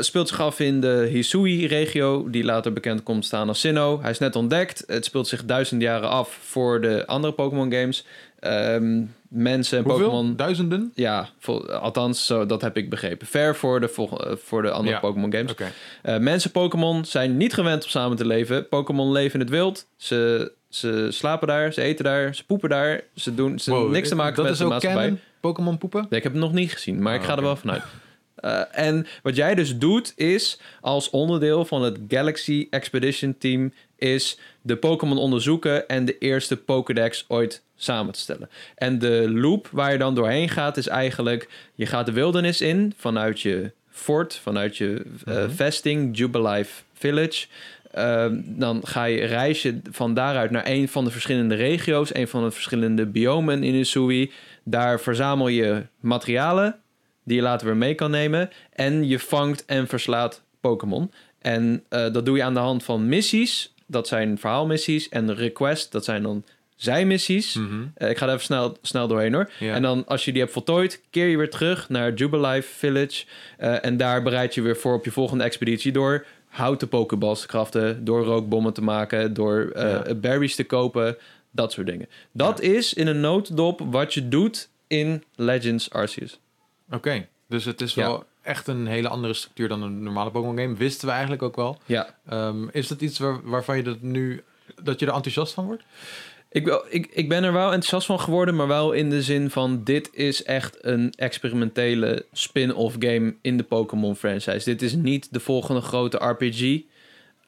speelt 0.00 0.28
zich 0.28 0.40
af 0.40 0.60
in 0.60 0.80
de 0.80 1.08
Hisui-regio, 1.12 2.30
die 2.30 2.44
later 2.44 2.72
bekend 2.72 3.02
komt 3.02 3.24
staan 3.24 3.48
als 3.48 3.60
Sinnoh. 3.60 4.02
Hij 4.02 4.10
is 4.10 4.18
net 4.18 4.36
ontdekt. 4.36 4.84
Het 4.86 5.04
speelt 5.04 5.28
zich 5.28 5.44
duizend 5.44 5.82
jaren 5.82 6.08
af 6.08 6.38
voor 6.42 6.80
de 6.80 7.06
andere 7.06 7.32
Pokémon 7.32 7.68
Ehm, 8.44 9.02
mensen 9.28 9.78
en? 9.78 9.84
Pokémon... 9.84 10.36
Duizenden? 10.36 10.92
Ja, 10.94 11.28
althans, 11.80 12.26
zo, 12.26 12.46
dat 12.46 12.62
heb 12.62 12.76
ik 12.76 12.90
begrepen. 12.90 13.26
Ver 13.26 13.56
voor 13.56 13.80
de, 13.80 13.90
eh, 13.96 14.36
voor 14.36 14.62
de 14.62 14.70
andere 14.70 14.94
Ja. 14.94 15.00
Pokémon 15.00 15.32
games. 15.32 15.50
Oké. 15.52 15.72
Eh, 16.02 16.18
mensen 16.18 16.50
Pokémon 16.50 17.04
zijn 17.04 17.36
niet 17.36 17.54
gewend 17.54 17.84
om 17.84 17.90
samen 17.90 18.16
te 18.16 18.26
leven. 18.26 18.68
Pokémon 18.68 19.12
leven 19.12 19.34
in 19.34 19.40
het 19.40 19.50
wild. 19.54 19.86
Ze, 19.96 20.52
ze 20.68 21.06
slapen 21.10 21.48
daar, 21.48 21.72
ze 21.72 21.82
eten 21.82 22.04
daar, 22.04 22.34
ze 22.34 22.44
poepen 22.46 22.68
daar. 22.68 23.00
Ze 23.14 23.34
doen 23.34 23.58
ze 23.58 23.70
Wow, 23.70 23.90
niks 23.90 24.08
te 24.08 24.14
maken 24.14 24.34
dat 24.34 24.44
met 24.44 24.52
is 24.52 24.58
de 24.58 24.64
ook 24.64 24.70
maatschappij. 24.70 25.16
Pokémon 25.40 25.78
poepen? 25.78 26.00
Nee, 26.00 26.18
ik 26.18 26.22
heb 26.22 26.32
het 26.32 26.42
nog 26.42 26.52
niet 26.52 26.72
gezien, 26.72 27.02
maar 27.02 27.14
ik 27.14 27.20
Oh, 27.20 27.26
ga 27.26 27.32
er 27.32 27.38
oké. 27.38 27.46
wel 27.46 27.56
vanuit. 27.56 27.82
Eh, 28.34 28.60
en 28.70 29.06
wat 29.22 29.36
jij 29.36 29.54
dus 29.54 29.78
doet 29.78 30.12
is, 30.16 30.60
als 30.80 31.10
onderdeel 31.10 31.64
van 31.64 31.82
het 31.82 31.98
Galaxy 32.08 32.66
Expedition 32.70 33.34
Team, 33.38 33.72
is 34.04 34.38
de 34.62 34.76
Pokémon 34.76 35.18
onderzoeken 35.18 35.88
en 35.88 36.04
de 36.04 36.18
eerste 36.18 36.56
Pokédex 36.56 37.24
ooit 37.28 37.62
samen 37.76 38.12
te 38.12 38.18
stellen. 38.18 38.48
En 38.74 38.98
de 38.98 39.30
loop 39.30 39.68
waar 39.72 39.92
je 39.92 39.98
dan 39.98 40.14
doorheen 40.14 40.48
gaat, 40.48 40.76
is 40.76 40.86
eigenlijk, 40.86 41.48
je 41.74 41.86
gaat 41.86 42.06
de 42.06 42.12
wildernis 42.12 42.60
in 42.60 42.92
vanuit 42.96 43.40
je 43.40 43.72
fort, 43.90 44.34
vanuit 44.42 44.76
je 44.76 45.02
eh, 45.24 45.34
Mhm. 45.34 45.50
vesting, 45.50 46.16
Jubilife 46.18 46.82
Village. 46.94 47.46
Ehm, 47.90 48.40
dan 48.44 48.80
ga 48.84 49.04
je 49.04 49.24
reis 49.24 49.62
je 49.62 49.80
van 49.90 50.14
daaruit 50.14 50.50
naar 50.50 50.66
een 50.66 50.88
van 50.88 51.04
de 51.04 51.10
verschillende 51.10 51.54
regio's, 51.54 52.14
een 52.14 52.28
van 52.28 52.44
de 52.44 52.50
verschillende 52.50 53.06
biomen 53.06 53.62
in 53.62 53.74
Usui. 53.74 54.30
Daar 54.64 55.00
verzamel 55.00 55.48
je 55.48 55.82
materialen 56.00 56.76
die 57.24 57.36
je 57.36 57.42
later 57.42 57.66
weer 57.66 57.76
mee 57.76 57.94
kan 57.94 58.10
nemen. 58.10 58.50
En 58.72 59.08
je 59.08 59.18
vangt 59.18 59.64
en 59.64 59.86
verslaat 59.86 60.42
Pokémon. 60.60 61.10
En 61.40 61.84
eh, 61.88 62.12
dat 62.12 62.24
doe 62.26 62.36
je 62.36 62.42
aan 62.42 62.54
de 62.54 62.60
hand 62.60 62.84
van 62.84 63.08
missies. 63.08 63.73
Dat 63.86 64.08
zijn 64.08 64.38
verhaalmissies. 64.38 65.08
En 65.08 65.34
requests, 65.34 65.90
dat 65.90 66.04
zijn 66.04 66.22
dan 66.22 66.44
zijmissies. 66.76 67.58
Eh, 67.94 68.10
ik 68.10 68.18
ga 68.18 68.26
er 68.26 68.32
even 68.32 68.44
snel, 68.44 68.76
snel 68.82 69.08
doorheen 69.08 69.34
hoor. 69.34 69.50
Ja. 69.58 69.74
En 69.74 69.82
dan 69.82 70.06
als 70.06 70.24
je 70.24 70.30
die 70.32 70.40
hebt 70.40 70.52
voltooid, 70.52 71.00
keer 71.10 71.26
je 71.26 71.36
weer 71.36 71.50
terug 71.50 71.88
naar 71.88 72.12
Jubilife 72.14 72.68
Village. 72.78 73.24
Eh, 73.58 73.84
en 73.84 73.96
daar 73.96 74.22
bereid 74.22 74.54
je 74.54 74.62
weer 74.62 74.76
voor 74.76 74.94
op 74.94 75.04
je 75.04 75.10
volgende 75.10 75.44
expeditie 75.44 75.92
door 75.92 76.26
houten 76.48 76.88
pokeballs 76.88 77.40
te 77.40 77.46
kraften, 77.46 78.04
door 78.04 78.24
rookbommen 78.24 78.72
te 78.72 78.82
maken, 78.82 79.34
door 79.34 79.70
eh, 79.74 79.90
Ja. 80.06 80.14
berries 80.14 80.54
te 80.54 80.64
kopen, 80.64 81.16
dat 81.50 81.72
soort 81.72 81.86
dingen. 81.86 82.08
Dat 82.32 82.60
is 82.60 82.94
in 82.94 83.06
een 83.06 83.20
notendop 83.20 83.80
wat 83.90 84.14
je 84.14 84.28
doet 84.28 84.68
in 84.86 85.24
Legends 85.34 85.90
Arceus. 85.90 86.38
Oké, 86.90 87.26
dus 87.48 87.64
het 87.64 87.80
is 87.80 87.94
wel 87.94 88.24
echt 88.44 88.66
een 88.68 88.86
hele 88.86 89.08
andere 89.08 89.34
structuur 89.34 89.68
dan 89.68 89.82
een 89.82 90.02
normale 90.02 90.30
Pokémon 90.30 90.58
game. 90.58 90.74
Wisten 90.74 91.06
we 91.06 91.12
eigenlijk 91.12 91.42
ook 91.42 91.56
wel. 91.56 91.78
Ja, 91.86 92.14
Ehm, 92.28 92.68
is 92.72 92.88
dat 92.88 93.00
iets 93.00 93.18
waar, 93.18 93.40
waarvan 93.42 93.76
je 93.76 93.82
dat 93.82 94.00
nu 94.00 94.42
dat 94.82 95.00
je 95.00 95.06
er 95.06 95.12
enthousiast 95.14 95.54
van 95.54 95.64
wordt? 95.66 95.82
Ik, 96.50 96.64
wel- 96.66 96.84
ik, 96.88 97.06
ik 97.12 97.28
ben 97.28 97.44
er 97.44 97.52
wel 97.52 97.64
enthousiast 97.64 98.06
van 98.06 98.20
geworden, 98.20 98.54
maar 98.56 98.66
wel 98.66 98.92
in 98.92 99.10
de 99.10 99.22
zin 99.22 99.50
van 99.50 99.84
dit 99.84 100.08
is 100.12 100.42
echt 100.42 100.78
een 100.80 101.12
experimentele 101.16 102.24
spin-off 102.32 102.96
game 102.98 103.34
in 103.42 103.56
de 103.56 103.62
Pokémon 103.62 104.16
franchise. 104.16 104.64
Dit 104.64 104.82
is 104.82 104.94
niet 104.94 105.28
de 105.30 105.40
volgende 105.40 105.80
grote 105.80 106.16
RPG. 106.16 106.80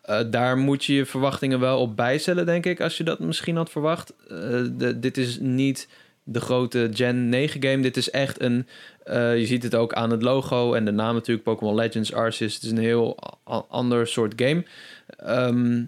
Eh, 0.02 0.20
daar 0.30 0.58
moet 0.58 0.84
je 0.84 0.94
je 0.94 1.06
verwachtingen 1.06 1.60
wel 1.60 1.80
op 1.80 1.96
bijstellen, 1.96 2.46
denk 2.46 2.66
ik, 2.66 2.80
als 2.80 2.96
je 2.96 3.04
dat 3.04 3.18
misschien 3.18 3.56
had 3.56 3.70
verwacht. 3.70 4.12
Eh, 4.28 4.36
de, 4.72 4.98
dit 5.00 5.16
is 5.18 5.38
niet 5.40 5.88
de 6.28 6.40
grote 6.40 6.90
Gen 6.92 7.28
9 7.28 7.62
game. 7.62 7.82
Dit 7.82 7.96
is 7.96 8.10
echt 8.10 8.40
een. 8.40 8.66
eh, 9.04 9.38
je 9.38 9.46
ziet 9.46 9.62
het 9.62 9.74
ook 9.74 9.92
aan 9.92 10.10
het 10.10 10.22
logo 10.22 10.72
en 10.74 10.84
de 10.84 10.90
naam 10.90 11.14
natuurlijk, 11.14 11.44
Pokémon 11.46 11.74
Legends 11.74 12.12
Arceus. 12.12 12.54
Het 12.54 12.62
is 12.62 12.70
een 12.70 12.78
heel 12.78 13.18
ander 13.68 14.06
soort 14.06 14.32
game. 14.36 14.64
Ehm, 15.18 15.82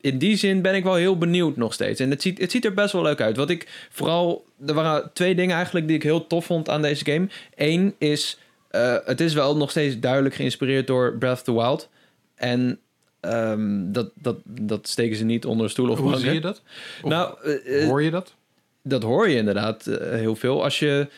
in 0.00 0.18
die 0.18 0.36
zin 0.36 0.62
ben 0.62 0.74
ik 0.74 0.84
wel 0.84 0.94
heel 0.94 1.18
benieuwd 1.18 1.56
nog 1.56 1.72
steeds. 1.72 2.00
En 2.00 2.10
het 2.10 2.22
ziet, 2.22 2.38
het 2.40 2.50
ziet 2.50 2.64
er 2.64 2.74
best 2.74 2.92
wel 2.92 3.02
leuk 3.02 3.20
uit. 3.20 3.36
Wat 3.36 3.50
ik 3.50 3.86
vooral... 3.90 4.44
Er 4.66 4.74
waren 4.74 5.10
twee 5.12 5.34
dingen 5.34 5.56
eigenlijk 5.56 5.86
die 5.86 5.96
ik 5.96 6.02
heel 6.02 6.26
tof 6.26 6.44
vond 6.46 6.68
aan 6.68 6.82
deze 6.82 7.04
game. 7.04 7.28
Eén 7.54 7.94
is... 7.98 8.38
eh, 8.70 8.96
het 9.04 9.20
is 9.20 9.34
wel 9.34 9.56
nog 9.56 9.70
steeds 9.70 9.98
duidelijk 10.00 10.34
geïnspireerd 10.34 10.86
door 10.86 11.16
Breath 11.18 11.36
of 11.36 11.42
the 11.42 11.52
Wild. 11.54 11.88
En 12.34 12.78
ehm, 13.20 13.92
dat, 13.92 14.10
dat, 14.14 14.36
dat 14.44 14.88
steken 14.88 15.16
ze 15.16 15.24
niet 15.24 15.44
onder 15.44 15.64
een 15.64 15.70
stoel 15.70 15.88
of 15.90 15.98
Hoe 15.98 16.10
banken. 16.10 16.24
zie 16.24 16.34
je 16.34 16.40
dat? 16.40 16.62
Of 17.02 17.10
Nou, 17.10 17.34
eh, 17.64 17.84
Hoor 17.86 18.02
je 18.02 18.10
dat? 18.10 18.34
Dat 18.86 19.02
hoor 19.02 19.28
je 19.28 19.36
inderdaad 19.36 19.86
eh, 19.86 20.10
heel 20.10 20.36
veel. 20.36 20.62
Als 20.62 20.78
je 20.78 21.08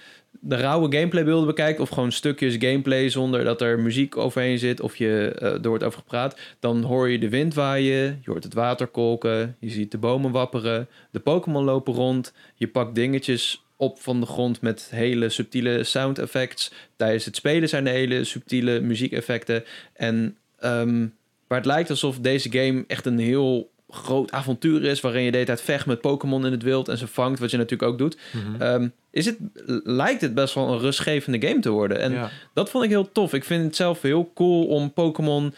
de 0.41 0.57
rauwe 0.57 0.97
gameplaybeelden 0.97 1.47
bekijkt... 1.47 1.81
of 1.81 1.89
gewoon 1.89 2.13
stukjes 2.13 2.57
gameplay 2.59 3.09
zonder 3.09 3.45
dat 3.45 3.61
er 3.61 3.81
muziek 3.81 4.17
overheen 4.17 4.59
zit... 4.59 4.81
of 4.81 4.97
je, 4.97 5.35
eh, 5.39 5.53
er 5.53 5.69
wordt 5.69 5.85
over 5.85 5.99
gepraat... 5.99 6.39
dan 6.61 6.83
hoor 6.83 7.09
je 7.09 7.19
de 7.19 7.29
wind 7.29 7.55
waaien, 7.55 8.21
je 8.25 8.31
hoort 8.31 8.45
het 8.45 8.55
water 8.55 8.87
kolken... 8.87 9.57
je 9.61 9.71
ziet 9.71 9.91
de 9.91 9.99
bomen 9.99 10.31
wapperen, 10.31 10.89
de 11.11 11.21
Pokémon 11.21 11.65
lopen 11.65 11.95
rond... 11.95 12.33
je 12.55 12.69
pakt 12.69 12.95
dingetjes 12.95 13.65
op 13.77 14.01
van 14.01 14.21
de 14.21 14.27
grond 14.27 14.61
met 14.61 14.89
hele 14.91 15.29
subtiele 15.29 15.85
sound 15.85 16.19
effects. 16.19 16.73
Tijdens 16.97 17.25
het 17.25 17.37
spelen 17.37 17.69
zijn 17.69 17.87
er 17.87 17.93
hele 17.93 18.25
subtiele 18.25 18.81
muziekeffecten. 18.81 19.65
En 19.93 20.37
ehm, 20.59 21.07
waar 21.47 21.59
het 21.59 21.67
lijkt 21.67 21.91
alsof 21.91 22.19
deze 22.19 22.51
game 22.53 22.85
echt 22.87 23.07
een 23.07 23.19
heel 23.19 23.71
groot 23.91 24.33
avontuur 24.33 24.85
is... 24.85 25.01
waarin 25.01 25.23
je 25.23 25.31
de 25.31 25.37
hele 25.37 25.49
tijd 25.49 25.61
vecht 25.61 25.87
met 25.87 26.01
Pokémon 26.01 26.47
in 26.47 26.53
het 26.53 26.63
wild... 26.63 26.89
en 26.89 26.99
ze 26.99 27.07
vangt, 27.07 27.39
wat 27.39 27.51
je 27.51 27.57
natuurlijk 27.57 27.91
ook 27.91 27.99
doet... 27.99 28.17
Mhm. 28.33 28.63
Ehm, 28.63 28.89
is 29.11 29.27
het, 29.27 29.37
lijkt 29.85 30.21
het 30.21 30.35
best 30.35 30.55
wel 30.55 30.73
een 30.73 30.79
rustgevende 30.79 31.47
game 31.49 31.61
te 31.61 31.71
worden. 31.71 32.01
En 32.01 32.13
ja. 32.13 32.31
dat 32.55 32.71
vond 32.71 32.85
ik 32.85 32.91
heel 32.91 33.13
tof. 33.13 33.33
Ik 33.35 33.45
vind 33.45 33.65
het 33.65 33.77
zelf 33.77 34.03
heel 34.03 34.31
cool 34.35 34.67
om 34.67 34.93
Pokémon 34.93 35.55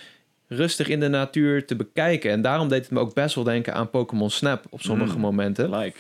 rustig 0.49 0.89
in 0.89 1.01
de 1.01 1.09
natuur 1.09 1.67
te 1.67 1.77
bekijken. 1.77 2.31
En 2.31 2.43
daarom 2.43 2.69
deed 2.69 2.83
het 2.83 2.91
me 2.91 3.01
ook 3.01 3.15
best 3.15 3.35
wel 3.35 3.45
denken 3.45 3.75
aan 3.75 3.91
Pokémon 3.91 4.31
Snap 4.31 4.65
op 4.71 4.81
sommige 4.83 5.15
Mm. 5.15 5.21
momenten. 5.21 5.71
Like. 5.77 5.99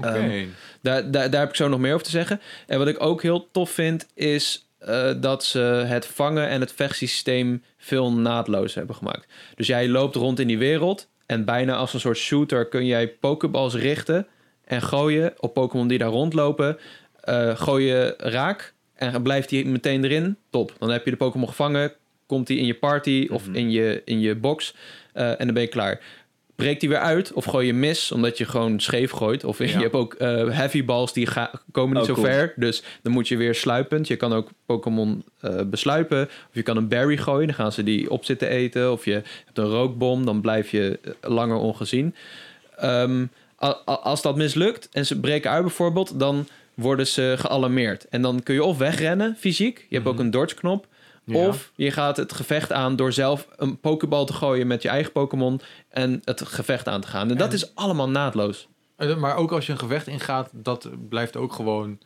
Ehm, 0.00 0.44
Daar, 0.82 1.10
daar, 1.10 1.30
daar 1.30 1.40
heb 1.40 1.48
ik 1.48 1.56
zo 1.56 1.68
nog 1.68 1.78
meer 1.80 1.92
over 1.92 2.04
te 2.04 2.10
zeggen. 2.10 2.40
En 2.66 2.78
wat 2.78 2.88
ik 2.88 3.02
ook 3.02 3.22
heel 3.22 3.48
tof 3.52 3.70
vind, 3.70 4.06
is 4.14 4.68
eh, 4.78 5.10
dat 5.20 5.44
ze 5.44 5.58
het 5.58 6.06
vangen 6.06 6.48
en 6.48 6.60
het 6.60 6.72
vechtsysteem 6.72 7.62
veel 7.78 8.12
naadloos 8.12 8.74
hebben 8.74 8.96
gemaakt. 8.96 9.26
Dus 9.54 9.66
jij 9.66 9.88
loopt 9.88 10.14
rond 10.14 10.40
in 10.40 10.46
die 10.46 10.58
wereld 10.58 11.08
en 11.26 11.44
bijna 11.44 11.74
als 11.74 11.94
een 11.94 12.00
soort 12.00 12.16
shooter 12.18 12.68
kun 12.68 12.86
jij 12.86 13.08
pokeballs 13.08 13.74
richten 13.74 14.26
en 14.64 14.82
gooien 14.82 15.32
op 15.38 15.54
Pokémon 15.54 15.88
die 15.88 15.98
daar 15.98 16.08
rondlopen. 16.08 16.78
Eh 17.20 17.56
gooi 17.58 17.86
je 17.86 18.14
raak 18.18 18.74
en 18.94 19.22
blijft 19.22 19.48
die 19.48 19.66
meteen 19.66 20.04
erin. 20.04 20.36
Top. 20.50 20.72
Dan 20.78 20.90
heb 20.90 21.04
je 21.04 21.10
de 21.10 21.16
Pokémon 21.16 21.48
gevangen. 21.48 21.92
Komt 22.26 22.46
die 22.46 22.58
in 22.58 22.66
je 22.66 22.74
party 22.74 23.28
of 23.30 23.46
Mhm. 23.46 23.56
in, 23.56 23.70
je, 23.70 24.02
in 24.04 24.20
je 24.20 24.34
box. 24.34 24.74
eh, 25.12 25.28
en 25.30 25.44
dan 25.44 25.54
ben 25.54 25.62
je 25.62 25.68
klaar. 25.68 26.00
Breekt 26.56 26.80
die 26.80 26.88
weer 26.88 26.98
uit 26.98 27.32
of 27.32 27.44
gooi 27.44 27.66
je 27.66 27.72
mis 27.74 28.12
omdat 28.12 28.38
je 28.38 28.44
gewoon 28.44 28.80
scheef 28.80 29.10
gooit. 29.10 29.44
Of 29.44 29.58
Ja. 29.58 29.64
je 29.64 29.78
hebt 29.78 29.94
ook 29.94 30.14
eh, 30.14 30.48
heavy 30.50 30.84
balls 30.84 31.12
die 31.12 31.28
komen 31.72 31.92
niet 31.92 32.02
Oh, 32.02 32.08
zo 32.08 32.14
cool. 32.14 32.26
ver. 32.26 32.52
Dus 32.56 32.82
dan 33.02 33.12
moet 33.12 33.28
je 33.28 33.36
weer 33.36 33.54
sluipend. 33.54 34.08
Je 34.08 34.16
kan 34.16 34.32
ook 34.32 34.48
Pokémon 34.66 35.24
eh, 35.40 35.60
besluipen. 35.66 36.22
Of 36.24 36.48
je 36.52 36.62
kan 36.62 36.76
een 36.76 36.88
berry 36.88 37.16
gooien. 37.16 37.46
Dan 37.46 37.56
gaan 37.56 37.72
ze 37.72 37.82
die 37.82 38.10
op 38.10 38.24
zitten 38.24 38.48
eten. 38.48 38.92
Of 38.92 39.04
je 39.04 39.12
hebt 39.44 39.58
een 39.58 39.64
rookbom. 39.64 40.24
Dan 40.24 40.40
blijf 40.40 40.70
je 40.70 40.98
eh, 41.02 41.30
langer 41.30 41.56
ongezien. 41.56 42.14
Ehm, 42.76 43.26
als 43.84 44.22
dat 44.22 44.36
mislukt 44.36 44.88
en 44.92 45.06
ze 45.06 45.20
breken 45.20 45.50
uit 45.50 45.62
bijvoorbeeld, 45.62 46.18
dan 46.18 46.48
worden 46.74 47.06
ze 47.06 47.34
gealarmeerd. 47.38 48.08
En 48.08 48.22
dan 48.22 48.42
kun 48.42 48.54
je 48.54 48.64
of 48.64 48.78
wegrennen 48.78 49.36
fysiek. 49.38 49.86
Je 49.88 49.94
hebt 49.96 50.08
ook 50.08 50.14
Mhm. 50.14 50.24
een 50.24 50.30
dodge 50.30 50.54
knop. 50.56 50.86
Ja. 51.24 51.46
Of 51.48 51.70
je 51.74 51.90
gaat 51.90 52.16
het 52.16 52.32
gevecht 52.32 52.72
aan 52.72 52.96
door 52.96 53.12
zelf 53.12 53.46
een 53.56 53.80
pokebal 53.80 54.24
te 54.26 54.32
gooien 54.32 54.66
met 54.66 54.82
je 54.82 54.88
eigen 54.88 55.12
Pokémon 55.12 55.60
en 55.88 56.20
het 56.24 56.42
gevecht 56.46 56.88
aan 56.88 57.00
te 57.00 57.08
gaan. 57.08 57.30
En 57.30 57.36
dat 57.36 57.52
is 57.52 57.74
allemaal 57.74 58.08
naadloos. 58.08 58.68
Maar 59.18 59.36
ook 59.36 59.52
als 59.52 59.66
je 59.66 59.72
een 59.72 59.78
gevecht 59.78 60.06
ingaat, 60.06 60.50
dat 60.52 60.88
blijft 61.08 61.36
ook 61.36 61.52
gewoon 61.52 61.98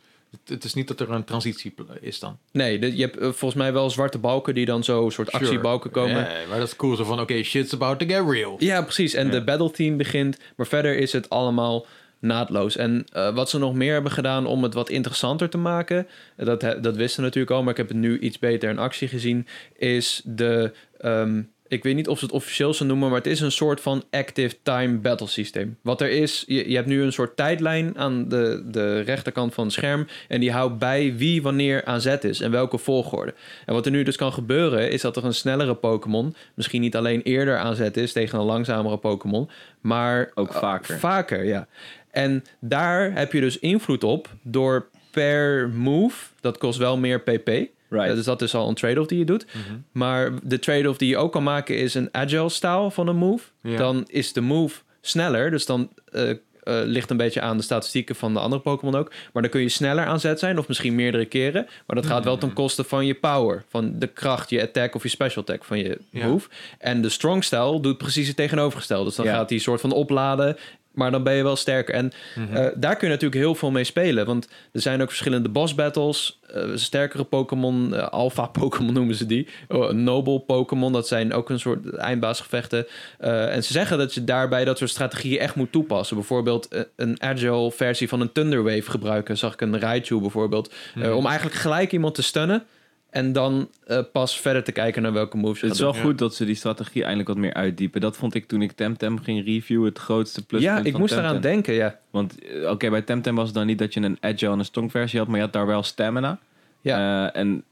Het, 0.45 0.63
is 0.63 0.73
niet 0.73 0.87
dat 0.87 0.99
er 0.99 1.09
een 1.11 1.23
transitie 1.23 1.73
is 2.01 2.19
dan. 2.19 2.37
Nee, 2.51 2.79
de- 2.79 2.95
je 2.95 3.01
hebt 3.01 3.17
eh, 3.17 3.23
volgens 3.23 3.53
mij 3.53 3.73
wel 3.73 3.89
zwarte 3.89 4.17
balken 4.17 4.53
die 4.55 4.65
dan 4.65 4.83
zo 4.83 5.09
soort 5.09 5.29
Sure. 5.29 5.43
actiebalken 5.43 5.91
komen. 5.91 6.15
Ja, 6.17 6.47
maar 6.49 6.57
dat 6.59 6.67
is 6.67 6.75
cool. 6.75 6.95
Zo 6.95 7.03
van, 7.03 7.19
oké, 7.19 7.43
shit's 7.43 7.73
about 7.73 7.99
to 7.99 8.05
get 8.05 8.29
real. 8.29 8.55
Ja, 8.59 8.81
precies. 8.81 9.13
En 9.13 9.25
Ja. 9.25 9.31
de 9.31 9.43
battle 9.43 9.71
theme 9.71 9.95
begint. 9.95 10.37
Maar 10.55 10.67
verder 10.67 10.97
is 10.97 11.11
het 11.11 11.29
allemaal 11.29 11.85
naadloos. 12.19 12.75
En 12.77 13.05
eh, 13.11 13.33
wat 13.35 13.49
ze 13.49 13.57
nog 13.59 13.73
meer 13.73 13.93
hebben 13.93 14.11
gedaan 14.11 14.45
om 14.45 14.63
het 14.63 14.73
wat 14.73 14.89
interessanter 14.89 15.49
te 15.49 15.57
maken... 15.57 16.07
eh, 16.35 16.45
Dat, 16.45 16.61
dat 16.61 16.95
wisten 16.95 17.23
natuurlijk 17.23 17.53
al, 17.55 17.61
maar 17.61 17.71
ik 17.71 17.77
heb 17.77 17.87
het 17.87 17.97
nu 17.97 18.19
iets 18.19 18.39
beter 18.39 18.69
in 18.69 18.79
actie 18.79 19.07
gezien... 19.07 19.47
is 19.77 20.21
de... 20.25 20.71
ehm, 20.97 21.41
ik 21.67 21.83
weet 21.83 21.95
niet 21.95 22.07
of 22.07 22.19
ze 22.19 22.25
het 22.25 22.33
officieel 22.33 22.73
zo 22.73 22.85
noemen... 22.85 23.07
maar 23.09 23.17
het 23.17 23.27
is 23.27 23.39
een 23.39 23.51
soort 23.51 23.81
van 23.81 24.03
active 24.11 24.55
time 24.63 24.97
battle 24.97 25.27
systeem. 25.27 25.77
Wat 25.81 26.01
er 26.01 26.09
is, 26.09 26.43
je, 26.47 26.69
je 26.69 26.75
hebt 26.75 26.87
nu 26.87 27.01
een 27.01 27.13
soort 27.13 27.35
tijdlijn 27.35 27.97
aan 27.97 28.27
de, 28.29 28.63
de 28.71 28.99
rechterkant 28.99 29.53
van 29.53 29.63
het 29.63 29.73
scherm... 29.73 30.07
en 30.27 30.39
die 30.39 30.51
houdt 30.51 30.77
bij 30.77 31.15
wie 31.15 31.41
wanneer 31.41 31.85
aan 31.85 32.01
zet 32.01 32.23
is 32.23 32.41
en 32.41 32.51
welke 32.51 32.77
volgorde. 32.77 33.33
En 33.65 33.73
wat 33.73 33.85
er 33.85 33.91
nu 33.91 34.03
dus 34.03 34.15
kan 34.15 34.33
gebeuren... 34.33 34.91
is 34.91 35.01
dat 35.01 35.17
er 35.17 35.25
een 35.25 35.33
snellere 35.33 35.75
Pokémon... 35.75 36.35
misschien 36.53 36.81
niet 36.81 36.95
alleen 36.95 37.21
eerder 37.21 37.57
aan 37.57 37.75
zet 37.75 37.97
is 37.97 38.11
tegen 38.11 38.39
een 38.39 38.45
langzamere 38.45 38.97
Pokémon... 38.97 39.49
maar 39.81 40.31
Ook 40.35 40.53
vaker. 40.53 40.99
vaker, 40.99 41.43
ja. 41.45 41.67
En 42.11 42.43
daar 42.59 43.11
heb 43.13 43.33
je 43.33 43.39
dus 43.41 43.59
invloed 43.59 44.03
op 44.03 44.27
door 44.43 44.87
per 45.11 45.69
move... 45.69 46.15
dat 46.41 46.57
kost 46.57 46.77
wel 46.77 46.97
meer 46.97 47.21
pp... 47.21 47.49
Right. 47.89 48.15
Dus 48.15 48.25
dat 48.25 48.41
is 48.41 48.55
al 48.55 48.67
een 48.69 48.75
trade-off 48.75 49.07
die 49.07 49.17
je 49.19 49.25
doet. 49.25 49.45
Maar 49.91 50.31
de 50.43 50.59
trade-off 50.59 50.97
die 50.97 51.09
je 51.09 51.17
ook 51.17 51.31
kan 51.31 51.43
maken 51.43 51.77
is 51.77 51.93
een 51.93 52.09
agile 52.11 52.49
style 52.49 52.91
van 52.91 53.07
een 53.07 53.15
move. 53.15 53.43
Ja. 53.61 53.77
Dan 53.77 54.03
is 54.07 54.33
de 54.33 54.41
move 54.41 54.79
sneller. 55.01 55.51
Dus 55.51 55.65
dan 55.65 55.89
eh, 56.11 56.29
eh, 56.29 56.37
ligt 56.63 57.09
een 57.09 57.17
beetje 57.17 57.41
aan 57.41 57.57
de 57.57 57.63
statistieken 57.63 58.15
van 58.15 58.33
de 58.33 58.39
andere 58.39 58.61
Pokémon 58.61 58.95
ook. 58.95 59.11
Maar 59.33 59.41
dan 59.41 59.51
kun 59.51 59.61
je 59.61 59.69
sneller 59.69 60.05
aan 60.05 60.19
zet 60.19 60.39
zijn. 60.39 60.57
Of 60.59 60.67
misschien 60.67 60.95
meerdere 60.95 61.25
keren. 61.25 61.67
Maar 61.87 61.95
dat 61.95 62.05
gaat 62.05 62.23
wel 62.23 62.37
ten 62.37 62.53
koste 62.53 62.83
van 62.83 63.05
je 63.05 63.13
power. 63.13 63.63
Van 63.69 63.99
de 63.99 64.07
kracht, 64.07 64.49
je 64.49 64.61
attack 64.61 64.95
of 64.95 65.03
je 65.03 65.09
special 65.09 65.41
attack 65.41 65.63
van 65.63 65.77
je 65.79 65.97
Ja. 66.09 66.27
move. 66.27 66.49
En 66.79 67.01
de 67.01 67.09
strong 67.09 67.43
style 67.43 67.79
doet 67.81 67.97
precies 67.97 68.27
het 68.27 68.35
tegenovergestelde. 68.35 69.05
Dus 69.05 69.15
dan 69.15 69.25
Ja. 69.25 69.33
gaat 69.33 69.49
die 69.49 69.59
soort 69.59 69.81
van 69.81 69.91
opladen. 69.91 70.57
Maar 70.99 71.11
dan 71.11 71.23
ben 71.23 71.33
je 71.33 71.43
wel 71.43 71.55
sterker. 71.55 71.93
En 71.93 72.11
Mhm. 72.35 72.55
eh, 72.55 72.65
daar 72.75 72.95
kun 72.95 73.07
je 73.07 73.13
natuurlijk 73.13 73.41
heel 73.41 73.55
veel 73.55 73.71
mee 73.71 73.83
spelen. 73.83 74.25
Want 74.25 74.47
er 74.71 74.81
zijn 74.81 75.01
ook 75.01 75.07
verschillende 75.07 75.49
boss 75.49 75.75
battles. 75.75 76.37
eh, 76.53 76.63
sterkere 76.75 77.23
Pokémon, 77.23 77.95
eh, 77.95 78.07
alpha 78.07 78.45
Pokémon 78.59 78.93
noemen 78.93 79.15
ze 79.15 79.25
die. 79.25 79.47
Oh, 79.67 79.89
noble 79.91 80.39
Pokémon, 80.39 80.93
dat 80.93 81.07
zijn 81.07 81.33
ook 81.33 81.49
een 81.49 81.59
soort 81.59 81.89
eindbaasgevechten. 81.95 82.85
En 83.17 83.63
ze 83.63 83.73
zeggen 83.73 83.97
dat 83.97 84.13
je 84.13 84.23
daarbij 84.23 84.65
dat 84.65 84.77
soort 84.77 84.89
strategieën 84.89 85.39
echt 85.39 85.55
moet 85.55 85.71
toepassen. 85.71 86.15
Bijvoorbeeld 86.15 86.67
een 86.95 87.21
agile 87.21 87.71
versie 87.71 88.07
van 88.07 88.21
een 88.21 88.31
Thunderwave 88.31 88.89
gebruiken. 88.91 89.37
Zag 89.37 89.53
ik 89.53 89.61
een 89.61 89.79
Raichu 89.79 90.19
bijvoorbeeld. 90.19 90.73
Mhm. 90.95 91.11
om 91.11 91.25
eigenlijk 91.25 91.55
gelijk 91.57 91.91
iemand 91.91 92.15
te 92.15 92.21
stunnen. 92.23 92.63
En 93.09 93.33
dan 93.33 93.69
eh, 93.85 93.99
pas 94.11 94.39
verder 94.39 94.63
te 94.63 94.71
kijken 94.71 95.01
naar 95.01 95.13
welke 95.13 95.37
moves 95.37 95.61
Het 95.61 95.71
is 95.71 95.79
wel 95.79 95.93
goed 95.93 96.17
dat 96.17 96.35
ze 96.35 96.45
die 96.45 96.55
strategie 96.55 97.01
eindelijk 97.01 97.29
wat 97.29 97.37
meer 97.37 97.53
uitdiepen. 97.53 98.01
Dat 98.01 98.17
vond 98.17 98.35
ik 98.35 98.47
toen 98.47 98.61
ik 98.61 98.71
Temtem 98.71 99.19
ging 99.19 99.45
reviewen 99.45 99.89
het 99.89 99.97
grootste 99.97 100.45
pluspunt 100.45 100.77
Ja, 100.77 100.83
ik 100.83 100.91
van 100.91 100.99
moest 100.99 101.13
eraan 101.13 101.41
denken, 101.41 101.73
ja. 101.73 101.99
Want 102.09 102.43
eh, 102.43 102.69
oké, 102.69 102.89
bij 102.89 103.01
Temtem 103.01 103.35
was 103.35 103.45
het 103.45 103.55
dan 103.55 103.65
niet 103.65 103.77
dat 103.77 103.93
je 103.93 104.01
een 104.01 104.17
agile 104.19 104.51
en 104.51 104.59
een 104.59 104.65
strong 104.65 104.91
versie 104.91 105.19
had, 105.19 105.27
maar 105.27 105.37
je 105.37 105.43
had 105.43 105.53
daar 105.53 105.67
wel 105.67 105.83
stamina. 105.83 106.39
Ja. 106.81 107.27
Eh, 107.27 107.41
en 107.41 107.63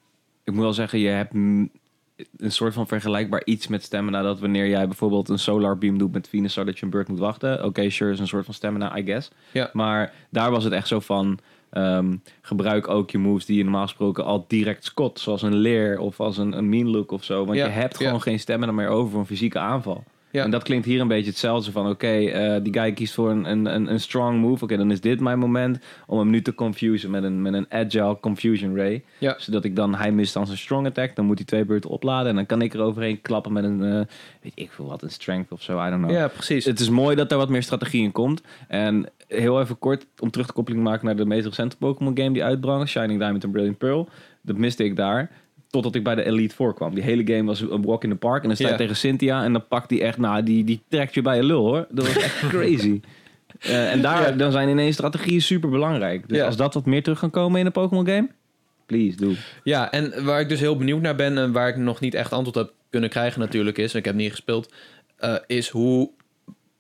ik 0.44 0.54
moet 0.54 0.64
wel 0.64 0.74
zeggen, 0.74 1.00
je 1.00 1.10
hebt 1.10 1.34
een 1.34 1.72
soort 2.52 2.74
van 2.74 2.88
vergelijkbaar 2.88 3.42
iets 3.46 3.68
met 3.68 3.84
stamina. 3.84 4.22
Dat 4.22 4.40
wanneer 4.40 4.68
jij 4.68 4.88
bijvoorbeeld 4.88 5.30
een 5.30 5.40
solar 5.40 5.78
beam 5.78 5.98
doet 5.98 6.14
met 6.14 6.28
Venus, 6.30 6.54
zodat 6.54 6.80
je 6.80 6.86
een 6.86 6.92
beurt 6.92 7.08
moet 7.08 7.20
wachten. 7.20 7.66
Oké, 7.66 7.90
sure, 7.90 8.12
is 8.12 8.20
een 8.20 8.28
soort 8.28 8.46
van 8.46 8.54
stamina, 8.54 8.98
I 8.98 9.06
guess. 9.06 9.32
Ja. 9.52 9.70
Maar 9.74 10.14
daar 10.30 10.52
was 10.52 10.64
het 10.64 10.74
echt 10.74 10.88
zo 10.88 11.00
van. 11.00 11.40
Ehm, 11.70 12.16
gebruik 12.42 12.88
ook 12.88 13.12
je 13.12 13.18
moves 13.18 13.46
die 13.46 13.58
je 13.58 13.64
normaal 13.64 13.82
gesproken 13.84 14.26
al 14.26 14.46
direct 14.48 14.84
scot. 14.86 15.20
Zoals 15.20 15.42
een 15.42 15.56
leer 15.56 16.00
of 16.00 16.20
als 16.20 16.38
een, 16.38 16.58
een 16.58 16.70
mean 16.70 16.90
look 16.90 17.12
of 17.12 17.24
zo. 17.24 17.46
Want 17.46 17.58
Ja, 17.58 17.66
je 17.66 17.72
hebt 17.72 18.00
ja. 18.00 18.06
gewoon 18.06 18.22
geen 18.22 18.40
stamina 18.40 18.72
meer 18.72 18.88
over 18.90 19.12
voor 19.12 19.20
een 19.20 19.26
fysieke 19.26 19.60
aanval. 19.60 20.04
Ja. 20.32 20.44
En 20.44 20.52
dat 20.52 20.64
klinkt 20.64 20.86
hier 20.86 21.02
een 21.02 21.08
beetje 21.08 21.30
hetzelfde 21.30 21.72
van... 21.72 21.90
oké, 21.90 22.08
eh, 22.08 22.64
die 22.64 22.74
guy 22.74 22.92
kiest 22.92 23.14
voor 23.14 23.30
een, 23.30 23.46
een, 23.46 23.92
een, 23.92 24.00
strong 24.00 24.40
move. 24.40 24.64
Oké, 24.64 24.78
dan 24.78 24.92
is 24.92 25.02
dit 25.02 25.20
mijn 25.20 25.40
moment 25.40 25.80
om 26.08 26.20
hem 26.20 26.30
nu 26.30 26.42
te 26.42 26.56
confusen 26.56 27.10
met 27.10 27.24
een, 27.24 27.42
met 27.42 27.54
een 27.54 27.66
agile 27.70 28.20
confusion 28.20 28.76
ray. 28.76 29.04
Ja. 29.18 29.36
Zodat 29.38 29.64
ik 29.64 29.76
dan, 29.76 29.96
hij 29.96 30.12
mist 30.12 30.34
dan 30.34 30.46
zijn 30.46 30.58
strong 30.58 30.86
attack. 30.86 31.16
Dan 31.16 31.26
moet 31.26 31.38
hij 31.38 31.46
twee 31.46 31.66
beurten 31.66 31.90
opladen. 31.90 32.30
En 32.30 32.36
dan 32.36 32.46
kan 32.46 32.62
ik 32.62 32.74
er 32.74 32.82
overheen 32.82 33.22
klappen 33.22 33.54
met 33.54 33.64
een, 33.64 33.84
eh, 33.84 34.02
weet 34.42 34.52
ik 34.56 34.72
veel 34.72 34.86
wat, 34.86 35.02
een 35.02 35.10
strength 35.10 35.52
of 35.52 35.62
zo. 35.62 35.86
I 35.86 35.90
don't 35.90 36.04
know. 36.04 36.12
Ja, 36.12 36.28
precies. 36.28 36.66
Het 36.66 36.80
is 36.80 36.90
mooi 36.90 37.16
dat 37.16 37.32
er 37.32 37.38
wat 37.38 37.50
meer 37.50 37.64
strategie 37.64 38.04
in 38.04 38.12
komt. 38.12 38.42
En 38.68 39.10
heel 39.28 39.62
even 39.62 39.80
kort, 39.80 40.06
om 40.20 40.32
terug 40.32 40.48
de 40.48 40.54
koppeling 40.54 40.84
te 40.84 40.90
maken 40.90 41.06
naar 41.06 41.16
de 41.16 41.26
meest 41.26 41.46
recente 41.46 41.78
Pokémon 41.78 42.18
game 42.18 42.32
die 42.32 42.44
uitbracht. 42.44 42.90
Shining 42.90 43.20
Diamond 43.20 43.44
en 43.44 43.52
Brilliant 43.52 43.78
Pearl. 43.78 44.10
Dat 44.42 44.58
miste 44.58 44.84
ik 44.84 44.96
daar. 44.96 45.32
Totdat 45.82 45.96
ik 45.96 46.04
bij 46.04 46.16
de 46.16 46.26
Elite 46.26 46.56
Four 46.56 46.74
kwam. 46.74 46.94
Die 46.94 47.04
hele 47.04 47.34
game 47.34 47.44
was 47.44 47.62
een 47.62 47.82
walk 47.86 48.04
in 48.04 48.10
the 48.10 48.16
park. 48.16 48.42
En 48.42 48.48
dan 48.48 48.56
sta 48.58 48.66
je 48.66 48.72
Ja. 48.72 48.78
tegen 48.78 48.96
Cynthia. 48.96 49.44
En 49.44 49.54
dan 49.54 49.68
pakt 49.68 49.90
die 49.90 50.02
echt, 50.04 50.18
nou, 50.18 50.44
die, 50.44 50.64
die 50.64 50.82
trekt 50.90 51.14
je 51.14 51.22
bij 51.22 51.36
je 51.36 51.44
lul 51.44 51.66
hoor. 51.66 51.86
Dat 51.90 52.08
was 52.08 52.24
echt 52.24 52.48
crazy. 52.50 53.02
Eh, 53.60 53.92
en 53.92 54.02
daar 54.02 54.22
Ja. 54.30 54.32
dan 54.36 54.52
zijn 54.52 54.70
ineens 54.70 54.94
strategieën 54.96 55.42
super 55.42 55.70
belangrijk. 55.70 56.28
Dus 56.28 56.38
Ja. 56.38 56.46
als 56.46 56.58
dat 56.58 56.74
wat 56.74 56.86
meer 56.86 57.04
terug 57.04 57.20
kan 57.20 57.30
komen 57.30 57.60
in 57.60 57.66
een 57.66 57.72
Pokémon 57.72 58.08
game, 58.08 58.28
please 58.86 59.18
doe. 59.18 59.36
Ja, 59.64 59.92
en 59.92 60.24
waar 60.26 60.40
ik 60.40 60.50
dus 60.50 60.60
heel 60.60 60.78
benieuwd 60.78 61.02
naar 61.02 61.16
ben 61.16 61.38
en 61.38 61.52
waar 61.52 61.68
ik 61.70 61.76
nog 61.78 62.00
niet 62.00 62.14
echt 62.14 62.32
antwoord 62.34 62.56
heb 62.56 62.74
kunnen 62.90 63.10
krijgen 63.10 63.40
natuurlijk 63.40 63.78
is, 63.78 63.94
en 63.94 64.00
ik 64.00 64.06
heb 64.06 64.16
niet 64.16 64.32
gespeeld, 64.32 64.74
eh, 65.18 65.36
is 65.48 65.70
hoe 65.70 66.10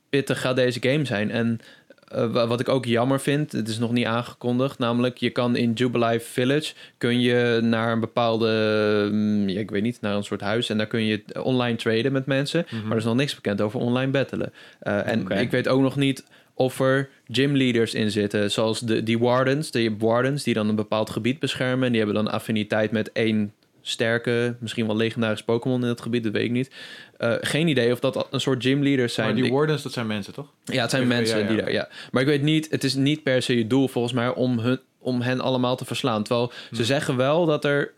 pittig 0.09 0.41
gaat 0.41 0.55
deze 0.55 0.79
game 0.81 1.05
zijn. 1.05 1.31
En 1.31 1.59
eh, 2.07 2.31
wa- 2.31 2.47
wat 2.47 2.59
ik 2.59 2.69
ook 2.69 2.85
jammer 2.85 3.19
vind, 3.19 3.51
het 3.51 3.67
is 3.67 3.77
nog 3.79 3.91
niet 3.91 4.05
aangekondigd, 4.05 4.79
namelijk 4.79 5.17
je 5.17 5.29
kan 5.29 5.55
in 5.55 5.71
Jubilife 5.73 6.31
Village, 6.31 6.73
kun 6.97 7.19
je 7.21 7.59
naar 7.63 7.91
een 7.91 7.99
bepaalde, 7.99 9.09
mm, 9.11 9.49
ja, 9.49 9.59
ik 9.59 9.71
weet 9.71 9.81
niet, 9.81 10.01
naar 10.01 10.15
een 10.15 10.23
soort 10.23 10.41
huis 10.41 10.69
en 10.69 10.77
daar 10.77 10.87
kun 10.87 11.03
je 11.05 11.21
online 11.43 11.77
traden 11.77 12.11
met 12.11 12.25
mensen, 12.25 12.65
Mhm. 12.69 12.81
maar 12.81 12.91
er 12.91 12.97
is 12.97 13.03
nog 13.03 13.15
niks 13.15 13.35
bekend 13.35 13.61
over 13.61 13.79
online 13.79 14.11
battelen. 14.11 14.53
Eh, 14.79 15.07
en 15.11 15.27
ik 15.29 15.51
weet 15.51 15.67
ook 15.67 15.81
nog 15.81 15.95
niet 15.95 16.25
of 16.53 16.79
er 16.79 17.09
gymleaders 17.27 17.93
in 17.93 18.11
zitten, 18.11 18.51
zoals 18.51 18.79
de, 18.79 19.03
die 19.03 19.19
wardens. 19.19 19.69
Hebt 19.71 20.01
wardens 20.01 20.43
die 20.43 20.53
dan 20.53 20.69
een 20.69 20.75
bepaald 20.75 21.09
gebied 21.09 21.39
beschermen. 21.39 21.85
En 21.85 21.91
die 21.91 22.01
hebben 22.03 22.23
dan 22.23 22.33
affiniteit 22.33 22.91
met 22.91 23.11
één 23.11 23.53
sterke, 23.89 24.55
misschien 24.59 24.87
wel 24.87 24.95
legendarische 24.95 25.45
Pokémon 25.45 25.81
in 25.81 25.87
het 25.87 26.01
gebied, 26.01 26.23
dat 26.23 26.31
weet 26.31 26.43
ik 26.43 26.51
niet. 26.51 26.71
Eh, 27.17 27.33
geen 27.41 27.67
idee 27.67 27.91
of 27.91 27.99
dat 27.99 28.27
een 28.31 28.41
soort 28.41 28.63
gymleaders 28.63 29.13
zijn. 29.13 29.27
Maar 29.27 29.35
die 29.35 29.45
Ik- 29.45 29.51
wardens, 29.51 29.83
dat 29.83 29.91
zijn 29.93 30.07
mensen, 30.07 30.33
toch? 30.33 30.47
ja, 30.65 30.81
het 30.81 30.89
zijn 30.89 31.07
mensen 31.07 31.39
ja. 31.39 31.47
die 31.47 31.57
daar, 31.57 31.71
ja. 31.71 31.89
Maar 32.11 32.21
ik 32.21 32.27
weet 32.27 32.41
niet, 32.41 32.67
het 32.71 32.83
is 32.83 32.93
niet 32.95 33.23
per 33.23 33.41
se 33.41 33.57
je 33.57 33.67
doel 33.67 33.87
volgens 33.87 34.13
mij 34.13 34.29
om, 34.29 34.59
hun, 34.59 34.79
om 34.99 35.21
hen 35.21 35.41
allemaal 35.41 35.75
te 35.75 35.85
verslaan. 35.85 36.23
Terwijl 36.23 36.51
ze 36.69 36.75
Hmm. 36.75 36.85
zeggen 36.85 37.15
wel 37.15 37.45
dat 37.45 37.65
er 37.65 37.93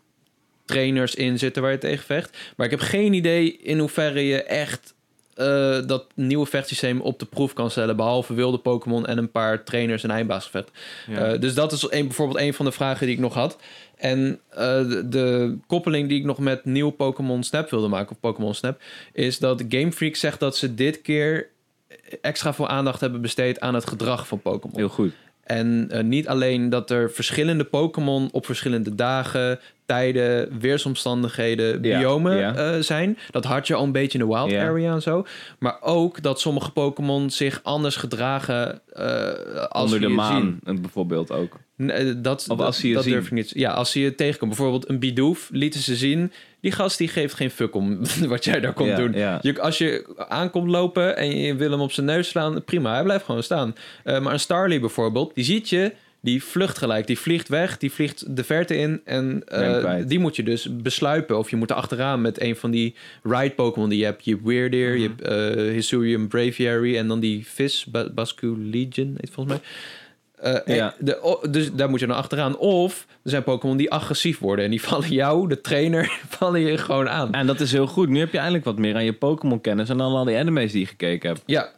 trainers 0.64 1.14
in 1.14 1.38
zitten 1.38 1.62
waar 1.62 1.70
je 1.72 1.78
tegen 1.78 2.04
vecht. 2.04 2.36
Maar 2.56 2.66
ik 2.66 2.72
heb 2.72 2.80
geen 2.80 3.12
idee 3.12 3.56
in 3.62 3.78
hoeverre 3.78 4.26
je 4.26 4.42
echt 4.42 4.94
eh, 5.34 5.78
dat 5.86 6.06
nieuwe 6.14 6.46
vechtsysteem 6.46 7.00
op 7.00 7.18
de 7.18 7.26
proef 7.26 7.52
kan 7.52 7.70
stellen. 7.70 7.96
Behalve 7.96 8.34
wilde 8.34 8.58
Pokémon 8.58 9.06
en 9.06 9.18
een 9.18 9.30
paar 9.30 9.64
trainers 9.64 10.02
en 10.02 10.10
eindbaasgevecht. 10.10 10.70
Ja. 11.06 11.16
Eh, 11.32 11.40
dus 11.40 11.54
dat 11.54 11.72
is 11.72 11.82
een, 11.90 12.06
bijvoorbeeld 12.06 12.38
een 12.40 12.54
van 12.54 12.64
de 12.64 12.72
vragen 12.72 13.06
die 13.06 13.14
ik 13.14 13.20
nog 13.20 13.34
had. 13.34 13.56
En 14.00 14.40
eh, 14.48 14.58
de, 14.58 15.08
de 15.08 15.56
koppeling 15.66 16.08
die 16.08 16.18
ik 16.18 16.24
nog 16.24 16.38
met 16.38 16.64
nieuw 16.64 16.90
Pokémon 16.90 17.42
Snap 17.42 17.70
wilde 17.70 17.88
maken, 17.88 18.10
of 18.10 18.20
Pokémon 18.20 18.54
Snap, 18.54 18.80
is 19.12 19.38
dat 19.38 19.64
Game 19.68 19.92
Freak 19.92 20.14
zegt 20.16 20.40
dat 20.40 20.56
ze 20.56 20.74
dit 20.74 21.02
keer 21.02 21.48
extra 22.20 22.54
veel 22.54 22.68
aandacht 22.68 23.00
hebben 23.00 23.20
besteed 23.20 23.60
aan 23.60 23.74
het 23.74 23.88
gedrag 23.88 24.26
van 24.26 24.40
Pokémon. 24.40 24.76
Heel 24.76 24.88
goed. 24.88 25.12
En 25.42 25.86
eh, 25.90 26.02
niet 26.02 26.28
alleen 26.28 26.68
dat 26.68 26.90
er 26.90 27.10
verschillende 27.10 27.64
Pokémon 27.64 28.28
op 28.32 28.46
verschillende 28.46 28.94
dagen, 28.94 29.58
tijden, 29.86 30.58
weersomstandigheden, 30.60 31.82
Ja, 31.82 31.98
biomen 31.98 32.36
ja. 32.36 32.54
eh, 32.54 32.80
zijn. 32.80 33.18
Dat 33.30 33.44
had 33.44 33.66
je 33.66 33.74
al 33.74 33.84
een 33.84 33.92
beetje 33.92 34.18
in 34.18 34.26
de 34.26 34.34
Wild 34.34 34.50
Ja. 34.50 34.66
Area 34.68 34.92
en 34.92 35.02
zo. 35.02 35.26
Maar 35.58 35.76
ook 35.80 36.22
dat 36.22 36.40
sommige 36.40 36.70
Pokémon 36.72 37.30
zich 37.30 37.60
anders 37.62 37.96
gedragen 37.96 38.80
eh, 38.92 39.66
als 39.68 39.84
Onder 39.84 40.00
de 40.00 40.08
maan 40.14 40.60
zien. 40.64 40.80
bijvoorbeeld 40.80 41.30
ook. 41.32 41.56
Nee, 41.86 42.20
dat, 42.20 42.46
Of 42.48 42.60
als 42.60 42.80
je 42.80 42.94
dat 42.94 43.02
zien. 43.04 43.12
durf 43.12 43.24
ik 43.26 43.30
niet. 43.32 43.50
Ja, 43.54 43.70
als 43.72 43.90
ze 43.90 44.00
je 44.00 44.14
tegenkomt. 44.14 44.50
Bijvoorbeeld 44.50 44.88
een 44.88 44.98
Bidoof 44.98 45.48
lieten 45.52 45.80
ze 45.80 45.96
zien. 45.96 46.32
Die 46.60 46.72
gast 46.72 46.98
die 46.98 47.08
geeft 47.08 47.34
geen 47.34 47.50
fuck 47.50 47.74
om 47.74 47.98
wat 48.28 48.44
jij 48.44 48.60
daar 48.60 48.72
komt 48.72 48.88
Ja, 48.88 48.96
doen. 48.96 49.12
ja. 49.12 49.38
Je, 49.42 49.60
als 49.60 49.78
je 49.78 50.14
aankomt 50.28 50.70
lopen 50.70 51.16
en 51.16 51.36
je 51.40 51.54
wil 51.54 51.70
hem 51.70 51.80
op 51.80 51.92
zijn 51.92 52.06
neus 52.06 52.28
slaan, 52.28 52.64
prima, 52.64 52.92
hij 52.94 53.02
blijft 53.02 53.24
gewoon 53.24 53.42
staan. 53.42 53.74
Eh, 54.04 54.20
maar 54.20 54.32
een 54.32 54.40
Starly 54.40 54.80
bijvoorbeeld, 54.80 55.34
die 55.34 55.44
ziet 55.44 55.68
je, 55.68 55.92
die 56.22 56.42
vlucht 56.44 56.78
gelijk. 56.78 57.06
Die 57.06 57.18
vliegt 57.18 57.48
weg, 57.48 57.78
die 57.78 57.92
vliegt 57.92 58.36
de 58.36 58.44
verte 58.44 58.76
in 58.76 59.00
en 59.04 59.42
eh, 59.46 59.94
die 60.06 60.18
moet 60.18 60.36
je 60.36 60.42
dus 60.42 60.68
besluipen. 60.82 61.38
Of 61.38 61.50
je 61.50 61.56
moet 61.56 61.70
er 61.70 61.76
achteraan 61.76 62.20
met 62.20 62.40
een 62.40 62.56
van 62.56 62.70
die 62.70 62.94
ride 63.22 63.50
Pokémon 63.54 63.88
die 63.88 63.98
je 63.98 64.04
hebt. 64.04 64.24
Je 64.24 64.30
hebt 64.32 64.44
Weirdeer, 64.44 64.96
je 64.96 65.08
hebt 65.16 65.22
eh 65.56 65.72
Hisuian 65.72 66.28
Braviary 66.28 66.96
en 66.96 67.08
dan 67.08 67.20
die 67.20 67.46
vis, 67.46 67.84
Ba- 67.88 68.10
Bascu 68.14 68.46
Legion, 68.58 69.14
heet 69.20 69.30
volgens 69.32 69.56
mij. 69.58 69.64
Eh, 70.40 70.76
Ja. 70.76 70.94
de, 70.98 71.46
dus 71.50 71.72
daar 71.72 71.90
moet 71.90 72.00
je 72.00 72.06
dan 72.06 72.16
achteraan. 72.16 72.56
Of 72.58 73.06
er 73.22 73.30
zijn 73.30 73.42
Pokémon 73.42 73.76
die 73.76 73.90
agressief 73.90 74.38
worden 74.38 74.64
en 74.64 74.70
die 74.70 74.82
vallen 74.90 75.08
jou, 75.08 75.48
de 75.48 75.60
trainer, 75.60 76.12
vallen 76.38 76.60
je 76.60 76.78
gewoon 76.78 77.08
aan. 77.08 77.32
En 77.32 77.46
dat 77.46 77.60
is 77.60 77.72
heel 77.72 77.86
goed. 77.86 78.08
Nu 78.08 78.18
heb 78.18 78.32
je 78.32 78.38
eindelijk 78.38 78.64
wat 78.64 78.78
meer 78.78 78.94
aan 78.94 79.04
je 79.04 79.12
Pokémon 79.12 79.60
kennis 79.60 79.88
en 79.88 79.98
dan 79.98 80.12
al 80.12 80.24
die 80.24 80.36
animes 80.36 80.72
die 80.72 80.80
je 80.80 80.86
gekeken 80.86 81.28
hebt. 81.28 81.42
Ja. 81.46 81.70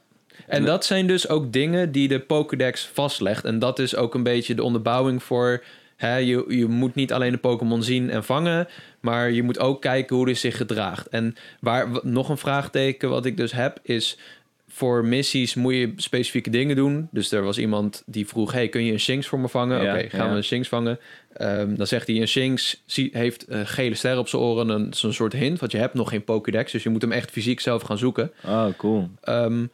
En 0.46 0.64
dat 0.64 0.84
zijn 0.84 1.06
dus 1.06 1.28
ook 1.28 1.52
dingen 1.52 1.92
die 1.92 2.08
de 2.08 2.20
Pokédex 2.20 2.90
vastlegt. 2.92 3.44
En 3.44 3.58
dat 3.58 3.78
is 3.78 3.96
ook 3.96 4.14
een 4.14 4.22
beetje 4.22 4.54
de 4.54 4.62
onderbouwing 4.62 5.22
voor 5.22 5.62
je, 5.98 6.44
je 6.48 6.66
moet 6.66 6.94
niet 6.94 7.12
alleen 7.12 7.32
de 7.32 7.38
Pokémon 7.38 7.82
zien 7.82 8.10
en 8.10 8.24
vangen, 8.24 8.68
maar 9.00 9.30
je 9.30 9.42
moet 9.42 9.58
ook 9.58 9.80
kijken 9.80 10.16
hoe 10.16 10.24
hij 10.24 10.34
zich 10.34 10.56
gedraagt. 10.56 11.08
En 11.08 11.34
waar 11.60 11.88
nog 12.02 12.28
een 12.28 12.38
vraagteken 12.38 13.08
wat 13.10 13.26
ik 13.26 13.36
dus 13.36 13.52
heb 13.52 13.78
is 13.82 14.18
voor 14.74 15.04
missies 15.04 15.54
moet 15.54 15.74
je 15.74 15.92
specifieke 15.96 16.50
dingen 16.50 16.76
doen. 16.76 17.08
Dus 17.10 17.32
er 17.32 17.42
was 17.42 17.58
iemand 17.58 18.02
die 18.06 18.26
vroeg: 18.26 18.52
Hey, 18.52 18.68
kun 18.68 18.84
je 18.84 18.92
een 18.92 19.00
Shinx 19.00 19.26
voor 19.26 19.40
me 19.40 19.48
vangen? 19.48 19.82
Ja, 19.82 19.94
Oké, 19.94 20.08
gaan 20.08 20.24
ja. 20.24 20.30
we 20.30 20.36
een 20.36 20.44
Shinx 20.44 20.68
vangen. 20.68 20.98
Ehm, 21.32 21.74
dan 21.74 21.86
zegt 21.86 22.06
hij: 22.06 22.20
Een 22.20 22.28
Shinx 22.28 22.82
heeft 23.12 23.44
eh, 23.44 23.60
gele 23.64 23.94
sterren 23.94 24.20
op 24.20 24.28
zijn 24.28 24.42
oren. 24.42 24.68
Een, 24.68 24.94
zo'n 24.94 25.12
soort 25.12 25.32
hint, 25.32 25.60
want 25.60 25.72
je 25.72 25.78
hebt 25.78 25.94
nog 25.94 26.08
geen 26.08 26.24
Pokédex. 26.24 26.72
Dus 26.72 26.82
je 26.82 26.88
moet 26.88 27.02
hem 27.02 27.12
echt 27.12 27.30
fysiek 27.30 27.60
zelf 27.60 27.82
gaan 27.82 27.98
zoeken. 27.98 28.32
Oh, 28.46 28.66
cool. 28.76 29.08
Ehm, 29.20 29.66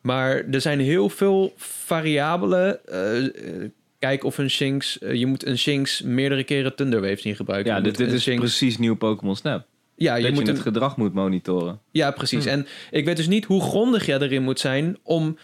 maar 0.00 0.44
er 0.50 0.60
zijn 0.60 0.80
heel 0.80 1.08
veel 1.08 1.52
variabelen. 1.56 2.86
Eh, 2.86 3.24
eh, 3.24 3.70
kijk 3.98 4.24
of 4.24 4.38
een 4.38 4.50
Shinx... 4.50 4.98
eh, 4.98 5.14
je 5.14 5.26
moet 5.26 5.46
een 5.46 5.58
Shinx 5.58 6.02
meerdere 6.02 6.44
keren 6.44 6.74
Thunderwave 6.74 7.20
zien 7.20 7.36
gebruiken. 7.36 7.74
Ja, 7.74 7.80
dit, 7.80 8.00
een 8.00 8.06
is 8.06 8.22
Shinx- 8.22 8.40
precies 8.40 8.78
nieuw 8.78 8.96
Pokémon 8.96 9.36
Snap. 9.36 9.66
Ja, 9.96 10.14
je 10.14 10.22
dat 10.22 10.32
moet 10.32 10.42
je 10.42 10.48
een, 10.48 10.54
het 10.54 10.62
gedrag 10.64 10.96
moet 10.96 11.14
monitoren. 11.14 11.80
ja, 11.90 12.10
precies. 12.10 12.44
Hmm. 12.44 12.52
En 12.52 12.66
ik 12.90 13.04
weet 13.04 13.16
dus 13.16 13.28
niet 13.28 13.44
hoe 13.44 13.60
grondig 13.62 14.06
jij 14.06 14.18
erin 14.18 14.42
moet 14.42 14.60
zijn... 14.60 14.98
om 15.02 15.38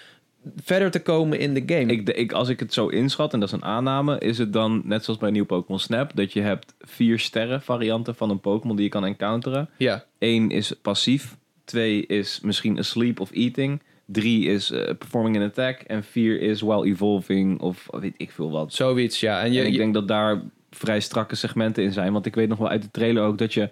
verder 0.56 0.90
te 0.90 1.02
komen 1.02 1.38
in 1.38 1.54
de 1.54 1.62
game. 1.66 1.92
Ik, 1.92 2.08
ik, 2.08 2.32
als 2.32 2.48
ik 2.48 2.60
het 2.60 2.72
zo 2.72 2.86
inschat, 2.88 3.32
en 3.32 3.40
dat 3.40 3.48
is 3.48 3.54
een 3.54 3.64
aanname, 3.64 4.18
is 4.18 4.38
het 4.38 4.52
dan 4.52 4.82
net 4.84 5.04
zoals 5.04 5.20
bij 5.20 5.30
nieuw 5.30 5.44
Pokémon 5.44 5.78
Snap, 5.80 6.10
dat 6.14 6.32
je 6.32 6.40
hebt 6.40 6.74
vier 6.80 7.18
sterren 7.18 7.62
varianten 7.62 8.14
van 8.14 8.30
een 8.30 8.40
Pokémon 8.40 8.76
die 8.76 8.84
je 8.84 8.90
kan 8.90 9.04
encounteren. 9.04 9.68
Ja, 9.76 10.04
Eén 10.18 10.50
is 10.50 10.72
passief, 10.82 11.36
twee 11.64 12.06
is 12.06 12.40
misschien 12.42 12.78
asleep 12.78 13.20
of 13.20 13.30
eating, 13.32 13.82
drie 14.06 14.44
is 14.46 14.70
eh, 14.70 14.94
performing 14.98 15.36
an 15.36 15.42
attack 15.42 15.80
en 15.80 16.04
vier 16.04 16.40
is 16.40 16.60
while 16.60 16.86
evolving 16.86 17.60
of 17.60 17.86
weet 17.90 18.14
ik 18.16 18.30
veel 18.30 18.50
wat. 18.50 18.72
zoiets, 18.74 19.20
ja. 19.20 19.40
En 19.42 19.52
je, 19.52 19.60
en 19.60 19.66
ik 19.66 19.72
je- 19.72 19.78
denk 19.78 19.94
dat 19.94 20.08
daar 20.08 20.42
vrij 20.70 21.00
strakke 21.00 21.34
segmenten 21.34 21.82
in 21.84 21.92
zijn, 21.92 22.12
want 22.12 22.26
ik 22.26 22.34
weet 22.34 22.48
nog 22.48 22.58
wel 22.58 22.68
uit 22.68 22.82
de 22.82 22.90
trailer 22.90 23.22
ook 23.22 23.38
dat 23.38 23.54
je 23.54 23.68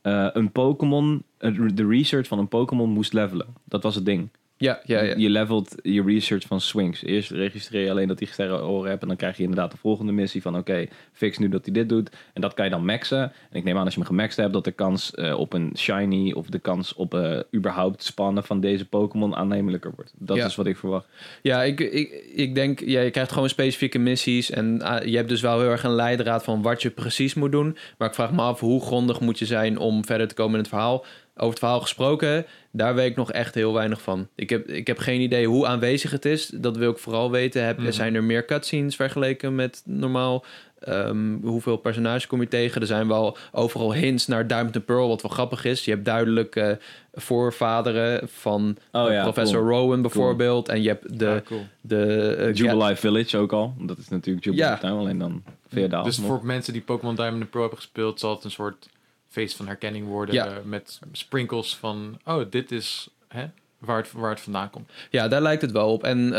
eh, 0.00 0.28
een 0.32 0.52
Pokémon, 0.52 1.22
eh, 1.38 1.68
de 1.74 1.86
research 1.86 2.26
van 2.26 2.38
een 2.38 2.48
Pokémon 2.48 2.90
moest 2.90 3.12
levelen. 3.12 3.46
Dat 3.64 3.82
was 3.82 3.94
het 3.94 4.04
ding. 4.04 4.28
Ja, 4.60 4.80
ja, 4.84 5.02
ja. 5.02 5.14
Je 5.16 5.30
levelt 5.30 5.74
je 5.82 6.02
research 6.02 6.46
van 6.46 6.60
swings. 6.60 7.04
Eerst 7.04 7.30
registreer 7.30 7.84
je 7.84 7.90
alleen 7.90 8.08
dat 8.08 8.18
hij 8.18 8.28
sterren 8.28 8.64
oren 8.66 8.88
hebt. 8.90 9.02
En 9.02 9.08
dan 9.08 9.16
krijg 9.16 9.36
je 9.36 9.42
inderdaad 9.42 9.70
de 9.70 9.76
volgende 9.76 10.12
missie 10.12 10.42
van... 10.42 10.56
oké, 10.56 10.86
fix 11.12 11.38
nu 11.38 11.48
dat 11.48 11.64
hij 11.64 11.74
dit 11.74 11.88
doet. 11.88 12.10
En 12.32 12.40
dat 12.40 12.54
kan 12.54 12.64
je 12.64 12.70
dan 12.70 12.84
maxen. 12.84 13.20
En 13.22 13.32
ik 13.58 13.64
neem 13.64 13.76
aan 13.76 13.84
als 13.84 13.94
je 13.94 14.00
hem 14.00 14.08
gemaxt 14.08 14.36
hebt... 14.36 14.52
dat 14.52 14.64
de 14.64 14.70
kans 14.72 15.14
eh, 15.14 15.38
op 15.38 15.52
een 15.52 15.72
shiny... 15.76 16.32
of 16.32 16.46
de 16.46 16.58
kans 16.58 16.94
op 16.94 17.14
eh, 17.14 17.38
überhaupt 17.54 18.02
spannen 18.04 18.44
van 18.44 18.60
deze 18.60 18.84
Pokémon 18.84 19.36
aannemelijker 19.36 19.92
wordt. 19.96 20.12
Dat 20.18 20.36
Ja. 20.36 20.46
is 20.46 20.56
wat 20.56 20.66
ik 20.66 20.76
verwacht. 20.76 21.06
Ja, 21.42 21.62
ik, 21.62 21.80
ik, 21.80 22.24
ik 22.34 22.54
denk, 22.54 22.80
ja, 22.80 23.00
je 23.00 23.10
krijgt 23.10 23.32
gewoon 23.32 23.48
specifieke 23.48 23.98
missies. 23.98 24.50
En 24.50 24.82
ah, 24.82 25.04
je 25.06 25.16
hebt 25.16 25.28
dus 25.28 25.40
wel 25.40 25.60
heel 25.60 25.70
erg 25.70 25.82
een 25.84 25.94
leidraad 25.94 26.44
van 26.44 26.62
wat 26.62 26.82
je 26.82 26.90
precies 26.90 27.34
moet 27.34 27.52
doen. 27.52 27.76
Maar 27.98 28.08
ik 28.08 28.14
vraag 28.14 28.32
me 28.32 28.42
af, 28.42 28.60
hoe 28.60 28.80
grondig 28.82 29.20
moet 29.20 29.38
je 29.38 29.46
zijn 29.46 29.78
om 29.78 30.04
verder 30.04 30.28
te 30.28 30.34
komen 30.34 30.52
in 30.54 30.58
het 30.60 30.68
verhaal? 30.68 31.04
Over 31.40 31.50
het 31.50 31.58
verhaal 31.58 31.80
gesproken, 31.80 32.46
daar 32.70 32.94
weet 32.94 33.10
ik 33.10 33.16
nog 33.16 33.32
echt 33.32 33.54
heel 33.54 33.72
weinig 33.72 34.02
van. 34.02 34.28
Ik 34.34 34.50
heb, 34.50 34.68
ik 34.68 34.86
heb 34.86 34.98
geen 34.98 35.20
idee 35.20 35.46
hoe 35.46 35.66
aanwezig 35.66 36.10
het 36.10 36.24
is. 36.24 36.46
Dat 36.54 36.76
wil 36.76 36.90
ik 36.90 36.98
vooral 36.98 37.30
weten. 37.30 37.64
Heb, 37.64 37.78
Mhm. 37.78 37.90
Zijn 37.92 38.14
er 38.14 38.24
meer 38.24 38.44
cutscenes 38.44 38.96
vergeleken 38.96 39.54
met 39.54 39.82
normaal? 39.84 40.44
Ehm, 40.80 41.34
hoeveel 41.42 41.76
personages 41.76 42.26
kom 42.26 42.40
je 42.40 42.48
tegen? 42.48 42.80
Er 42.80 42.86
zijn 42.86 43.08
wel 43.08 43.36
overal 43.52 43.94
hints 43.94 44.26
naar 44.26 44.46
Diamond 44.46 44.76
and 44.76 44.84
Pearl, 44.84 45.08
wat 45.08 45.22
wel 45.22 45.30
grappig 45.30 45.64
is. 45.64 45.84
Je 45.84 45.90
hebt 45.90 46.04
duidelijk 46.04 46.56
eh, 46.56 46.70
voorvaderen 47.14 48.28
van 48.28 48.76
Oh 48.92 49.10
ja, 49.10 49.22
professor 49.22 49.60
cool. 49.60 49.70
Rowan 49.78 50.02
bijvoorbeeld. 50.02 50.68
En 50.68 50.82
je 50.82 50.88
hebt 50.88 51.18
de, 51.18 51.24
Ja, 51.24 51.40
cool. 51.44 51.60
de 51.80 52.34
eh, 52.38 52.54
Jubilife 52.54 52.96
Village 53.00 53.36
ook 53.38 53.52
al. 53.52 53.74
Dat 53.78 53.98
is 53.98 54.08
natuurlijk 54.08 54.44
Jubilife 54.44 54.68
Ja. 54.70 54.76
Town, 54.78 54.98
alleen 54.98 55.18
dan 55.18 55.42
Veerdaal. 55.68 56.04
Dus 56.04 56.18
nog. 56.18 56.26
voor 56.26 56.40
mensen 56.42 56.72
die 56.72 56.82
Pokémon 56.82 57.14
Diamond 57.14 57.40
and 57.40 57.50
Pearl 57.50 57.64
hebben 57.64 57.82
gespeeld, 57.82 58.20
zal 58.20 58.34
het 58.34 58.44
een 58.44 58.50
soort 58.50 58.88
feest 59.30 59.56
van 59.56 59.66
herkenning 59.66 60.06
worden. 60.06 60.34
Ja. 60.34 60.46
eh, 60.46 60.62
met 60.64 60.98
sprinkles 61.12 61.76
van, 61.76 62.20
oh, 62.24 62.50
dit 62.50 62.72
is 62.72 63.08
hè, 63.28 63.46
waar, 63.78 63.96
het, 63.96 64.12
waar 64.12 64.30
het 64.30 64.40
vandaan 64.40 64.70
komt. 64.70 64.90
Ja, 65.10 65.28
daar 65.28 65.42
lijkt 65.42 65.62
het 65.62 65.72
wel 65.72 65.92
op. 65.92 66.04
En 66.04 66.34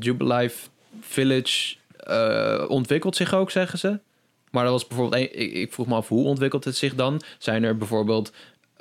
Jubilife 0.00 0.68
Village 1.00 1.76
ontwikkelt 2.68 3.16
zich 3.16 3.34
ook, 3.34 3.50
zeggen 3.50 3.78
ze. 3.78 3.98
Maar 4.50 4.62
dat 4.62 4.72
was 4.72 4.86
bijvoorbeeld... 4.86 5.22
ik, 5.22 5.52
ik 5.52 5.72
vroeg 5.72 5.86
me 5.86 5.94
af, 5.94 6.08
hoe 6.08 6.24
ontwikkelt 6.24 6.64
het 6.64 6.76
zich 6.76 6.94
dan? 6.94 7.22
Zijn 7.38 7.64
er 7.64 7.76
bijvoorbeeld 7.76 8.32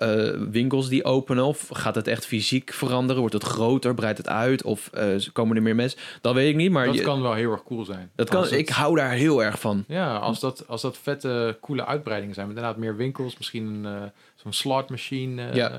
eh, 0.03 0.39
winkels 0.51 0.89
die 0.89 1.03
openen? 1.03 1.43
Of 1.45 1.69
gaat 1.71 1.95
het 1.95 2.07
echt 2.07 2.25
fysiek 2.25 2.73
veranderen? 2.73 3.19
Wordt 3.19 3.33
het 3.35 3.43
groter? 3.43 3.93
Breidt 3.93 4.17
het 4.17 4.27
uit? 4.27 4.63
Of 4.63 4.87
eh, 4.93 5.07
komen 5.33 5.55
er 5.55 5.61
meer 5.61 5.75
mensen? 5.75 5.99
Dat 6.21 6.33
weet 6.33 6.49
ik 6.49 6.55
niet, 6.55 6.71
maar... 6.71 6.85
dat 6.85 6.95
je- 6.95 7.01
kan 7.01 7.21
wel 7.21 7.33
heel 7.33 7.51
erg 7.51 7.63
cool 7.63 7.85
zijn. 7.85 8.11
dat 8.15 8.29
kan, 8.29 8.41
het- 8.41 8.51
ik 8.51 8.69
hou 8.69 8.95
daar 8.95 9.11
heel 9.11 9.43
erg 9.43 9.59
van. 9.59 9.83
Ja, 9.87 10.15
als 10.17 10.39
dat, 10.39 10.67
als 10.67 10.81
dat 10.81 10.97
vette, 10.97 11.57
coole 11.61 11.85
uitbreidingen 11.85 12.35
zijn. 12.35 12.47
Met 12.47 12.55
inderdaad 12.55 12.79
meer 12.81 12.95
winkels, 12.95 13.37
misschien 13.37 13.65
een, 13.65 13.85
eh, 13.85 14.01
zo'n 14.35 14.53
slot 14.53 14.89
machine 14.89 15.47
eh, 15.49 15.55
Ja. 15.55 15.71
eh, 15.71 15.77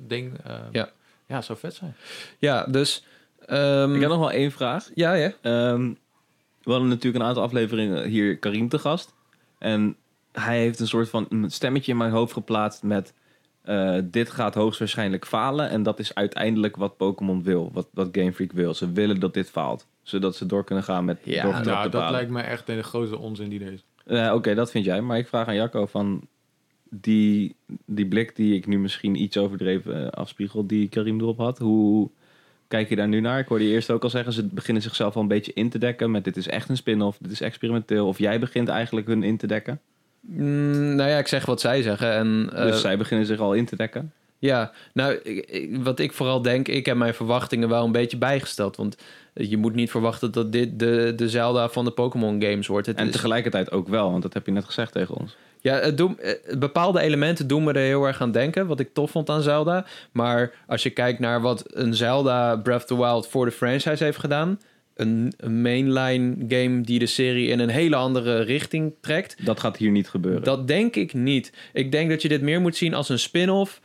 ding. 0.00 0.32
eh, 0.44 0.54
Ja. 0.72 0.90
ja, 1.26 1.42
zou 1.42 1.58
vet 1.58 1.74
zijn. 1.74 1.94
Ja, 2.38 2.64
dus... 2.64 3.04
ehm, 3.46 3.94
Ik 3.94 4.00
heb 4.00 4.10
nog 4.10 4.18
wel 4.18 4.30
één 4.32 4.52
vraag. 4.52 4.90
Ja, 4.94 5.12
ja. 5.12 5.32
Ehm, 5.42 5.92
we 6.62 6.70
hadden 6.70 6.88
natuurlijk 6.88 7.22
een 7.22 7.28
aantal 7.28 7.42
afleveringen 7.42 8.04
hier 8.08 8.38
Karim 8.38 8.68
te 8.68 8.78
gast. 8.78 9.14
En 9.58 9.96
hij 10.32 10.58
heeft 10.58 10.80
een 10.80 10.86
soort 10.88 11.08
van 11.08 11.26
een 11.28 11.50
stemmetje 11.50 11.92
in 11.92 11.98
mijn 11.98 12.10
hoofd 12.10 12.32
geplaatst 12.32 12.82
met... 12.82 13.12
eh, 13.64 13.98
dit 14.04 14.30
gaat 14.30 14.54
hoogstwaarschijnlijk 14.54 15.26
falen. 15.26 15.68
En 15.68 15.82
dat 15.82 15.98
is 15.98 16.14
uiteindelijk 16.14 16.76
wat 16.76 16.96
Pokémon 16.96 17.42
wil. 17.42 17.70
Wat, 17.72 17.88
wat 17.92 18.08
Game 18.12 18.32
Freak 18.32 18.52
wil. 18.52 18.74
Ze 18.74 18.92
willen 18.92 19.20
dat 19.20 19.34
dit 19.34 19.50
faalt. 19.50 19.86
Zodat 20.02 20.36
ze 20.36 20.46
door 20.46 20.64
kunnen 20.64 20.84
gaan 20.84 21.04
met 21.04 21.18
Ja, 21.22 21.60
nou, 21.60 21.90
dat 21.90 22.10
lijkt 22.10 22.30
me 22.30 22.40
echt 22.40 22.66
de 22.66 22.82
grootste 22.82 23.18
onzin 23.18 23.48
die 23.48 23.64
er 23.64 23.72
is. 23.72 23.84
Eh, 24.04 24.32
Oké, 24.34 24.54
dat 24.54 24.70
vind 24.70 24.84
jij. 24.84 25.00
Maar 25.00 25.18
ik 25.18 25.28
vraag 25.28 25.46
aan 25.46 25.54
Jacco 25.54 25.86
van... 25.86 26.26
Die, 26.90 27.56
die 27.86 28.06
blik 28.06 28.36
die 28.36 28.54
ik 28.54 28.66
nu 28.66 28.78
misschien 28.78 29.22
iets 29.22 29.36
overdreven 29.36 30.04
eh, 30.04 30.10
afspiegel... 30.10 30.66
die 30.66 30.88
Karim 30.88 31.20
erop 31.20 31.38
had. 31.38 31.58
Hoe 31.58 32.10
kijk 32.68 32.88
je 32.88 32.96
daar 32.96 33.08
nu 33.08 33.20
naar? 33.20 33.38
Ik 33.38 33.48
hoorde 33.48 33.64
je 33.64 33.72
eerst 33.72 33.90
ook 33.90 34.02
al 34.02 34.10
zeggen... 34.10 34.32
ze 34.32 34.46
beginnen 34.46 34.82
zichzelf 34.82 35.14
al 35.16 35.22
een 35.22 35.28
beetje 35.28 35.52
in 35.52 35.70
te 35.70 35.78
dekken... 35.78 36.10
met 36.10 36.24
dit 36.24 36.36
is 36.36 36.48
echt 36.48 36.68
een 36.68 36.76
spin-off, 36.76 37.18
dit 37.18 37.30
is 37.30 37.40
experimenteel. 37.40 38.06
Of 38.06 38.18
jij 38.18 38.38
begint 38.38 38.68
eigenlijk 38.68 39.06
hun 39.06 39.22
in 39.22 39.36
te 39.36 39.46
dekken. 39.46 39.80
Mm, 40.26 40.94
nou 40.94 41.10
ja, 41.10 41.18
ik 41.18 41.28
zeg 41.28 41.46
wat 41.46 41.60
zij 41.60 41.82
zeggen. 41.82 42.12
En, 42.12 42.50
eh, 42.54 42.62
dus 42.62 42.80
zij 42.80 42.96
beginnen 42.96 43.26
zich 43.26 43.38
al 43.40 43.52
in 43.52 43.64
te 43.66 43.76
dekken. 43.76 44.12
Ja, 44.38 44.72
nou, 44.92 45.12
ik- 45.22 45.50
ik- 45.50 45.76
wat 45.82 45.98
ik 45.98 46.12
vooral 46.12 46.42
denk, 46.42 46.68
ik 46.68 46.86
heb 46.86 46.96
mijn 46.96 47.14
verwachtingen 47.14 47.68
wel 47.68 47.84
een 47.84 47.92
beetje 47.92 48.16
bijgesteld. 48.16 48.76
Want 48.76 48.96
je 49.34 49.56
moet 49.56 49.74
niet 49.74 49.90
verwachten 49.90 50.32
dat 50.32 50.52
dit 50.52 50.78
de, 50.78 51.12
de 51.16 51.28
Zelda 51.28 51.68
van 51.68 51.84
de 51.84 51.90
Pokémon 51.90 52.42
games 52.42 52.66
wordt. 52.66 52.86
Het 52.86 52.96
En 52.96 53.06
is- 53.06 53.12
tegelijkertijd 53.12 53.70
ook 53.72 53.88
wel, 53.88 54.10
want 54.10 54.22
dat 54.22 54.32
heb 54.34 54.46
je 54.46 54.52
net 54.52 54.64
gezegd 54.64 54.92
tegen 54.92 55.14
ons. 55.14 55.36
ja, 55.60 55.74
het 55.74 55.96
doen, 55.96 56.18
eh, 56.18 56.56
bepaalde 56.58 57.00
elementen 57.00 57.46
doen 57.46 57.64
me 57.64 57.72
er 57.72 57.80
heel 57.80 58.04
erg 58.06 58.20
aan 58.20 58.32
denken, 58.32 58.66
wat 58.66 58.80
ik 58.80 58.88
tof 58.92 59.10
vond 59.10 59.30
aan 59.30 59.42
Zelda. 59.42 59.84
Maar 60.12 60.52
als 60.66 60.82
je 60.82 60.90
kijkt 60.90 61.18
naar 61.18 61.40
wat 61.40 61.64
een 61.74 61.94
Zelda 61.94 62.56
Breath 62.56 62.80
of 62.80 62.86
the 62.86 62.96
Wild 62.96 63.28
voor 63.28 63.44
de 63.44 63.52
franchise 63.52 64.04
heeft 64.04 64.18
gedaan... 64.18 64.60
Een, 64.94 65.32
een 65.36 65.62
mainline 65.62 66.36
game 66.48 66.80
die 66.80 66.98
de 66.98 67.06
serie 67.06 67.48
in 67.48 67.58
een 67.58 67.68
hele 67.68 67.96
andere 67.96 68.40
richting 68.42 68.92
trekt... 69.00 69.36
Dat 69.44 69.60
gaat 69.60 69.76
hier 69.76 69.90
niet 69.90 70.08
gebeuren. 70.08 70.42
Dat 70.42 70.68
denk 70.68 70.96
ik 70.96 71.14
niet. 71.14 71.52
Ik 71.72 71.92
denk 71.92 72.10
dat 72.10 72.22
je 72.22 72.28
dit 72.28 72.40
meer 72.42 72.60
moet 72.60 72.76
zien 72.76 72.94
als 72.94 73.08
een 73.08 73.18
spin-off. 73.18 73.80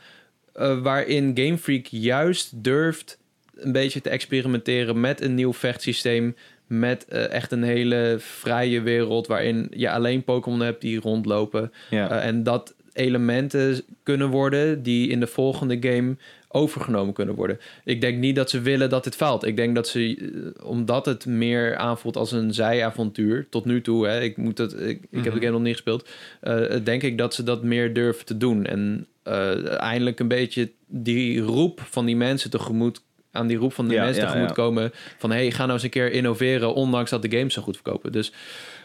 eh, 0.52 0.82
waarin 0.82 1.32
Game 1.34 1.58
Freak 1.58 1.86
juist 1.86 2.64
durft 2.64 3.18
een 3.54 3.72
beetje 3.72 4.00
te 4.00 4.10
experimenteren 4.10 5.00
met 5.00 5.20
een 5.20 5.34
nieuw 5.34 5.52
vechtsysteem. 5.52 6.36
Met 6.66 7.04
eh, 7.04 7.30
echt 7.30 7.52
een 7.52 7.62
hele 7.62 8.16
vrije 8.18 8.80
wereld 8.80 9.26
waarin 9.26 9.66
je 9.76 9.90
alleen 9.90 10.24
Pokémon 10.24 10.60
hebt 10.60 10.80
die 10.80 11.00
rondlopen. 11.00 11.72
ja. 11.90 12.10
Eh, 12.10 12.26
en 12.26 12.42
dat 12.42 12.74
elementen 12.92 13.82
kunnen 14.02 14.28
worden 14.28 14.82
die 14.82 15.08
in 15.08 15.20
de 15.20 15.26
volgende 15.26 15.76
game 15.80 16.16
overgenomen 16.52 17.14
kunnen 17.14 17.34
worden. 17.34 17.60
Ik 17.84 18.00
denk 18.00 18.18
niet 18.18 18.36
dat 18.36 18.50
ze 18.50 18.60
willen 18.60 18.90
dat 18.90 19.04
dit 19.04 19.16
faalt. 19.16 19.46
Ik 19.46 19.56
denk 19.56 19.74
dat 19.74 19.88
ze, 19.88 20.16
eh, 20.58 20.66
omdat 20.68 21.06
het 21.06 21.26
meer 21.26 21.76
aanvoelt 21.76 22.16
als 22.16 22.32
een 22.32 22.54
zijavontuur, 22.54 23.46
tot 23.50 23.64
nu 23.64 23.80
toe, 23.80 24.06
hè, 24.06 24.20
ik, 24.20 24.36
moet 24.36 24.58
het, 24.58 24.72
ik, 24.72 24.80
ik 24.88 24.98
heb 25.10 25.24
Mhm. 25.24 25.34
de 25.34 25.40
game 25.40 25.50
nog 25.52 25.62
niet 25.62 25.72
gespeeld, 25.72 26.08
eh, 26.40 26.64
denk 26.84 27.02
ik 27.02 27.18
dat 27.18 27.34
ze 27.34 27.42
dat 27.42 27.62
meer 27.62 27.92
durven 27.94 28.24
te 28.24 28.36
doen. 28.36 28.66
En 28.66 29.06
eh, 29.22 29.80
eindelijk 29.80 30.20
een 30.20 30.28
beetje 30.28 30.70
die 30.86 31.40
roep 31.40 31.80
van 31.90 32.06
die 32.06 32.16
mensen 32.16 32.50
tegemoet 32.50 33.02
aan 33.32 33.46
die 33.46 33.56
roep 33.56 33.72
van 33.72 33.88
Ja, 33.90 34.04
mensen 34.04 34.22
ja, 34.22 34.26
tegemoet 34.28 34.48
ja. 34.48 34.54
komen 34.54 34.90
van 35.18 35.30
hey, 35.30 35.50
ga 35.50 35.60
nou 35.62 35.72
eens 35.72 35.82
een 35.82 35.90
keer 35.90 36.12
innoveren, 36.12 36.74
ondanks 36.74 37.10
dat 37.10 37.22
de 37.22 37.30
games 37.36 37.54
zo 37.54 37.62
goed 37.62 37.74
verkopen. 37.74 38.12
Dus 38.12 38.32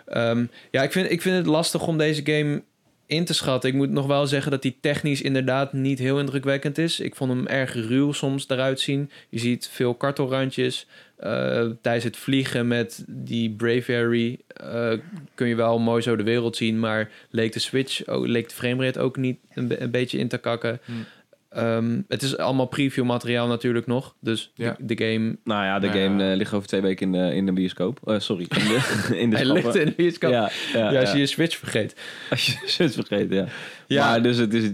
ehm, 0.05 0.45
ja, 0.71 0.83
ik 0.83 0.91
vind, 0.91 1.11
ik 1.11 1.21
vind 1.21 1.35
het 1.37 1.45
lastig 1.45 1.87
om 1.87 1.97
deze 1.97 2.21
game 2.25 2.61
in 3.07 3.25
te 3.25 3.33
schatten. 3.33 3.69
Ik 3.69 3.75
moet 3.75 3.89
nog 3.89 4.05
wel 4.05 4.27
zeggen 4.27 4.51
dat 4.51 4.61
die 4.61 4.77
technisch 4.81 5.21
inderdaad 5.21 5.73
niet 5.73 5.99
heel 5.99 6.19
indrukwekkend 6.19 6.77
is. 6.77 6.99
Ik 6.99 7.15
vond 7.15 7.31
hem 7.31 7.47
erg 7.47 7.73
ruw 7.73 8.11
soms 8.11 8.49
eruit 8.49 8.79
zien. 8.79 9.11
Je 9.29 9.39
ziet 9.39 9.69
veel 9.71 9.93
kartelrandjes. 9.93 10.87
Eh, 11.15 11.65
tijdens 11.81 12.03
het 12.03 12.17
vliegen 12.17 12.67
met 12.67 13.03
die 13.07 13.49
Braviary 13.49 14.39
eh, 14.47 14.93
kun 15.33 15.47
je 15.47 15.55
wel 15.55 15.79
mooi 15.79 16.01
zo 16.01 16.15
de 16.15 16.23
wereld 16.23 16.55
zien, 16.55 16.79
maar 16.79 17.11
leek 17.29 17.53
de 17.53 17.59
switch, 17.59 18.07
ook, 18.07 18.27
leek 18.27 18.49
de 18.49 18.55
framerate 18.55 18.99
ook 18.99 19.17
niet 19.17 19.37
een 19.53 19.91
beetje 19.91 20.17
in 20.17 20.27
te 20.27 20.37
kakken. 20.37 20.79
Hmm. 20.85 21.05
Ehm, 21.55 22.01
het 22.07 22.21
is 22.21 22.37
allemaal 22.37 22.65
preview 22.65 23.05
materiaal 23.05 23.47
natuurlijk 23.47 23.87
nog. 23.87 24.15
Dus 24.19 24.51
Ja. 24.55 24.75
de, 24.79 24.95
de 24.95 25.05
game... 25.05 25.37
Nou 25.43 25.63
ja, 25.65 25.79
de 25.79 25.87
Nou 25.87 25.99
game 25.99 26.23
ja. 26.23 26.31
eh, 26.31 26.37
ligt 26.37 26.53
over 26.53 26.67
twee 26.67 26.81
weken 26.81 27.05
in 27.05 27.11
de, 27.11 27.35
in 27.35 27.45
de 27.45 27.51
bioscoop. 27.51 27.99
Eh, 28.05 28.19
sorry, 28.19 28.45
in 28.49 28.67
de, 28.67 29.17
in 29.21 29.29
de 29.29 29.35
Hij 29.35 29.45
ligt 29.45 29.75
in 29.75 29.85
de 29.85 29.93
bioscoop. 29.97 30.31
Ja, 30.31 30.49
Ja, 30.73 30.91
ja, 30.91 30.99
als 30.99 31.11
je 31.11 31.17
je 31.17 31.25
Switch 31.25 31.57
vergeet. 31.57 31.95
Als 32.29 32.45
je 32.45 32.83
het 32.83 32.93
vergeet, 32.93 33.31
ja. 33.31 33.45
Ja. 33.87 34.09
Maar 34.09 34.23
dus 34.23 34.37
het 34.37 34.53
is... 34.53 34.69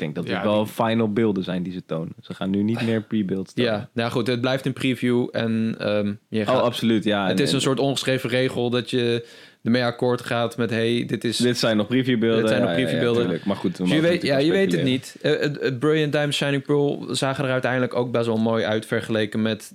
Ik 0.00 0.14
denk 0.14 0.26
dat 0.26 0.34
het 0.34 0.42
Ja, 0.44 0.50
wel 0.50 0.64
die- 0.64 0.72
final 0.72 1.12
beelden 1.12 1.44
zijn 1.44 1.62
die 1.62 1.72
ze 1.72 1.84
tonen. 1.86 2.12
Ze 2.20 2.34
gaan 2.34 2.50
nu 2.50 2.62
niet 2.62 2.82
meer 2.82 3.02
pre-builds 3.02 3.52
tonen. 3.54 3.72
Ja, 3.72 3.88
nou 3.92 4.10
goed, 4.10 4.26
het 4.26 4.40
blijft 4.40 4.66
een 4.66 4.72
preview. 4.72 5.28
En 5.32 5.74
ehm, 5.78 6.12
je 6.28 6.44
gaat, 6.44 6.56
Oh, 6.56 6.62
absoluut, 6.62 7.04
ja. 7.04 7.28
het 7.28 7.38
En- 7.38 7.44
is 7.46 7.52
een 7.52 7.60
soort 7.60 7.78
ongeschreven 7.80 8.30
regel 8.30 8.70
dat 8.70 8.90
je 8.90 9.26
ermee 9.62 9.84
akkoord 9.84 10.20
gaat 10.20 10.56
met... 10.56 10.70
hey, 10.70 11.04
dit 11.06 11.24
is... 11.24 11.36
Dit 11.36 11.58
zijn 11.58 11.76
nog 11.76 11.86
previewbeelden. 11.86 12.40
Dit 12.40 12.48
zijn 12.48 12.60
ja, 12.60 12.66
nog 12.66 12.74
ja, 12.74 12.80
ja, 12.80 12.84
previewbeelden. 12.86 13.22
tuurlijk. 13.22 13.44
maar 13.44 13.56
goed, 13.56 13.76
Dus 13.76 13.90
je 13.90 14.00
weet, 14.00 14.22
ja, 14.22 14.38
je 14.38 14.50
weet 14.50 14.72
het 14.72 14.82
niet. 14.82 15.16
Eh, 15.22 15.38
het- 15.40 15.78
Brilliant 15.78 16.12
Diamond 16.12 16.34
Shining 16.34 16.62
Pearl 16.64 17.06
zagen 17.10 17.44
er 17.44 17.50
uiteindelijk 17.50 17.94
ook 17.94 18.10
best 18.12 18.26
wel 18.26 18.36
mooi 18.36 18.64
uit... 18.64 18.86
vergeleken 18.86 19.42
met 19.42 19.72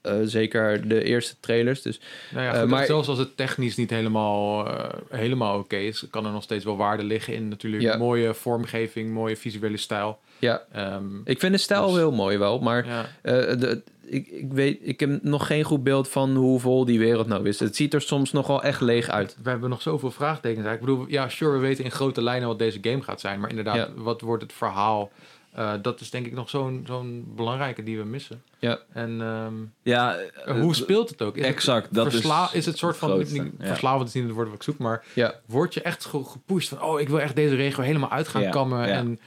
eh, 0.00 0.14
zeker 0.24 0.88
de 0.88 1.02
eerste 1.04 1.34
trailers. 1.40 1.82
Dus 1.82 2.00
Nou 2.30 2.44
ja, 2.44 2.52
Eh, 2.54 2.64
maar- 2.68 2.86
zelfs 2.86 3.08
als 3.08 3.18
het 3.18 3.36
technisch 3.36 3.76
niet 3.76 3.90
helemaal, 3.90 4.66
eh, 4.66 4.88
helemaal 5.10 5.58
oké 5.58 5.76
is, 5.76 6.04
kan 6.10 6.26
er 6.26 6.32
nog 6.32 6.42
steeds 6.42 6.64
wel 6.64 6.76
waarde 6.76 7.02
liggen 7.04 7.34
in 7.34 7.48
natuurlijk 7.48 7.82
Ja. 7.82 7.96
mooie 7.96 8.34
vormgeving, 8.34 9.12
mooie 9.12 9.36
visuele 9.36 9.76
stijl. 9.76 10.18
ja, 10.38 10.62
Ehm, 10.72 11.04
ik 11.24 11.38
vind 11.40 11.52
de 11.52 11.58
stijl 11.58 11.86
Dus- 11.86 11.96
heel 11.96 12.12
mooi 12.12 12.38
wel. 12.38 12.58
Maar 12.58 12.86
ja. 12.86 13.06
de, 13.22 13.82
ik, 14.06 14.26
ik, 14.26 14.52
weet, 14.52 14.78
ik 14.82 15.00
heb 15.00 15.22
nog 15.22 15.46
geen 15.46 15.64
goed 15.64 15.82
beeld 15.82 16.08
van 16.08 16.34
hoe 16.36 16.60
vol 16.60 16.84
die 16.84 16.98
wereld 16.98 17.26
nou 17.26 17.48
is. 17.48 17.60
Het 17.60 17.76
ziet 17.76 17.94
er 17.94 18.00
soms 18.00 18.32
nog 18.32 18.46
wel 18.46 18.62
echt 18.62 18.80
leeg 18.80 19.08
uit. 19.08 19.36
We 19.42 19.50
hebben 19.50 19.70
nog 19.70 19.82
zoveel 19.82 20.10
vraagtekens. 20.10 20.66
eigenlijk. 20.66 20.80
Ik 20.92 20.96
bedoel, 20.98 21.12
ja, 21.22 21.28
sure, 21.28 21.52
we 21.52 21.58
weten 21.58 21.84
in 21.84 21.90
grote 21.90 22.22
lijnen 22.22 22.48
wat 22.48 22.58
deze 22.58 22.78
game 22.82 23.02
gaat 23.02 23.20
zijn. 23.20 23.40
Maar 23.40 23.50
inderdaad, 23.50 23.76
Ja. 23.76 23.88
wat 23.96 24.20
wordt 24.20 24.42
het 24.42 24.52
verhaal? 24.52 25.10
Eh, 25.52 25.72
dat 25.82 26.00
is 26.00 26.10
denk 26.10 26.26
ik 26.26 26.32
nog 26.32 26.50
zo'n 26.50 26.84
zo'n 26.86 27.32
belangrijke 27.36 27.82
die 27.82 27.98
we 27.98 28.04
missen. 28.04 28.42
Ja. 28.58 28.78
En 28.92 29.20
ehm, 29.20 29.52
Ja, 29.82 30.16
eh, 30.16 30.26
eh, 30.54 30.60
hoe 30.60 30.74
speelt 30.74 31.08
het 31.10 31.22
ook? 31.22 31.36
Is 31.36 31.44
exact, 31.44 31.84
Het, 31.86 31.94
dat 31.94 32.10
versla- 32.10 32.44
is 32.44 32.52
is 32.54 32.66
het 32.66 32.78
soort 32.78 32.96
van... 32.96 33.18
niet- 33.18 33.32
ja. 33.58 33.66
Verslavend 33.66 34.08
is 34.08 34.14
niet 34.14 34.24
het 34.24 34.32
woord 34.32 34.46
wat 34.46 34.56
ik 34.56 34.62
zoek, 34.62 34.78
maar 34.78 35.04
Ja, 35.14 35.34
word 35.46 35.74
je 35.74 35.82
echt 35.82 36.04
ge- 36.04 36.24
gepusht 36.24 36.68
van... 36.68 36.82
oh, 36.82 37.00
ik 37.00 37.08
wil 37.08 37.20
echt 37.20 37.36
deze 37.36 37.54
regio 37.54 37.82
helemaal 37.82 38.10
uit 38.10 38.28
gaan 38.28 38.42
Ja, 38.42 38.50
kammen 38.50 38.84
en 38.84 39.20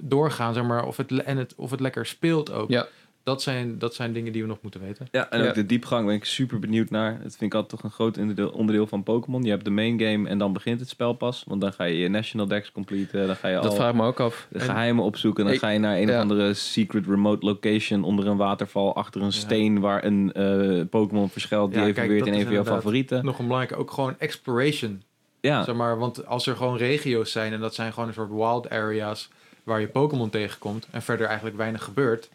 doorgaan, 0.00 0.54
zeg 0.54 0.64
maar. 0.64 0.86
Of 0.86 0.96
het, 0.96 1.22
en 1.22 1.36
het, 1.36 1.54
of 1.56 1.70
het 1.70 1.80
lekker 1.80 2.06
speelt 2.06 2.52
ook. 2.52 2.68
ja. 2.70 2.86
Dat, 3.24 3.42
zijn, 3.42 3.78
dat 3.78 3.94
zijn 3.94 4.12
dingen 4.12 4.32
die 4.32 4.42
we 4.42 4.48
nog 4.48 4.58
moeten 4.62 4.80
weten. 4.80 5.08
Ja, 5.10 5.30
en 5.30 5.42
Ja. 5.42 5.48
ook 5.48 5.54
de 5.54 5.66
diepgang 5.66 6.06
ben 6.06 6.14
ik 6.14 6.24
super 6.24 6.58
benieuwd 6.58 6.90
naar. 6.90 7.12
Dat 7.12 7.36
vind 7.36 7.42
ik 7.42 7.54
altijd 7.54 7.70
toch 7.70 7.82
een 7.82 7.90
groot 7.96 8.18
onderdeel, 8.18 8.48
onderdeel 8.48 8.86
van 8.86 9.02
Pokémon. 9.02 9.42
Je 9.42 9.50
hebt 9.50 9.64
de 9.64 9.70
main 9.70 10.00
game 10.00 10.28
en 10.28 10.38
dan 10.38 10.52
begint 10.52 10.80
het 10.80 10.88
spel 10.88 11.12
pas. 11.12 11.44
Want 11.46 11.60
dan 11.60 11.72
ga 11.72 11.84
je 11.84 11.96
je 11.98 12.08
National 12.08 12.46
Dex 12.46 12.72
completen. 12.72 13.26
Dan 13.26 13.36
ga 13.36 13.48
je 13.48 13.54
Dat 13.54 13.64
al 13.66 13.74
vraag 13.74 13.90
ik 13.90 13.94
me 13.96 14.06
ook 14.06 14.20
af. 14.20 14.46
de 14.50 14.60
geheimen 14.60 15.04
opzoeken. 15.04 15.44
Dan 15.44 15.52
Ik- 15.52 15.58
ga 15.58 15.68
je 15.68 15.78
naar 15.78 15.96
een 15.96 16.06
ja. 16.06 16.14
of 16.14 16.20
andere 16.20 16.54
secret 16.54 17.06
remote 17.06 17.46
location 17.46 18.04
onder 18.04 18.26
een 18.26 18.36
waterval. 18.36 18.94
Achter 18.96 19.22
een 19.22 19.32
steen 19.32 19.80
waar 19.80 20.04
een 20.04 20.32
eh, 20.32 20.80
Pokémon 20.90 21.30
verschuilt. 21.30 21.72
Die 21.74 21.82
evolueert 21.84 22.26
in 22.26 22.34
een 22.34 22.44
van 22.44 22.52
jouw 22.52 22.64
favorieten. 22.64 23.24
Nog 23.24 23.38
een 23.38 23.44
belangrijke, 23.46 23.76
ook 23.82 23.90
gewoon 23.90 24.14
exploration. 24.18 25.02
Ja, 25.40 25.64
Zeg 25.64 25.74
maar, 25.74 25.98
want 25.98 26.26
als 26.26 26.46
er 26.46 26.56
gewoon 26.56 26.76
regio's 26.76 27.32
zijn 27.32 27.52
en 27.52 27.60
dat 27.60 27.74
zijn 27.74 27.92
gewoon 27.92 28.08
een 28.08 28.14
soort 28.14 28.30
wild 28.30 28.70
areas 28.70 29.28
waar 29.62 29.80
je 29.80 29.88
Pokémon 29.88 30.30
tegenkomt 30.30 30.86
en 30.90 31.02
verder 31.02 31.26
eigenlijk 31.26 31.56
weinig 31.56 31.82
gebeurt, 31.84 32.28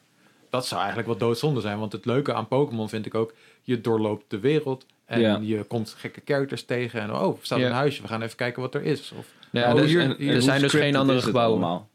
dat 0.49 0.65
zou 0.67 0.79
eigenlijk 0.79 1.09
wat 1.09 1.19
doodzonde 1.19 1.61
zijn. 1.61 1.79
Want 1.79 1.91
het 1.91 2.05
leuke 2.05 2.33
aan 2.33 2.47
Pokémon 2.47 2.89
vind 2.89 3.05
ik 3.05 3.15
ook, 3.15 3.33
je 3.61 3.81
doorloopt 3.81 4.23
de 4.27 4.39
wereld 4.39 4.85
en 5.05 5.19
Ja. 5.19 5.39
je 5.41 5.63
komt 5.63 5.95
gekke 5.97 6.21
characters 6.25 6.63
tegen 6.63 7.01
en 7.01 7.13
oh, 7.13 7.27
er 7.27 7.45
staat 7.45 7.59
Ja. 7.59 7.65
een 7.65 7.71
huisje, 7.71 8.01
we 8.01 8.07
gaan 8.07 8.21
even 8.21 8.35
kijken 8.37 8.61
wat 8.61 8.75
er 8.75 8.83
is. 8.83 9.11
Of, 9.17 9.25
Ja, 9.51 9.69
oh, 9.73 9.75
dus- 9.81 9.89
hier, 9.91 10.01
en- 10.01 10.15
hier- 10.17 10.27
en 10.27 10.33
hoe 10.33 10.41
zijn 10.41 10.61
dus 10.61 10.71
geen 10.71 10.95
andere 10.95 11.21
gebouwen. 11.21 11.59
allemaal? 11.61 11.89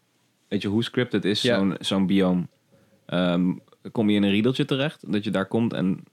Weet 0.49 0.63
je 0.63 0.69
hoe 0.69 0.85
scripted 0.85 1.25
is 1.25 1.43
Ja. 1.43 1.57
zo'n 1.57 1.77
zo'n 1.81 2.07
bioom? 2.07 2.49
Ehm, 3.07 3.53
kom 3.93 4.11
je 4.11 4.17
in 4.17 4.23
een 4.23 4.31
riedeltje 4.31 4.65
terecht 4.65 5.13
dat 5.13 5.25
je 5.25 5.31
daar 5.31 5.47
komt 5.47 5.73
en 5.73 6.05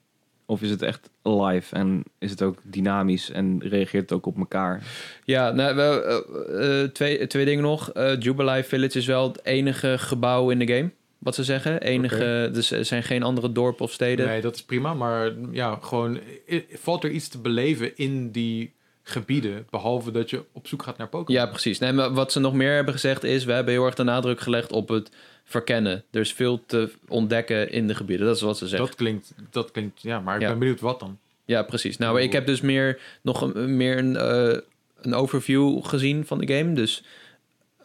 of 0.45 0.61
is 0.61 0.69
het 0.69 0.81
echt 0.81 1.09
live 1.23 1.75
en 1.75 2.03
is 2.19 2.31
het 2.31 2.41
ook 2.41 2.57
dynamisch 2.63 3.29
en 3.31 3.61
reageert 3.63 4.01
het 4.09 4.11
ook 4.11 4.25
op 4.25 4.37
elkaar? 4.37 4.83
Ja, 5.25 5.51
nou, 5.51 5.75
we, 5.75 5.81
eh, 6.51 6.81
eh, 6.83 6.89
twee, 6.91 7.27
twee 7.27 7.45
dingen 7.45 7.63
nog. 7.63 7.91
Eh 7.91 8.19
Jubilee 8.19 8.63
Village 8.63 8.97
is 8.97 9.05
wel 9.05 9.27
het 9.27 9.45
enige 9.45 9.97
gebouw 9.97 10.49
in 10.49 10.59
de 10.59 10.73
game, 10.73 10.91
wat 11.21 11.35
ze 11.35 11.43
zeggen. 11.43 11.81
Enige, 11.81 12.49
Dus 12.53 12.71
er 12.71 12.85
zijn 12.85 13.03
geen 13.03 13.23
andere 13.23 13.51
dorpen 13.51 13.85
of 13.85 13.91
steden. 13.91 14.27
nee, 14.27 14.41
dat 14.41 14.55
is 14.55 14.63
prima, 14.63 14.93
maar 14.93 15.31
ja, 15.51 15.79
gewoon, 15.81 16.19
valt 16.73 17.03
er 17.03 17.09
iets 17.11 17.27
te 17.27 17.37
beleven 17.39 17.97
in 17.97 18.31
die 18.31 18.71
gebieden, 19.03 19.67
behalve 19.69 20.11
dat 20.11 20.29
je 20.29 20.43
op 20.51 20.67
zoek 20.67 20.83
gaat 20.83 20.97
naar 20.97 21.07
Pokémon? 21.07 21.41
Ja, 21.41 21.47
precies. 21.49 21.79
Nee, 21.79 21.91
maar 21.91 22.13
wat 22.13 22.31
ze 22.31 22.39
nog 22.39 22.53
meer 22.53 22.73
hebben 22.75 22.93
gezegd 22.93 23.23
is... 23.23 23.43
we 23.45 23.51
hebben 23.51 23.73
heel 23.73 23.85
erg 23.85 23.95
de 23.95 24.03
nadruk 24.03 24.39
gelegd 24.39 24.71
op 24.71 24.89
het 24.89 25.11
verkennen. 25.43 26.03
Er 26.11 26.19
is 26.21 26.33
veel 26.33 26.65
te 26.65 26.91
ontdekken 27.07 27.71
in 27.71 27.87
de 27.87 27.95
gebieden. 27.95 28.25
Dat 28.25 28.35
is 28.35 28.41
wat 28.41 28.57
ze 28.57 28.67
zeggen. 28.67 28.87
Dat 28.87 28.95
klinkt, 28.97 29.33
dat 29.49 29.71
klinkt, 29.71 30.01
ja, 30.01 30.19
maar 30.19 30.35
ik 30.35 30.41
Ja. 30.41 30.47
ben 30.49 30.59
benieuwd 30.59 30.79
wat 30.79 30.99
dan. 30.99 31.17
Ja, 31.45 31.63
precies. 31.63 31.97
Nou, 31.97 32.21
ik 32.21 32.31
heb 32.31 32.45
dus 32.45 32.61
meer 32.61 32.99
nog 33.21 33.41
een, 33.41 33.77
meer 33.77 33.97
een, 33.97 34.15
eh, 34.15 34.57
een 35.01 35.13
overview 35.13 35.83
gezien 35.85 36.25
van 36.25 36.37
de 36.39 36.53
game. 36.57 36.73
Dus 36.73 37.03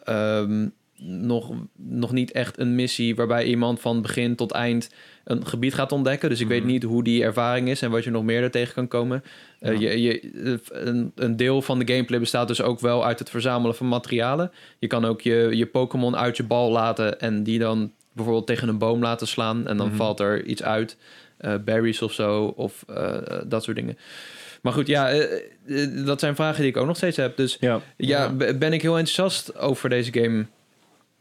ehm, 0.03 0.67
nog, 1.01 1.51
nog 1.75 2.11
niet 2.11 2.31
echt 2.31 2.59
een 2.59 2.75
missie 2.75 3.15
waarbij 3.15 3.45
iemand 3.45 3.79
van 3.79 4.01
begin 4.01 4.35
tot 4.35 4.51
eind 4.51 4.89
een 5.23 5.45
gebied 5.47 5.73
gaat 5.73 5.91
ontdekken. 5.91 6.29
Dus 6.29 6.39
ik 6.39 6.47
weet 6.47 6.63
Mhm. 6.63 6.71
niet 6.71 6.83
hoe 6.83 7.03
die 7.03 7.23
ervaring 7.23 7.69
is 7.69 7.81
en 7.81 7.91
wat 7.91 8.03
je 8.03 8.09
nog 8.09 8.23
meer 8.23 8.41
er 8.43 8.51
tegen 8.51 8.73
kan 8.73 8.87
komen. 8.87 9.23
Eh, 9.59 9.79
je, 9.79 10.01
je, 10.01 10.29
een, 10.71 11.11
een 11.15 11.35
deel 11.35 11.61
van 11.61 11.79
de 11.79 11.93
gameplay 11.93 12.19
bestaat 12.19 12.47
dus 12.47 12.61
ook 12.61 12.79
wel 12.79 13.05
uit 13.05 13.19
het 13.19 13.29
verzamelen 13.29 13.75
van 13.75 13.87
materialen. 13.87 14.51
Je 14.79 14.87
kan 14.87 15.05
ook 15.05 15.21
je, 15.21 15.49
je 15.53 15.65
Pokémon 15.65 16.15
uit 16.15 16.37
je 16.37 16.43
bal 16.43 16.71
laten 16.71 17.19
en 17.19 17.43
die 17.43 17.59
dan 17.59 17.91
bijvoorbeeld 18.13 18.47
tegen 18.47 18.67
een 18.67 18.77
boom 18.77 19.01
laten 19.01 19.27
slaan. 19.27 19.67
En 19.67 19.77
dan 19.77 19.87
Mhm. 19.87 19.95
valt 19.95 20.19
er 20.19 20.45
iets 20.45 20.63
uit. 20.63 20.97
eh, 21.37 21.53
berries 21.65 22.01
of 22.01 22.13
zo, 22.13 22.43
of 22.55 22.83
eh, 22.87 23.17
dat 23.45 23.63
soort 23.63 23.75
dingen. 23.75 23.97
Maar 24.61 24.73
goed, 24.73 24.87
ja, 24.87 25.13
dat 26.05 26.19
zijn 26.19 26.35
vragen 26.35 26.61
die 26.61 26.69
ik 26.69 26.77
ook 26.77 26.85
nog 26.85 26.95
steeds 26.95 27.17
heb. 27.17 27.37
Dus 27.37 27.57
Ja. 27.59 27.81
ja, 27.97 28.33
ben 28.33 28.73
ik 28.73 28.81
heel 28.81 28.97
enthousiast 28.97 29.57
over 29.57 29.89
deze 29.89 30.13
game. 30.13 30.45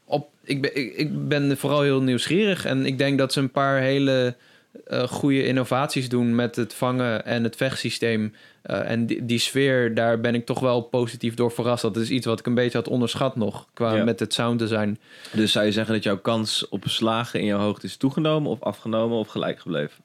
Op, 0.06 0.28
ik, 0.44 0.62
ben, 0.62 0.76
ik, 0.76 0.94
ik 0.94 1.28
ben 1.28 1.56
vooral 1.56 1.82
heel 1.82 2.02
nieuwsgierig. 2.02 2.64
En 2.64 2.86
ik 2.86 2.98
denk 2.98 3.18
dat 3.18 3.32
ze 3.32 3.40
een 3.40 3.50
paar 3.50 3.80
hele 3.80 4.36
eh 4.84 5.02
goede 5.08 5.46
innovaties 5.46 6.08
doen 6.08 6.34
met 6.34 6.56
het 6.56 6.74
vangen 6.74 7.24
en 7.24 7.44
het 7.44 7.56
vechtsysteem. 7.56 8.34
Eh, 8.62 8.90
en 8.90 9.06
die, 9.06 9.26
die 9.26 9.38
sfeer, 9.38 9.94
daar 9.94 10.20
ben 10.20 10.34
ik 10.34 10.46
toch 10.46 10.60
wel 10.60 10.80
positief 10.80 11.34
door 11.34 11.50
verrast. 11.50 11.82
Dat 11.82 11.96
is 11.96 12.10
iets 12.10 12.26
wat 12.26 12.38
ik 12.38 12.46
een 12.46 12.54
beetje 12.54 12.78
had 12.78 12.88
onderschat 12.88 13.36
nog. 13.36 13.66
Qua 13.72 13.94
Ja. 13.94 14.04
met 14.04 14.20
het 14.20 14.34
sound 14.34 14.58
design. 14.58 14.98
Dus 15.32 15.52
zou 15.52 15.64
je 15.64 15.72
zeggen 15.72 15.94
dat 15.94 16.02
jouw 16.02 16.18
kans 16.18 16.68
op 16.68 16.82
slagen 16.86 17.40
in 17.40 17.46
jouw 17.46 17.58
hoogte 17.58 17.86
is 17.86 17.96
toegenomen 17.96 18.50
of 18.50 18.62
afgenomen 18.62 19.18
of 19.18 19.28
gelijk 19.28 19.60
gebleven? 19.60 20.04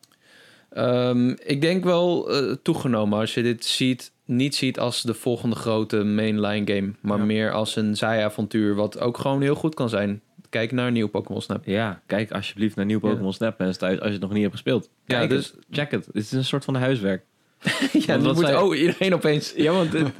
Ehm, 0.69 1.29
ik 1.29 1.61
denk 1.61 1.83
wel 1.83 2.31
eh, 2.31 2.55
toegenomen 2.61 3.19
als 3.19 3.33
je 3.33 3.41
dit 3.41 3.65
ziet, 3.65 4.11
niet 4.35 4.55
ziet 4.55 4.79
als 4.79 5.01
de 5.01 5.13
volgende 5.13 5.55
grote 5.55 6.03
mainline 6.03 6.73
game, 6.73 6.91
maar 7.01 7.17
Ja. 7.17 7.23
meer 7.25 7.51
als 7.51 7.75
een 7.75 7.97
zijavontuur, 7.97 8.75
wat 8.75 8.99
ook 8.99 9.17
gewoon 9.17 9.41
heel 9.41 9.55
goed 9.55 9.73
kan 9.75 9.89
zijn. 9.89 10.21
Kijk 10.49 10.71
naar 10.71 10.87
een 10.87 10.93
nieuw 10.93 11.07
Pokémon 11.07 11.41
Snap. 11.41 11.65
Ja, 11.65 12.01
kijk 12.05 12.31
alsjeblieft 12.31 12.75
naar 12.75 12.85
nieuw 12.85 12.99
Ja. 13.03 13.09
Pokémon 13.09 13.33
Snap 13.33 13.57
mensen 13.57 13.79
thuis 13.79 13.97
als 13.99 14.05
je 14.07 14.13
het 14.13 14.21
nog 14.21 14.31
niet 14.31 14.41
hebt 14.41 14.53
gespeeld. 14.53 14.89
Ja, 15.05 15.25
dus- 15.27 15.45
het, 15.47 15.57
check 15.71 15.91
het. 15.91 16.05
Het 16.05 16.15
is 16.15 16.31
een 16.31 16.45
soort 16.45 16.65
van 16.65 16.75
huiswerk. 16.75 17.23
ja, 17.93 18.05
dan 18.05 18.21
wat 18.23 18.35
moet 18.35 18.45
zij- 18.45 18.57
oh, 18.57 18.77
iedereen 18.77 19.13
opeens. 19.13 19.53
Ja, 19.55 19.71
want 19.73 19.93
het, 19.93 20.11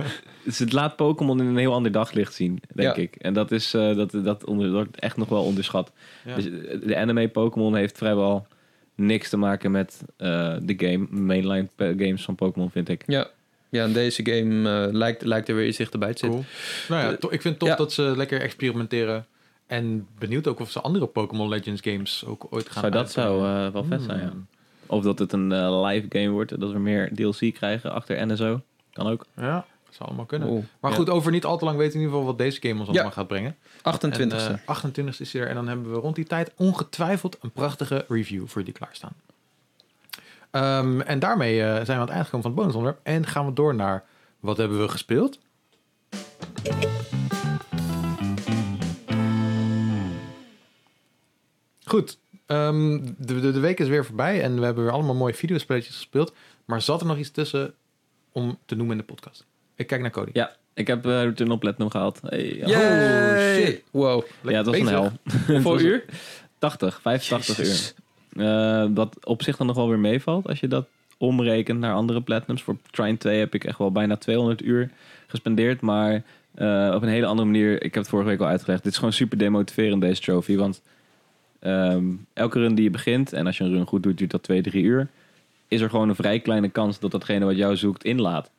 het 0.57 0.73
laat 0.73 0.95
Pokémon 0.95 1.39
in 1.39 1.45
een 1.45 1.57
heel 1.57 1.73
ander 1.73 1.91
daglicht 1.91 2.33
zien, 2.33 2.59
denk 2.73 2.95
Ja. 2.95 3.01
ik. 3.01 3.15
En 3.15 3.33
dat 3.33 3.51
is 3.51 3.73
eh, 3.73 3.95
dat, 3.95 4.11
dat 4.23 4.45
onder, 4.45 4.71
wordt 4.71 4.99
echt 4.99 5.17
nog 5.17 5.29
wel 5.29 5.43
onderschat. 5.43 5.91
Ja. 6.25 6.35
Dus 6.35 6.43
de 6.83 6.97
anime 6.97 7.27
Pokémon 7.29 7.75
heeft 7.75 7.97
vrijwel 7.97 8.47
niks 8.95 9.29
te 9.29 9.37
maken 9.37 9.71
met 9.71 10.01
eh, 10.17 10.55
de 10.63 10.73
game, 10.77 11.07
mainline 11.09 11.67
games 11.77 12.23
van 12.23 12.35
Pokémon, 12.35 12.71
vind 12.71 12.89
ik. 12.89 13.03
Ja. 13.05 13.27
Ja, 13.71 13.83
en 13.83 13.93
deze 13.93 14.25
game 14.25 14.85
eh, 14.87 14.93
lijkt, 14.93 15.21
lijkt 15.25 15.49
er 15.49 15.55
weer 15.55 15.67
iets 15.67 15.77
dichterbij 15.77 16.13
te 16.13 16.17
zitten. 16.19 16.45
Cool. 16.87 16.99
Nou 16.99 17.11
ja, 17.11 17.17
to- 17.17 17.31
ik 17.31 17.41
vind 17.41 17.43
het 17.53 17.59
tof 17.59 17.69
Ja. 17.69 17.75
dat 17.75 17.93
ze 17.93 18.01
lekker 18.15 18.41
experimenteren. 18.41 19.25
En 19.67 20.07
benieuwd 20.19 20.47
ook 20.47 20.59
of 20.59 20.71
ze 20.71 20.81
andere 20.81 21.05
Pokémon 21.07 21.49
Legends 21.49 21.81
games 21.81 22.23
ook 22.25 22.47
ooit 22.49 22.69
gaan 22.69 22.81
Zou 22.81 22.93
dat 22.93 23.11
zou 23.11 23.45
eh, 23.47 23.67
wel 23.73 23.83
vet 23.83 24.01
zijn, 24.01 24.19
ja. 24.19 24.29
Hmm. 24.29 24.47
Of 24.85 25.03
dat 25.03 25.19
het 25.19 25.33
een 25.33 25.51
eh, 25.51 25.81
live 25.85 26.05
game 26.09 26.29
wordt, 26.29 26.59
dat 26.59 26.71
we 26.71 26.79
meer 26.79 27.11
DLC 27.15 27.53
krijgen 27.53 27.91
achter 27.91 28.27
NSO. 28.27 28.61
Kan 28.93 29.07
ook. 29.07 29.25
Ja, 29.35 29.65
zou 29.89 30.09
allemaal 30.09 30.25
kunnen. 30.25 30.49
Oeh, 30.49 30.63
Maar 30.79 30.91
ja. 30.91 30.97
goed, 30.97 31.09
over 31.09 31.31
niet 31.31 31.45
al 31.45 31.57
te 31.57 31.65
lang 31.65 31.77
weten 31.77 31.93
we 31.93 31.99
in 31.99 32.05
ieder 32.05 32.19
geval 32.19 32.35
wat 32.35 32.45
deze 32.45 32.61
game 32.61 32.79
ons 32.79 32.89
allemaal 32.89 33.11
gaat 33.11 33.27
brengen. 33.27 33.55
28 33.81 34.47
En, 34.47 34.53
e 34.53 34.57
eh, 34.57 34.67
28 34.67 35.19
is 35.19 35.33
hij 35.33 35.41
er. 35.41 35.47
En 35.47 35.55
dan 35.55 35.67
hebben 35.67 35.91
we 35.91 35.97
rond 35.97 36.15
die 36.15 36.25
tijd 36.25 36.51
ongetwijfeld 36.57 37.37
een 37.41 37.51
prachtige 37.51 38.05
review 38.07 38.47
voor 38.47 38.61
jullie 38.61 38.73
klaarstaan. 38.77 39.13
Ehm, 40.51 41.01
en 41.01 41.19
daarmee 41.19 41.61
eh, 41.61 41.73
zijn 41.73 41.85
we 41.85 41.93
aan 41.93 41.99
het 41.99 42.09
eind 42.09 42.25
gekomen 42.25 42.41
van 42.41 42.51
het 42.51 42.59
bonusonderwerp. 42.59 43.05
En 43.05 43.25
gaan 43.25 43.45
we 43.45 43.53
door 43.53 43.75
naar 43.75 44.03
wat 44.39 44.57
hebben 44.57 44.81
we 44.81 44.87
gespeeld? 44.87 45.39
Goed, 51.83 52.19
ehm, 52.45 52.99
de, 53.17 53.39
de, 53.39 53.51
de 53.51 53.59
week 53.59 53.79
is 53.79 53.87
weer 53.87 54.05
voorbij 54.05 54.41
en 54.41 54.59
we 54.59 54.65
hebben 54.65 54.83
weer 54.83 54.93
allemaal 54.93 55.15
mooie 55.15 55.33
videospelletjes 55.33 55.95
gespeeld. 55.95 56.33
Maar 56.65 56.81
zat 56.81 57.01
er 57.01 57.07
nog 57.07 57.17
iets 57.17 57.31
tussen 57.31 57.73
om 58.31 58.57
te 58.65 58.75
noemen 58.75 58.99
in 58.99 59.05
de 59.05 59.13
podcast? 59.13 59.45
Ik 59.75 59.87
kijk 59.87 60.01
naar 60.01 60.11
Cody. 60.11 60.29
Ja, 60.33 60.55
ik 60.73 60.87
heb 60.87 61.05
uh, 61.05 61.49
on 61.49 61.59
Platinum 61.59 61.89
gehaald. 61.89 62.19
Hey! 62.21 62.61
Oh, 62.63 63.63
shit. 63.65 63.83
Wow. 63.91 64.23
ja, 64.41 64.57
het 64.57 64.65
was 64.65 64.77
een 64.77 64.87
hel. 64.87 65.11
Hoeveel 65.47 65.79
uur? 65.89 66.05
80, 66.59 67.01
85 67.01 67.57
Jezus. 67.57 67.87
uur. 67.87 68.03
Eh, 68.35 68.85
wat 68.93 69.25
op 69.25 69.43
zich 69.43 69.57
dan 69.57 69.67
nog 69.67 69.75
wel 69.75 69.89
weer 69.89 69.99
meevalt 69.99 70.47
als 70.47 70.59
je 70.59 70.67
dat 70.67 70.87
omrekent 71.17 71.79
naar 71.79 71.93
andere 71.93 72.21
platinums. 72.21 72.63
Voor 72.63 72.77
Trine 72.91 73.17
2 73.17 73.39
heb 73.39 73.53
ik 73.53 73.63
echt 73.63 73.77
wel 73.77 73.91
bijna 73.91 74.17
200 74.17 74.61
uur 74.61 74.89
gespendeerd. 75.27 75.81
Maar 75.81 76.23
eh, 76.53 76.91
op 76.95 77.01
een 77.01 77.09
hele 77.09 77.25
andere 77.25 77.47
manier. 77.47 77.73
Ik 77.73 77.93
heb 77.93 78.03
het 78.03 78.07
vorige 78.07 78.29
week 78.29 78.39
al 78.39 78.47
uitgelegd. 78.47 78.83
Dit 78.83 78.91
is 78.91 78.97
gewoon 78.97 79.13
super 79.13 79.37
demotiverend 79.37 80.01
deze 80.01 80.21
trophy. 80.21 80.55
Want 80.55 80.81
ehm, 81.59 82.05
elke 82.33 82.59
run 82.59 82.75
die 82.75 82.83
je 82.83 82.89
begint, 82.89 83.33
en 83.33 83.45
als 83.45 83.57
je 83.57 83.63
een 83.63 83.73
run 83.73 83.87
goed 83.87 84.03
doet, 84.03 84.17
duurt 84.17 84.31
dat 84.31 84.43
2, 84.43 84.61
3 84.61 84.83
uur. 84.83 85.07
Is 85.67 85.81
er 85.81 85.89
gewoon 85.89 86.09
een 86.09 86.15
vrij 86.15 86.39
kleine 86.39 86.69
kans 86.69 86.99
dat 86.99 87.11
datgene 87.11 87.45
wat 87.45 87.57
jou 87.57 87.75
zoekt 87.75 88.03
inlaat. 88.03 88.49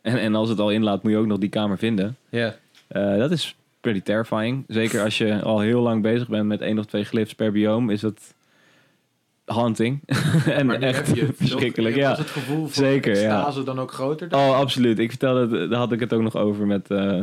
En, 0.00 0.18
en 0.18 0.34
als 0.34 0.48
het 0.48 0.58
al 0.58 0.70
inlaat, 0.70 1.02
moet 1.02 1.12
je 1.12 1.18
ook 1.18 1.26
nog 1.26 1.38
die 1.38 1.48
kamer 1.48 1.78
vinden. 1.78 2.16
Ja. 2.28 2.56
Eh, 2.86 3.16
dat 3.16 3.30
is 3.30 3.54
pretty 3.80 4.00
terrifying. 4.00 4.64
Zeker 4.68 5.02
als 5.02 5.18
je 5.18 5.42
al 5.42 5.60
heel 5.60 5.80
lang 5.80 6.02
bezig 6.02 6.28
bent 6.28 6.46
met 6.46 6.60
één 6.60 6.78
of 6.78 6.86
twee 6.86 7.04
glyphs 7.04 7.34
per 7.34 7.52
biome, 7.52 7.92
is 7.92 8.00
dat 8.00 8.34
haunting. 9.52 10.00
en 10.46 10.66
Maar 10.66 10.80
echt 10.80 11.16
je 11.16 11.28
verschrikkelijk. 11.34 11.96
Ja. 11.96 12.08
Was 12.08 12.18
het 12.18 12.30
gevoel 12.30 12.66
voor 12.66 12.84
Zeker, 12.84 13.20
ja. 13.20 13.36
extase 13.36 13.62
dan 13.62 13.78
ook 13.78 13.92
groter? 13.92 14.28
Dan? 14.28 14.40
Oh, 14.40 14.56
absoluut. 14.56 14.98
Ik 14.98 15.10
vertelde, 15.10 15.68
daar 15.68 15.78
had 15.78 15.92
ik 15.92 16.00
het 16.00 16.12
ook 16.12 16.22
nog 16.22 16.36
over 16.36 16.66
met, 16.66 16.90
eh 16.90 17.22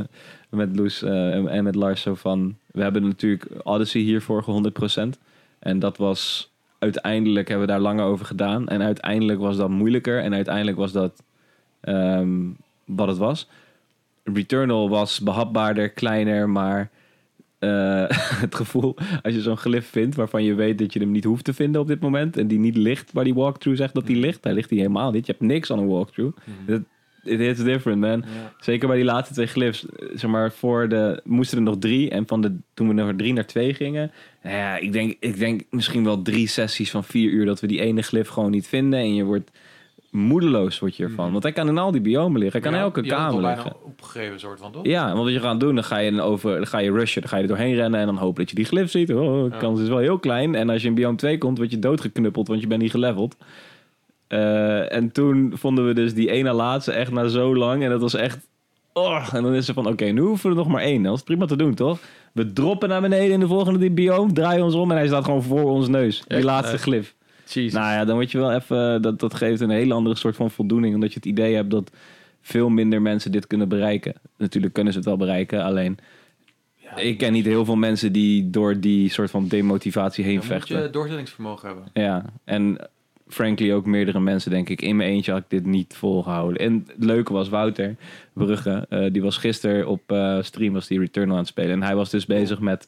met 0.50 0.76
Loes 0.76 1.02
eh, 1.02 1.34
en, 1.34 1.48
en 1.48 1.64
met 1.64 1.76
Lars. 1.76 2.02
Zo 2.02 2.16
van, 2.16 2.58
we 2.72 2.82
hebben 2.82 3.04
natuurlijk 3.04 3.48
Odyssey 3.64 4.02
hiervoor 4.02 4.44
ge 4.44 4.72
100%. 5.16 5.20
En 5.60 5.80
dat 5.80 5.98
was, 5.98 6.52
uiteindelijk 6.80 7.48
hebben 7.48 7.68
we 7.68 7.74
daar 7.74 7.82
langer 7.82 8.06
over 8.06 8.26
gedaan. 8.26 8.68
En 8.68 8.82
uiteindelijk 8.82 9.40
was 9.40 9.58
dat 9.58 9.70
moeilijker. 9.70 10.20
En 10.20 10.34
uiteindelijk 10.34 10.78
was 10.78 10.92
dat 10.92 11.24
ehm, 11.82 12.30
wat 12.86 13.08
het 13.08 13.18
was. 13.18 13.48
Returnal 14.24 14.90
was 14.90 15.20
behapbaarder, 15.20 15.90
kleiner, 15.90 16.50
maar 16.50 16.90
eh, 17.60 18.06
het 18.46 18.56
gevoel 18.56 18.96
als 19.22 19.34
je 19.34 19.42
zo'n 19.42 19.58
glyph 19.58 19.88
vindt 19.88 20.16
waarvan 20.16 20.44
je 20.44 20.54
weet 20.54 20.78
dat 20.78 20.94
je 20.94 21.00
hem 21.00 21.12
niet 21.12 21.24
hoeft 21.24 21.44
te 21.46 21.54
vinden 21.54 21.82
op 21.82 21.88
dit 21.88 22.00
moment 22.00 22.38
en 22.38 22.48
die 22.48 22.60
niet 22.60 22.78
ligt 22.78 23.12
waar 23.12 23.24
die 23.24 23.34
walkthrough 23.34 23.80
zegt 23.80 23.94
dat 23.94 24.06
die 24.08 24.16
ligt, 24.16 24.44
daar 24.44 24.54
ligt 24.54 24.70
hij 24.70 24.80
helemaal 24.80 25.12
niet. 25.12 25.26
Je 25.26 25.32
hebt 25.32 25.44
niks 25.44 25.72
aan 25.72 25.80
een 25.80 25.88
walkthrough. 25.88 26.38
It 27.24 27.40
is 27.40 27.58
different, 27.64 28.00
man. 28.00 28.20
Ja. 28.20 28.54
Zeker 28.60 28.88
bij 28.88 28.98
die 28.98 29.06
laatste 29.06 29.34
twee 29.34 29.48
glyphs. 29.48 29.86
eh, 29.86 30.08
Zeg 30.14 30.30
maar, 30.30 30.52
voor 30.52 30.90
de 30.90 31.22
moesten 31.24 31.58
er 31.58 31.64
nog 31.64 31.78
drie. 31.78 32.10
En 32.10 32.28
van 32.28 32.42
de, 32.42 32.56
toen 32.74 32.88
we 32.88 32.94
naar 32.94 33.16
drie 33.16 33.34
naar 33.34 33.46
twee 33.46 33.74
gingen. 33.74 34.12
nou 34.44 34.56
Ja, 34.56 34.78
ik 34.78 34.94
denk, 34.94 35.16
ik 35.20 35.38
denk 35.40 35.62
misschien 35.70 36.04
wel 36.04 36.22
drie 36.22 36.48
sessies 36.48 36.92
van 36.92 37.04
vier 37.04 37.32
uur 37.32 37.46
dat 37.46 37.60
we 37.60 37.68
die 37.68 37.82
ene 37.82 38.02
glyph 38.02 38.30
gewoon 38.30 38.52
niet 38.52 38.68
vinden. 38.68 39.00
En 39.00 39.16
je 39.16 39.24
wordt 39.24 39.52
moedeloos 40.12 40.80
word 40.80 40.96
je 40.96 41.04
ervan. 41.04 41.24
Mhm. 41.24 41.32
Want 41.32 41.44
hij 41.44 41.52
kan 41.54 41.68
in 41.68 41.78
al 41.78 41.92
die 41.92 42.02
biomen 42.02 42.40
liggen. 42.42 42.62
Hij 42.62 42.70
kan 42.72 42.80
Ja, 42.80 42.86
elke 42.86 43.02
kamer 43.02 43.42
liggen. 43.42 43.64
bijna 43.64 43.78
opgegeven 43.86 44.40
soort 44.40 44.60
van, 44.60 44.72
toch? 44.72 44.86
Ja, 44.86 45.06
want 45.14 45.24
wat 45.24 45.34
je 45.34 45.40
gaat 45.40 45.60
doen, 45.60 45.76
dan 45.76 45.84
ga 45.84 45.98
je, 45.98 46.22
over, 46.22 46.56
dan 46.56 46.68
ga 46.68 46.78
je 46.80 46.92
rushen, 46.92 47.22
dan 47.22 47.30
ga 47.30 47.36
je 47.36 47.42
er 47.42 47.48
doorheen 47.48 47.76
rennen 47.76 48.00
en 48.00 48.06
dan 48.06 48.18
hopen 48.18 48.36
dat 48.42 48.50
je 48.50 48.56
die 48.56 48.66
glyph 48.66 48.90
ziet. 48.92 49.14
Oh, 49.14 49.44
de 49.44 49.50
Ja. 49.52 49.58
kans 49.58 49.80
is 49.82 49.88
wel 49.88 49.98
heel 49.98 50.20
klein. 50.20 50.56
En 50.56 50.70
als 50.70 50.82
je 50.82 50.88
in 50.88 50.94
biome 50.94 51.18
2 51.18 51.38
komt, 51.38 51.58
word 51.58 51.72
je 51.72 51.80
doodgeknuppeld, 51.80 52.48
want 52.48 52.62
je 52.62 52.68
bent 52.68 52.82
niet 52.82 52.92
geleveld. 52.92 53.36
Eh, 54.28 54.94
en 54.94 55.12
toen 55.12 55.52
vonden 55.56 55.86
we 55.88 55.94
dus 55.94 56.14
die 56.14 56.32
ene 56.32 56.52
laatste 56.54 56.92
echt 56.92 57.12
na 57.12 57.28
zo 57.28 57.56
lang. 57.56 57.84
En 57.84 57.90
dat 57.90 58.02
was 58.02 58.14
echt... 58.14 58.48
Oh, 58.94 59.30
en 59.34 59.44
dan 59.44 59.54
is 59.54 59.68
er 59.68 59.74
van, 59.74 59.88
oké, 59.88 60.06
nu 60.06 60.22
hoeven 60.22 60.44
we 60.50 60.56
er 60.56 60.62
nog 60.64 60.68
maar 60.74 60.82
één. 60.82 61.04
Dat 61.04 61.16
is 61.16 61.24
prima 61.24 61.46
te 61.46 61.56
doen, 61.56 61.74
toch? 61.74 62.00
We 62.34 62.54
droppen 62.54 62.90
naar 62.90 63.02
beneden 63.02 63.32
in 63.32 63.40
de 63.40 63.48
volgende 63.48 63.92
biome, 63.92 64.32
draaien 64.34 64.64
ons 64.64 64.74
om 64.74 64.92
en 64.92 64.98
hij 64.98 65.08
staat 65.08 65.24
gewoon 65.26 65.44
voor 65.44 65.64
ons 65.64 65.88
neus. 65.88 66.24
Die 66.28 66.38
Echt? 66.38 66.46
laatste 66.46 66.78
glyph. 66.78 67.14
Jezus. 67.54 67.74
Nou 67.74 67.92
ja, 67.94 68.06
dan 68.06 68.16
word 68.16 68.32
je 68.32 68.38
wel 68.38 68.54
even. 68.54 69.02
Dat, 69.02 69.20
dat 69.20 69.34
geeft 69.34 69.62
een 69.62 69.70
hele 69.70 69.94
andere 69.94 70.16
soort 70.16 70.36
van 70.36 70.52
voldoening. 70.52 70.94
Omdat 70.94 71.10
je 71.10 71.16
het 71.16 71.26
idee 71.26 71.56
hebt 71.56 71.72
dat 71.72 71.92
veel 72.42 72.70
minder 72.70 73.02
mensen 73.02 73.32
dit 73.32 73.48
kunnen 73.48 73.70
bereiken. 73.70 74.14
Natuurlijk 74.38 74.74
kunnen 74.74 74.94
ze 74.94 75.00
het 75.00 75.08
wel 75.08 75.18
bereiken. 75.18 75.64
Alleen, 75.64 75.98
Ja, 76.76 76.98
ik 76.98 77.18
ken 77.18 77.34
niet 77.34 77.46
heel 77.46 77.66
veel 77.66 77.76
mensen 77.76 78.12
die 78.12 78.50
door 78.50 78.80
die 78.80 79.10
soort 79.10 79.30
van 79.32 79.48
demotivatie 79.48 80.24
heen 80.24 80.38
Dan 80.38 80.46
moet 80.48 80.56
vechten. 80.56 80.82
je 80.82 80.90
doorzettingsvermogen 80.90 81.68
hebben. 81.68 81.86
Ja, 81.94 82.26
en 82.44 82.78
frankly 83.28 83.74
ook 83.74 83.86
meerdere 83.86 84.20
mensen, 84.20 84.52
denk 84.52 84.70
ik. 84.70 84.82
In 84.82 84.96
mijn 84.96 85.10
eentje 85.10 85.32
had 85.32 85.42
ik 85.42 85.50
dit 85.50 85.66
niet 85.66 85.96
volgehouden. 85.96 86.58
En 86.60 86.86
het 86.96 87.06
leuke 87.06 87.34
was, 87.34 87.50
Wouter 87.50 87.96
Brugge, 88.34 88.86
eh, 88.90 89.12
die 89.12 89.22
was 89.22 89.38
gisteren 89.38 89.88
op 89.88 90.12
eh, 90.12 90.38
stream, 90.42 90.74
was 90.74 90.88
die 90.88 91.00
Returnal 91.00 91.34
aan 91.34 91.40
het 91.40 91.48
spelen. 91.48 91.72
En 91.72 91.84
hij 91.84 91.96
was 91.96 92.10
dus 92.10 92.26
bezig 92.26 92.60
met, 92.60 92.88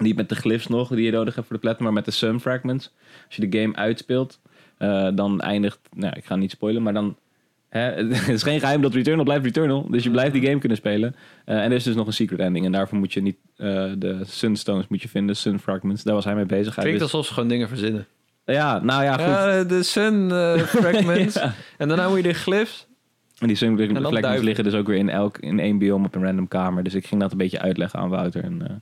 niet 0.00 0.16
met 0.16 0.28
de 0.28 0.34
glyphs 0.34 0.66
nog, 0.66 0.88
die 0.88 1.04
je 1.04 1.10
nodig 1.10 1.34
hebt 1.34 1.46
voor 1.46 1.56
de 1.56 1.62
platinum, 1.62 1.84
maar 1.84 2.02
met 2.02 2.04
de 2.04 2.10
Sun 2.10 2.40
Fragments. 2.40 2.92
Als 3.26 3.36
je 3.36 3.48
de 3.48 3.58
game 3.60 3.76
uitspeelt, 3.76 4.40
eh, 4.78 5.08
dan 5.14 5.40
eindigt, 5.40 5.78
nou, 5.94 6.12
ik 6.16 6.24
ga 6.24 6.36
niet 6.36 6.50
spoilen, 6.50 6.82
maar 6.82 6.92
dan... 6.92 7.16
Hè, 7.68 7.80
het 8.04 8.28
is 8.28 8.42
geen 8.42 8.60
geheim 8.60 8.82
dat 8.82 8.94
Returnal 8.94 9.24
blijft 9.24 9.44
Returnal. 9.44 9.86
Dus 9.90 10.04
je 10.04 10.10
blijft 10.10 10.32
die 10.32 10.46
game 10.46 10.58
kunnen 10.58 10.78
spelen. 10.78 11.16
Eh, 11.44 11.56
en 11.56 11.62
er 11.70 11.72
is 11.76 11.82
dus 11.84 11.94
nog 11.94 12.06
een 12.06 12.12
secret 12.12 12.38
ending. 12.38 12.64
En 12.64 12.72
daarvoor 12.72 12.98
moet 12.98 13.12
je 13.12 13.22
niet 13.22 13.36
eh, 13.56 13.66
de 13.98 14.20
Sunstones 14.24 14.88
moet 14.88 15.02
je 15.02 15.08
vinden, 15.08 15.36
Sun 15.36 15.58
Fragments. 15.58 16.02
Daar 16.02 16.14
was 16.14 16.24
hij 16.24 16.34
mee 16.34 16.46
bezig. 16.46 16.74
Hij 16.74 16.84
Klinkt 16.84 17.00
wist- 17.00 17.12
alsof 17.12 17.26
ze 17.28 17.34
gewoon 17.34 17.48
dingen 17.48 17.68
verzinnen. 17.68 18.06
ja, 18.44 18.78
nou 18.82 19.02
ja, 19.04 19.12
goed. 19.12 19.20
Ja, 19.20 19.64
de 19.64 19.82
sun 19.82 20.30
fragments. 20.80 21.34
Ja. 21.34 21.54
En 21.78 21.88
daarna 21.88 22.08
moet 22.08 22.16
je 22.16 22.22
de 22.22 22.32
glyphs. 22.32 22.86
En 23.38 23.46
die 23.46 23.56
sun 23.56 23.76
fragments 23.78 24.42
liggen 24.42 24.64
dus 24.64 24.74
ook 24.74 24.86
weer 24.86 24.96
in, 24.98 25.08
elk, 25.10 25.38
in 25.38 25.60
één 25.60 25.78
biome 25.78 26.06
op 26.06 26.14
een 26.14 26.24
random 26.24 26.48
kamer. 26.48 26.82
Dus 26.82 26.94
ik 26.94 27.06
ging 27.06 27.20
dat 27.20 27.32
een 27.32 27.38
beetje 27.38 27.60
uitleggen 27.60 27.98
aan 27.98 28.08
Wouter. 28.08 28.44
En 28.44 28.68
eh, 28.68 28.74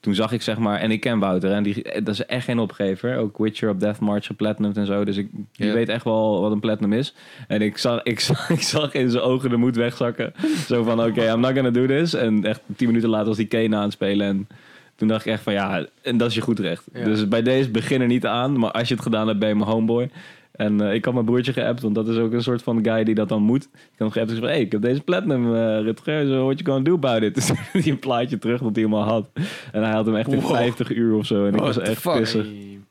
toen 0.00 0.14
zag 0.14 0.32
ik 0.32 0.42
zeg 0.42 0.58
maar... 0.58 0.80
En 0.80 0.90
ik 0.90 1.00
ken 1.00 1.18
Wouter 1.18 1.52
en 1.52 1.62
die, 1.62 2.02
dat 2.02 2.08
is 2.08 2.26
echt 2.26 2.44
geen 2.44 2.58
opgever. 2.58 3.16
Ook 3.16 3.38
Witcher 3.38 3.70
op 3.70 3.80
Death 3.80 4.00
March 4.00 4.26
geplatinumd 4.26 4.76
en 4.76 4.86
zo. 4.86 5.04
Dus 5.04 5.16
ik, 5.16 5.28
die 5.52 5.72
weet 5.72 5.88
echt 5.88 6.04
wel 6.04 6.40
wat 6.40 6.52
een 6.52 6.60
platinum 6.60 6.92
is. 6.92 7.14
En 7.48 7.62
ik 7.62 7.78
zag, 7.78 8.02
ik 8.02 8.20
zag, 8.20 8.50
ik 8.58 8.62
zag 8.62 8.92
in 8.92 9.10
zijn 9.10 9.22
ogen 9.22 9.50
de 9.50 9.56
moed 9.56 9.76
wegzakken. 9.76 10.32
zo 10.66 10.82
van, 10.82 11.04
oké, 11.04 11.32
I'm 11.32 11.40
not 11.40 11.52
gonna 11.52 11.70
do 11.70 11.86
this. 11.86 12.14
En 12.14 12.44
echt 12.44 12.60
tien 12.76 12.86
minuten 12.86 13.08
later 13.08 13.26
was 13.26 13.36
die 13.36 13.46
Kane 13.46 13.76
aan 13.76 13.82
het 13.82 13.92
spelen. 13.92 14.26
En 14.26 14.48
toen 14.96 15.08
dacht 15.08 15.26
ik 15.26 15.32
echt 15.32 15.42
van, 15.42 15.52
ja, 15.52 15.86
en 16.02 16.16
dat 16.16 16.28
is 16.28 16.34
je 16.34 16.40
goed 16.40 16.58
recht. 16.58 16.84
Ja. 16.92 17.04
Dus 17.04 17.28
bij 17.28 17.42
deze 17.42 17.70
begin 17.70 18.00
er 18.00 18.06
niet 18.06 18.26
aan. 18.26 18.58
Maar 18.58 18.70
als 18.70 18.88
je 18.88 18.94
het 18.94 19.02
gedaan 19.02 19.26
hebt, 19.26 19.38
ben 19.38 19.48
je 19.48 19.54
mijn 19.54 19.70
homeboy. 19.70 20.10
En 20.58 20.80
eh, 20.80 20.94
ik 20.94 21.04
had 21.04 21.14
mijn 21.14 21.26
broertje 21.26 21.52
geappt, 21.52 21.82
want 21.82 21.94
dat 21.94 22.08
is 22.08 22.16
ook 22.16 22.32
een 22.32 22.42
soort 22.42 22.62
van 22.62 22.84
guy 22.84 23.04
die 23.04 23.14
dat 23.14 23.28
dan 23.28 23.42
moet. 23.42 23.64
Ik 23.64 23.70
had 23.72 23.98
hem 23.98 24.10
geappt 24.10 24.30
en 24.30 24.36
gezegd, 24.36 24.52
hey, 24.52 24.60
ik 24.60 24.72
heb 24.72 24.82
deze 24.82 25.00
platinum, 25.00 25.54
uh, 25.54 25.80
Rutger, 25.80 26.26
so 26.26 26.44
what 26.44 26.58
you 26.58 26.70
gonna 26.70 26.84
do 26.84 26.94
about 26.94 27.22
it? 27.22 27.34
Dus 27.38 27.48
hij 27.48 27.86
een 27.86 27.98
plaatje 27.98 28.38
terug 28.38 28.60
dat 28.60 28.74
hij 28.74 28.84
hem 28.84 28.94
al 28.94 29.02
had. 29.02 29.28
En 29.72 29.82
hij 29.82 29.92
had 29.92 30.06
hem 30.06 30.16
echt 30.16 30.32
in 30.32 30.40
Wow. 30.40 30.50
50 30.50 30.90
uur 30.94 31.14
of 31.14 31.26
zo. 31.26 31.46
En 31.46 31.54
ik 31.54 31.60
What 31.60 31.74
was 31.74 31.88
echt 31.88 32.02
pissig. 32.02 32.46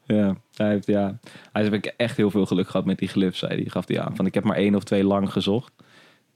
Ja, 0.05 0.35
hij 0.55 0.69
heeft, 0.69 0.87
ja. 0.87 1.19
Hij 1.51 1.61
heeft 1.61 1.73
ik 1.73 1.93
echt 1.97 2.17
heel 2.17 2.31
veel 2.31 2.45
geluk 2.45 2.67
gehad 2.67 2.85
met 2.85 2.97
die 2.97 3.07
glyphs, 3.07 3.39
zei 3.39 3.53
hij. 3.53 3.69
Gaf 3.69 3.87
hij 3.87 4.01
aan. 4.01 4.15
Van, 4.15 4.25
ik 4.25 4.33
heb 4.33 4.43
maar 4.43 4.55
één 4.55 4.75
of 4.75 4.83
twee 4.83 5.03
lang 5.03 5.31
gezocht. 5.31 5.73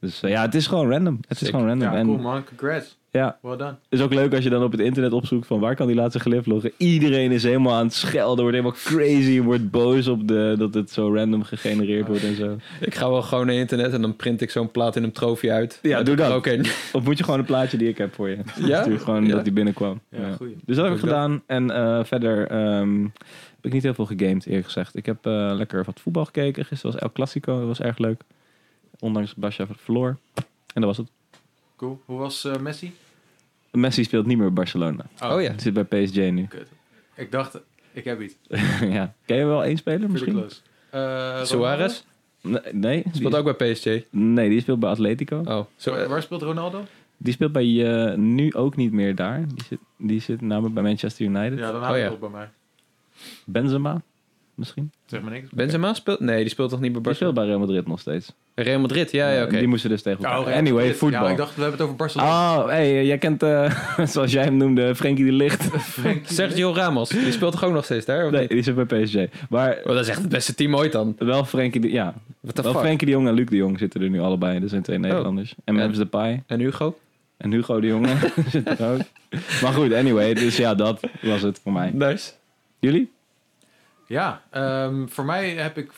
Dus 0.00 0.22
eh, 0.22 0.30
ja, 0.30 0.42
het 0.42 0.54
is 0.54 0.66
gewoon 0.66 0.90
random. 0.90 1.20
Het 1.28 1.40
is 1.40 1.48
gewoon 1.48 1.66
random. 1.66 1.92
Ja, 1.92 2.02
cool 2.02 2.18
man. 2.18 2.44
Congrats. 2.44 2.98
Ja, 3.12 3.38
Well 3.42 3.56
done. 3.56 3.74
is 3.88 4.00
ook 4.00 4.14
leuk 4.14 4.34
als 4.34 4.44
je 4.44 4.50
dan 4.50 4.62
op 4.62 4.72
het 4.72 4.80
internet 4.80 5.12
opzoekt 5.12 5.46
van 5.46 5.60
waar 5.60 5.74
kan 5.74 5.86
die 5.86 5.96
laatste 5.96 6.20
glyph 6.20 6.46
loggen. 6.46 6.72
Iedereen 6.76 7.32
is 7.32 7.42
helemaal 7.42 7.74
aan 7.74 7.84
het 7.84 7.94
schelden, 7.94 8.44
wordt 8.44 8.56
helemaal 8.56 8.78
crazy, 8.84 9.40
wordt 9.40 9.70
boos 9.70 10.08
op 10.08 10.28
de, 10.28 10.54
dat 10.58 10.74
het 10.74 10.90
zo 10.90 11.14
random 11.14 11.42
gegenereerd 11.42 12.06
wordt 12.06 12.22
en 12.24 12.34
zo. 12.36 12.56
Ik 12.80 12.94
ga 12.94 13.10
wel 13.10 13.22
gewoon 13.22 13.46
naar 13.46 13.54
internet 13.54 13.92
en 13.92 14.02
dan 14.02 14.16
print 14.16 14.40
ik 14.40 14.50
zo'n 14.50 14.70
plaat 14.70 14.96
in 14.96 15.02
een 15.02 15.12
trofee 15.12 15.52
uit. 15.52 15.78
Ja, 15.82 16.02
doe 16.02 16.16
dat. 16.16 16.36
Oké. 16.36 16.60
Of 16.92 17.04
moet 17.04 17.18
je 17.18 17.24
gewoon 17.24 17.38
een 17.38 17.44
plaatje 17.44 17.76
die 17.78 17.88
ik 17.88 17.98
heb 17.98 18.14
voor 18.14 18.28
je? 18.28 18.38
Ja? 18.60 18.80
Stuur 18.82 18.98
gewoon 19.00 19.26
Ja. 19.26 19.34
dat 19.34 19.44
die 19.44 19.52
binnenkwam. 19.52 20.00
Ja, 20.08 20.18
Ja. 20.26 20.36
Dus 20.64 20.76
dat 20.76 20.84
heb 20.84 20.94
ik 20.94 21.00
gedaan. 21.00 21.42
En 21.46 21.70
eh, 21.70 22.04
verder 22.04 22.46
ehm, 22.46 23.02
heb 23.02 23.64
ik 23.64 23.72
niet 23.72 23.82
heel 23.82 23.94
veel 23.94 24.06
gegamed, 24.06 24.46
eerlijk 24.46 24.64
gezegd. 24.64 24.96
Ik 24.96 25.06
heb 25.06 25.26
eh, 25.26 25.50
lekker 25.54 25.84
wat 25.84 26.00
voetbal 26.00 26.24
gekeken. 26.24 26.64
Gisteren 26.64 26.92
was 26.94 27.02
El 27.02 27.12
Clasico, 27.12 27.58
dat 27.58 27.66
was 27.66 27.80
erg 27.80 27.98
leuk. 27.98 28.22
Ondanks 28.98 29.34
Basja 29.34 29.66
verloor. 29.76 30.16
En 30.74 30.80
dat 30.80 30.84
was 30.84 30.96
het. 30.96 31.06
Cool. 31.82 32.00
Hoe 32.04 32.18
was 32.18 32.44
eh, 32.44 32.56
Messi? 32.56 32.92
Messi 33.70 34.04
speelt 34.04 34.26
niet 34.26 34.36
meer 34.36 34.46
bij 34.46 34.54
Barcelona. 34.54 35.04
Oh 35.22 35.42
ja. 35.42 35.48
Hij 35.50 35.58
zit 35.58 35.72
bij 35.72 35.84
PSG 36.04 36.16
nu. 36.16 36.46
Kut. 36.46 36.68
Ik 37.14 37.32
dacht, 37.32 37.58
ik 37.92 38.04
heb 38.04 38.20
iets. 38.20 38.34
ja. 38.96 39.14
Ken 39.24 39.36
je 39.36 39.44
wel 39.44 39.64
één 39.64 39.76
speler 39.76 40.10
misschien? 40.10 40.44
Eh, 40.90 41.42
Suarez 41.44 42.02
Nee, 42.40 42.60
nee, 42.72 43.02
die 43.02 43.12
speelt 43.14 43.32
is- 43.32 43.38
ook 43.38 43.58
bij 43.58 43.72
PSG. 43.72 43.86
Nee, 44.10 44.48
die 44.48 44.60
speelt 44.60 44.80
bij 44.80 44.90
Atletico. 44.90 45.36
Oh, 45.44 45.64
Waar, 45.84 46.08
waar 46.08 46.22
speelt 46.22 46.42
Ronaldo? 46.42 46.84
Die 47.16 47.32
speelt 47.32 47.52
bij 47.52 47.94
eh, 48.10 48.16
nu 48.16 48.54
ook 48.54 48.76
niet 48.76 48.92
meer 48.92 49.14
daar. 49.14 49.46
Die 49.48 49.64
zit, 49.68 49.78
die 49.96 50.20
zit 50.20 50.40
namelijk 50.40 50.74
bij 50.74 50.82
Manchester 50.82 51.26
United. 51.26 51.58
Ja, 51.58 51.72
dan 51.72 51.82
Oh, 51.90 51.96
ja. 51.96 52.02
het 52.02 52.12
op 52.12 52.20
bij 52.20 52.28
mij. 52.28 52.48
Benzema, 53.44 54.02
misschien. 54.54 54.92
Zeg 55.06 55.22
maar 55.22 55.30
niks. 55.30 55.50
Benzema 55.50 55.94
speelt? 55.94 56.20
Nee, 56.20 56.40
die 56.40 56.48
speelt 56.48 56.70
toch 56.70 56.80
niet 56.80 56.92
bij 56.92 57.02
Die 57.02 57.14
speelt 57.14 57.34
Barcelona? 57.34 57.56
bij 57.56 57.66
Real 57.66 57.66
Madrid 57.76 57.86
nog 57.86 58.00
steeds. 58.00 58.32
Real 58.54 58.80
Madrid, 58.80 59.10
ja, 59.12 59.30
ja, 59.30 59.42
oké. 59.42 59.58
Die 59.58 59.66
moesten 59.66 59.90
dus 59.90 60.02
tegen 60.02 60.24
elkaar. 60.24 60.38
Oh, 60.38 60.46
anyway, 60.46 60.72
Madrid. 60.72 60.96
voetbal. 60.96 61.24
Ja, 61.24 61.30
ik 61.30 61.36
dacht, 61.36 61.54
we 61.54 61.60
hebben 61.60 61.78
het 61.78 61.86
over 61.88 61.96
Barcelona. 61.96 62.58
Oh, 62.58 62.66
hey, 62.66 63.06
jij 63.06 63.18
kent, 63.18 63.42
eh, 63.42 63.74
zoals 64.14 64.32
jij 64.32 64.44
hem 64.44 64.56
noemde, 64.56 64.94
Frenkie 64.94 65.24
de 65.24 65.32
Licht. 65.32 65.62
Frenkie 66.00 66.34
Sergio 66.34 66.72
Ramos, 66.74 67.08
die 67.08 67.32
speelt 67.32 67.52
toch 67.52 67.64
ook 67.64 67.72
nog 67.72 67.84
steeds 67.84 68.06
daar? 68.06 68.24
Of 68.24 68.30
Nee, 68.30 68.40
niet? 68.40 68.50
die 68.50 68.62
zit 68.62 68.88
bij 68.88 69.02
PSG. 69.04 69.16
Maar 69.48 69.76
Oh, 69.78 69.86
dat 69.86 70.00
is 70.00 70.08
echt 70.08 70.20
het 70.20 70.28
beste 70.28 70.54
team 70.54 70.76
ooit 70.76 70.92
dan. 70.92 71.14
wel 71.18 71.44
Frenkie 71.44 71.80
de, 71.80 71.90
ja, 71.90 72.14
wel? 72.40 72.74
Frenkie 72.74 73.06
de 73.06 73.12
Jong 73.12 73.28
en 73.28 73.34
Luc 73.34 73.46
de 73.48 73.56
Jong 73.56 73.78
zitten 73.78 74.02
er 74.02 74.10
nu 74.10 74.20
allebei. 74.20 74.60
Dat 74.60 74.70
zijn 74.70 74.82
twee 74.82 74.98
Nederlanders. 74.98 75.54
En. 75.64 75.74
Memphis 75.74 75.98
Depay 75.98 76.42
En 76.46 76.60
Hugo? 76.60 76.98
en 77.36 77.52
Hugo 77.52 77.80
de 77.80 77.86
Jonge 77.86 78.14
zit 78.50 78.68
er 78.80 78.90
ook. 78.92 79.00
Maar 79.62 79.72
goed, 79.72 79.92
anyway, 79.92 80.34
dus 80.34 80.56
ja, 80.56 80.74
dat 80.74 81.00
was 81.22 81.42
het 81.42 81.60
voor 81.62 81.72
mij. 81.72 81.90
Nice. 81.94 82.30
Jullie? 82.78 83.10
Ja, 84.06 84.42
ehm, 84.50 85.06
voor 85.08 85.24
mij 85.24 85.50
heb 85.50 85.78
ik 85.78 85.90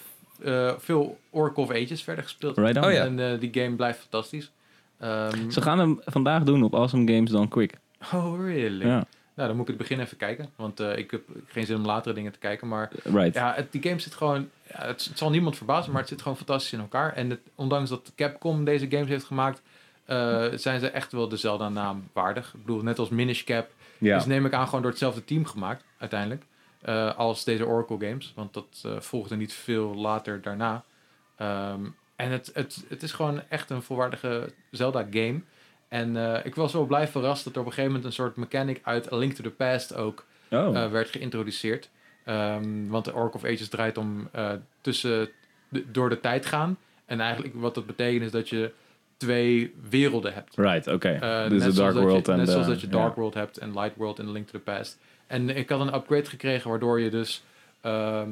eh, 0.43 0.73
veel 0.79 1.19
Oracle 1.31 1.63
of 1.63 1.71
Ages 1.71 2.03
verder 2.03 2.25
gespeeld. 2.25 2.57
Right. 2.57 2.85
Oh 2.85 2.93
ja. 2.93 3.05
En 3.05 3.33
eh, 3.33 3.41
die 3.41 3.51
game 3.63 3.77
blijft 3.77 3.99
fantastisch. 4.01 4.51
Ehm, 4.99 5.51
Ze 5.51 5.63
gaan 5.63 5.79
hem 5.79 6.01
vandaag 6.05 6.43
doen 6.43 6.63
op 6.63 6.75
Awesome 6.75 7.13
Games 7.13 7.31
Done 7.31 7.49
Quick. 7.49 7.75
oh, 8.13 8.41
really? 8.47 8.87
Ja, 8.87 9.07
Nou, 9.35 9.49
dan 9.49 9.57
moet 9.57 9.69
ik 9.69 9.79
het 9.79 9.89
begin 9.89 10.01
even 10.01 10.17
kijken. 10.17 10.49
Want 10.57 10.81
eh, 10.81 10.97
ik 10.99 11.11
heb 11.11 11.23
geen 11.47 11.67
zin 11.67 11.77
om 11.77 11.85
latere 11.85 12.15
dingen 12.15 12.33
te 12.33 12.39
kijken. 12.39 12.69
Maar 12.69 12.91
right. 13.05 13.35
ja, 13.35 13.53
het, 13.55 13.73
die 13.73 13.83
game 13.83 13.99
zit 13.99 14.15
gewoon... 14.15 14.49
Ja, 14.73 14.87
het, 14.87 15.05
het 15.05 15.19
zal 15.19 15.31
niemand 15.31 15.57
verbazen, 15.57 15.91
maar 15.93 16.01
het 16.01 16.11
zit 16.11 16.23
gewoon 16.23 16.37
fantastisch 16.37 16.73
in 16.73 16.81
elkaar. 16.81 17.13
En 17.13 17.31
het, 17.31 17.41
ondanks 17.55 17.91
dat 17.91 18.13
Capcom 18.17 18.65
deze 18.65 18.87
games 18.91 19.09
heeft 19.09 19.25
gemaakt... 19.25 19.63
eh, 20.05 20.45
zijn 20.55 20.81
ze 20.81 20.89
echt 20.89 21.13
wel 21.13 21.29
de 21.29 21.37
Zelda-naam 21.37 22.09
waardig. 22.13 22.55
Ik 22.55 22.65
bedoel, 22.65 22.83
net 22.83 22.99
als 22.99 23.09
Minish 23.09 23.45
Cap 23.45 23.69
Ja. 23.99 24.17
is 24.17 24.25
neem 24.27 24.47
ik 24.47 24.53
aan 24.53 24.65
gewoon 24.67 24.81
door 24.83 24.91
hetzelfde 24.91 25.25
team 25.25 25.45
gemaakt, 25.47 25.85
uiteindelijk. 25.99 26.43
Eh, 26.85 27.17
als 27.17 27.45
deze 27.45 27.67
Oracle 27.67 28.07
games. 28.09 28.33
Want 28.37 28.55
dat 28.55 28.83
eh, 28.85 29.01
volgde 29.01 29.37
niet 29.37 29.53
veel 29.53 29.95
later 29.95 30.41
daarna. 30.43 30.85
Ehm, 31.37 31.85
en 32.17 32.31
het, 32.31 32.51
het, 32.55 32.85
het 32.89 33.03
is 33.03 33.13
gewoon 33.13 33.43
echt 33.49 33.71
een 33.71 33.83
volwaardige 33.83 34.53
Zelda-game. 34.71 35.41
En 35.89 36.17
eh, 36.17 36.45
ik 36.47 36.55
was 36.55 36.73
wel 36.73 36.87
blij 36.87 37.09
verrast 37.09 37.45
dat 37.45 37.53
er 37.55 37.61
op 37.61 37.67
een 37.67 37.73
gegeven 37.73 37.93
moment 37.95 38.09
een 38.11 38.17
soort 38.25 38.37
mechanic 38.37 38.81
uit 38.83 39.13
A 39.13 39.17
Link 39.17 39.33
to 39.33 39.43
the 39.43 39.51
Past 39.51 39.95
ook 39.95 40.25
Oh, 40.69 40.91
werd 40.91 41.09
geïntroduceerd. 41.09 41.91
Ehm, 42.25 42.87
want 42.89 43.05
de 43.05 43.15
Oracle 43.15 43.41
of 43.41 43.45
Ages 43.45 43.69
draait 43.69 43.99
om 43.99 44.31
tussen 44.81 45.31
de- 45.69 45.91
door 45.91 46.09
de 46.09 46.21
tijd 46.21 46.47
gaan. 46.47 46.79
En 47.05 47.21
eigenlijk 47.21 47.55
wat 47.55 47.75
dat 47.75 47.87
betekent 47.87 48.23
is 48.25 48.31
dat 48.31 48.49
je 48.49 48.73
twee 49.17 49.75
werelden 49.89 50.35
hebt. 50.35 50.57
right, 50.57 50.87
oké. 50.87 51.09
Eh, 51.09 51.49
dus 51.49 51.63
net 51.63 51.75
de 51.75 51.81
Dark 51.81 51.95
World 51.95 52.29
en 52.29 52.37
Net 52.37 52.49
zoals 52.49 52.67
dat 52.67 52.81
je 52.81 52.89
Dark. 52.89 53.15
World 53.15 53.35
hebt 53.35 53.59
en 53.59 53.73
Light 53.73 53.97
World 53.97 54.19
en 54.19 54.33
Link 54.33 54.47
to 54.49 54.59
the 54.59 54.65
Past. 54.65 54.99
En 55.27 55.51
ik 55.57 55.69
had 55.69 55.81
een 55.81 55.95
upgrade 55.95 56.25
gekregen 56.25 56.71
waardoor 56.71 57.01
je 57.01 57.11
dus 57.11 57.43
ehm, 57.81 58.29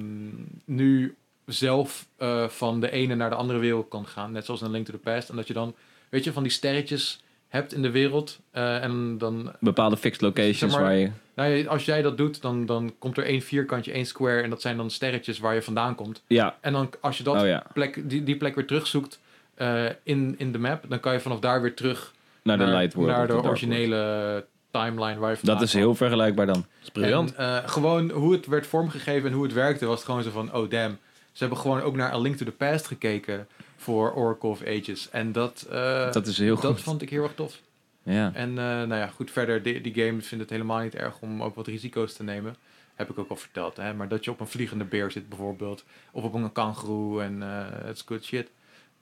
nu 0.64 1.14
zelf 1.46 2.06
eh, 2.16 2.48
van 2.48 2.80
de 2.80 2.90
ene 2.90 3.14
naar 3.14 3.30
de 3.30 3.36
andere 3.36 3.58
wereld 3.58 3.88
kan 3.88 4.06
gaan. 4.06 4.32
Net 4.32 4.44
zoals 4.44 4.62
in 4.62 4.70
Link 4.70 4.86
to 4.86 4.92
the 4.92 4.98
Past. 4.98 5.28
En 5.28 5.36
dat 5.36 5.46
je 5.46 5.52
dan, 5.54 5.74
weet 6.08 6.24
je, 6.24 6.32
van 6.32 6.42
die 6.42 6.52
sterretjes 6.52 7.22
hebt 7.48 7.74
in 7.74 7.82
de 7.82 7.90
wereld. 7.90 8.40
eh, 8.50 8.82
en 8.82 9.18
dan, 9.18 9.52
Bepaalde 9.60 9.96
fixed 9.96 10.20
locations 10.22 10.58
Zeg 10.58 10.70
maar- 10.70 10.80
waar 10.82 10.94
je... 10.96 11.10
nou, 11.34 11.66
als 11.66 11.84
jij 11.84 12.02
dat 12.02 12.16
doet, 12.16 12.42
dan, 12.42 12.66
dan 12.66 12.94
komt 12.98 13.16
er 13.16 13.24
één 13.24 13.40
vierkantje, 13.42 13.92
één 13.92 14.06
square. 14.06 14.42
En 14.42 14.50
dat 14.50 14.60
zijn 14.60 14.76
dan 14.76 14.90
sterretjes 14.90 15.38
waar 15.38 15.54
je 15.54 15.62
vandaan 15.62 15.94
komt. 15.94 16.22
Ja, 16.26 16.56
En 16.60 16.72
dan 16.72 16.90
als 17.00 17.18
je 17.18 17.24
dat 17.24 17.40
oh 17.40 17.46
ja, 17.46 17.66
plek, 17.72 18.08
die, 18.10 18.22
die 18.22 18.36
plek 18.36 18.54
weer 18.54 18.66
terugzoekt 18.66 19.20
eh, 19.54 19.84
in, 20.02 20.34
in 20.38 20.52
de 20.52 20.58
map, 20.58 20.84
dan 20.88 21.00
kan 21.00 21.12
je 21.12 21.20
vanaf 21.20 21.38
daar 21.38 21.62
weer 21.62 21.74
terug 21.74 22.12
naar 22.42 22.58
de 22.58 22.64
Light 22.64 22.94
World. 22.94 23.10
naar 23.10 23.26
de, 23.26 23.42
originele 23.42 24.46
timeline 24.70 25.18
waar 25.18 25.30
je 25.30 25.36
vandaan 25.36 25.56
Dat 25.56 25.66
is 25.66 25.72
heel 25.72 25.94
vergelijkbaar 25.94 26.46
dan. 26.46 26.54
Dat 26.54 26.82
is 26.82 26.90
briljant. 26.90 27.34
En, 27.34 27.62
eh, 27.62 27.68
gewoon 27.68 28.10
hoe 28.10 28.32
het 28.32 28.46
werd 28.46 28.66
vormgegeven 28.66 29.28
en 29.28 29.34
hoe 29.34 29.44
het 29.44 29.52
werkte, 29.52 29.86
was 29.86 29.96
het 29.96 30.04
gewoon 30.04 30.22
zo 30.22 30.30
van, 30.30 30.54
oh 30.54 30.70
damn. 30.70 30.98
Ze 31.32 31.38
hebben 31.38 31.58
gewoon 31.58 31.80
ook 31.80 31.96
naar 31.96 32.12
A 32.12 32.18
Link 32.18 32.36
to 32.36 32.44
the 32.44 32.52
Past 32.52 32.86
gekeken 32.86 33.46
voor 33.76 34.14
Oracle 34.14 34.48
of 34.48 34.62
Ages. 34.66 35.10
En 35.10 35.32
dat, 35.32 35.66
eh, 35.70 36.12
Dat 36.12 36.26
is 36.26 36.38
heel 36.38 36.60
dat 36.60 36.72
goed. 36.72 36.80
vond 36.80 37.02
ik 37.02 37.10
heel 37.10 37.22
erg 37.22 37.34
tof. 37.34 37.60
Ja. 38.02 38.30
En 38.34 38.48
eh, 38.48 38.64
nou 38.64 38.94
ja, 38.94 39.06
goed, 39.06 39.30
verder, 39.30 39.62
die, 39.62 39.80
die 39.80 39.94
game 39.94 40.20
vindt 40.22 40.44
het 40.44 40.50
helemaal 40.50 40.80
niet 40.80 40.94
erg 40.94 41.20
om 41.20 41.42
ook 41.42 41.54
wat 41.54 41.66
risico's 41.66 42.12
te 42.12 42.22
nemen. 42.22 42.56
Heb 42.94 43.10
ik 43.10 43.18
ook 43.18 43.30
al 43.30 43.36
verteld. 43.36 43.76
Hè? 43.76 43.94
Maar 43.94 44.08
dat 44.08 44.24
je 44.24 44.30
op 44.30 44.40
een 44.40 44.46
vliegende 44.46 44.84
beer 44.84 45.10
zit 45.10 45.28
bijvoorbeeld. 45.28 45.84
Of 46.10 46.24
op 46.24 46.34
een 46.34 46.52
kangoeroe 46.52 47.22
en 47.22 47.42
eh, 47.42 47.66
het 47.84 47.96
is 47.96 48.02
good 48.06 48.24
shit. 48.24 48.48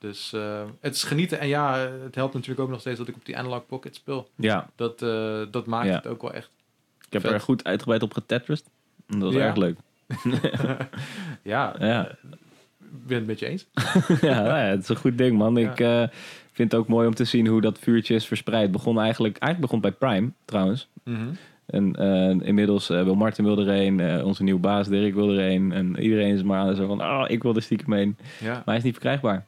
Dus 0.00 0.32
eh, 0.32 0.62
het 0.80 0.94
is 0.94 1.02
genieten. 1.02 1.40
En 1.40 1.48
ja, 1.48 1.78
het 2.04 2.14
helpt 2.14 2.34
natuurlijk 2.34 2.60
ook 2.60 2.68
nog 2.70 2.80
steeds 2.80 2.98
dat 2.98 3.08
ik 3.08 3.14
op 3.14 3.24
die 3.24 3.36
Analog 3.36 3.66
Pocket 3.66 3.94
speel. 3.94 4.28
ja, 4.36 4.70
Dat, 4.76 5.02
eh, 5.02 5.40
dat 5.50 5.66
maakt 5.66 5.86
Ja. 5.88 5.94
het 5.94 6.06
ook 6.06 6.22
wel 6.22 6.32
echt. 6.32 6.50
ik 7.06 7.12
heb 7.12 7.22
Vet. 7.22 7.30
er 7.32 7.40
goed 7.40 7.64
uitgebreid 7.64 8.02
op 8.02 8.12
getetrist. 8.12 8.68
Dat 9.06 9.20
was 9.20 9.34
Ja. 9.34 9.40
erg 9.40 9.56
leuk. 9.56 9.76
ja, 11.42 11.74
Ja. 11.78 12.08
ik 12.80 13.06
ben 13.06 13.16
het 13.18 13.26
met 13.26 13.38
je 13.38 13.46
eens. 13.46 13.66
ja, 14.20 14.34
nou 14.42 14.46
ja, 14.46 14.54
het 14.56 14.82
is 14.82 14.88
een 14.88 14.96
goed 14.96 15.18
ding, 15.18 15.38
man. 15.38 15.56
Ik 15.56 15.80
eh, 15.80 16.04
vind 16.52 16.72
het 16.72 16.80
ook 16.80 16.88
mooi 16.88 17.06
om 17.06 17.14
te 17.14 17.24
zien 17.24 17.46
hoe 17.46 17.60
dat 17.60 17.78
vuurtje 17.78 18.14
is 18.14 18.26
verspreid. 18.26 18.72
Begon 18.72 19.00
eigenlijk, 19.00 19.36
eigenlijk 19.38 19.72
begon 19.72 19.90
bij 19.90 20.08
Prime, 20.08 20.30
trouwens. 20.44 20.88
Mhm. 21.04 21.28
En 21.66 21.94
inmiddels 22.42 22.88
wil 22.88 23.14
Martin 23.14 23.44
wil 23.44 23.58
er 23.58 23.68
een, 23.68 24.24
onze 24.24 24.42
nieuwe 24.42 24.60
baas 24.60 24.88
Dirk 24.88 25.14
wil 25.14 25.30
er 25.38 25.50
een. 25.50 25.72
En 25.72 25.98
iedereen 25.98 26.34
is 26.34 26.42
maar 26.42 26.74
zo 26.74 26.86
van, 26.86 27.00
oh, 27.02 27.24
ik 27.28 27.42
wil 27.42 27.54
er 27.54 27.62
stiekem 27.62 27.92
heen. 27.92 28.16
Ja, 28.40 28.52
Maar 28.52 28.62
hij 28.64 28.76
is 28.76 28.82
niet 28.82 28.92
verkrijgbaar. 28.92 29.46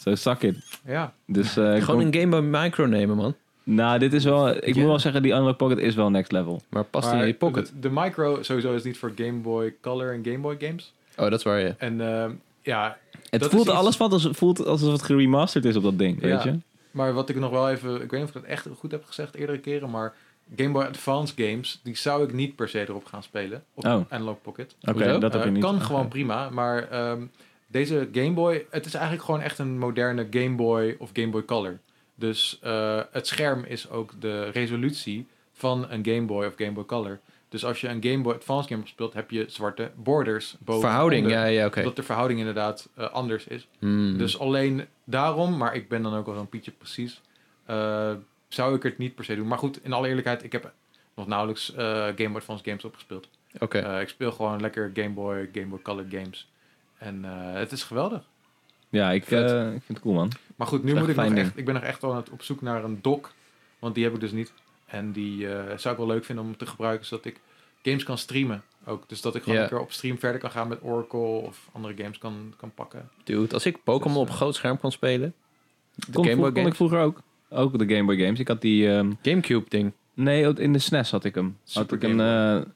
Zo, 0.00 0.14
suck 0.14 0.42
it. 0.42 0.56
ja. 0.86 1.12
Dus, 1.26 1.56
eh, 1.56 1.76
ik 1.76 1.82
Gewoon 1.82 2.00
kom- 2.00 2.06
een 2.12 2.20
Game 2.20 2.40
Boy 2.40 2.60
Micro 2.62 2.86
nemen, 2.86 3.16
man. 3.16 3.34
Nou, 3.62 3.98
dit 3.98 4.12
is 4.12 4.24
wel, 4.24 4.48
ik 4.48 4.64
Ja. 4.66 4.74
moet 4.74 4.84
wel 4.88 4.98
zeggen, 4.98 5.22
die 5.22 5.32
Unlock 5.32 5.56
Pocket 5.56 5.78
is 5.78 5.94
wel 5.94 6.10
next 6.10 6.32
level. 6.32 6.62
Maar 6.68 6.84
past 6.84 7.10
Maar 7.12 7.20
in 7.20 7.26
je 7.26 7.34
pocket. 7.34 7.66
De, 7.66 7.80
de 7.80 7.90
micro 7.92 8.42
sowieso 8.42 8.74
is 8.74 8.82
niet 8.82 8.98
voor 8.98 9.12
Game 9.16 9.32
Boy 9.38 9.74
Color 9.80 10.12
en 10.12 10.20
Game 10.24 10.38
Boy 10.38 10.56
games. 10.58 10.92
Oh, 11.16 11.30
dat 11.30 11.38
is 11.38 11.42
waar 11.42 11.58
je. 11.60 11.74
En 11.78 12.00
eh, 12.00 12.30
ja, 12.62 12.98
Het 13.30 13.46
voelt, 13.46 13.66
iets- 13.66 13.74
alles 13.76 13.96
wat 13.96 14.12
als, 14.12 14.28
voelt 14.32 14.66
alsof 14.66 14.92
het 14.92 15.02
geremasterd 15.02 15.64
is 15.64 15.76
op 15.76 15.82
dat 15.82 15.98
ding, 15.98 16.20
weet 16.20 16.42
Ja. 16.42 16.50
je? 16.50 16.58
Maar 16.90 17.12
wat 17.12 17.28
ik 17.28 17.36
nog 17.36 17.50
wel 17.50 17.70
even, 17.70 17.94
ik 18.02 18.10
weet 18.10 18.20
niet 18.20 18.22
of 18.22 18.28
ik 18.28 18.40
dat 18.42 18.44
echt 18.50 18.66
goed 18.78 18.90
heb 18.90 19.04
gezegd 19.06 19.34
eerdere 19.34 19.58
keren, 19.58 19.90
maar 19.90 20.14
Game 20.56 20.70
Boy 20.70 20.82
Advance 20.84 21.32
games, 21.36 21.80
die 21.82 21.96
zou 21.96 22.24
ik 22.24 22.32
niet 22.32 22.56
per 22.56 22.68
se 22.68 22.80
erop 22.80 23.04
gaan 23.04 23.22
spelen 23.22 23.62
op 23.74 23.84
Oh. 23.84 24.00
Analog 24.08 24.36
Pocket. 24.42 24.74
Oké, 24.88 25.18
dat 25.18 25.32
heb 25.32 25.34
Eh, 25.40 25.44
je 25.44 25.50
niet. 25.50 25.62
Kan 25.62 25.80
gewoon 25.80 26.08
prima, 26.08 26.50
maar 26.50 26.88
ehm, 26.88 27.22
deze 27.70 28.08
Game 28.12 28.32
Boy, 28.32 28.66
het 28.70 28.86
is 28.86 28.94
eigenlijk 28.94 29.24
gewoon 29.24 29.40
echt 29.40 29.58
een 29.58 29.78
moderne 29.78 30.26
Game 30.30 30.54
Boy 30.54 30.96
of 30.98 31.10
Game 31.12 31.28
Boy 31.30 31.44
Color. 31.44 31.78
Dus 32.14 32.58
eh, 32.62 33.00
het 33.10 33.26
scherm 33.26 33.64
is 33.64 33.90
ook 33.90 34.20
de 34.20 34.44
resolutie 34.44 35.26
van 35.52 35.90
een 35.90 36.04
Game 36.04 36.22
Boy 36.22 36.46
of 36.46 36.54
Game 36.56 36.72
Boy 36.72 36.84
Color. 36.84 37.20
Dus 37.48 37.64
als 37.64 37.80
je 37.80 37.88
een 37.88 38.02
Game 38.02 38.22
Boy 38.22 38.34
Advance 38.34 38.68
game 38.68 38.86
speelt, 38.86 39.14
heb 39.14 39.30
je 39.30 39.44
zwarte 39.48 39.90
borders 39.96 40.56
boven. 40.58 40.88
Verhouding, 40.88 41.22
onder, 41.22 41.38
ja, 41.38 41.44
ja, 41.44 41.66
oké. 41.66 41.78
Omdat 41.78 41.96
de 41.96 42.02
verhouding 42.02 42.38
inderdaad 42.38 42.88
eh, 42.94 43.10
anders 43.10 43.46
is. 43.46 43.68
Hmm. 43.78 44.18
Dus 44.18 44.38
alleen 44.38 44.86
daarom, 45.04 45.56
maar 45.56 45.74
ik 45.74 45.88
ben 45.88 46.02
dan 46.02 46.14
ook 46.14 46.26
wel 46.26 46.34
zo'n 46.34 46.48
Pietje 46.48 46.70
precies, 46.70 47.20
eh, 47.64 48.12
zou 48.48 48.74
ik 48.74 48.82
het 48.82 48.98
niet 48.98 49.14
per 49.14 49.24
se 49.24 49.34
doen. 49.34 49.48
Maar 49.48 49.58
goed, 49.58 49.84
in 49.84 49.92
alle 49.92 50.08
eerlijkheid, 50.08 50.44
ik 50.44 50.52
heb 50.52 50.72
nog 51.14 51.26
nauwelijks 51.26 51.72
Game 51.76 52.28
Boy 52.28 52.36
Advance 52.36 52.64
games 52.64 52.84
opgespeeld. 52.84 53.28
Oké. 53.58 54.00
Ik 54.00 54.08
speel 54.08 54.32
gewoon 54.32 54.60
lekker 54.60 54.90
Game 54.94 55.10
Boy, 55.10 55.48
Game 55.52 55.66
Boy 55.66 55.82
Color 55.82 56.06
games. 56.10 56.48
En 57.00 57.24
eh, 57.24 57.52
het 57.52 57.72
is 57.72 57.82
geweldig. 57.82 58.22
Ja, 58.88 59.10
ik, 59.10 59.30
eh, 59.30 59.66
ik 59.66 59.82
vind 59.82 59.86
het 59.86 60.00
cool, 60.00 60.14
man. 60.14 60.32
Maar 60.56 60.66
goed, 60.66 60.84
nu 60.84 60.94
moet 60.94 61.08
ik 61.08 61.16
nog 61.16 61.34
echt, 61.34 61.56
ik 61.56 61.64
ben 61.64 61.74
nog 61.74 61.82
echt 61.82 62.02
het 62.02 62.30
op 62.30 62.42
zoek 62.42 62.60
naar 62.62 62.84
een 62.84 62.98
dock. 63.02 63.32
Want 63.78 63.94
die 63.94 64.04
heb 64.04 64.14
ik 64.14 64.20
dus 64.20 64.32
niet. 64.32 64.52
En 64.86 65.12
die 65.12 65.48
eh, 65.48 65.78
zou 65.78 65.94
ik 65.94 66.00
wel 66.00 66.08
leuk 66.10 66.24
vinden 66.24 66.44
om 66.44 66.56
te 66.56 66.66
gebruiken, 66.66 67.06
zodat 67.06 67.24
ik 67.24 67.40
games 67.82 68.02
kan 68.02 68.18
streamen. 68.18 68.62
Ook. 68.84 69.08
Dus 69.08 69.20
dat 69.20 69.34
ik 69.34 69.42
gewoon 69.42 69.58
een 69.58 69.68
keer 69.68 69.80
op 69.80 69.92
stream 69.92 70.18
verder 70.18 70.40
kan 70.40 70.50
gaan 70.50 70.68
met 70.68 70.82
Oracle 70.82 71.18
of 71.20 71.68
andere 71.72 71.94
games 72.02 72.18
kan, 72.18 72.54
kan 72.56 72.74
pakken. 72.74 73.10
Dude, 73.24 73.54
als 73.54 73.66
ik 73.66 73.84
Pokémon 73.84 74.22
Dus, 74.22 74.30
op 74.30 74.36
groot 74.36 74.54
scherm 74.54 74.78
kon 74.78 74.92
spelen. 74.92 75.34
De 75.94 76.12
Kon, 76.12 76.24
Game 76.24 76.36
Boy 76.36 76.52
kon 76.52 76.66
ik 76.66 76.74
vroeger 76.74 77.00
ook. 77.00 77.22
Ook 77.48 77.78
de 77.78 77.94
Game 77.94 78.04
Boy 78.04 78.16
games. 78.16 78.38
Ik 78.38 78.48
had 78.48 78.60
die... 78.60 78.88
ehm, 78.88 79.12
Gamecube 79.22 79.68
ding. 79.68 79.92
nee, 80.14 80.54
in 80.54 80.72
de 80.72 80.78
SNES 80.78 81.10
had 81.10 81.24
ik 81.24 81.34
hem. 81.34 81.56
Had 81.72 81.88
Super 81.88 81.96
ik 81.96 82.02
een... 82.02 82.72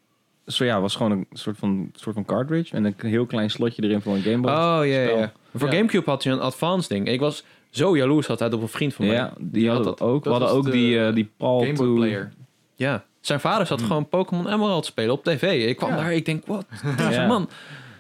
Zo 0.46 0.64
ja, 0.64 0.80
was 0.80 0.96
gewoon 0.96 1.10
een 1.12 1.26
soort 1.32 1.56
van, 1.58 1.90
soort 1.92 2.14
van 2.14 2.24
cartridge. 2.24 2.74
En 2.76 2.84
een 2.84 2.94
heel 2.96 3.26
klein 3.26 3.50
slotje 3.50 3.82
erin 3.82 4.00
voor 4.00 4.14
een 4.14 4.22
Game 4.22 4.38
Boy. 4.40 4.50
Oh, 4.50 4.80
ja. 4.86 5.32
Voor 5.54 5.68
Ja. 5.70 5.74
Gamecube 5.76 6.10
had 6.10 6.22
je 6.22 6.30
een 6.30 6.40
advanced 6.40 6.90
ding. 6.90 7.08
Ik 7.08 7.20
was 7.20 7.44
zo 7.70 7.96
jaloers 7.96 8.28
altijd 8.28 8.54
op 8.54 8.62
een 8.62 8.68
vriend 8.68 8.94
van 8.94 9.06
mij. 9.06 9.14
ja, 9.14 9.32
die 9.38 9.70
had 9.70 9.84
dat. 9.84 10.00
ook. 10.00 10.24
We 10.24 10.30
hadden 10.30 10.48
ook 10.48 10.64
de 10.64 10.70
die, 10.70 11.04
eh, 11.06 11.14
die 11.14 11.30
Paul 11.36 11.58
Game 11.60 11.72
Boy 11.72 11.86
to- 11.86 11.94
Player. 11.94 12.32
Ja. 12.76 13.04
Zijn 13.20 13.40
vader 13.40 13.66
zat 13.66 13.78
Hmm. 13.78 13.86
gewoon 13.88 14.08
Pokémon 14.08 14.46
Emerald 14.52 14.86
spelen 14.86 15.12
op 15.12 15.24
tv. 15.24 15.66
Ik 15.68 15.76
kwam 15.76 15.90
Ja. 15.90 15.96
daar, 15.96 16.12
ik 16.14 16.24
denk, 16.24 16.46
wat? 16.46 16.66
Ja. 17.10 17.26
man. 17.26 17.48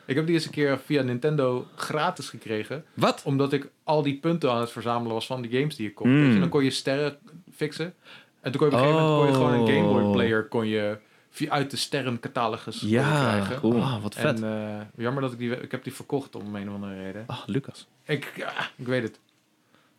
Ik 0.06 0.14
heb 0.14 0.26
die 0.26 0.34
eens 0.34 0.44
een 0.44 0.50
keer 0.50 0.78
via 0.84 1.02
Nintendo 1.02 1.66
gratis 1.76 2.28
gekregen. 2.28 2.84
Wat? 2.94 3.22
Omdat 3.24 3.52
ik 3.52 3.70
al 3.84 4.02
die 4.02 4.14
punten 4.18 4.50
aan 4.52 4.60
het 4.60 4.70
verzamelen 4.70 5.12
was 5.12 5.26
van 5.26 5.42
die 5.42 5.50
games 5.58 5.76
die 5.76 5.88
ik 5.88 5.94
kocht. 5.94 6.10
Mm. 6.10 6.24
Weet 6.24 6.32
je, 6.32 6.40
dan 6.40 6.48
kon 6.48 6.64
je 6.64 6.70
sterren 6.70 7.16
fixen. 7.54 7.94
En 8.40 8.52
toen 8.52 8.60
kon 8.60 8.70
je 8.70 8.76
op 8.76 8.80
een 8.82 8.86
gegeven 8.88 9.08
moment 9.08 9.18
kon 9.18 9.26
je 9.26 9.34
gewoon 9.52 9.68
een 9.68 9.74
Game 9.74 9.92
Boy 9.92 10.02
Oh. 10.02 10.12
Player 10.12 10.44
kon 10.44 10.66
je 10.66 10.96
uit 11.48 11.70
de 11.70 11.76
sterrencatalogus 11.76 12.80
Ja, 12.80 13.30
krijgen. 13.30 13.60
cool. 13.60 13.82
Ah, 13.82 14.02
wat 14.02 14.14
vet. 14.14 14.42
En 14.42 14.68
eh, 14.68 14.80
jammer 15.04 15.22
dat 15.22 15.32
ik 15.32 15.38
die... 15.38 15.60
Ik 15.60 15.70
heb 15.70 15.84
die 15.84 15.92
verkocht 15.94 16.36
om 16.36 16.54
een 16.54 16.68
of 16.68 16.74
andere 16.74 17.02
reden. 17.02 17.24
Ah, 17.26 17.38
Lucas. 17.46 17.86
Ik, 18.04 18.32
ja, 18.36 18.52
ik 18.76 18.86
weet 18.86 19.02
het. 19.02 19.20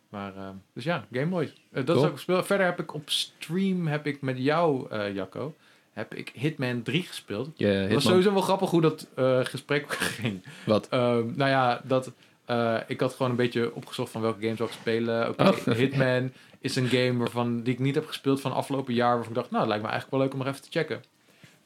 Maar, 0.08 0.36
eh, 0.36 0.48
dus 0.72 0.84
ja, 0.84 1.04
Game 1.12 1.26
Boy. 1.26 1.44
Eh, 1.44 1.50
dat 1.72 1.84
Cool. 1.84 1.98
is 1.98 2.04
ook 2.04 2.14
gespeeld. 2.16 2.46
Verder 2.46 2.66
heb 2.66 2.80
ik 2.80 2.94
op 2.94 3.10
stream, 3.10 3.86
heb 3.86 4.06
ik 4.06 4.20
met 4.22 4.38
jou, 4.38 4.90
eh, 4.90 5.14
Jacco, 5.14 5.54
heb 5.92 6.14
ik 6.14 6.30
Hitman 6.34 6.82
3 6.82 7.02
gespeeld. 7.02 7.50
Ja, 7.54 7.68
Het 7.68 7.92
was 7.92 8.02
sowieso 8.04 8.32
wel 8.32 8.42
grappig 8.42 8.70
hoe 8.70 8.80
dat 8.80 9.06
eh, 9.14 9.44
gesprek 9.44 9.92
ging. 10.18 10.42
Wat? 10.66 10.88
Ehm, 10.88 11.26
nou 11.34 11.50
ja, 11.50 11.80
dat, 11.84 12.12
eh, 12.44 12.76
ik 12.86 13.00
had 13.00 13.12
gewoon 13.14 13.30
een 13.30 13.36
beetje 13.36 13.74
opgezocht 13.74 14.10
van 14.12 14.20
welke 14.20 14.40
games 14.40 14.56
zou 14.56 14.68
ik 14.68 14.74
spelen. 14.80 15.28
Oké, 15.28 15.42
Oh. 15.48 15.56
Hitman 15.80 16.32
is 16.60 16.76
een 16.76 16.86
game 16.88 17.16
waarvan, 17.18 17.62
die 17.62 17.72
ik 17.72 17.78
niet 17.80 17.94
heb 17.94 18.06
gespeeld 18.06 18.40
van 18.40 18.52
afgelopen 18.52 18.94
jaar. 18.94 19.14
Waarvan 19.14 19.28
ik 19.32 19.38
dacht, 19.38 19.50
nou, 19.50 19.60
het 19.60 19.68
lijkt 19.68 19.84
me 19.84 19.90
eigenlijk 19.90 20.10
wel 20.10 20.20
leuk 20.20 20.32
om 20.32 20.38
nog 20.46 20.54
even 20.54 20.70
te 20.70 20.78
checken. 20.78 21.02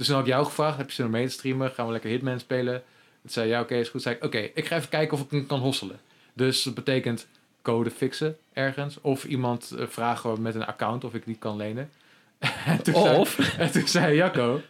Dus 0.01 0.09
toen 0.09 0.19
had 0.19 0.27
ik 0.27 0.33
jou 0.33 0.45
gevraagd, 0.45 0.77
heb 0.77 0.89
je 0.89 0.95
zin 0.95 1.05
om 1.05 1.11
mee 1.11 1.27
te 1.27 1.33
streamen? 1.33 1.71
Gaan 1.71 1.87
we 1.87 1.93
lekker 1.93 2.11
Hitman 2.11 2.39
spelen? 2.41 2.83
Toen 3.21 3.31
zei 3.31 3.49
ja, 3.49 3.61
oké, 3.61 3.75
is 3.75 3.89
goed. 3.89 4.03
Zei 4.03 4.15
ik, 4.15 4.25
oké, 4.25 4.39
ik 4.39 4.67
ga 4.67 4.77
even 4.77 4.89
kijken 4.89 5.17
of 5.19 5.23
ik 5.25 5.31
hem 5.31 5.47
kan 5.47 5.59
hosselen. 5.61 6.01
Dus 6.33 6.63
dat 6.63 6.75
betekent 6.75 7.27
code 7.63 7.91
fixen 7.91 8.37
ergens. 8.53 8.99
Of 9.01 9.25
iemand 9.25 9.71
eh, 9.79 9.87
vragen 9.87 10.43
met 10.43 10.55
een 10.55 10.67
account 10.67 11.05
of 11.05 11.15
ik 11.15 11.25
die 11.25 11.37
kan 11.39 11.57
lenen. 11.57 11.91
en, 12.67 12.83
toen 12.83 12.95
zei, 12.95 13.19
Of? 13.19 13.39
en 13.59 13.71
toen 13.73 13.87
zei 13.89 14.15
Jacco... 14.17 14.61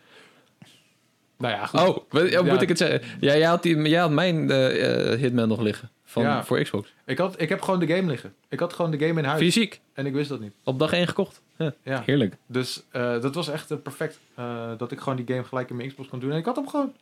Nou 1.37 1.55
ja, 1.55 1.67
goed. 1.67 1.81
Oh, 1.81 1.97
wat- 2.09 2.31
Ja. 2.31 2.43
moet 2.43 2.63
ik 2.63 2.69
het 2.69 2.79
zeggen? 2.79 3.01
Ja, 3.21 3.37
jij, 3.37 3.47
had 3.47 3.63
die, 3.63 3.89
jij 3.89 4.01
had 4.01 4.11
mijn 4.11 4.51
eh, 4.51 5.13
eh, 5.13 5.19
Hitman 5.21 5.49
nog 5.49 5.61
liggen. 5.61 5.91
Van, 6.05 6.23
Ja. 6.23 6.45
Voor 6.45 6.63
Xbox. 6.63 6.93
Ik, 7.07 7.19
had, 7.19 7.41
ik 7.41 7.49
heb 7.49 7.61
gewoon 7.63 7.81
de 7.81 7.87
game 7.87 8.07
liggen. 8.11 8.35
Ik 8.49 8.61
had 8.61 8.73
gewoon 8.73 8.91
de 8.91 8.99
game 8.99 9.21
in 9.21 9.27
huis. 9.27 9.41
Fysiek. 9.41 9.81
En 9.95 10.07
ik 10.07 10.13
wist 10.13 10.29
dat 10.29 10.41
niet. 10.41 10.53
Op 10.65 10.79
dag 10.79 10.93
1 10.93 11.07
gekocht. 11.07 11.41
Ja. 11.65 11.75
Ja. 11.85 12.03
Heerlijk. 12.07 12.37
Dus 12.47 12.83
eh, 12.91 13.21
dat 13.21 13.35
was 13.35 13.49
echt 13.49 13.71
eh, 13.71 13.79
perfect. 13.83 14.19
eh, 14.35 14.71
dat 14.79 14.93
ik 14.93 14.99
gewoon 14.99 15.17
die 15.17 15.27
game 15.35 15.45
gelijk 15.45 15.71
in 15.71 15.77
mijn 15.77 15.89
Xbox 15.89 16.09
kon 16.09 16.19
doen. 16.19 16.31
En 16.33 16.39
ik 16.39 16.45
had 16.45 16.57
hem 16.57 16.69
gewoon. 16.69 16.93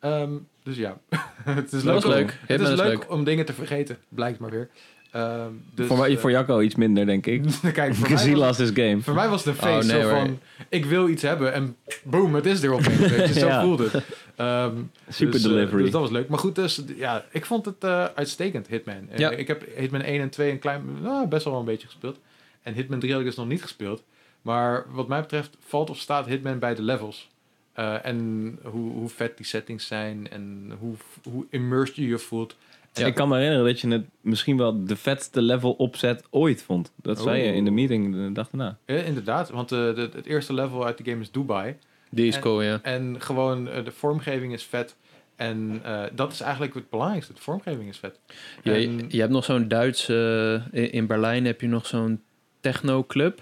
Ehm, 0.00 0.30
dus 0.62 0.76
ja, 0.76 0.98
het 1.44 1.72
is 1.72 1.82
Dat 1.82 1.84
leuk, 1.84 1.94
was 1.94 2.04
om, 2.04 2.10
leuk. 2.10 2.38
Het 2.46 2.60
is 2.60 2.68
is 2.70 2.76
leuk 2.76 2.86
leuk. 2.86 3.10
om 3.10 3.24
dingen 3.24 3.44
te 3.44 3.52
vergeten. 3.52 3.98
Blijkt 4.08 4.38
maar 4.38 4.50
weer. 4.50 4.68
Ehm, 5.10 5.50
dus, 5.74 5.86
voor, 5.86 5.98
mij, 5.98 6.18
voor 6.18 6.30
Jacco 6.30 6.60
iets 6.60 6.74
minder, 6.74 7.06
denk 7.06 7.26
ik. 7.26 7.42
kijk, 7.72 7.94
voor 7.94 8.08
mij, 8.08 8.18
Gezien 8.18 8.38
was, 8.38 8.56
this 8.56 8.70
game. 8.74 9.00
voor 9.00 9.14
mij 9.14 9.28
was 9.28 9.44
het 9.44 9.54
een 9.54 9.62
feest. 9.62 9.88
Oh, 9.90 9.94
nee, 9.94 10.02
zo 10.02 10.08
van, 10.08 10.38
ik 10.68 10.84
wil 10.84 11.08
iets 11.08 11.22
hebben 11.22 11.52
en 11.52 11.76
boom, 12.02 12.34
het 12.34 12.46
is 12.46 12.62
er 12.62 12.72
opeens. 12.72 12.98
je. 12.98 13.32
Zo 13.32 13.46
Ja. 13.46 13.62
voelde 13.62 13.88
het. 13.92 14.04
Ehm, 14.36 14.74
Super 15.08 15.32
dus, 15.32 15.42
delivery. 15.42 15.82
dus 15.82 15.90
dat 15.90 16.00
was 16.00 16.10
leuk. 16.10 16.28
Maar 16.28 16.38
goed, 16.38 16.54
dus, 16.54 16.82
ja, 16.96 17.24
ik 17.30 17.44
vond 17.46 17.64
het 17.64 17.84
eh, 17.84 18.04
uitstekend, 18.14 18.66
Hitman. 18.66 19.08
Ja. 19.16 19.30
Ik 19.30 19.46
heb 19.46 19.64
Hitman 19.76 20.00
1 20.02 20.20
en 20.20 20.30
2 20.30 20.50
een 20.50 20.58
klein, 20.58 20.82
nou, 21.02 21.26
best 21.26 21.44
wel 21.44 21.58
een 21.58 21.64
beetje 21.64 21.86
gespeeld. 21.86 22.18
En 22.62 22.74
Hitman 22.74 22.98
3 22.98 23.12
had 23.12 23.20
ik 23.20 23.26
dus 23.26 23.36
nog 23.36 23.48
niet 23.48 23.62
gespeeld. 23.62 24.04
Maar 24.42 24.84
wat 24.92 25.08
mij 25.08 25.20
betreft 25.20 25.56
valt 25.60 25.90
of 25.90 25.98
staat 25.98 26.26
Hitman 26.26 26.58
bij 26.58 26.74
de 26.74 26.82
levels. 26.82 27.28
Eh, 27.72 28.06
en 28.06 28.58
hoe, 28.62 28.90
hoe 28.92 29.08
vet 29.08 29.36
die 29.36 29.46
settings 29.46 29.86
zijn 29.86 30.30
en 30.30 30.72
hoe, 30.78 30.94
hoe 31.30 31.46
immersed 31.50 31.96
je 31.96 32.06
je 32.06 32.18
voelt. 32.18 32.56
Ja. 32.92 33.06
Ik 33.06 33.14
kan 33.14 33.28
me 33.28 33.34
herinneren 33.36 33.66
dat 33.66 33.80
je 33.80 33.88
het 33.88 34.04
misschien 34.20 34.56
wel 34.56 34.84
de 34.84 34.96
vetste 34.96 35.42
level 35.42 35.72
opzet 35.72 36.24
ooit 36.30 36.62
vond. 36.62 36.92
Dat 36.96 37.20
zei 37.20 37.42
je 37.42 37.52
in 37.52 37.64
de 37.64 37.70
meeting 37.70 38.14
de 38.14 38.32
dag 38.32 38.48
daarna. 38.50 38.78
Ja, 38.86 38.94
inderdaad, 38.94 39.50
want 39.50 39.72
eh, 39.72 39.78
de, 39.78 40.10
het 40.12 40.26
eerste 40.26 40.52
level 40.54 40.84
uit 40.86 40.98
de 41.04 41.10
game 41.10 41.22
is 41.22 41.30
Dubai. 41.30 41.76
Die 42.10 42.26
is 42.26 42.34
En- 42.34 42.40
cool, 42.40 42.62
ja. 42.62 42.78
En 42.82 43.16
gewoon 43.20 43.68
eh, 43.68 43.84
de 43.84 43.90
vormgeving 43.90 44.52
is 44.52 44.62
vet. 44.64 44.96
En 45.36 45.80
eh, 45.84 46.02
dat 46.12 46.32
is 46.32 46.40
eigenlijk 46.40 46.74
het 46.74 46.90
belangrijkste. 46.90 47.32
De 47.32 47.40
vormgeving 47.40 47.88
is 47.88 47.98
vet. 47.98 48.18
Je, 48.62 48.72
En- 48.72 49.04
je 49.08 49.20
hebt 49.20 49.32
nog 49.32 49.44
zo'n 49.44 49.68
Duitse... 49.68 50.62
in 50.72 51.06
Berlijn 51.06 51.44
heb 51.44 51.60
je 51.60 51.66
nog 51.68 51.86
zo'n 51.86 52.22
techno-club. 52.60 53.40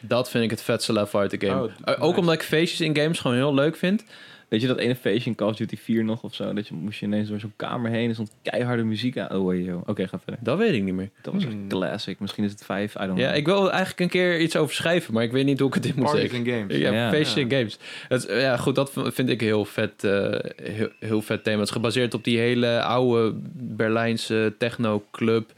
Dat 0.00 0.30
vind 0.30 0.44
ik 0.44 0.50
het 0.50 0.62
vetste 0.62 0.92
level 0.92 1.20
uit 1.20 1.30
de 1.40 1.46
game. 1.46 1.62
Oh, 1.62 1.70
Eh, 1.84 1.94
Ook 1.94 1.98
nice. 2.08 2.18
omdat 2.20 2.34
ik 2.34 2.42
feestjes 2.42 2.80
in 2.80 2.96
games 2.96 3.18
gewoon 3.20 3.36
heel 3.36 3.54
leuk 3.54 3.76
vind. 3.76 4.04
Weet 4.48 4.60
je 4.60 4.66
dat 4.66 4.78
ene 4.78 4.96
feestje 4.96 5.30
in 5.30 5.36
Call 5.36 5.48
of 5.48 5.56
Duty 5.56 5.76
4 5.76 6.04
nog 6.04 6.22
of 6.22 6.34
zo? 6.34 6.52
Dat 6.52 6.68
je 6.68 6.74
moest 6.74 7.00
je 7.00 7.06
ineens 7.06 7.28
door 7.28 7.40
zo'n 7.40 7.52
kamer 7.56 7.90
heen 7.90 8.08
en 8.08 8.14
stond 8.14 8.34
keiharde 8.42 8.82
muziek 8.82 9.18
aan. 9.18 9.30
Oh, 9.38 9.64
joh. 9.64 9.82
Oké, 9.88 10.08
ga 10.08 10.18
verder. 10.18 10.40
Dat 10.42 10.58
weet 10.58 10.72
ik 10.72 10.82
niet 10.82 10.94
meer. 10.94 11.10
Dat 11.22 11.34
was 11.34 11.42
Hmm. 11.44 11.52
echt 11.52 11.66
classic. 11.68 12.20
Misschien 12.20 12.44
is 12.44 12.50
het 12.50 12.64
5, 12.64 12.94
I 12.94 12.98
don't 12.98 13.08
know. 13.10 13.20
Ja, 13.20 13.32
ik 13.32 13.46
wil 13.46 13.70
eigenlijk 13.70 14.00
een 14.00 14.08
keer 14.08 14.40
iets 14.40 14.56
over 14.56 14.74
schrijven, 14.74 15.14
maar 15.14 15.22
ik 15.22 15.32
weet 15.32 15.44
niet 15.44 15.58
hoe 15.58 15.68
ik 15.68 15.74
het 15.74 15.84
in 15.86 15.92
moet 15.96 16.04
Parties 16.04 16.30
zeggen. 16.30 16.46
in 16.46 16.52
games. 16.60 16.76
Ja, 16.76 16.92
Ja. 16.92 17.10
feestjes 17.10 17.34
Ja. 17.34 17.42
en 17.42 17.50
games. 17.50 17.78
Het, 18.08 18.26
ja, 18.40 18.56
goed, 18.56 18.74
dat 18.74 18.92
vind 18.94 19.28
ik 19.28 19.40
heel 19.40 19.64
vet, 19.64 20.04
eh, 20.04 20.34
heel, 20.62 20.88
heel 21.00 21.22
vet 21.22 21.44
thema. 21.44 21.58
Het 21.58 21.66
is 21.66 21.72
gebaseerd 21.74 22.14
op 22.14 22.24
die 22.24 22.38
hele 22.38 22.82
oude 22.82 23.34
Berlijnse 23.54 24.54
techno-club. 24.58 25.52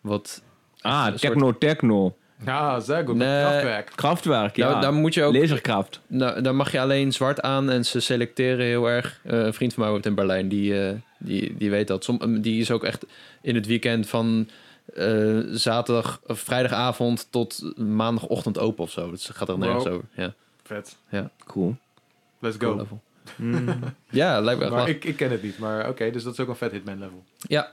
Wat, 0.00 0.42
Ah, 0.80 1.00
Een 1.00 1.06
soort- 1.18 1.20
techno, 1.20 1.58
techno. 1.58 2.16
Ja, 2.44 2.80
zeg 2.80 3.04
goed. 3.04 3.14
Nee. 3.16 3.40
Kraftwerk. 3.42 3.92
Kraftwerk, 3.94 4.56
ja. 4.56 4.72
daar, 4.72 4.80
daar 4.80 4.92
moet 4.92 5.14
je 5.14 5.24
ook... 5.24 5.34
Laserkraft. 5.34 6.00
Nou, 6.06 6.40
daar 6.42 6.54
mag 6.54 6.72
je 6.72 6.80
alleen 6.80 7.12
zwart 7.12 7.40
aan 7.40 7.70
en 7.70 7.84
ze 7.84 8.00
selecteren 8.00 8.66
heel 8.66 8.86
erg. 8.90 9.20
Eh, 9.24 9.38
een 9.38 9.54
vriend 9.54 9.74
van 9.74 9.82
mij 9.82 9.92
woont 9.92 10.06
in 10.06 10.14
Berlijn, 10.14 10.48
die, 10.48 10.86
eh, 10.88 10.94
die, 11.18 11.56
die 11.56 11.70
weet 11.70 11.86
dat. 11.88 12.04
Som, 12.04 12.40
die 12.40 12.60
is 12.60 12.70
ook 12.70 12.84
echt 12.84 13.06
in 13.40 13.54
het 13.54 13.66
weekend 13.66 14.08
van 14.08 14.48
eh, 14.94 15.38
zaterdag 15.50 16.20
of 16.26 16.40
vrijdagavond 16.40 17.26
tot 17.30 17.72
maandagochtend 17.78 18.58
open 18.58 18.84
of 18.84 18.90
zo. 18.90 19.10
Dus 19.10 19.26
het 19.26 19.36
gaat 19.36 19.48
er 19.48 19.58
nergens 19.58 19.84
Wow. 19.84 19.92
over. 19.94 20.06
Ja, 20.14 20.34
Vet. 20.62 20.96
Cool. 21.46 21.76
Let's 22.38 22.56
cool 22.56 22.72
go. 22.72 22.78
level. 22.78 23.00
Mm. 23.36 23.64
Ja, 24.10 24.40
lijkt 24.40 24.58
me 24.60 24.64
echt 24.66 24.74
Maar 24.74 24.84
wel. 24.84 24.94
ik, 24.94 25.04
ik 25.04 25.16
ken 25.16 25.30
het 25.30 25.42
niet. 25.42 25.58
Maar 25.58 25.88
oké, 25.88 26.10
dus 26.10 26.22
dat 26.22 26.32
is 26.32 26.40
ook 26.40 26.48
een 26.48 26.56
vet 26.56 26.72
Hitman 26.72 26.98
level. 26.98 27.24
Ja, 27.36 27.72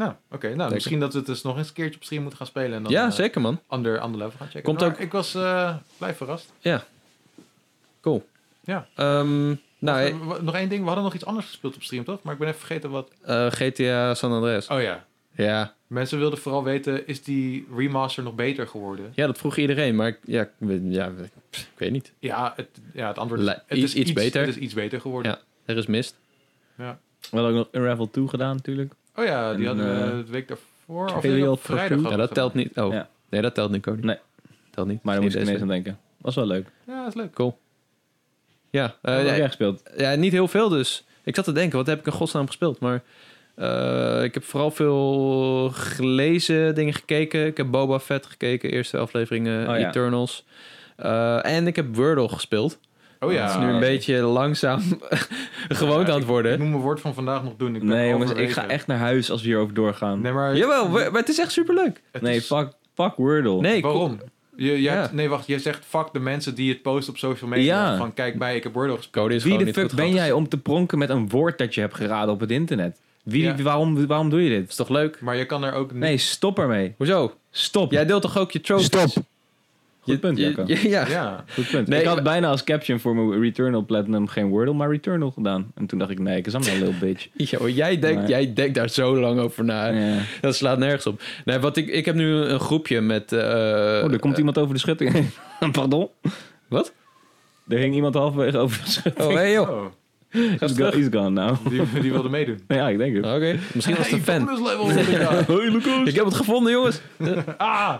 Nou, 0.00 0.12
oké. 0.30 0.54
nou, 0.54 0.72
misschien 0.72 1.00
dat 1.00 1.12
we 1.12 1.18
het 1.18 1.26
dus 1.26 1.42
nog 1.42 1.56
eens 1.56 1.68
een 1.68 1.74
keertje 1.74 1.96
op 1.96 2.02
stream 2.04 2.20
moeten 2.22 2.38
gaan 2.38 2.48
spelen. 2.48 2.72
En 2.76 2.82
dan 2.82 2.92
ja 2.92 3.06
eh, 3.06 3.12
zeker 3.12 3.40
man. 3.40 3.60
ander, 3.66 3.98
ander 3.98 4.20
level 4.20 4.38
gaan 4.38 4.46
checken. 4.46 4.62
Komt 4.62 4.80
Maar 4.80 4.88
ook- 4.88 4.98
Ik 4.98 5.12
was 5.12 5.34
eh, 5.34 5.74
blij 5.98 6.14
verrast. 6.14 6.52
Cool. 8.00 8.26
Ja. 8.60 8.86
Ehm, 8.94 9.54
nou, 9.78 10.00
Eh, 10.08 10.40
nog 10.40 10.54
één 10.54 10.68
ding. 10.68 10.80
We 10.80 10.86
hadden 10.86 11.04
nog 11.04 11.14
iets 11.14 11.24
anders 11.24 11.46
gespeeld 11.46 11.74
op 11.74 11.82
stream, 11.82 12.04
toch? 12.04 12.22
Maar 12.22 12.32
ik 12.32 12.38
ben 12.38 12.48
even 12.48 12.60
vergeten 12.60 12.90
wat... 12.90 13.10
eh, 13.22 13.46
GTA 13.50 14.14
San 14.14 14.32
Andreas. 14.32 14.68
Oh 14.68 14.80
ja. 14.82 15.06
Ja. 15.34 15.74
Mensen 15.86 16.18
wilden 16.18 16.38
vooral 16.38 16.64
weten, 16.64 17.06
is 17.06 17.22
die 17.22 17.66
remaster 17.76 18.22
nog 18.22 18.34
beter 18.34 18.66
geworden? 18.66 19.12
ja, 19.14 19.26
dat 19.26 19.38
vroeg 19.38 19.56
iedereen, 19.56 19.96
maar 19.96 20.08
ik, 20.08 20.18
ja, 20.24 20.42
ik, 20.42 20.48
weet- 20.58 20.80
ja, 20.84 21.12
pff, 21.50 21.60
ik 21.72 21.78
weet 21.78 21.90
niet. 21.90 22.12
Ja, 22.18 22.52
het, 22.56 22.68
ja, 22.94 23.08
het 23.08 23.18
antwoord 23.18 23.40
is, 23.40 23.46
Le- 23.46 23.62
het 23.66 23.78
iets- 23.78 23.94
is 23.94 24.00
iets 24.00 24.12
beter. 24.12 24.40
Het 24.40 24.50
is 24.56 24.56
iets 24.62 24.74
beter 24.74 25.00
geworden. 25.00 25.32
Ja. 25.32 25.38
Er 25.64 25.76
is 25.76 25.86
mist. 25.86 26.14
We 26.76 26.86
hadden 27.36 27.50
ook 27.50 27.56
nog 27.56 27.68
Unravel 27.82 28.10
2 28.10 28.28
gedaan 28.28 28.56
natuurlijk. 28.56 28.92
Oh 29.20 29.26
ja, 29.26 29.54
die 29.54 29.68
En, 29.68 29.76
hadden 29.78 29.98
we 29.98 30.10
eh, 30.10 30.26
de 30.26 30.32
week 30.32 30.48
daarvoor. 30.48 31.04
Of 31.04 31.20
Trivial 31.20 31.40
nee, 31.40 31.50
op 31.50 31.64
vrijdag. 31.64 32.10
Ja, 32.10 32.16
dat 32.16 32.34
telt 32.34 32.54
niet. 32.54 32.78
Oh, 32.78 32.92
Ja. 32.92 33.08
nee, 33.28 33.40
dat 33.42 33.54
telt 33.54 33.70
niet, 33.70 33.82
Cody. 33.82 34.00
Nee. 34.06 34.18
Telt 34.70 34.86
niet. 34.86 35.02
Maar 35.02 35.14
daar 35.14 35.22
moest 35.22 35.36
ik 35.36 35.42
ineens 35.42 35.60
aan 35.60 35.68
denken. 35.68 35.98
Was 36.20 36.34
wel 36.34 36.46
leuk. 36.46 36.68
Ja, 36.86 36.98
dat 37.04 37.08
is 37.08 37.14
leuk. 37.14 37.52
Ja, 38.70 38.82
Wat 38.82 38.96
eh, 39.02 39.16
heb 39.16 39.26
ja, 39.26 39.36
jij 39.36 39.46
gespeeld? 39.46 39.82
ja, 39.96 40.14
niet 40.14 40.32
heel 40.32 40.48
veel 40.48 40.68
dus. 40.68 41.04
Ik 41.24 41.34
zat 41.34 41.44
te 41.44 41.52
denken, 41.52 41.78
wat 41.78 41.86
heb 41.86 41.98
ik 41.98 42.06
in 42.06 42.12
godsnaam 42.12 42.46
gespeeld? 42.46 42.80
Maar 42.80 43.02
eh, 43.54 44.22
ik 44.22 44.34
heb 44.34 44.44
vooral 44.44 44.70
veel 44.70 45.70
gelezen, 45.70 46.74
dingen 46.74 46.94
gekeken. 46.94 47.46
Ik 47.46 47.56
heb 47.56 47.70
Boba 47.70 47.98
Fett 48.00 48.26
gekeken, 48.26 48.70
eerste 48.70 48.98
afleveringen, 48.98 49.68
Oh, 49.68 49.78
ja. 49.78 49.88
Eternals. 49.88 50.44
Eh, 50.96 51.44
en 51.44 51.66
ik 51.66 51.76
heb 51.76 51.96
Wordle 51.96 52.28
gespeeld. 52.28 52.78
Oh 53.20 53.32
ja. 53.32 53.42
Het 53.42 53.50
is 53.50 53.56
nu 53.56 53.72
een 53.72 53.80
beetje 53.80 54.16
langzaam 54.16 54.80
gewoond 55.68 56.06
Ja, 56.06 56.12
aan 56.12 56.14
het 56.14 56.22
Ik 56.22 56.26
worden. 56.28 56.58
moet 56.60 56.68
mijn 56.68 56.80
woord 56.82 57.00
van 57.00 57.14
vandaag 57.14 57.42
nog 57.42 57.52
doen. 57.56 57.74
Ik 57.74 57.80
ben 57.80 57.88
Nee 57.88 58.08
jongens, 58.10 58.32
ik 58.32 58.50
ga 58.50 58.66
echt 58.68 58.86
naar 58.86 58.98
huis 58.98 59.30
als 59.30 59.40
we 59.42 59.46
hierover 59.46 59.74
doorgaan. 59.74 60.20
Nee, 60.20 60.32
maar... 60.32 60.56
Jawel, 60.56 60.88
maar 60.88 61.10
maar 61.10 61.20
het 61.20 61.28
is 61.28 61.38
echt 61.38 61.52
superleuk. 61.52 62.00
het 62.10 62.22
Nee, 62.22 62.36
is- 62.36 62.46
fuck, 62.46 62.68
fuck 62.94 63.14
Wordle. 63.16 63.60
Nee, 63.60 63.82
Waarom? 63.82 64.20
Je, 64.56 64.66
jij 64.66 64.78
Ja. 64.94 65.00
hebt- 65.00 65.12
nee, 65.12 65.28
wacht. 65.28 65.46
Je 65.46 65.58
zegt 65.58 65.84
fuck 65.88 66.08
de 66.12 66.18
mensen 66.20 66.54
die 66.54 66.68
het 66.72 66.82
posten 66.82 67.12
op 67.12 67.18
social 67.18 67.50
media. 67.50 67.90
Ja. 67.90 67.96
Van 67.96 68.14
kijk 68.14 68.38
bij, 68.38 68.56
ik 68.56 68.62
heb 68.62 68.72
Wordle 68.74 68.96
is 68.98 69.08
Wie 69.12 69.52
gewoon 69.52 69.58
de 69.58 69.72
fuck 69.72 69.92
ben 69.94 70.12
jij 70.12 70.32
om 70.32 70.48
te 70.48 70.58
pronken 70.58 70.98
met 70.98 71.08
een 71.10 71.28
woord 71.28 71.58
dat 71.58 71.74
je 71.74 71.80
hebt 71.80 71.94
geraden 71.94 72.34
op 72.34 72.40
het 72.40 72.50
internet? 72.50 73.00
Wie, 73.22 73.42
Ja. 73.42 73.56
waarom, 73.62 74.06
waarom 74.06 74.30
doe 74.30 74.42
je 74.42 74.50
Dat 74.50 74.58
dit? 74.58 74.68
is 74.68 74.74
toch 74.76 74.88
leuk? 74.88 75.20
Maar 75.20 75.36
je 75.36 75.44
kan 75.46 75.64
er 75.64 75.72
ook 75.72 75.90
niet... 75.92 76.00
Nee, 76.00 76.18
stop 76.18 76.58
ermee. 76.58 76.94
Hoezo? 76.96 77.32
Stop. 77.50 77.90
Jij 77.92 78.06
deelt 78.06 78.22
toch 78.22 78.38
ook 78.38 78.50
je 78.50 78.60
trophies? 78.60 78.86
Stop. 78.86 79.24
Goed 80.00 80.20
punt, 80.20 80.38
Jacco. 80.38 80.64
ja. 80.88 81.06
Ja. 81.08 81.44
Goed 81.54 81.70
punt. 81.70 81.88
Nee, 81.88 82.00
ik 82.00 82.06
had 82.06 82.22
bijna 82.22 82.48
als 82.48 82.64
caption 82.64 83.00
voor 83.00 83.14
mijn 83.16 83.40
Returnal 83.40 83.84
Platinum 83.84 84.26
geen 84.28 84.48
Wordle, 84.48 84.74
maar 84.74 84.90
Returnal 84.90 85.30
gedaan. 85.30 85.72
En 85.74 85.86
toen 85.86 85.98
dacht 85.98 86.10
ik, 86.10 86.18
nee, 86.18 86.36
ik 86.36 86.46
is 86.46 86.54
allemaal 86.54 86.74
een 86.74 86.78
little 86.82 86.98
bitch. 87.08 87.28
Ja, 87.50 87.58
hoor, 87.58 87.70
jij, 87.70 87.98
denkt, 87.98 88.20
Maar- 88.20 88.28
jij 88.28 88.52
denkt 88.52 88.74
daar 88.74 88.88
zo 88.88 89.16
lang 89.20 89.38
over 89.40 89.64
na. 89.64 89.86
Ja. 89.88 90.18
Dat 90.40 90.54
slaat 90.56 90.78
nergens 90.78 91.06
op. 91.06 91.22
Nee, 91.44 91.58
wat 91.58 91.76
ik, 91.76 91.88
ik 91.88 92.04
heb 92.04 92.14
nu 92.14 92.32
een 92.34 92.60
groepje 92.60 93.00
met... 93.00 93.32
eh, 93.32 93.38
Oh, 93.40 94.12
er 94.12 94.18
komt 94.18 94.38
iemand 94.38 94.58
over 94.58 94.74
de 94.74 94.80
schutting 94.80 95.12
heen. 95.12 95.30
Pardon? 95.72 96.08
Wat? 96.68 96.92
Er 97.68 97.78
hing 97.78 97.94
iemand 97.94 98.14
halverwege 98.14 98.58
over 98.58 98.80
de 98.84 98.90
schutting. 98.90 99.28
Oh, 99.28 99.34
hey 99.34 99.52
joh. 99.52 99.68
Oh, 99.70 99.86
he's, 100.60 100.72
go- 100.76 100.90
gone 101.10 101.30
now. 101.30 101.56
die, 101.68 101.82
die 102.00 102.12
wilde 102.12 102.28
meedoen. 102.28 102.60
ja, 102.68 102.88
ik 102.88 102.98
denk 102.98 103.16
het. 103.16 103.24
Oké, 103.26 103.58
misschien 103.74 103.96
was 103.96 104.10
het 104.10 104.28
een 104.28 104.46
fan. 104.46 104.62
level 104.62 104.86
daar. 105.18 105.44
Hoi 105.46 105.70
Lucas. 105.70 106.08
Ik 106.08 106.14
heb 106.14 106.24
het 106.24 106.34
gevonden, 106.34 106.72
jongens. 106.72 107.00
Ah, 107.56 107.94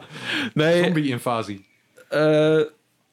Nee, 0.54 0.82
zombie-invasie. 0.84 1.64
Eh, 2.10 2.60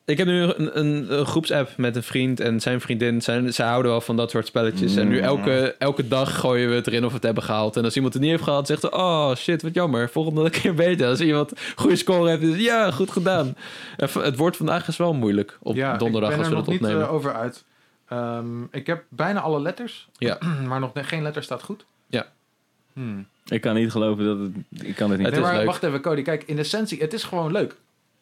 ik 0.05 0.17
heb 0.17 0.27
nu 0.27 0.41
een, 0.41 0.79
een, 0.79 1.13
een 1.19 1.25
groepsapp 1.25 1.77
met 1.77 1.95
een 1.95 2.03
vriend 2.03 2.39
en 2.39 2.59
zijn 2.59 2.81
vriendin. 2.81 3.21
Zijn, 3.21 3.53
zij 3.53 3.67
houden 3.67 3.91
wel 3.91 4.01
van 4.01 4.15
dat 4.17 4.29
soort 4.31 4.47
spelletjes. 4.47 4.95
En 4.95 5.07
nu 5.07 5.19
elke, 5.19 5.75
elke 5.79 6.07
dag 6.07 6.39
gooien 6.39 6.69
we 6.69 6.75
het 6.75 6.87
erin 6.87 7.03
of 7.03 7.09
we 7.09 7.15
het 7.15 7.23
hebben 7.23 7.43
gehaald. 7.43 7.77
En 7.77 7.83
als 7.83 7.95
iemand 7.95 8.13
het 8.13 8.21
niet 8.21 8.31
heeft 8.31 8.43
gehaald, 8.43 8.67
zegt 8.67 8.81
ze... 8.81 8.91
Oh, 8.91 9.35
shit, 9.35 9.61
wat 9.61 9.73
jammer. 9.73 10.09
Volgende 10.09 10.49
keer 10.59 10.73
beter. 10.73 11.07
Als 11.07 11.21
iemand 11.21 11.51
een 11.51 11.57
goede 11.75 11.95
score 11.95 12.29
heeft, 12.29 12.41
is 12.41 12.61
ja, 12.63 12.91
goed 12.91 13.11
gedaan. 13.11 13.55
Het 13.97 14.37
wordt 14.37 14.57
vandaag 14.57 14.87
is 14.87 14.97
wel 14.97 15.13
moeilijk 15.13 15.57
op 15.61 15.75
ja, 15.75 15.97
donderdag 15.97 16.29
ik 16.29 16.35
ben 16.37 16.45
als 16.45 16.53
er 16.55 16.61
we 16.63 16.71
nog 16.71 16.73
het 16.73 16.81
niet 16.81 16.89
opnemen. 16.91 17.07
eh, 17.07 17.13
over 17.13 17.33
uit. 17.33 17.63
Ehm, 18.07 18.63
ik 18.71 18.87
heb 18.87 19.03
bijna 19.09 19.39
alle 19.39 19.61
letters. 19.61 20.07
Ja. 20.17 20.37
maar 20.67 20.79
nog 20.79 20.91
geen 20.93 21.21
letter 21.21 21.43
staat 21.43 21.63
goed. 21.63 21.85
Ja. 22.07 22.25
Hmm. 22.93 23.27
Ik 23.45 23.61
kan 23.61 23.75
niet 23.75 23.91
geloven 23.91 24.25
dat 24.25 24.37
het... 24.39 24.85
Ik 24.87 24.95
kan 24.95 25.09
het 25.09 25.17
niet. 25.19 25.27
Het 25.27 25.35
Nee, 25.35 25.43
is 25.43 25.49
maar 25.49 25.57
leuk. 25.57 25.65
wacht 25.65 25.83
even, 25.83 26.01
Cody. 26.01 26.21
Kijk, 26.21 26.43
in 26.45 26.57
essentie, 26.57 26.99
het 27.01 27.13
is 27.13 27.23
gewoon 27.23 27.51
leuk. 27.51 27.75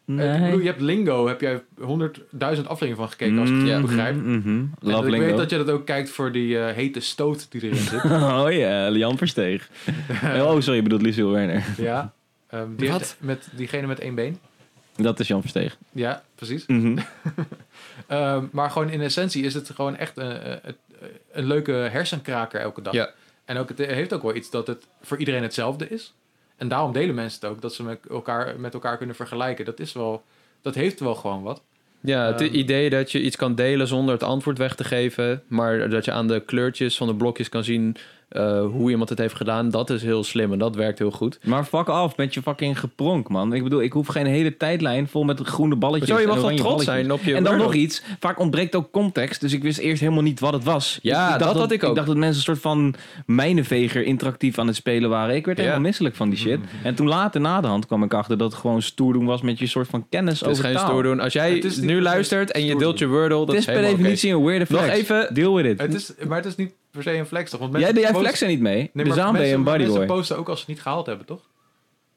Eh, 0.07 0.15
Nee. 0.15 0.35
Ik 0.37 0.43
bedoel, 0.43 0.59
je 0.59 0.65
hebt 0.65 0.81
Lingo, 0.81 1.27
heb 1.27 1.41
jij 1.41 1.63
honderdduizend 1.79 2.67
afleveringen 2.67 2.97
van 2.97 3.09
gekeken, 3.11 3.39
als 3.39 3.49
ik 3.49 3.55
het 3.55 3.71
goed 3.73 3.81
begrijp. 3.81 4.15
En 4.15 4.73
Love 4.79 5.03
ik 5.05 5.09
Lingo. 5.11 5.25
weet 5.25 5.37
dat 5.37 5.49
je 5.49 5.57
dat 5.57 5.69
ook 5.69 5.85
kijkt 5.85 6.09
voor 6.09 6.31
die 6.31 6.59
eh, 6.59 6.75
hete 6.75 6.99
stoot 6.99 7.51
die 7.51 7.63
erin 7.63 7.75
zit. 7.75 8.03
Oh 8.11 8.45
ja, 8.51 8.89
Jan 8.89 9.17
Versteeg. 9.17 9.69
oh, 10.23 10.59
sorry, 10.59 10.75
je 10.75 10.81
bedoelt 10.81 11.01
Lucille 11.01 11.29
Werner. 11.31 11.63
ja. 11.77 12.13
Ehm, 12.49 12.75
die 12.75 12.89
Wat? 12.91 13.15
met 13.19 13.47
diegene 13.51 13.87
met 13.87 13.99
één 13.99 14.15
been. 14.15 14.37
Dat 14.95 15.19
is 15.19 15.27
Jan 15.27 15.41
Versteeg. 15.41 15.77
Ja, 15.91 16.23
precies. 16.35 16.65
Mhm. 16.65 16.97
Ehm, 18.07 18.43
maar 18.51 18.71
gewoon 18.71 18.89
in 18.89 19.01
essentie 19.01 19.43
is 19.43 19.53
het 19.53 19.69
gewoon 19.75 19.95
echt 19.97 20.17
een, 20.17 20.37
eh, 20.41 20.71
een 21.31 21.45
leuke 21.45 21.71
hersenkraker 21.71 22.59
elke 22.59 22.81
dag. 22.81 22.93
Ja. 22.93 23.09
En 23.45 23.57
ook, 23.57 23.69
het 23.69 23.77
heeft 23.77 24.13
ook 24.13 24.21
wel 24.21 24.35
iets 24.35 24.49
dat 24.49 24.67
het 24.67 24.87
voor 25.01 25.17
iedereen 25.17 25.41
hetzelfde 25.43 25.89
is. 25.89 26.13
En 26.57 26.67
daarom 26.67 26.91
delen 26.93 27.15
mensen 27.15 27.39
het 27.41 27.49
ook, 27.49 27.61
dat 27.61 27.73
ze 27.73 27.83
met 27.83 27.99
elkaar, 28.09 28.59
met 28.59 28.73
elkaar 28.73 28.97
kunnen 28.97 29.15
vergelijken. 29.15 29.65
Dat 29.65 29.79
is 29.79 29.93
wel, 29.93 30.23
dat 30.61 30.75
heeft 30.75 30.99
wel 30.99 31.15
gewoon 31.15 31.43
wat. 31.43 31.61
Ja, 32.01 32.25
het 32.25 32.41
Ehm, 32.41 32.53
idee 32.53 32.89
dat 32.89 33.11
je 33.11 33.21
iets 33.21 33.35
kan 33.35 33.55
delen 33.55 33.87
zonder 33.87 34.13
het 34.13 34.23
antwoord 34.23 34.57
weg 34.57 34.75
te 34.75 34.83
geven, 34.83 35.43
maar 35.47 35.89
dat 35.89 36.05
je 36.05 36.11
aan 36.11 36.27
de 36.27 36.39
kleurtjes 36.39 36.97
van 36.97 37.07
de 37.07 37.15
blokjes 37.15 37.49
kan 37.49 37.63
zien 37.63 37.95
eh, 38.29 38.65
hoe 38.65 38.89
iemand 38.89 39.09
het 39.09 39.17
heeft 39.17 39.35
gedaan, 39.35 39.69
dat 39.69 39.89
is 39.89 40.01
heel 40.03 40.23
slim 40.23 40.51
en 40.51 40.59
dat 40.59 40.75
werkt 40.75 40.99
heel 40.99 41.11
goed. 41.11 41.39
Maar 41.43 41.63
fuck 41.63 41.87
af 41.89 42.17
met 42.17 42.33
je 42.33 42.41
fucking 42.41 42.79
gepronk, 42.79 43.29
man. 43.29 43.53
Ik 43.53 43.63
bedoel, 43.63 43.81
ik 43.81 43.93
hoef 43.93 44.07
geen 44.07 44.25
hele 44.25 44.57
tijdlijn 44.57 45.07
vol 45.07 45.23
met 45.23 45.39
groene 45.39 45.75
balletjes. 45.75 46.09
Zo, 46.09 46.19
je 46.19 46.27
mag 46.27 46.35
wel 46.35 46.43
trots 46.45 46.61
balletjes. 46.61 46.85
zijn 46.85 47.11
op 47.11 47.21
je 47.23 47.35
En 47.35 47.43
dan 47.43 47.57
nog 47.57 47.73
iets. 47.73 48.03
Vaak 48.19 48.39
ontbreekt 48.39 48.75
ook 48.75 48.91
context. 48.91 49.41
Dus 49.41 49.53
ik 49.53 49.63
wist 49.63 49.77
eerst 49.77 50.01
helemaal 50.01 50.23
niet 50.23 50.39
wat 50.39 50.53
het 50.53 50.63
was. 50.63 50.99
Ja, 51.01 51.23
ik, 51.25 51.29
dat 51.31 51.39
dacht 51.39 51.59
had 51.59 51.71
ik 51.71 51.83
ook. 51.83 51.89
Ik 51.89 51.95
dacht 51.95 52.07
dat 52.07 52.17
mensen 52.17 52.37
een 52.37 52.43
soort 52.43 52.59
van 52.59 52.95
mijnenveger 53.25 54.03
interactief 54.03 54.57
aan 54.59 54.67
het 54.67 54.75
spelen 54.75 55.09
waren. 55.09 55.35
Ik 55.35 55.45
werd 55.45 55.57
Ja. 55.57 55.63
helemaal 55.63 55.85
misselijk 55.85 56.15
van 56.15 56.29
die 56.29 56.37
shit. 56.39 56.59
En 56.83 56.95
toen 56.95 57.07
later 57.07 57.41
na 57.41 57.61
de 57.61 57.67
hand 57.67 57.85
kwam 57.85 58.03
ik 58.03 58.13
achter 58.13 58.37
dat 58.37 58.51
het 58.51 58.61
gewoon 58.61 58.81
stoer 58.81 59.13
doen 59.13 59.25
was 59.25 59.41
met 59.41 59.59
je 59.59 59.67
soort 59.67 59.87
van 59.87 60.05
kennis 60.09 60.39
Het 60.39 60.49
is 60.49 60.53
over 60.57 60.63
geen 60.69 60.73
taal. 60.75 60.87
stoer 60.87 61.03
doen. 61.03 61.19
Als 61.19 61.33
jij 61.33 61.63
nu 61.81 62.01
luistert 62.01 62.51
en 62.51 62.65
je 62.65 62.75
deelt 62.75 62.99
je 62.99 63.07
Wordle, 63.07 63.37
dat 63.37 63.47
Het 63.47 63.57
is 63.57 63.65
per 63.65 63.81
definitie 63.81 64.33
een 64.33 64.43
weirde 64.43 64.65
Nog 64.69 64.81
flex. 64.83 64.97
even- 64.99 65.33
Deal 65.33 65.55
with 65.55 65.65
it. 65.65 65.81
Het 65.81 65.93
is, 65.93 66.13
maar 66.27 66.37
het 66.37 66.45
is 66.45 66.55
niet 66.55 66.73
per 66.95 67.03
se 67.03 67.19
een 67.19 67.25
flex, 67.25 67.49
toch? 67.49 67.59
Want 67.59 67.71
Jij, 67.71 67.81
mensen 67.81 68.01
jij 68.01 68.11
posten- 68.11 68.25
flexen 68.27 68.47
niet 68.47 68.59
mee. 68.59 68.75
Nee, 68.75 68.89
dus 68.93 69.05
maar 69.07 69.15
daarom 69.15 69.35
ben 69.35 69.47
je 69.47 69.53
een 69.53 69.63
bodyboy. 69.63 69.97
Mensen 69.97 70.15
posten 70.15 70.37
ook 70.37 70.49
als 70.49 70.59
ze 70.59 70.65
het 70.65 70.73
niet 70.73 70.81
gehaald 70.83 71.05
hebben, 71.05 71.25
toch? 71.25 71.41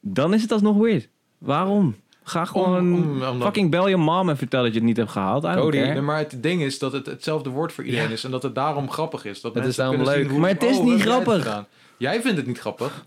Dan 0.00 0.34
is 0.34 0.42
het 0.42 0.52
alsnog 0.52 0.76
weird. 0.76 1.08
Waarom? 1.38 1.96
Ga 2.22 2.44
gewoon 2.44 2.78
Om- 2.78 2.94
om- 2.94 3.22
omdat- 3.22 3.42
fucking 3.42 3.70
bel 3.70 3.88
je 3.88 3.96
mom 3.96 4.28
en 4.28 4.36
vertel 4.36 4.62
dat 4.62 4.72
je 4.72 4.78
het 4.78 4.86
niet 4.86 4.96
hebt 4.96 5.10
gehaald. 5.10 5.42
Cody. 5.54 5.76
Nee, 5.78 6.00
maar 6.00 6.18
het 6.18 6.42
ding 6.42 6.62
is 6.62 6.78
dat 6.78 6.92
het 6.92 7.06
hetzelfde 7.06 7.50
woord 7.50 7.72
voor 7.72 7.84
iedereen 7.84 8.10
is 8.10 8.24
en 8.24 8.30
dat 8.30 8.42
het 8.42 8.54
daarom 8.54 8.90
grappig 8.90 9.24
is. 9.24 9.40
Dat 9.40 9.54
Het 9.54 9.66
is 9.66 9.76
mensen 9.76 9.76
daarom 9.76 9.96
kunnen 9.96 10.14
leuk. 10.14 10.22
zien 10.22 10.32
hoe- 10.32 10.40
Maar 10.40 10.50
het 10.50 10.62
is 10.62 10.78
oh, 10.78 10.84
niet 10.84 11.00
grappig. 11.00 11.64
Jij 11.96 12.20
vindt 12.22 12.36
het 12.36 12.46
niet 12.46 12.58
grappig. 12.60 13.04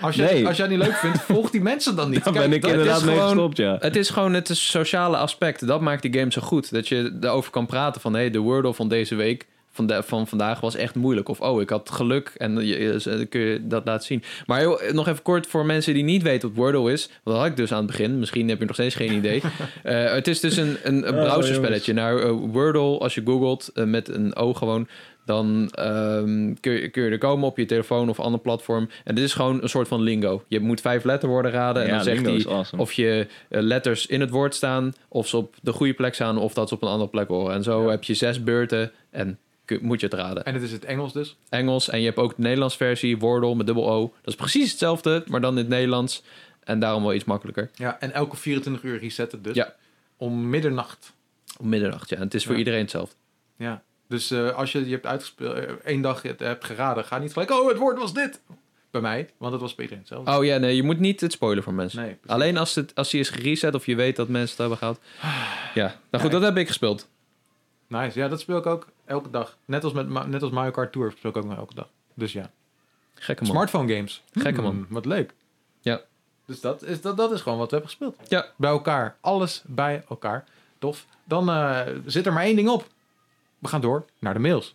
Als 0.00 0.14
je, 0.16 0.22
Nee. 0.22 0.46
als 0.46 0.56
jij 0.56 0.66
het 0.66 0.76
niet 0.76 0.84
leuk 0.86 0.94
vindt, 0.96 1.20
volg 1.32 1.50
die 1.50 1.60
mensen 1.60 1.96
dan 1.96 2.10
niet. 2.10 2.22
Kijk, 2.22 2.34
ben 2.34 2.52
ik 2.52 2.62
dat- 2.62 2.70
inderdaad 2.70 2.98
is 2.98 3.04
mee 3.04 3.14
gewoon- 3.14 3.28
gestopt, 3.30 3.56
ja. 3.56 3.76
Het 3.80 3.96
is 3.96 4.10
gewoon 4.10 4.34
het 4.34 4.48
sociale 4.52 5.16
aspect. 5.16 5.66
Dat 5.66 5.80
maakt 5.80 6.02
die 6.02 6.12
game 6.18 6.32
zo 6.32 6.40
goed. 6.42 6.72
Dat 6.72 6.88
je 6.88 7.16
erover 7.20 7.50
kan 7.50 7.66
praten 7.66 8.00
van... 8.00 8.14
hey, 8.14 8.30
de 8.30 8.38
Wordle 8.38 8.74
van 8.74 8.88
deze 8.88 9.14
week, 9.14 9.46
van, 9.72 9.86
de, 9.86 10.02
van 10.02 10.26
vandaag 10.26 10.60
was 10.60 10.74
echt 10.74 10.94
moeilijk. 10.94 11.28
Of 11.28 11.40
oh, 11.40 11.60
ik 11.60 11.70
had 11.70 11.90
geluk 11.90 12.32
en 12.36 12.66
je, 12.66 12.80
je- 12.80 13.26
kun 13.26 13.40
je 13.40 13.66
dat 13.66 13.84
laten 13.84 14.06
zien. 14.06 14.22
Maar 14.46 14.58
heel, 14.58 14.80
nog 14.92 15.08
even 15.08 15.22
kort 15.22 15.46
voor 15.46 15.66
mensen 15.66 15.94
die 15.94 16.04
niet 16.04 16.22
weten 16.22 16.48
wat 16.48 16.56
Wordle 16.56 16.92
is. 16.92 17.10
Dat 17.24 17.36
had 17.36 17.46
ik 17.46 17.56
dus 17.56 17.72
aan 17.72 17.78
het 17.78 17.86
begin. 17.86 18.18
Misschien 18.18 18.48
heb 18.48 18.58
je 18.58 18.64
nog 18.64 18.74
steeds 18.74 18.94
geen 18.94 19.12
idee. 19.12 19.42
Eh, 19.82 20.12
het 20.12 20.28
is 20.28 20.40
dus 20.40 20.56
een, 20.56 20.76
een, 20.82 21.08
een 21.08 21.14
Oh, 21.18 21.24
browserspelletje. 21.24 21.92
Nou, 21.92 22.22
eh, 22.22 22.30
Wordle, 22.52 22.98
als 22.98 23.14
je 23.14 23.22
googelt 23.24 23.70
eh, 23.74 23.84
met 23.84 24.08
een 24.08 24.36
O 24.36 24.54
gewoon... 24.54 24.88
Dan 25.24 25.68
ehm, 25.70 26.54
kun, 26.60 26.72
je, 26.72 26.88
kun 26.88 27.02
je 27.02 27.10
er 27.10 27.18
komen 27.18 27.48
op 27.48 27.56
je 27.58 27.64
telefoon 27.64 28.08
of 28.08 28.20
ander 28.20 28.40
platform. 28.40 28.88
En 29.04 29.14
dit 29.14 29.24
is 29.24 29.34
gewoon 29.34 29.62
een 29.62 29.68
soort 29.68 29.88
van 29.88 30.00
lingo. 30.00 30.44
Je 30.48 30.60
moet 30.60 30.80
vijf 30.80 31.04
letterwoorden 31.04 31.50
raden. 31.50 31.82
En 31.84 31.90
dan 31.90 32.02
zegt 32.02 32.24
hij 32.26 32.44
awesome. 32.48 32.82
of 32.82 32.92
je 32.92 33.26
letters 33.48 34.06
in 34.06 34.20
het 34.20 34.30
woord 34.30 34.54
staan, 34.54 34.92
of 35.08 35.28
ze 35.28 35.36
op 35.36 35.54
de 35.62 35.72
goede 35.72 35.94
plek 35.94 36.14
staan, 36.14 36.38
of 36.38 36.54
dat 36.54 36.68
ze 36.68 36.74
op 36.74 36.82
een 36.82 36.88
andere 36.88 37.10
plek 37.10 37.28
horen. 37.28 37.54
En 37.54 37.62
zo 37.62 37.82
Ja. 37.84 37.90
heb 37.90 38.04
je 38.04 38.14
zes 38.14 38.42
beurten 38.42 38.92
en 39.10 39.38
moet 39.80 40.00
je 40.00 40.06
het 40.06 40.14
raden. 40.14 40.44
En 40.44 40.54
het 40.54 40.62
is 40.62 40.72
het 40.72 40.84
Engels 40.84 41.12
dus. 41.12 41.36
Engels 41.48 41.88
en 41.88 41.98
je 41.98 42.04
hebt 42.06 42.18
ook 42.18 42.36
de 42.36 42.42
Nederlands 42.42 42.76
versie, 42.76 43.18
Wordle 43.18 43.54
met 43.54 43.66
dubbel 43.66 43.90
O. 43.90 44.00
Dat 44.00 44.28
is 44.28 44.34
precies 44.34 44.70
hetzelfde, 44.70 45.24
maar 45.26 45.40
dan 45.40 45.52
in 45.52 45.58
het 45.58 45.68
Nederlands. 45.68 46.22
En 46.64 46.78
daarom 46.80 47.02
wel 47.02 47.14
iets 47.14 47.24
makkelijker. 47.24 47.70
Ja, 47.74 48.00
en 48.00 48.12
elke 48.12 48.36
24 48.36 48.82
uur 48.82 48.98
reset 48.98 49.32
het 49.32 49.44
dus. 49.44 49.54
Ja. 49.54 49.74
Om 50.16 50.48
middernacht. 50.50 51.12
Om 51.58 51.68
middernacht, 51.68 52.08
ja. 52.08 52.16
En 52.16 52.22
het 52.22 52.34
is 52.34 52.42
voor 52.44 52.52
Ja. 52.52 52.58
iedereen 52.58 52.80
hetzelfde. 52.80 53.14
Ja. 53.56 53.82
Dus 54.08 54.30
eh, 54.30 54.50
als 54.54 54.72
je 54.72 54.84
je 54.86 54.92
hebt 54.92 55.06
uitgespeeld, 55.06 55.54
eh, 55.54 55.70
één 55.84 56.00
dag 56.02 56.22
het 56.22 56.40
hebt 56.40 56.64
geraden, 56.64 57.04
ga 57.04 57.18
niet 57.18 57.32
gelijk, 57.32 57.50
oh, 57.50 57.68
het 57.68 57.76
woord 57.78 57.98
was 57.98 58.14
dit. 58.14 58.40
Bij 58.90 59.00
mij, 59.00 59.30
want 59.36 59.52
het 59.52 59.60
was 59.60 59.74
bij 59.74 59.84
iedereen 59.84 60.04
hetzelfde. 60.04 60.36
Oh 60.38 60.44
ja, 60.44 60.56
nee, 60.58 60.76
je 60.76 60.82
moet 60.82 60.98
niet 60.98 61.20
het 61.20 61.32
spoilen 61.32 61.62
voor 61.62 61.74
mensen. 61.74 62.02
Nee. 62.02 62.16
Alleen 62.26 62.56
als, 62.56 62.74
het, 62.74 62.94
als 62.94 63.10
hij 63.12 63.20
is 63.20 63.28
gereset 63.28 63.74
of 63.74 63.86
je 63.86 63.94
weet 63.94 64.16
dat 64.16 64.28
mensen 64.28 64.48
het 64.50 64.58
hebben 64.58 64.78
gehad. 64.78 65.00
Ja, 65.74 65.84
nou 66.10 66.22
goed, 66.24 66.32
Ja, 66.32 66.38
dat 66.38 66.42
heb 66.42 66.56
ik 66.56 66.66
gespeeld. 66.66 67.08
Nice. 67.92 68.18
Ja, 68.18 68.28
dat 68.28 68.40
speel 68.40 68.56
ik 68.56 68.66
ook 68.66 68.86
elke 69.04 69.30
dag. 69.30 69.56
Net 69.64 69.84
als, 69.84 69.92
met, 69.92 70.26
net 70.26 70.42
als 70.42 70.50
Mario 70.50 70.70
Kart 70.70 70.92
Tour 70.92 71.12
speel 71.16 71.30
ik 71.30 71.36
ook 71.36 71.44
nog 71.44 71.56
elke 71.58 71.74
dag. 71.74 71.88
Dus 72.14 72.32
ja. 72.32 72.50
Gekke 73.14 73.42
man. 73.42 73.52
Smartphone 73.52 73.94
games. 73.94 74.22
Gekke 74.32 74.62
man. 74.62 74.72
Hmm, 74.72 74.86
wat 74.88 75.04
leuk. 75.04 75.34
Ja. 75.80 76.00
Dus 76.46 76.60
dat 76.60 76.82
is, 76.82 77.00
dat, 77.00 77.16
dat 77.16 77.32
is 77.32 77.40
gewoon 77.40 77.58
wat 77.58 77.70
we 77.70 77.76
hebben 77.76 77.90
gespeeld. 77.90 78.28
Ja. 78.28 78.46
Bij 78.56 78.70
elkaar. 78.70 79.16
Alles 79.20 79.62
bij 79.66 80.04
elkaar. 80.08 80.44
Tof. 80.78 81.06
Dan 81.24 81.50
eh, 81.50 81.80
zit 82.06 82.26
er 82.26 82.32
maar 82.32 82.42
één 82.42 82.56
ding 82.56 82.68
op. 82.68 82.86
We 83.58 83.68
gaan 83.68 83.80
door 83.80 84.04
naar 84.18 84.34
de 84.34 84.40
mails. 84.40 84.74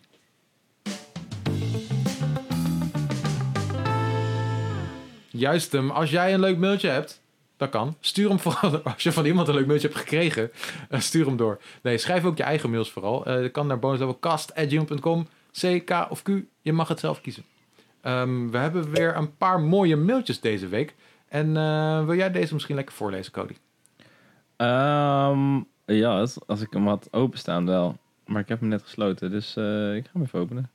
Juist 5.28 5.72
hem. 5.72 5.90
Als 5.90 6.10
jij 6.10 6.34
een 6.34 6.40
leuk 6.40 6.58
mailtje 6.58 6.88
hebt, 6.88 7.20
dat 7.58 7.68
kan. 7.70 7.96
Stuur 8.00 8.28
hem 8.28 8.38
vooral. 8.38 8.78
Als 8.92 9.02
je 9.02 9.12
van 9.12 9.24
iemand 9.26 9.48
een 9.48 9.54
leuk 9.54 9.66
mailtje 9.66 9.88
hebt 9.88 10.00
gekregen, 10.00 10.50
eh, 10.88 11.00
stuur 11.00 11.26
hem 11.26 11.36
door. 11.36 11.60
Nee, 11.82 11.98
schrijf 11.98 12.24
ook 12.24 12.36
je 12.36 12.42
eigen 12.42 12.70
mails 12.70 12.90
vooral. 12.90 13.26
Eh 13.26 13.34
dat 13.40 13.50
kan 13.50 13.66
naar 13.66 13.78
bonuslevelcast.gmail.com. 13.78 15.26
C, 15.60 15.82
K 15.86 16.06
of 16.10 16.22
Q. 16.22 16.28
Je 16.62 16.72
mag 16.72 16.88
het 16.88 17.00
zelf 17.00 17.20
kiezen. 17.20 17.44
Ehm, 18.00 18.48
we 18.50 18.58
hebben 18.58 18.90
weer 18.90 19.16
een 19.16 19.36
paar 19.36 19.60
mooie 19.60 19.96
mailtjes 19.96 20.40
deze 20.40 20.68
week. 20.68 20.94
En 21.28 21.56
eh, 21.56 22.04
wil 22.04 22.14
jij 22.14 22.30
deze 22.30 22.52
misschien 22.54 22.74
lekker 22.76 22.94
voorlezen, 22.94 23.32
Cody? 23.32 23.54
Ehm, 24.56 25.56
ja, 25.84 26.18
als- 26.46 26.60
ik 26.60 26.72
hem 26.72 26.86
had 26.86 27.08
openstaan 27.10 27.66
wel. 27.66 27.96
Maar 28.26 28.40
ik 28.40 28.48
heb 28.48 28.60
hem 28.60 28.68
net 28.68 28.82
gesloten, 28.82 29.30
dus 29.30 29.48
ik 29.96 30.04
ga 30.04 30.10
hem 30.12 30.22
even 30.22 30.38
openen. 30.40 30.70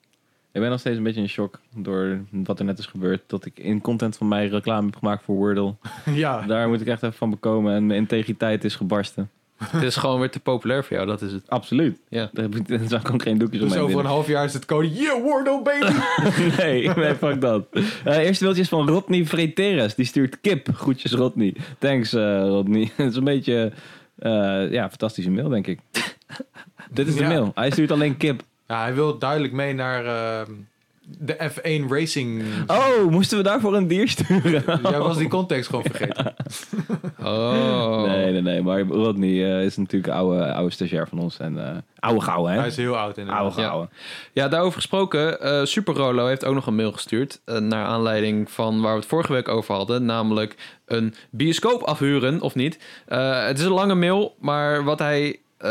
Ik 0.53 0.61
ben 0.61 0.69
nog 0.69 0.79
steeds 0.79 0.97
een 0.97 1.03
beetje 1.03 1.21
in 1.21 1.29
shock 1.29 1.59
door 1.75 2.19
wat 2.29 2.59
er 2.59 2.65
net 2.65 2.79
is 2.79 2.85
gebeurd. 2.85 3.21
Dat 3.27 3.45
ik 3.45 3.59
in 3.59 3.81
content 3.81 4.17
van 4.17 4.27
mij 4.27 4.47
reclame 4.47 4.85
heb 4.85 4.95
gemaakt 4.95 5.23
voor 5.23 5.35
Wordle. 5.35 5.75
ja. 6.13 6.41
Daar 6.41 6.67
moet 6.67 6.81
ik 6.81 6.87
echt 6.87 7.03
even 7.03 7.17
van 7.17 7.29
bekomen 7.29 7.73
en 7.75 7.85
mijn 7.85 7.99
integriteit 7.99 8.63
is 8.63 8.75
gebarsten. 8.75 9.29
het 9.63 9.83
is 9.83 9.95
gewoon 9.95 10.19
weer 10.19 10.29
te 10.29 10.39
populair 10.39 10.83
voor 10.83 10.95
jou, 10.95 11.07
dat 11.07 11.21
is 11.21 11.31
het. 11.31 11.49
Absoluut. 11.49 11.99
Ja. 12.09 12.29
Daar, 12.33 12.43
heb 12.43 12.55
ik, 12.55 12.67
daar 12.67 12.79
zou 12.87 13.01
ik 13.01 13.11
ook 13.13 13.21
geen 13.21 13.37
doekjes 13.37 13.61
Dus 13.61 13.71
omheen 13.71 13.83
over 13.85 13.99
een 13.99 14.05
half 14.05 14.27
jaar 14.27 14.45
is 14.45 14.53
het 14.53 14.65
Cody. 14.65 14.87
Yeah, 14.87 15.21
Wordle, 15.21 15.61
baby! 15.63 15.93
nee, 16.57 16.89
nee, 16.89 17.15
fuck 17.15 17.41
dat. 17.41 17.65
Eh 18.03 18.17
eerste 18.17 18.43
mailtje 18.43 18.63
is 18.63 18.69
van 18.69 18.87
Rodney 18.89 19.25
Freteres. 19.25 19.95
Die 19.95 20.05
stuurt 20.05 20.41
kip. 20.41 20.67
Groetjes 20.73 21.11
Rodney. 21.11 21.55
Thanks 21.79 22.13
eh, 22.13 22.39
Rodney. 22.41 22.91
Het 22.95 23.09
is 23.11 23.15
een 23.15 23.23
beetje... 23.23 23.71
eh, 24.17 24.71
ja, 24.71 24.89
fantastische 24.89 25.31
mail 25.31 25.49
denk 25.49 25.67
ik. 25.67 25.79
Dit 26.91 27.07
is 27.07 27.15
de 27.15 27.21
Ja. 27.21 27.27
mail. 27.27 27.51
Hij 27.55 27.71
stuurt 27.71 27.91
alleen 27.91 28.17
kip. 28.17 28.41
Ja, 28.67 28.81
hij 28.81 28.93
wil 28.93 29.17
duidelijk 29.17 29.53
mee 29.53 29.73
naar 29.73 30.05
ehm, 30.05 30.51
de 31.05 31.51
F1 31.51 31.89
Racing. 31.89 32.43
Oh, 32.67 33.09
moesten 33.09 33.37
we 33.37 33.43
daarvoor 33.43 33.75
een 33.75 33.87
dier 33.87 34.07
sturen? 34.09 34.63
Jij 34.89 34.99
was 34.99 35.17
die 35.17 35.27
context 35.27 35.69
gewoon 35.69 35.83
vergeten. 35.91 36.33
Oh. 37.23 38.03
Nee, 38.03 38.31
nee, 38.31 38.41
nee. 38.41 38.61
Maar 38.61 38.81
Rodney 38.81 39.29
eh, 39.57 39.65
is 39.65 39.77
natuurlijk 39.77 40.13
een 40.13 40.19
oude, 40.19 40.53
oude 40.53 40.71
stagiair 40.73 41.07
van 41.07 41.19
ons. 41.19 41.39
En, 41.39 41.65
eh 41.67 41.77
oude 41.99 42.21
gauw, 42.21 42.45
hè? 42.45 42.57
Hij 42.57 42.67
is 42.67 42.77
heel 42.77 42.97
oud 42.97 43.17
inderdaad. 43.17 43.43
Oude 43.43 43.61
gauw. 43.61 43.89
Ja, 44.33 44.47
daarover 44.47 44.75
gesproken. 44.75 45.41
eh 45.41 45.63
Super 45.63 45.93
Rolo 45.95 46.25
heeft 46.25 46.45
ook 46.45 46.53
nog 46.53 46.67
een 46.67 46.75
mail 46.75 46.91
gestuurd. 46.91 47.41
naar 47.45 47.85
aanleiding 47.85 48.51
van 48.51 48.81
waar 48.81 48.93
we 48.93 48.99
het 48.99 49.07
vorige 49.09 49.33
week 49.33 49.47
over 49.47 49.75
hadden. 49.75 50.05
Namelijk 50.05 50.55
een 50.85 51.13
bioscoop 51.29 51.81
afhuren, 51.81 52.41
of 52.41 52.55
niet. 52.55 52.79
Eh, 53.05 53.45
het 53.45 53.59
is 53.59 53.65
een 53.65 53.71
lange 53.71 53.95
mail, 53.95 54.35
maar 54.39 54.83
wat 54.83 54.99
hij. 54.99 55.37
Eh, 55.63 55.69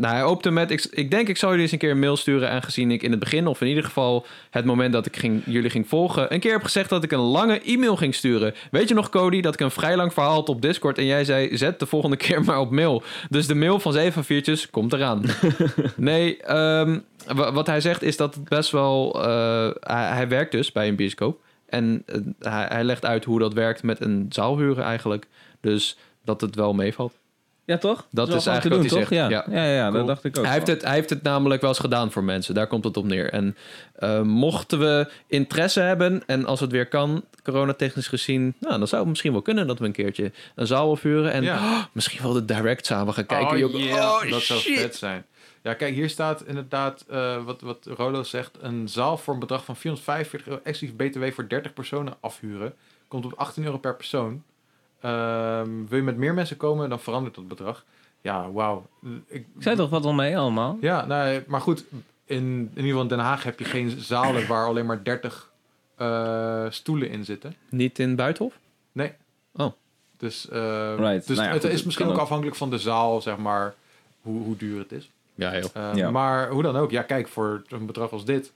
nou, 0.00 0.14
hij 0.14 0.24
opende 0.24 0.50
met. 0.50 0.70
Ik, 0.70 0.84
ik 0.90 1.10
denk, 1.10 1.28
ik 1.28 1.36
zal 1.36 1.48
jullie 1.48 1.62
eens 1.64 1.72
een 1.72 1.78
keer 1.78 1.90
een 1.90 1.98
mail 1.98 2.16
sturen. 2.16 2.50
Aangezien 2.50 2.90
ik 2.90 3.02
in 3.02 3.10
het 3.10 3.20
begin, 3.20 3.46
of 3.46 3.60
in 3.60 3.66
ieder 3.66 3.84
geval 3.84 4.26
het 4.50 4.64
moment 4.64 4.92
dat 4.92 5.06
ik 5.06 5.16
ging, 5.16 5.42
jullie 5.46 5.70
ging 5.70 5.88
volgen. 5.88 6.32
een 6.32 6.40
keer 6.40 6.52
heb 6.52 6.62
gezegd 6.62 6.88
dat 6.90 7.02
ik 7.04 7.12
een 7.12 7.18
lange 7.18 7.60
e-mail 7.60 7.96
ging 7.96 8.14
sturen. 8.14 8.54
Weet 8.70 8.88
je 8.88 8.94
nog, 8.94 9.08
Cody, 9.08 9.40
dat 9.40 9.54
ik 9.54 9.60
een 9.60 9.70
vrij 9.70 9.96
lang 9.96 10.12
verhaal 10.12 10.32
had 10.34 10.48
op 10.48 10.62
Discord. 10.62 10.98
En 10.98 11.04
jij 11.04 11.24
zei: 11.24 11.56
zet 11.56 11.78
de 11.78 11.86
volgende 11.86 12.16
keer 12.26 12.44
maar 12.44 12.60
op 12.60 12.70
mail. 12.70 13.02
Dus 13.28 13.46
de 13.46 13.54
mail 13.54 13.80
van 13.80 13.92
zeven 13.92 14.24
viertjes 14.24 14.70
komt 14.70 14.92
eraan. 14.92 15.22
Nee, 15.96 16.36
ehm, 16.42 16.98
wa- 17.34 17.52
wat 17.52 17.66
hij 17.66 17.80
zegt 17.80 18.02
is 18.02 18.16
dat 18.16 18.34
het 18.34 18.48
best 18.48 18.70
wel... 18.70 19.24
eh, 19.24 19.70
hij, 19.80 20.08
hij 20.08 20.28
werkt 20.28 20.52
dus 20.52 20.72
bij 20.72 20.88
een 20.88 20.96
bioscoop. 20.96 21.40
En 21.68 22.02
eh, 22.06 22.20
hij, 22.52 22.66
hij 22.68 22.84
legt 22.84 23.04
uit 23.04 23.24
hoe 23.24 23.38
dat 23.38 23.52
werkt 23.54 23.82
met 23.82 24.00
een 24.00 24.26
zaal 24.28 24.58
huren 24.58 24.84
eigenlijk. 24.84 25.26
Dus 25.60 25.96
dat 26.24 26.40
het 26.40 26.54
wel 26.54 26.72
meevalt. 26.74 27.12
Ja, 27.68 27.78
toch? 27.78 28.06
Dat 28.10 28.28
is 28.28 28.46
eigenlijk 28.46 28.62
te 28.62 28.68
wat 28.68 28.78
hij 28.78 28.88
doen, 28.88 28.98
zegt. 28.98 29.08
toch? 29.08 29.46
Ja, 29.50 29.62
ja, 29.62 29.72
ja, 29.72 29.82
Cool. 29.88 29.92
dat 29.98 30.06
dacht 30.06 30.24
ik 30.24 30.38
ook. 30.38 30.44
Hij 30.44 30.54
heeft, 30.54 30.66
het, 30.66 30.82
hij 30.82 30.94
heeft 30.94 31.10
het 31.10 31.22
namelijk 31.22 31.60
wel 31.60 31.70
eens 31.70 31.78
gedaan 31.78 32.12
voor 32.12 32.24
mensen. 32.24 32.54
Daar 32.54 32.66
komt 32.66 32.84
het 32.84 32.96
op 32.96 33.04
neer. 33.04 33.32
En 33.32 33.56
eh, 33.94 34.20
mochten 34.20 34.78
we 34.78 35.10
interesse 35.26 35.80
hebben 35.80 36.22
en 36.26 36.44
als 36.44 36.60
het 36.60 36.70
weer 36.70 36.86
kan, 36.88 37.24
coronatechnisch 37.42 38.08
gezien... 38.08 38.54
Nou, 38.60 38.78
dan 38.78 38.88
zou 38.88 39.00
het 39.00 39.10
misschien 39.10 39.32
wel 39.32 39.42
kunnen 39.42 39.66
dat 39.66 39.78
we 39.78 39.84
een 39.84 39.92
keertje 39.92 40.32
een 40.54 40.66
zaal 40.66 40.90
ophuren. 40.90 41.32
En 41.32 41.42
Ja. 41.42 41.56
oh, 41.56 41.84
misschien 41.92 42.22
wel 42.22 42.32
de 42.32 42.44
direct 42.44 42.86
samen 42.86 43.14
gaan 43.14 43.26
kijken. 43.26 43.64
Oh, 43.64 43.80
yeah. 43.80 43.96
oh, 43.96 44.30
dat 44.30 44.42
zou 44.42 44.60
shit. 44.60 44.78
vet 44.78 44.96
zijn. 44.96 45.24
Ja, 45.62 45.74
kijk, 45.74 45.94
hier 45.94 46.08
staat 46.10 46.44
inderdaad 46.46 47.04
uh, 47.10 47.44
wat, 47.44 47.60
wat 47.60 47.86
Rolo 47.96 48.22
zegt. 48.22 48.56
Een 48.60 48.88
zaal 48.88 49.18
voor 49.18 49.34
een 49.34 49.40
bedrag 49.40 49.64
van 49.64 49.76
445 49.76 50.48
euro 50.48 50.60
exclusief 50.64 50.96
BTW 50.96 51.24
voor 51.34 51.48
30 51.48 51.72
personen 51.72 52.14
afhuren. 52.20 52.74
Komt 53.08 53.24
op 53.24 53.32
18 53.36 53.64
euro 53.64 53.78
per 53.78 53.96
persoon. 53.96 54.42
Um, 55.04 55.88
wil 55.88 55.98
je 55.98 56.04
met 56.04 56.16
meer 56.16 56.34
mensen 56.34 56.56
komen, 56.56 56.88
dan 56.88 57.00
verandert 57.00 57.34
dat 57.34 57.48
bedrag. 57.48 57.84
Ja, 58.20 58.50
wauw. 58.50 58.86
Ik, 59.26 59.46
zei 59.58 59.76
toch 59.76 59.90
wat 59.90 60.04
al 60.04 60.12
mee 60.12 60.38
allemaal? 60.38 60.78
Ja, 60.80 61.06
nou, 61.06 61.42
maar 61.46 61.60
goed. 61.60 61.84
In, 62.24 62.36
in 62.44 62.68
ieder 62.68 62.84
geval 62.84 63.02
in 63.02 63.08
Den 63.08 63.18
Haag 63.18 63.42
heb 63.42 63.58
je 63.58 63.64
geen 63.64 63.90
zalen 63.90 64.46
waar 64.46 64.66
alleen 64.66 64.86
maar 64.86 65.04
30 65.04 65.50
uh, 65.98 66.66
stoelen 66.68 67.10
in 67.10 67.24
zitten. 67.24 67.54
Niet 67.68 67.98
in 67.98 68.16
Buitenhof? 68.16 68.58
Nee. 68.92 69.12
Oh. 69.56 69.72
Dus, 70.16 70.48
eh, 70.48 70.94
Right. 70.96 71.26
dus 71.26 71.36
Nou 71.36 71.48
ja, 71.48 71.54
het 71.54 71.62
goed, 71.64 71.72
is 71.72 71.84
misschien 71.84 72.06
ook 72.06 72.18
afhankelijk 72.18 72.56
van 72.56 72.70
de 72.70 72.78
zaal, 72.78 73.20
zeg 73.20 73.36
maar, 73.36 73.74
hoe, 74.22 74.42
hoe 74.42 74.56
duur 74.56 74.78
het 74.78 74.92
is. 74.92 75.10
Ja, 75.34 75.56
joh. 75.58 75.64
Eh, 75.74 75.94
Ja. 75.94 76.10
Maar 76.10 76.48
hoe 76.50 76.62
dan 76.62 76.76
ook, 76.76 76.90
ja, 76.90 77.02
kijk, 77.02 77.28
voor 77.28 77.62
een 77.68 77.86
bedrag 77.86 78.10
als 78.10 78.24
dit 78.24 78.52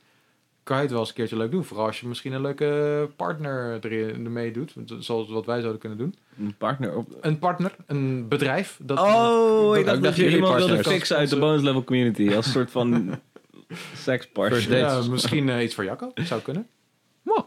kan 0.62 0.76
je 0.76 0.82
het 0.82 0.90
wel 0.90 1.00
eens 1.00 1.08
een 1.08 1.14
keertje 1.14 1.36
leuk 1.36 1.50
doen. 1.50 1.64
Vooral 1.64 1.86
als 1.86 2.00
je 2.00 2.06
misschien 2.08 2.32
een 2.32 2.40
leuke 2.40 3.08
partner 3.16 3.78
erin 3.84 4.24
ermee 4.24 4.52
doet, 4.52 4.74
zoals 4.98 5.28
wat 5.30 5.46
wij 5.46 5.58
zouden 5.60 5.80
kunnen 5.80 5.98
doen. 5.98 6.14
Een 6.38 6.54
partner 6.58 6.96
op... 6.96 7.08
Een 7.20 7.38
partner, 7.38 7.74
een 7.86 8.28
bedrijf. 8.28 8.78
Dat, 8.82 8.98
Oh, 8.98 9.66
dat- 9.68 9.76
ik 9.76 9.84
dacht 9.86 10.02
dat 10.02 10.16
je 10.16 10.22
jullie 10.22 10.36
iemand 10.36 10.56
wilde 10.56 10.82
fixen 10.84 11.16
uit 11.16 11.30
de 11.30 11.38
bonus 11.38 11.62
level 11.62 11.84
community. 11.84 12.34
Als 12.34 12.50
soort 12.52 12.70
van 12.70 13.10
sekspartner. 13.96 14.76
Ja, 14.78 15.00
misschien 15.10 15.48
eh, 15.48 15.62
iets 15.62 15.74
voor 15.74 15.84
Jacco, 15.84 16.12
zou 16.14 16.40
kunnen. 16.40 16.66
Wow. 17.22 17.44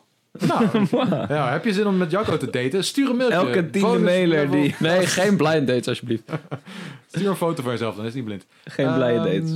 Nou, 0.48 0.68
ja, 1.36 1.52
heb 1.52 1.66
je 1.66 1.74
zin 1.74 1.88
om 1.88 1.98
met 1.98 2.12
Jacco 2.12 2.38
te 2.38 2.50
daten? 2.50 2.84
Stuur 2.84 3.10
een 3.10 3.16
mailtje. 3.16 3.38
Elke 3.38 3.70
tiende 3.70 4.00
mailer 4.00 4.52
die... 4.52 4.76
Nee, 4.80 5.06
geen 5.08 5.38
blind 5.38 5.68
dates 5.68 5.88
alsjeblieft. 5.88 6.24
Stuur 7.12 7.30
een 7.30 7.36
foto 7.36 7.62
van 7.64 7.72
jezelf, 7.72 7.96
dan 7.96 8.06
is 8.06 8.14
hij 8.14 8.24
blind. 8.24 8.46
Geen 8.66 8.94
blije 8.94 9.18
Ehm, 9.20 9.26
dates. 9.26 9.52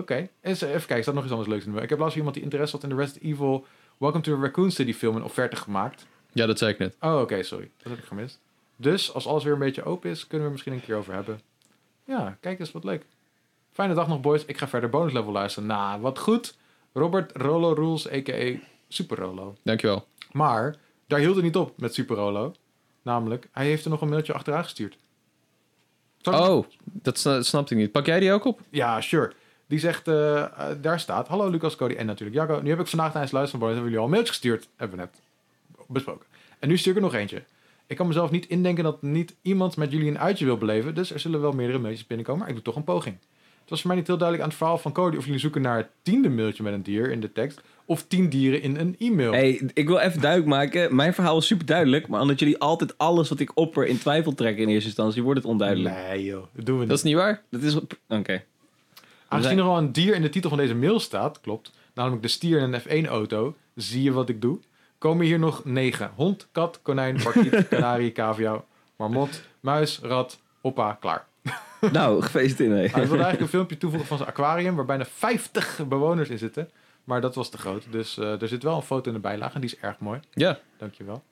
Oké, 0.00 0.28
Eens 0.40 0.60
even 0.60 0.86
kijken, 0.86 1.02
staat 1.02 1.14
nog 1.14 1.22
iets 1.22 1.32
anders 1.32 1.50
leuks 1.50 1.60
in 1.64 1.66
de 1.68 1.72
mail. 1.72 1.84
Ik 1.84 1.90
heb 1.90 1.98
laatst 1.98 2.16
iemand 2.16 2.34
die 2.34 2.42
interesse 2.44 2.74
had 2.74 2.84
in 2.84 2.88
de 2.90 2.94
Resident 3.02 3.24
Evil 3.24 3.66
Welcome 3.98 4.22
to 4.22 4.34
the 4.34 4.40
Raccoon 4.40 4.70
City 4.70 4.92
film 4.94 5.16
een 5.16 5.22
offerte 5.24 5.56
gemaakt. 5.56 6.06
Ja, 6.32 6.46
dat 6.46 6.58
zei 6.58 6.72
ik 6.72 6.78
net. 6.78 6.96
Oh, 7.00 7.20
oké, 7.20 7.42
sorry. 7.42 7.70
Dat 7.82 7.92
heb 7.92 7.98
ik 8.00 8.04
gemist. 8.04 8.40
Dus 8.76 9.14
als 9.14 9.26
alles 9.26 9.44
weer 9.44 9.52
een 9.52 9.58
beetje 9.58 9.84
open 9.84 10.10
is, 10.10 10.20
kunnen 10.20 10.38
we 10.38 10.44
er 10.44 10.50
misschien 10.50 10.72
een 10.72 10.80
keer 10.84 10.96
over 10.96 11.14
hebben. 11.14 11.40
Ja, 12.04 12.36
kijk 12.40 12.58
eens, 12.60 12.72
wat 12.72 12.84
leuk. 12.84 13.04
Fijne 13.72 13.94
dag 13.94 14.08
nog, 14.08 14.20
boys. 14.20 14.44
Ik 14.44 14.58
ga 14.58 14.68
verder 14.68 14.90
bonus 14.90 15.12
level 15.12 15.32
luisteren. 15.32 15.68
Nou, 15.68 16.00
wat 16.00 16.18
goed. 16.18 16.56
Robert 16.92 17.36
Rolo 17.36 17.72
Rules, 17.72 18.10
a.k.a. 18.12 18.58
Super 18.88 19.16
Rolo. 19.18 19.56
Dankjewel. 19.62 20.06
Maar 20.32 20.76
daar 21.06 21.18
hield 21.18 21.34
het 21.34 21.44
niet 21.44 21.56
op 21.56 21.78
met 21.80 21.94
Super 21.94 22.16
Rolo. 22.16 22.54
Namelijk, 23.02 23.48
hij 23.52 23.66
heeft 23.66 23.84
er 23.84 23.90
nog 23.90 24.00
een 24.00 24.08
mailtje 24.08 24.32
achteraan 24.32 24.62
gestuurd. 24.64 24.96
Zal 26.18 26.50
Oh, 26.56 26.66
dat 26.82 27.18
sna- 27.18 27.42
snapte 27.42 27.74
ik 27.74 27.80
niet. 27.80 27.92
Pak 27.92 28.06
jij 28.06 28.20
die 28.20 28.32
ook 28.32 28.44
op? 28.44 28.60
Ja, 28.70 29.00
sure. 29.00 29.32
Die 29.70 29.78
zegt, 29.78 30.08
eh, 30.08 30.42
eh, 30.42 30.50
daar 30.80 31.00
staat, 31.00 31.28
hallo 31.28 31.48
Lucas, 31.48 31.76
Cody 31.76 31.94
en 31.94 32.06
natuurlijk 32.06 32.38
Jacco. 32.38 32.60
Nu 32.62 32.70
heb 32.70 32.80
ik 32.80 32.86
vandaag 32.86 33.10
tijdens 33.10 33.30
het 33.30 33.40
luisteren 33.40 33.50
van 33.50 33.58
Boys, 33.58 33.72
hebben 33.72 33.90
jullie 33.90 34.04
al 34.04 34.08
mailtjes 34.08 34.36
gestuurd. 34.36 34.68
Hebben 34.76 34.98
we 34.98 35.04
net 35.04 35.20
besproken. 35.86 36.26
En 36.58 36.68
nu 36.68 36.78
stuur 36.78 36.92
ik 36.92 36.98
er 36.98 37.04
nog 37.04 37.14
eentje. 37.14 37.42
Ik 37.86 37.96
kan 37.96 38.06
mezelf 38.06 38.30
niet 38.30 38.46
indenken 38.46 38.84
dat 38.84 39.02
niet 39.02 39.34
iemand 39.42 39.76
met 39.76 39.92
jullie 39.92 40.08
een 40.08 40.18
uitje 40.18 40.44
wil 40.44 40.58
beleven. 40.58 40.94
Dus 40.94 41.12
er 41.12 41.20
zullen 41.20 41.40
wel 41.40 41.52
meerdere 41.52 41.78
mailtjes 41.78 42.06
binnenkomen, 42.06 42.40
maar 42.40 42.48
ik 42.48 42.54
doe 42.54 42.64
toch 42.64 42.76
een 42.76 42.84
poging. 42.84 43.16
Het 43.60 43.70
was 43.70 43.80
voor 43.80 43.88
mij 43.88 43.98
niet 43.98 44.06
heel 44.06 44.16
duidelijk 44.16 44.48
aan 44.48 44.54
het 44.54 44.62
verhaal 44.62 44.78
van 44.78 44.92
Cody 44.92 45.16
of 45.16 45.24
jullie 45.24 45.40
zoeken 45.40 45.62
naar 45.62 45.76
het 45.76 45.88
tiende 46.02 46.28
mailtje 46.28 46.62
met 46.62 46.72
een 46.72 46.82
dier 46.82 47.10
in 47.10 47.20
de 47.20 47.32
tekst. 47.32 47.60
Of 47.84 48.02
tien 48.06 48.28
dieren 48.28 48.62
in 48.62 48.76
een 48.76 48.96
e-mail. 48.98 49.32
Hey, 49.32 49.70
ik 49.74 49.86
wil 49.86 49.98
even 49.98 50.20
duidelijk 50.20 50.50
maken. 50.50 50.94
Mijn 50.94 51.14
verhaal 51.14 51.38
is 51.38 51.46
super 51.46 51.66
duidelijk. 51.66 52.08
Maar 52.08 52.20
omdat 52.20 52.38
jullie 52.38 52.58
altijd 52.58 52.98
alles 52.98 53.28
wat 53.28 53.40
ik 53.40 53.50
opper 53.54 53.86
in 53.86 53.98
twijfel 53.98 54.34
trekken 54.34 54.62
in 54.62 54.68
eerste 54.68 54.86
instantie, 54.86 55.22
wordt 55.22 55.40
het 55.40 55.48
onduidelijk. 55.48 55.94
Nee 55.94 56.24
joh, 56.24 56.44
dat 56.52 56.66
doen 56.66 56.74
we 56.74 56.80
niet. 56.80 56.88
Dat 56.88 56.98
is 56.98 57.04
niet 57.04 57.14
waar. 57.14 57.42
Dat 57.50 57.62
is... 57.62 57.78
Oké. 58.08 58.42
Aangezien 59.30 59.58
er 59.58 59.64
al 59.64 59.78
een 59.78 59.92
dier 59.92 60.14
in 60.14 60.22
de 60.22 60.28
titel 60.28 60.48
van 60.50 60.58
deze 60.58 60.74
mail 60.74 61.00
staat, 61.00 61.40
klopt, 61.40 61.72
namelijk 61.94 62.22
de 62.22 62.28
stier 62.28 62.60
in 62.60 62.72
een 62.72 63.04
F1-auto, 63.06 63.56
zie 63.74 64.02
je 64.02 64.12
wat 64.12 64.28
ik 64.28 64.40
doe, 64.40 64.58
komen 64.98 65.26
hier 65.26 65.38
nog 65.38 65.64
negen. 65.64 66.10
Hond, 66.14 66.48
kat, 66.52 66.78
konijn, 66.82 67.22
parkiet, 67.22 67.68
kanarie, 67.68 68.12
cavia, 68.12 68.62
marmot, 68.96 69.42
muis, 69.60 69.98
rat, 70.02 70.40
hoppa, 70.60 70.92
klaar. 71.00 71.26
Nou, 71.92 72.22
gefeliciteerd. 72.22 72.70
Hij 72.70 72.78
Nee. 72.78 72.90
wilde 72.92 73.08
eigenlijk 73.10 73.40
een 73.40 73.48
filmpje 73.48 73.76
toevoegen 73.76 74.08
van 74.08 74.16
zijn 74.16 74.28
aquarium, 74.30 74.76
waar 74.76 74.84
bijna 74.84 75.04
50 75.04 75.80
bewoners 75.88 76.28
in 76.28 76.38
zitten. 76.38 76.70
Maar 77.04 77.20
dat 77.20 77.34
was 77.34 77.48
te 77.50 77.58
groot. 77.58 77.84
Dus 77.90 78.18
eh, 78.18 78.42
er 78.42 78.48
zit 78.48 78.62
wel 78.62 78.76
een 78.76 78.82
foto 78.82 79.08
in 79.08 79.14
de 79.14 79.20
bijlage 79.20 79.54
en 79.54 79.60
die 79.60 79.70
is 79.70 79.78
erg 79.78 79.98
mooi. 79.98 80.20
Ja. 80.34 80.58
Dankjewel. 80.78 81.22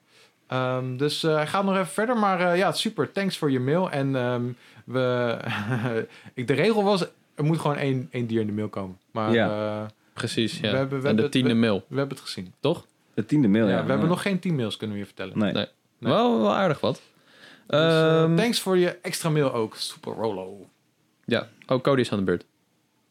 Ehm 0.47 0.97
dus 0.97 1.23
eh, 1.25 1.35
hij 1.35 1.47
gaat 1.47 1.65
nog 1.65 1.75
even 1.75 1.87
verder. 1.87 2.17
Maar 2.17 2.41
eh, 2.41 2.57
ja, 2.59 2.73
super. 2.73 3.13
Thanks 3.13 3.39
voor 3.39 3.51
je 3.51 3.61
mail. 3.61 3.91
En 3.91 4.17
ehm, 4.17 4.43
we, 4.85 5.37
ik, 6.35 6.47
de 6.47 6.53
regel 6.55 6.85
was, 6.85 7.05
er 7.39 7.45
moet 7.45 7.59
gewoon 7.59 7.77
één, 7.77 8.09
één 8.11 8.27
dier 8.27 8.41
in 8.41 8.47
de 8.47 8.53
mail 8.53 8.69
komen. 8.69 8.99
Maar 9.11 9.33
Ja. 9.33 9.81
eh, 9.83 9.87
Precies, 10.13 10.61
ja. 10.61 10.71
We 10.71 10.77
hebben- 10.77 10.89
we 10.89 10.95
en 10.95 10.97
hebben 10.97 11.17
de 11.17 11.23
het- 11.23 11.33
tiende 11.33 11.55
mail, 11.55 11.85
we 11.89 11.97
hebben 11.99 12.17
het 12.17 12.27
gezien. 12.27 12.53
toch? 12.61 12.87
De 13.15 13.25
tiende 13.25 13.49
mail, 13.49 13.65
Ja, 13.69 13.77
ja. 13.77 13.85
we 13.85 13.91
hebben 13.91 14.09
nog 14.09 14.23
geen 14.23 14.39
10 14.39 14.55
mails, 14.57 14.77
kunnen 14.77 14.97
we 14.97 15.03
je 15.03 15.07
vertellen. 15.09 15.39
Nee. 15.39 15.53
Nee. 15.53 15.67
Nee. 15.99 16.13
Wel, 16.13 16.41
wel 16.41 16.55
aardig 16.55 16.81
wat. 16.81 17.03
Dus, 17.67 17.81
eh, 17.81 18.23
Ehm, 18.23 18.37
thanks 18.37 18.61
voor 18.61 18.77
je 18.79 18.99
extra 19.03 19.29
mail 19.31 19.53
ook. 19.53 19.77
Super 19.77 20.13
Rolo. 20.13 20.67
ja. 21.25 21.49
Oh, 21.67 21.81
Cody 21.83 22.01
is 22.01 22.13
aan 22.13 22.19
de 22.19 22.25
beurt. 22.25 22.45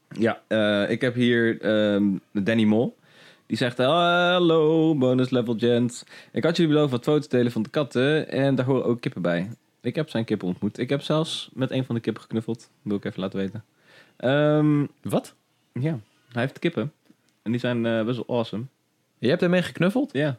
Ja, 0.09 0.41
eh, 0.47 0.89
ik 0.89 1.01
heb 1.01 1.13
hier 1.15 1.61
ehm, 1.61 2.03
Danny 2.31 2.63
Mol. 2.63 2.97
Die 3.45 3.57
zegt, 3.57 3.77
hallo, 3.77 4.95
bonus 4.95 5.29
level 5.29 5.55
gent. 5.57 6.03
Ik 6.31 6.43
had 6.43 6.57
jullie 6.57 6.71
beloofd 6.73 6.91
wat 6.91 7.03
foto's 7.03 7.27
delen 7.27 7.51
van 7.51 7.61
de 7.61 7.69
katten 7.69 8.29
en 8.29 8.55
daar 8.55 8.65
horen 8.65 8.85
ook 8.85 9.01
kippen 9.01 9.21
bij. 9.21 9.49
Ik 9.81 9.95
heb 9.95 10.09
zijn 10.09 10.25
kippen 10.25 10.47
ontmoet. 10.47 10.77
Ik 10.77 10.89
heb 10.89 11.01
zelfs 11.01 11.49
met 11.53 11.71
een 11.71 11.85
van 11.85 11.95
de 11.95 12.01
kippen 12.01 12.21
geknuffeld. 12.21 12.69
Wil 12.81 12.97
ik 12.97 13.05
even 13.05 13.19
laten 13.19 13.39
weten. 13.39 13.63
Ehm, 14.17 14.85
Wat? 15.01 15.35
ja, 15.73 15.99
hij 16.31 16.41
heeft 16.41 16.59
kippen. 16.59 16.91
En 17.41 17.51
die 17.51 17.59
zijn 17.59 17.85
eh, 17.85 18.05
best 18.05 18.21
wel 18.25 18.37
awesome. 18.37 18.63
Je 19.17 19.29
hebt 19.29 19.41
ermee 19.41 19.61
geknuffeld? 19.61 20.09
Ja. 20.13 20.37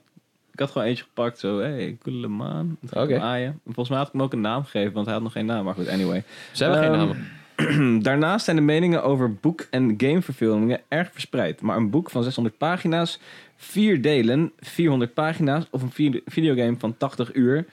Ik 0.52 0.58
had 0.64 0.70
gewoon 0.70 0.86
eentje 0.86 1.04
gepakt, 1.04 1.38
zo, 1.38 1.58
hé, 1.58 1.68
hey, 1.70 1.96
coole 2.02 2.28
maan. 2.28 2.76
Oké. 2.92 3.14
En 3.14 3.60
Volgens 3.64 3.88
mij 3.88 3.98
had 3.98 4.06
ik 4.06 4.12
hem 4.12 4.22
ook 4.22 4.32
een 4.32 4.40
naam 4.40 4.64
gegeven, 4.64 4.92
want 4.92 5.04
hij 5.06 5.14
had 5.14 5.22
nog 5.24 5.32
geen 5.32 5.46
naam. 5.46 5.64
Maar 5.64 5.74
goed, 5.74 5.88
anyway. 5.88 6.24
Ze 6.52 6.64
hebben 6.64 6.82
geen 6.82 6.92
Ehm, 6.92 6.98
namen. 7.06 8.02
Daarnaast 8.02 8.44
zijn 8.44 8.56
de 8.56 8.62
meningen 8.62 9.02
over 9.02 9.34
boek- 9.34 9.66
en 9.70 9.94
gameverfilmingen 9.96 10.80
erg 10.88 11.12
verspreid. 11.12 11.60
Maar 11.60 11.76
een 11.76 11.90
boek 11.90 12.10
van 12.10 12.22
600 12.22 12.58
pagina's, 12.58 13.20
vier 13.56 14.02
delen, 14.02 14.52
400 14.60 15.14
pagina's 15.14 15.66
of 15.70 15.82
een 15.82 15.90
vi- 15.90 16.22
videogame 16.26 16.76
van 16.78 16.96
80 16.96 17.34
uur 17.34 17.66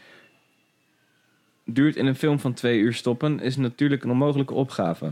duurt 1.65 1.95
in 1.95 2.05
een 2.05 2.15
film 2.15 2.39
van 2.39 2.53
twee 2.53 2.79
uur 2.79 2.93
stoppen, 2.93 3.39
is 3.39 3.55
natuurlijk 3.57 4.03
een 4.03 4.09
onmogelijke 4.11 4.53
opgave. 4.53 5.11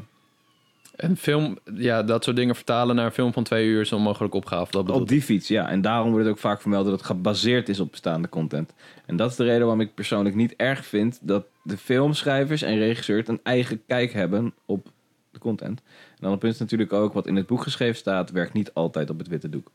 Een 0.95 1.17
film, 1.17 1.57
ja, 1.75 2.03
dat 2.03 2.23
soort 2.23 2.35
dingen 2.35 2.55
vertalen 2.55 2.95
naar 2.95 3.05
een 3.05 3.11
film 3.11 3.33
van 3.33 3.43
twee 3.43 3.67
uur 3.67 3.81
is 3.81 3.91
een 3.91 3.97
onmogelijke 3.97 4.37
opgave. 4.37 4.71
Dat 4.71 4.89
Op 4.89 5.07
die 5.07 5.21
fiets, 5.21 5.47
ja. 5.47 5.69
En 5.69 5.81
daarom 5.81 6.09
wordt 6.09 6.25
het 6.25 6.33
ook 6.33 6.41
vaak 6.41 6.61
vermeld 6.61 6.85
dat 6.85 6.93
het 6.93 7.05
gebaseerd 7.05 7.69
is 7.69 7.79
op 7.79 7.91
bestaande 7.91 8.29
content. 8.29 8.73
En 9.05 9.15
dat 9.15 9.29
is 9.29 9.35
de 9.35 9.43
reden 9.43 9.61
waarom 9.61 9.81
ik 9.81 9.93
persoonlijk 9.93 10.35
niet 10.35 10.53
erg 10.55 10.85
vind 10.85 11.19
dat 11.21 11.45
de 11.63 11.77
filmschrijvers 11.77 12.61
en 12.61 12.77
regisseurs 12.77 13.27
een 13.27 13.39
eigen 13.43 13.81
kijk 13.87 14.13
hebben 14.13 14.53
op 14.65 14.91
de 15.31 15.39
content. 15.39 15.81
En 16.19 16.29
dan 16.29 16.37
punt 16.37 16.53
is 16.53 16.59
natuurlijk 16.59 16.93
ook 16.93 17.13
wat 17.13 17.27
in 17.27 17.35
het 17.35 17.47
boek 17.47 17.61
geschreven 17.61 17.95
staat, 17.95 18.31
werkt 18.31 18.53
niet 18.53 18.73
altijd 18.73 19.09
op 19.09 19.17
het 19.17 19.27
witte 19.27 19.49
doek. 19.49 19.71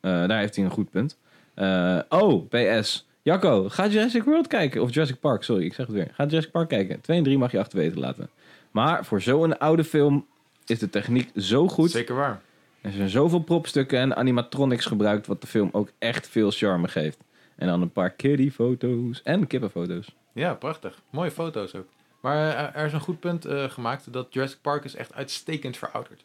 Eh, 0.00 0.26
daar 0.26 0.38
heeft 0.38 0.56
hij 0.56 0.64
een 0.64 0.70
goed 0.70 0.90
punt. 0.90 1.18
Eh, 1.54 1.98
oh, 2.08 2.48
PS. 2.48 3.06
Jacco, 3.22 3.68
ga 3.68 3.88
Jurassic 3.88 4.22
World 4.22 4.46
kijken. 4.46 4.82
Of 4.82 4.94
Jurassic 4.94 5.20
Park, 5.20 5.42
sorry, 5.42 5.64
ik 5.64 5.74
zeg 5.74 5.86
het 5.86 5.94
weer. 5.94 6.10
Ga 6.12 6.24
Jurassic 6.24 6.50
Park 6.50 6.68
kijken. 6.68 7.00
2 7.00 7.16
en 7.16 7.24
3 7.24 7.38
mag 7.38 7.52
je 7.52 7.58
achterwege 7.58 7.98
laten. 7.98 8.28
Maar 8.74 9.04
voor 9.04 9.20
zo'n 9.22 9.58
oude 9.58 9.84
film 9.84 10.26
is 10.66 10.78
de 10.78 10.90
techniek 10.90 11.30
zo 11.36 11.68
goed. 11.68 11.90
Zeker 11.90 12.14
waar. 12.14 12.40
Er 12.80 12.92
zijn 12.92 13.08
zoveel 13.08 13.38
propstukken 13.40 13.98
en 13.98 14.16
animatronics 14.16 14.86
gebruikt, 14.86 15.26
wat 15.26 15.40
de 15.40 15.46
film 15.46 15.68
ook 15.72 15.88
echt 15.98 16.28
veel 16.28 16.50
charme 16.50 16.88
geeft. 16.88 17.18
En 17.56 17.66
dan 17.66 17.82
een 17.82 17.92
paar 17.92 18.10
kiddie-foto's 18.10 19.22
en 19.22 19.46
kippenfoto's. 19.46 20.06
Ja, 20.32 20.54
prachtig. 20.54 20.98
Mooie 21.10 21.30
foto's 21.30 21.74
ook. 21.74 21.86
Maar 22.20 22.48
eh, 22.56 22.80
er 22.80 22.86
is 22.86 22.92
een 22.92 23.00
goed 23.00 23.20
punt 23.20 23.44
eh, 23.44 23.70
gemaakt 23.70 24.12
dat 24.12 24.26
Jurassic 24.30 24.58
Park 24.62 24.84
is 24.84 24.94
echt 24.94 25.14
uitstekend 25.14 25.76
verouderd. 25.76 26.24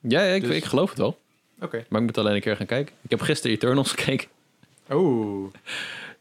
Ja, 0.00 0.22
ja 0.22 0.34
ik, 0.34 0.42
Dus- 0.42 0.56
ik 0.56 0.64
geloof 0.64 0.88
het 0.88 0.98
wel. 0.98 1.18
Oké. 1.60 1.84
Maar 1.88 2.00
ik 2.00 2.06
moet 2.06 2.18
alleen 2.18 2.34
een 2.34 2.40
keer 2.40 2.56
gaan 2.56 2.66
kijken. 2.66 2.94
Ik 3.02 3.10
heb 3.10 3.20
gisteren 3.20 3.56
Eternals 3.56 3.90
gekeken. 3.94 4.28
Oeh, 4.90 5.52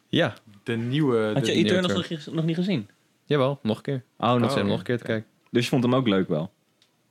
Ja, 0.10 0.34
de 0.64 0.76
nieuwe... 0.78 1.32
Had 1.34 1.46
je 1.48 1.54
de- 1.54 1.58
Eternals 1.60 2.10
nog, 2.10 2.26
nog 2.36 2.46
niet 2.46 2.56
gezien? 2.56 2.90
jawel, 3.26 3.60
nog 3.64 3.78
een 3.78 3.84
keer. 3.84 4.04
Oh, 4.18 4.34
nog 4.34 4.52
oké. 4.52 4.64
nog 4.64 4.78
een 4.78 4.84
keer 4.84 4.98
te 4.98 5.04
kijken. 5.04 5.28
Dus 5.52 5.64
je 5.64 5.70
vond 5.70 5.84
hem 5.84 5.96
ook 5.96 6.08
leuk 6.08 6.28
wel? 6.28 6.52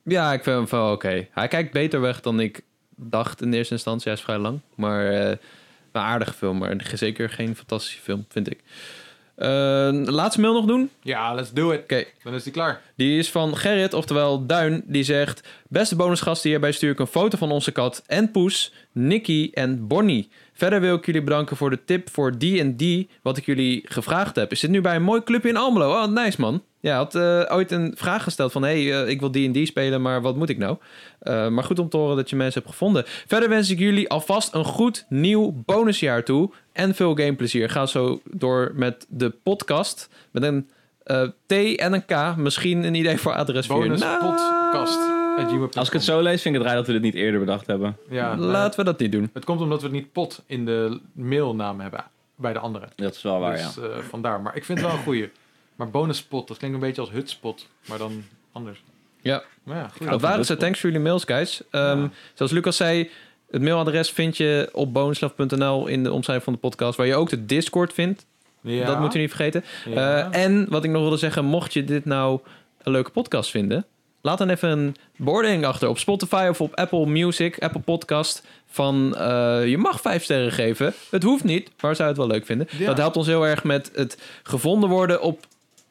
Ja, 0.03 0.33
ik 0.33 0.43
vind 0.43 0.57
hem 0.71 0.81
wel 0.81 0.93
oké. 0.93 1.27
Hij 1.31 1.49
kijkt 1.49 1.73
beter 1.73 2.01
weg 2.01 2.21
dan 2.21 2.41
ik 2.41 2.63
dacht 2.97 3.43
in 3.43 3.53
eerste 3.53 3.75
instantie. 3.75 4.05
Hij 4.05 4.19
is 4.19 4.25
vrij 4.25 4.39
lang. 4.39 4.61
Maar 4.75 5.11
eh, 5.11 5.29
een 5.93 6.01
aardige 6.01 6.33
film. 6.33 6.59
Maar 6.59 6.91
zeker 6.95 7.31
geen 7.31 7.57
fantastische 7.57 8.01
film, 8.01 8.25
vind 8.29 8.51
ik. 8.51 8.61
Eh, 9.35 9.91
laatste 10.05 10.41
mail 10.41 10.53
nog 10.53 10.65
doen. 10.65 10.83
Oké, 10.83 10.91
Ja, 11.03 11.35
let's 11.35 11.53
do 11.53 11.71
it. 11.71 12.07
Dan 12.23 12.35
is 12.35 12.43
die 12.43 12.53
klaar. 12.53 12.83
die 12.95 13.19
is 13.19 13.31
van 13.31 13.57
Gerrit, 13.57 13.95
oftewel 13.95 14.47
Duin. 14.47 14.83
Die 14.87 15.03
zegt... 15.03 15.49
Beste 15.69 15.97
bonusgasten, 15.97 16.51
hierbij 16.51 16.73
stuur 16.73 16.91
ik 16.91 16.99
een 16.99 17.07
foto 17.07 17.37
van 17.39 17.51
onze 17.51 17.73
kat 17.73 18.03
en 18.07 18.31
poes, 18.31 18.73
Nicky 18.93 19.51
en 19.53 19.87
Bonnie. 19.87 20.29
Verder 20.53 20.81
wil 20.81 20.95
ik 20.97 21.07
jullie 21.07 21.23
bedanken 21.23 21.57
voor 21.57 21.71
de 21.71 21.85
tip 21.85 22.11
voor 22.11 22.33
D&D, 22.39 22.85
wat 23.23 23.37
ik 23.37 23.47
jullie 23.47 23.83
gevraagd 23.89 24.37
heb. 24.37 24.53
Ik 24.53 24.59
zit 24.59 24.71
nu 24.71 24.81
bij 24.81 24.97
een 24.97 25.03
mooi 25.03 25.23
clubje 25.23 25.49
in 25.49 25.57
Almelo. 25.57 25.91
Oh, 26.03 26.07
nice 26.07 26.41
man. 26.41 26.63
Ja, 26.81 26.97
had 26.97 27.15
eh, 27.15 27.43
ooit 27.49 27.71
een 27.73 27.93
vraag 27.97 28.23
gesteld 28.23 28.53
van... 28.53 28.63
hey, 28.63 29.03
eh, 29.03 29.09
ik 29.09 29.21
wil 29.21 29.31
D&D 29.31 29.67
spelen, 29.67 30.03
maar 30.03 30.23
wat 30.23 30.37
moet 30.37 30.49
ik 30.49 30.59
nou? 30.59 30.77
Eh, 31.19 31.49
maar 31.49 31.65
goed 31.65 31.79
om 31.79 31.89
te 31.89 31.97
horen 31.97 32.17
dat 32.17 32.31
je 32.31 32.37
mensen 32.37 32.61
hebt 32.61 32.73
gevonden. 32.73 33.03
Verder 33.07 33.49
wens 33.49 33.71
ik 33.71 33.79
jullie 33.79 34.09
alvast 34.09 34.55
een 34.55 34.65
goed 34.65 35.05
nieuw 35.09 35.63
bonusjaar 35.65 36.25
toe. 36.25 36.51
En 36.73 36.95
veel 36.95 37.15
gameplezier. 37.17 37.71
Ga 37.71 37.87
zo 37.87 38.21
door 38.25 38.73
met 38.75 39.07
de 39.09 39.31
podcast. 39.31 40.09
Met 40.31 40.43
een 40.43 40.69
eh, 41.03 41.23
T 41.47 41.53
en 41.77 41.93
een 41.93 42.05
K. 42.05 42.37
Misschien 42.37 42.85
een 42.85 42.95
idee 42.95 43.19
voor 43.19 43.33
adres 43.33 43.67
Bonus 43.67 44.01
Nou, 44.01 44.19
podcast. 44.25 44.99
Als 45.77 45.87
ik 45.87 45.93
het 45.93 46.05
zo 46.05 46.21
lees, 46.21 46.43
vind 46.43 46.55
ik 46.55 46.61
het 46.61 46.71
raar 46.71 46.79
dat 46.79 46.87
we 46.87 46.93
dit 46.93 47.03
niet 47.03 47.15
eerder 47.15 47.41
bedacht 47.41 47.67
hebben. 47.67 47.97
Ja, 48.11 48.37
Laten 48.37 48.79
we 48.79 48.85
dat 48.85 48.99
niet 48.99 49.13
doen. 49.13 49.31
Het 49.33 49.45
komt 49.45 49.61
omdat 49.61 49.81
we 49.81 49.87
het 49.87 49.95
niet 49.97 50.13
pot 50.13 50.43
in 50.47 50.65
de 50.65 51.01
mailnaam 51.13 51.81
hebben. 51.81 52.05
bij 52.37 52.53
de 52.53 52.59
andere. 52.59 52.89
Dat 52.97 53.15
is 53.15 53.23
wel 53.23 53.39
waar, 53.41 53.53
dus 53.53 53.75
ja. 53.75 53.83
eh, 53.83 53.99
vandaar. 53.99 54.41
Maar 54.41 54.57
ik 54.57 54.65
vind 54.65 54.79
het 54.79 54.87
wel 54.89 54.97
een 54.97 55.03
goeie. 55.05 55.29
Maar 55.79 55.91
bonus 55.91 56.17
spot, 56.17 56.49
dat 56.49 56.57
klinkt 56.57 56.77
een 56.77 56.83
beetje 56.83 57.01
als 57.01 57.11
hutspot, 57.11 57.67
maar 57.89 57.99
dan 57.99 58.25
anders. 58.53 58.83
Ja. 59.21 59.43
Maar 59.63 59.77
ja, 59.77 59.89
goed. 59.97 60.09
Dat 60.09 60.21
waren 60.21 60.45
ze. 60.45 60.57
Thanks 60.57 60.81
voor 60.81 60.91
jullie 60.91 61.05
mails, 61.05 61.25
guys. 61.25 61.63
Ehm, 61.71 62.01
Ja. 62.01 62.11
Zoals 62.35 62.53
Lucas 62.53 62.77
zei, 62.77 63.11
het 63.51 63.63
mailadres 63.63 64.11
vind 64.11 64.37
je 64.37 64.69
op 64.73 64.93
bonuslove.nl 64.93 65.87
in 65.87 66.03
de 66.03 66.13
omschrijving 66.13 66.45
van 66.45 66.53
de 66.53 66.59
podcast, 66.59 66.97
waar 66.97 67.07
je 67.07 67.15
ook 67.15 67.29
de 67.31 67.47
Discord 67.47 67.93
vindt. 67.93 68.27
Ja. 68.61 68.87
Dat 68.87 69.01
moet 69.01 69.13
je 69.13 69.19
niet 69.19 69.29
vergeten. 69.29 69.65
Ja. 69.85 70.31
Eh, 70.33 70.45
en 70.45 70.67
wat 70.69 70.85
ik 70.85 70.91
nog 70.91 71.01
wilde 71.03 71.17
zeggen, 71.17 71.45
mocht 71.45 71.73
je 71.73 71.85
dit 71.85 72.05
nou 72.05 72.41
een 72.83 72.93
leuke 72.93 73.11
podcast 73.11 73.51
vinden, 73.51 73.87
laat 74.21 74.39
dan 74.39 74.49
even 74.49 74.69
een 74.71 74.97
beoordeling 75.17 75.65
achter 75.65 75.89
op 75.89 75.99
Spotify 75.99 76.47
of 76.51 76.61
op 76.61 76.75
Apple 76.75 77.07
Music, 77.07 77.59
Apple 77.63 77.81
Podcast. 77.81 78.47
Van 78.71 79.17
eh, 79.17 79.67
je 79.69 79.79
mag 79.79 80.01
vijf 80.01 80.23
sterren 80.23 80.53
geven. 80.53 80.95
Het 81.11 81.23
hoeft 81.23 81.45
niet, 81.45 81.71
maar 81.81 81.97
zou 81.97 82.09
het 82.09 82.19
wel 82.19 82.27
leuk 82.27 82.47
vinden. 82.47 82.69
Ja. 82.79 82.87
Dat 82.87 82.97
helpt 82.99 83.17
ons 83.17 83.27
heel 83.27 83.47
erg 83.47 83.65
met 83.65 83.91
het 83.95 84.19
gevonden 84.43 84.89
worden 84.89 85.23
op 85.23 85.47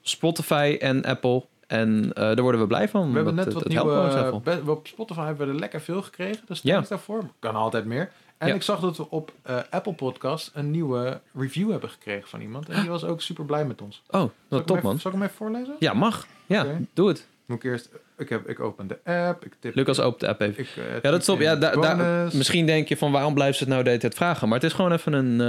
Spotify 0.10 0.78
en 0.80 1.04
Apple. 1.06 1.44
En 1.68 2.12
eh, 2.14 2.24
daar 2.24 2.42
worden 2.42 2.62
we 2.62 2.68
blij 2.68 2.90
van. 2.90 3.10
We 3.10 3.16
hebben 3.16 3.36
Dat- 3.36 3.46
net 3.46 3.54
dat- 3.54 3.64
wat 3.64 3.74
dat 3.74 3.84
nieuwe... 3.84 4.62
be- 4.64 4.72
op 4.72 4.88
Spotify 4.88 5.22
hebben 5.26 5.48
we 5.48 5.54
er 5.54 5.60
lekker 5.60 5.82
veel 5.82 6.02
gekregen. 6.02 6.42
Dus 6.48 6.60
Ja. 6.64 6.72
thanks 6.74 6.90
daarvoor. 6.90 7.24
Kan 7.40 7.56
altijd 7.56 7.86
meer. 7.86 8.12
En 8.38 8.48
Ja. 8.48 8.54
ik 8.54 8.62
zag 8.62 8.80
dat 8.80 8.98
we 8.98 9.10
op 9.10 9.32
eh, 9.42 9.58
Apple 9.70 9.94
Podcast 9.94 10.52
een 10.54 10.72
nieuwe 10.72 11.20
review 11.36 11.72
hebben 11.72 11.90
gekregen 11.90 12.28
van 12.30 12.42
iemand. 12.42 12.70
En 12.70 12.82
die 12.82 12.90
was 12.90 13.04
ook 13.04 13.22
super 13.22 13.46
blij 13.46 13.66
met 13.66 13.82
ons. 13.82 14.04
Oh, 14.10 14.20
hem 14.20 14.30
top 14.66 14.70
even- 14.70 14.84
man. 14.84 15.00
Zal 15.00 15.12
ik 15.12 15.18
hem 15.18 15.26
even 15.26 15.38
voorlezen? 15.38 15.76
Ja, 15.80 15.94
mag. 15.94 16.28
Ja, 16.46 16.66
doe 16.94 17.08
het. 17.08 17.28
Moet 17.46 17.58
ik 17.64 17.64
eerst... 17.72 17.90
Ik, 18.18 18.30
heb, 18.30 18.50
ik 18.50 18.60
open 18.60 18.88
de 18.88 19.00
app. 19.28 19.46
Ik 19.46 19.54
tip... 19.60 19.76
Lucas 19.76 20.00
opent 20.00 20.20
de 20.20 20.28
app 20.28 20.42
even. 20.42 20.60
Ik, 20.64 20.70
eh, 20.78 20.94
Ja, 21.02 21.12
dat 21.12 21.20
is 21.20 21.26
top. 21.26 21.40
Ja, 21.40 21.56
da- 21.56 22.30
misschien 22.34 22.66
denk 22.66 22.88
je 22.88 22.98
van 22.98 23.12
waarom 23.12 23.34
blijft 23.34 23.58
ze 23.58 23.64
het 23.64 23.72
nou 23.72 23.84
de 23.84 23.90
hele 23.90 24.02
tijd 24.02 24.16
vragen. 24.16 24.48
Maar 24.48 24.58
het 24.60 24.68
is 24.68 24.74
gewoon 24.74 24.92
even 24.92 25.14
een, 25.14 25.40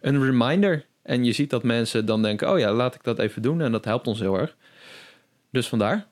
een 0.00 0.22
reminder. 0.24 0.84
En 1.02 1.24
je 1.24 1.32
ziet 1.32 1.50
dat 1.50 1.62
mensen 1.62 2.06
dan 2.06 2.22
denken, 2.22 2.52
oh 2.52 2.58
ja, 2.58 2.72
laat 2.72 2.94
ik 2.94 3.02
dat 3.04 3.18
even 3.18 3.42
doen. 3.42 3.60
En 3.60 3.72
dat 3.72 3.84
helpt 3.84 4.06
ons 4.06 4.20
heel 4.20 4.38
erg. 4.38 4.56
Dus 5.50 5.68
vandaar. 5.68 6.06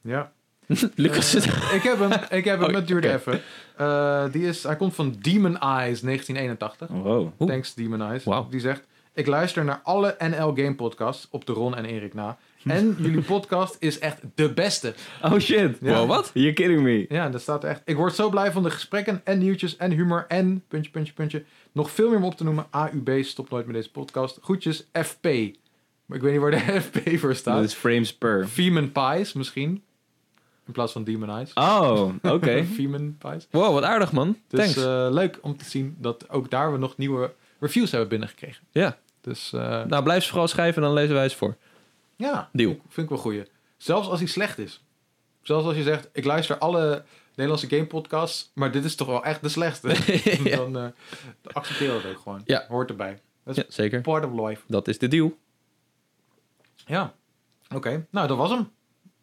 Ja. 0.00 0.32
Lucas 0.94 1.34
Eh, 1.34 1.40
zit... 1.40 1.54
ik 1.74 1.82
heb 1.82 1.98
hem. 1.98 2.12
Ik 2.30 2.44
heb 2.44 2.60
hem. 2.60 2.68
Oh, 2.68 2.74
het 2.74 2.86
duurde 2.86 3.06
oké. 3.08 3.16
even. 3.16 3.40
Eh, 3.76 4.24
die 4.32 4.46
is, 4.46 4.62
hij 4.62 4.76
komt 4.76 4.94
van 4.94 5.16
Demon 5.20 5.58
Eyes 5.58 6.00
1981. 6.00 6.88
Wow. 6.88 7.32
Oeh. 7.40 7.50
Thanks 7.50 7.74
Demon 7.74 8.02
Eyes. 8.02 8.24
Wauw. 8.24 8.48
Die 8.50 8.60
zegt... 8.60 8.86
Ik 9.14 9.26
luister 9.26 9.64
naar 9.64 9.80
alle 9.82 10.16
NL 10.18 10.52
Game 10.54 10.74
podcasts 10.74 11.26
op 11.30 11.46
de 11.46 11.52
Ron 11.52 11.76
en 11.76 11.84
Erik 11.84 12.14
na. 12.14 12.36
En 12.64 12.96
jullie 12.98 13.20
podcast 13.22 13.76
is 13.78 13.98
echt 13.98 14.20
de 14.34 14.52
beste. 14.52 14.94
Oh 15.22 15.38
shit. 15.38 15.76
Ja. 15.80 15.98
Wow, 15.98 16.08
wat? 16.08 16.30
You're 16.34 16.52
kidding 16.52 16.82
me. 16.82 17.06
Ja, 17.08 17.28
dat 17.28 17.40
staat 17.40 17.64
er 17.64 17.70
echt. 17.70 17.82
Ik 17.84 17.96
word 17.96 18.14
zo 18.14 18.28
blij 18.30 18.52
van 18.52 18.62
de 18.62 18.70
gesprekken 18.70 19.20
en 19.24 19.38
nieuwtjes 19.38 19.76
en 19.76 19.90
humor 19.90 20.24
en 20.28 20.64
puntje, 20.68 20.90
puntje, 20.90 21.12
puntje. 21.12 21.44
Nog 21.72 21.90
veel 21.90 22.08
meer 22.08 22.16
om 22.18 22.24
op 22.24 22.34
te 22.36 22.44
noemen. 22.44 22.66
AUB, 22.70 23.22
stop 23.24 23.50
nooit 23.50 23.66
met 23.66 23.74
deze 23.74 23.90
podcast. 23.90 24.38
Groetjes, 24.42 24.84
FP. 24.92 25.24
Maar 26.06 26.16
ik 26.16 26.22
weet 26.22 26.32
niet 26.32 26.40
waar 26.40 26.50
de 26.50 26.80
FP 26.80 27.18
voor 27.18 27.28
Dat 27.28 27.38
staat. 27.38 27.64
is 27.64 27.74
frames 27.74 28.14
per. 28.14 28.46
Femen 28.46 28.92
Pies 28.92 29.32
misschien. 29.32 29.82
In 30.66 30.72
plaats 30.72 30.92
van 30.92 31.04
Demon 31.04 31.30
Eyes. 31.30 31.52
Oh, 31.52 32.08
oké. 32.34 32.64
Femen 32.64 33.16
Pies. 33.18 33.46
Wow, 33.50 33.72
wat 33.74 33.82
aardig 33.82 34.12
man. 34.12 34.36
Dus 34.48 34.60
Thanks. 34.60 34.76
eh, 34.76 35.06
leuk 35.10 35.38
om 35.42 35.56
te 35.56 35.64
zien 35.64 35.96
dat 35.98 36.30
ook 36.30 36.50
daar 36.50 36.72
we 36.72 36.78
nog 36.78 36.96
nieuwe 36.96 37.32
reviews 37.60 37.90
hebben 37.90 38.08
binnengekregen. 38.08 38.64
ja, 38.70 38.98
Dus 39.20 39.52
eh, 39.52 39.84
nou 39.84 40.02
blijf 40.02 40.22
ze 40.22 40.28
vooral 40.28 40.48
schrijven 40.48 40.82
dan 40.82 40.92
lezen 40.92 41.14
wij 41.14 41.28
ze 41.28 41.36
voor. 41.36 41.56
ja, 42.16 42.48
Deal. 42.52 42.70
Vind, 42.70 42.82
vind 42.88 43.06
ik 43.06 43.08
wel 43.08 43.18
goeie. 43.22 43.42
Zelfs 43.76 44.08
als 44.08 44.18
hij 44.18 44.28
slecht 44.28 44.58
is. 44.58 44.82
Zelfs 45.42 45.66
als 45.66 45.76
je 45.76 45.82
zegt, 45.82 46.08
ik 46.12 46.24
luister 46.24 46.58
alle 46.58 47.04
Nederlandse 47.38 47.68
game 47.76 47.86
podcasts, 47.86 48.50
maar 48.54 48.70
dit 48.72 48.84
is 48.84 48.94
toch 48.94 49.06
wel 49.08 49.24
echt 49.24 49.42
de 49.42 49.48
slechtste. 49.48 49.88
Ja. 50.50 50.56
Dan 50.56 50.78
eh 50.78 50.84
accepteer 51.52 51.88
dat 51.88 52.04
ook 52.06 52.18
gewoon. 52.18 52.40
Ja. 52.44 52.64
Hoort 52.68 52.90
erbij. 52.90 53.20
Dat 53.44 53.56
is 53.56 53.62
Ja, 53.62 53.68
zeker. 53.72 54.00
part 54.00 54.24
of 54.24 54.46
life. 54.48 54.62
Dat 54.66 54.88
is 54.88 54.98
de 54.98 55.08
deal. 55.08 55.36
Ja. 56.86 57.14
Oké, 57.74 58.06
nou 58.10 58.28
dat 58.28 58.36
was 58.36 58.50
hem. 58.50 58.68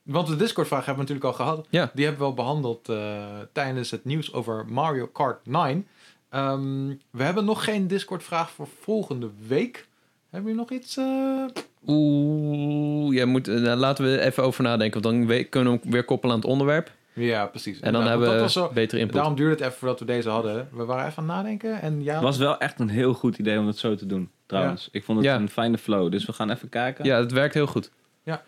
Want 0.03 0.27
de 0.27 0.35
Discord-vraag 0.35 0.85
hebben 0.85 1.05
we 1.05 1.11
natuurlijk 1.11 1.39
al 1.39 1.45
gehad. 1.45 1.67
Ja. 1.69 1.91
Die 1.93 2.05
hebben 2.05 2.21
we 2.23 2.27
al 2.29 2.33
behandeld 2.35 2.89
eh, 2.89 3.25
tijdens 3.51 3.91
het 3.91 4.05
nieuws 4.05 4.33
over 4.33 4.65
Mario 4.67 5.07
Kart 5.07 5.45
9. 5.45 5.87
Ehm, 6.29 6.87
we 7.09 7.23
hebben 7.23 7.45
nog 7.45 7.63
geen 7.63 7.87
Discord-vraag 7.87 8.51
voor 8.51 8.67
volgende 8.81 9.29
week. 9.47 9.87
Hebben 10.29 10.51
jullie 10.51 10.65
nog 10.69 10.79
iets? 10.79 10.97
eh? 10.97 11.45
Oeh, 11.87 13.13
jij 13.15 13.25
moet, 13.25 13.47
laten 13.57 14.05
we 14.05 14.19
even 14.21 14.43
over 14.43 14.63
nadenken. 14.63 15.01
Want 15.01 15.15
dan 15.27 15.45
kunnen 15.49 15.73
we 15.73 15.79
hem 15.81 15.91
weer 15.91 16.05
koppelen 16.05 16.35
aan 16.35 16.41
het 16.41 16.49
onderwerp. 16.49 16.91
Ja, 17.15 17.45
precies. 17.45 17.79
En 17.79 17.91
dan 17.91 18.01
Inderdaad, 18.01 18.09
hebben 18.09 18.27
we 18.27 18.33
dat 18.33 18.53
was 18.53 18.53
zo, 18.53 18.73
betere 18.73 18.99
input. 19.01 19.15
Daarom 19.15 19.35
duurde 19.35 19.51
het 19.55 19.61
even 19.63 19.73
voordat 19.73 19.99
we 19.99 20.05
deze 20.05 20.29
hadden. 20.29 20.69
We 20.71 20.85
waren 20.85 21.05
even 21.07 21.17
aan 21.23 21.29
het 21.29 21.35
nadenken. 21.37 21.81
En 21.81 22.03
ja, 22.03 22.13
Het 22.13 22.23
was 22.23 22.37
wel 22.37 22.57
echt 22.57 22.79
een 22.79 22.89
heel 22.89 23.13
goed 23.13 23.37
idee 23.37 23.59
om 23.59 23.67
het 23.67 23.77
zo 23.77 23.95
te 23.95 24.05
doen, 24.05 24.31
trouwens. 24.45 24.89
Ik 24.91 25.03
vond 25.03 25.17
het 25.17 25.27
Ja. 25.27 25.35
een 25.35 25.49
fijne 25.49 25.77
flow. 25.77 26.11
Dus 26.11 26.25
we 26.25 26.33
gaan 26.33 26.49
even 26.49 26.69
kijken. 26.69 27.05
Ja, 27.05 27.17
het 27.19 27.31
werkt 27.31 27.53
heel 27.53 27.67
goed. 27.67 27.91
Ja. 28.23 28.43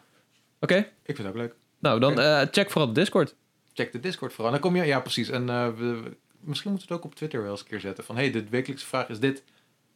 Oké, 0.59 0.75
ik 0.77 0.87
vind 1.15 1.17
het 1.17 1.27
ook 1.27 1.35
leuk. 1.35 1.55
nou 1.79 1.99
dan 1.99 2.19
eh, 2.19 2.41
check 2.51 2.69
vooral 2.71 2.93
de 2.93 2.99
Discord. 2.99 3.35
Check 3.73 3.91
de 3.91 3.99
Discord 3.99 4.33
vooral. 4.33 4.51
Dan 4.51 4.61
kom 4.61 4.75
je, 4.75 4.83
ja 4.83 4.99
precies. 4.99 5.29
En 5.29 5.49
eh, 5.49 5.67
we, 5.77 6.01
misschien 6.39 6.71
moeten 6.71 6.87
we 6.87 6.93
het 6.93 7.03
ook 7.03 7.11
op 7.11 7.15
Twitter 7.15 7.41
wel 7.41 7.51
eens 7.51 7.59
een 7.59 7.67
keer 7.67 7.79
zetten. 7.79 8.03
Van, 8.03 8.15
hey, 8.15 8.31
de 8.31 8.43
wekelijkse 8.49 8.85
vraag 8.85 9.09
is 9.09 9.19
dit. 9.19 9.43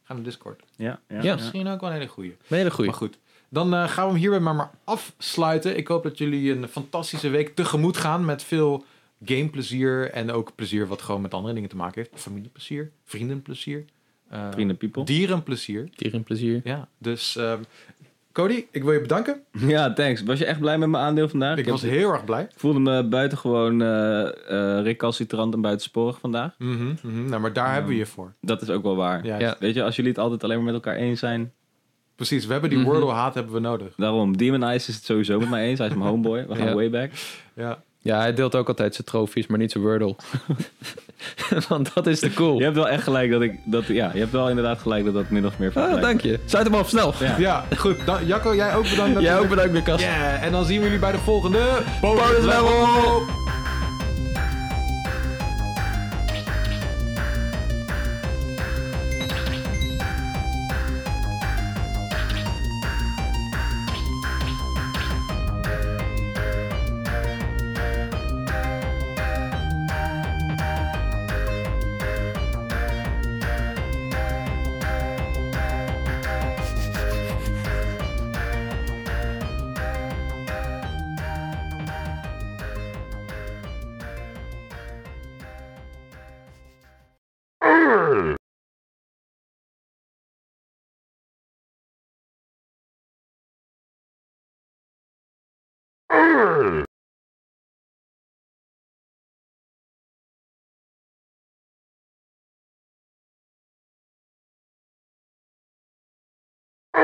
Ga 0.02 0.14
naar 0.14 0.22
Discord. 0.22 0.62
Ja, 0.76 1.00
ja, 1.08 1.22
Ja. 1.22 1.34
Misschien 1.34 1.68
ook 1.68 1.80
wel 1.80 1.90
een 1.90 1.96
hele 1.96 2.08
goeie. 2.08 2.30
Een 2.48 2.56
hele 2.56 2.70
goeie. 2.70 2.90
Maar 2.90 2.98
goed, 2.98 3.18
dan 3.52 3.74
eh, 3.74 3.88
gaan 3.88 4.04
we 4.06 4.10
hem 4.12 4.20
hierbij 4.20 4.40
maar, 4.40 4.54
maar 4.54 4.70
afsluiten. 4.84 5.76
Ik 5.76 5.86
hoop 5.88 6.02
dat 6.02 6.18
jullie 6.18 6.52
een 6.52 6.68
fantastische 6.68 7.28
week 7.28 7.54
tegemoet 7.54 7.96
gaan 7.96 8.24
met 8.24 8.42
veel 8.42 8.84
gameplezier 9.24 10.10
en 10.10 10.30
ook 10.32 10.52
plezier 10.54 10.86
wat 10.86 11.02
gewoon 11.02 11.20
met 11.20 11.34
andere 11.34 11.54
dingen 11.54 11.68
te 11.68 11.76
maken 11.76 11.94
heeft. 12.02 12.22
Familieplezier, 12.22 12.90
vriendenplezier, 13.04 13.84
eh, 14.28 14.48
Vrienden 14.50 14.76
people. 14.76 15.04
dierenplezier. 15.04 15.88
Dieren 15.96 16.22
plezier. 16.22 16.60
Ja, 16.64 16.88
dus 16.98 17.36
ehm, 17.36 17.58
Cody, 18.32 18.64
ik 18.70 18.82
wil 18.82 18.92
je 18.92 19.00
bedanken. 19.00 19.42
Ja, 19.74 19.92
thanks. 19.92 20.22
Was 20.22 20.38
je 20.38 20.44
echt 20.44 20.60
blij 20.60 20.78
met 20.78 20.88
mijn 20.88 21.04
aandeel 21.04 21.28
vandaag? 21.28 21.56
Ik 21.56 21.68
was 21.68 21.82
heel 21.82 22.12
erg 22.12 22.24
blij. 22.24 22.42
ik 22.42 22.50
voelde 22.56 22.78
me 22.80 23.04
buitengewoon 23.08 23.82
eh 23.82 24.28
eh 24.28 24.84
recalcitrant 24.84 25.54
en 25.54 25.60
buitensporig 25.60 26.18
vandaag. 26.18 26.54
Mhm, 26.58 26.94
mhm. 27.02 27.24
Nou, 27.28 27.40
maar 27.40 27.52
daar 27.52 27.72
hebben 27.72 27.90
we 27.90 27.96
je 27.96 28.06
voor. 28.06 28.32
Dat 28.40 28.62
is 28.62 28.70
ook 28.70 28.82
wel 28.82 28.96
waar. 28.96 29.26
Ja, 29.26 29.38
Ja. 29.38 29.56
Weet 29.58 29.74
je, 29.74 29.82
als 29.82 29.96
jullie 29.96 30.10
het 30.10 30.20
altijd 30.20 30.44
alleen 30.44 30.56
maar 30.56 30.64
met 30.64 30.74
elkaar 30.74 30.96
eens 30.96 31.20
zijn. 31.20 31.52
Precies, 32.16 32.46
we 32.46 32.52
hebben 32.52 32.70
die 32.70 32.78
Mhm. 32.78 32.88
Wordle-haat 32.88 33.34
hebben 33.34 33.52
we 33.52 33.60
nodig. 33.60 33.88
Daarom, 33.96 34.36
Demon 34.36 34.62
Eyes 34.62 34.88
is 34.88 34.94
het 34.94 35.04
sowieso 35.04 35.38
met 35.38 35.48
mij 35.50 35.64
eens. 35.68 35.78
Hij 35.78 35.88
is 35.88 35.94
mijn 35.94 36.08
homeboy. 36.08 36.46
We 36.48 36.54
gaan 36.54 36.66
Ja. 36.68 36.74
way 36.74 36.90
back. 36.90 37.10
Ja. 37.54 37.78
Ja, 38.04 38.18
hij 38.18 38.34
deelt 38.34 38.54
ook 38.54 38.68
altijd 38.68 38.94
zijn 38.94 39.06
trofies, 39.06 39.46
maar 39.46 39.58
niet 39.58 39.72
zijn 39.72 39.84
Wordle. 39.84 40.16
Want 41.68 41.94
dat 41.94 42.06
is 42.06 42.20
te 42.20 42.32
cool. 42.34 42.58
Je 42.58 42.64
hebt 42.64 42.76
wel 42.76 42.88
echt 42.88 43.02
gelijk 43.02 43.30
dat 43.30 43.42
ik... 43.42 43.58
Dat, 43.64 43.86
ja, 43.86 44.10
je 44.12 44.18
hebt 44.18 44.32
wel 44.32 44.48
inderdaad 44.48 44.78
gelijk 44.78 45.04
dat 45.04 45.14
dat 45.14 45.30
min 45.30 45.46
of 45.46 45.58
meer 45.58 45.72
Ah, 45.74 46.00
dank 46.00 46.20
je. 46.20 46.38
Sluit 46.44 46.66
hem 46.66 46.74
af, 46.74 46.88
snel. 46.88 47.14
Ja. 47.20 47.36
ja, 47.38 47.64
goed. 47.78 48.06
Dan, 48.06 48.26
Jacco, 48.26 48.54
jij 48.54 48.74
ook 48.76 48.88
bedankt. 48.90 49.20
Jij 49.20 49.38
ook 49.38 49.48
bedankt, 49.48 49.72
Lucas. 49.72 50.02
Ja, 50.02 50.34
en 50.40 50.52
dan 50.52 50.64
zien 50.64 50.78
we 50.78 50.84
jullie 50.84 50.98
bij 50.98 51.12
de 51.12 51.18
volgende 51.18 51.82
Bonus 52.00 52.38
level! 52.38 53.22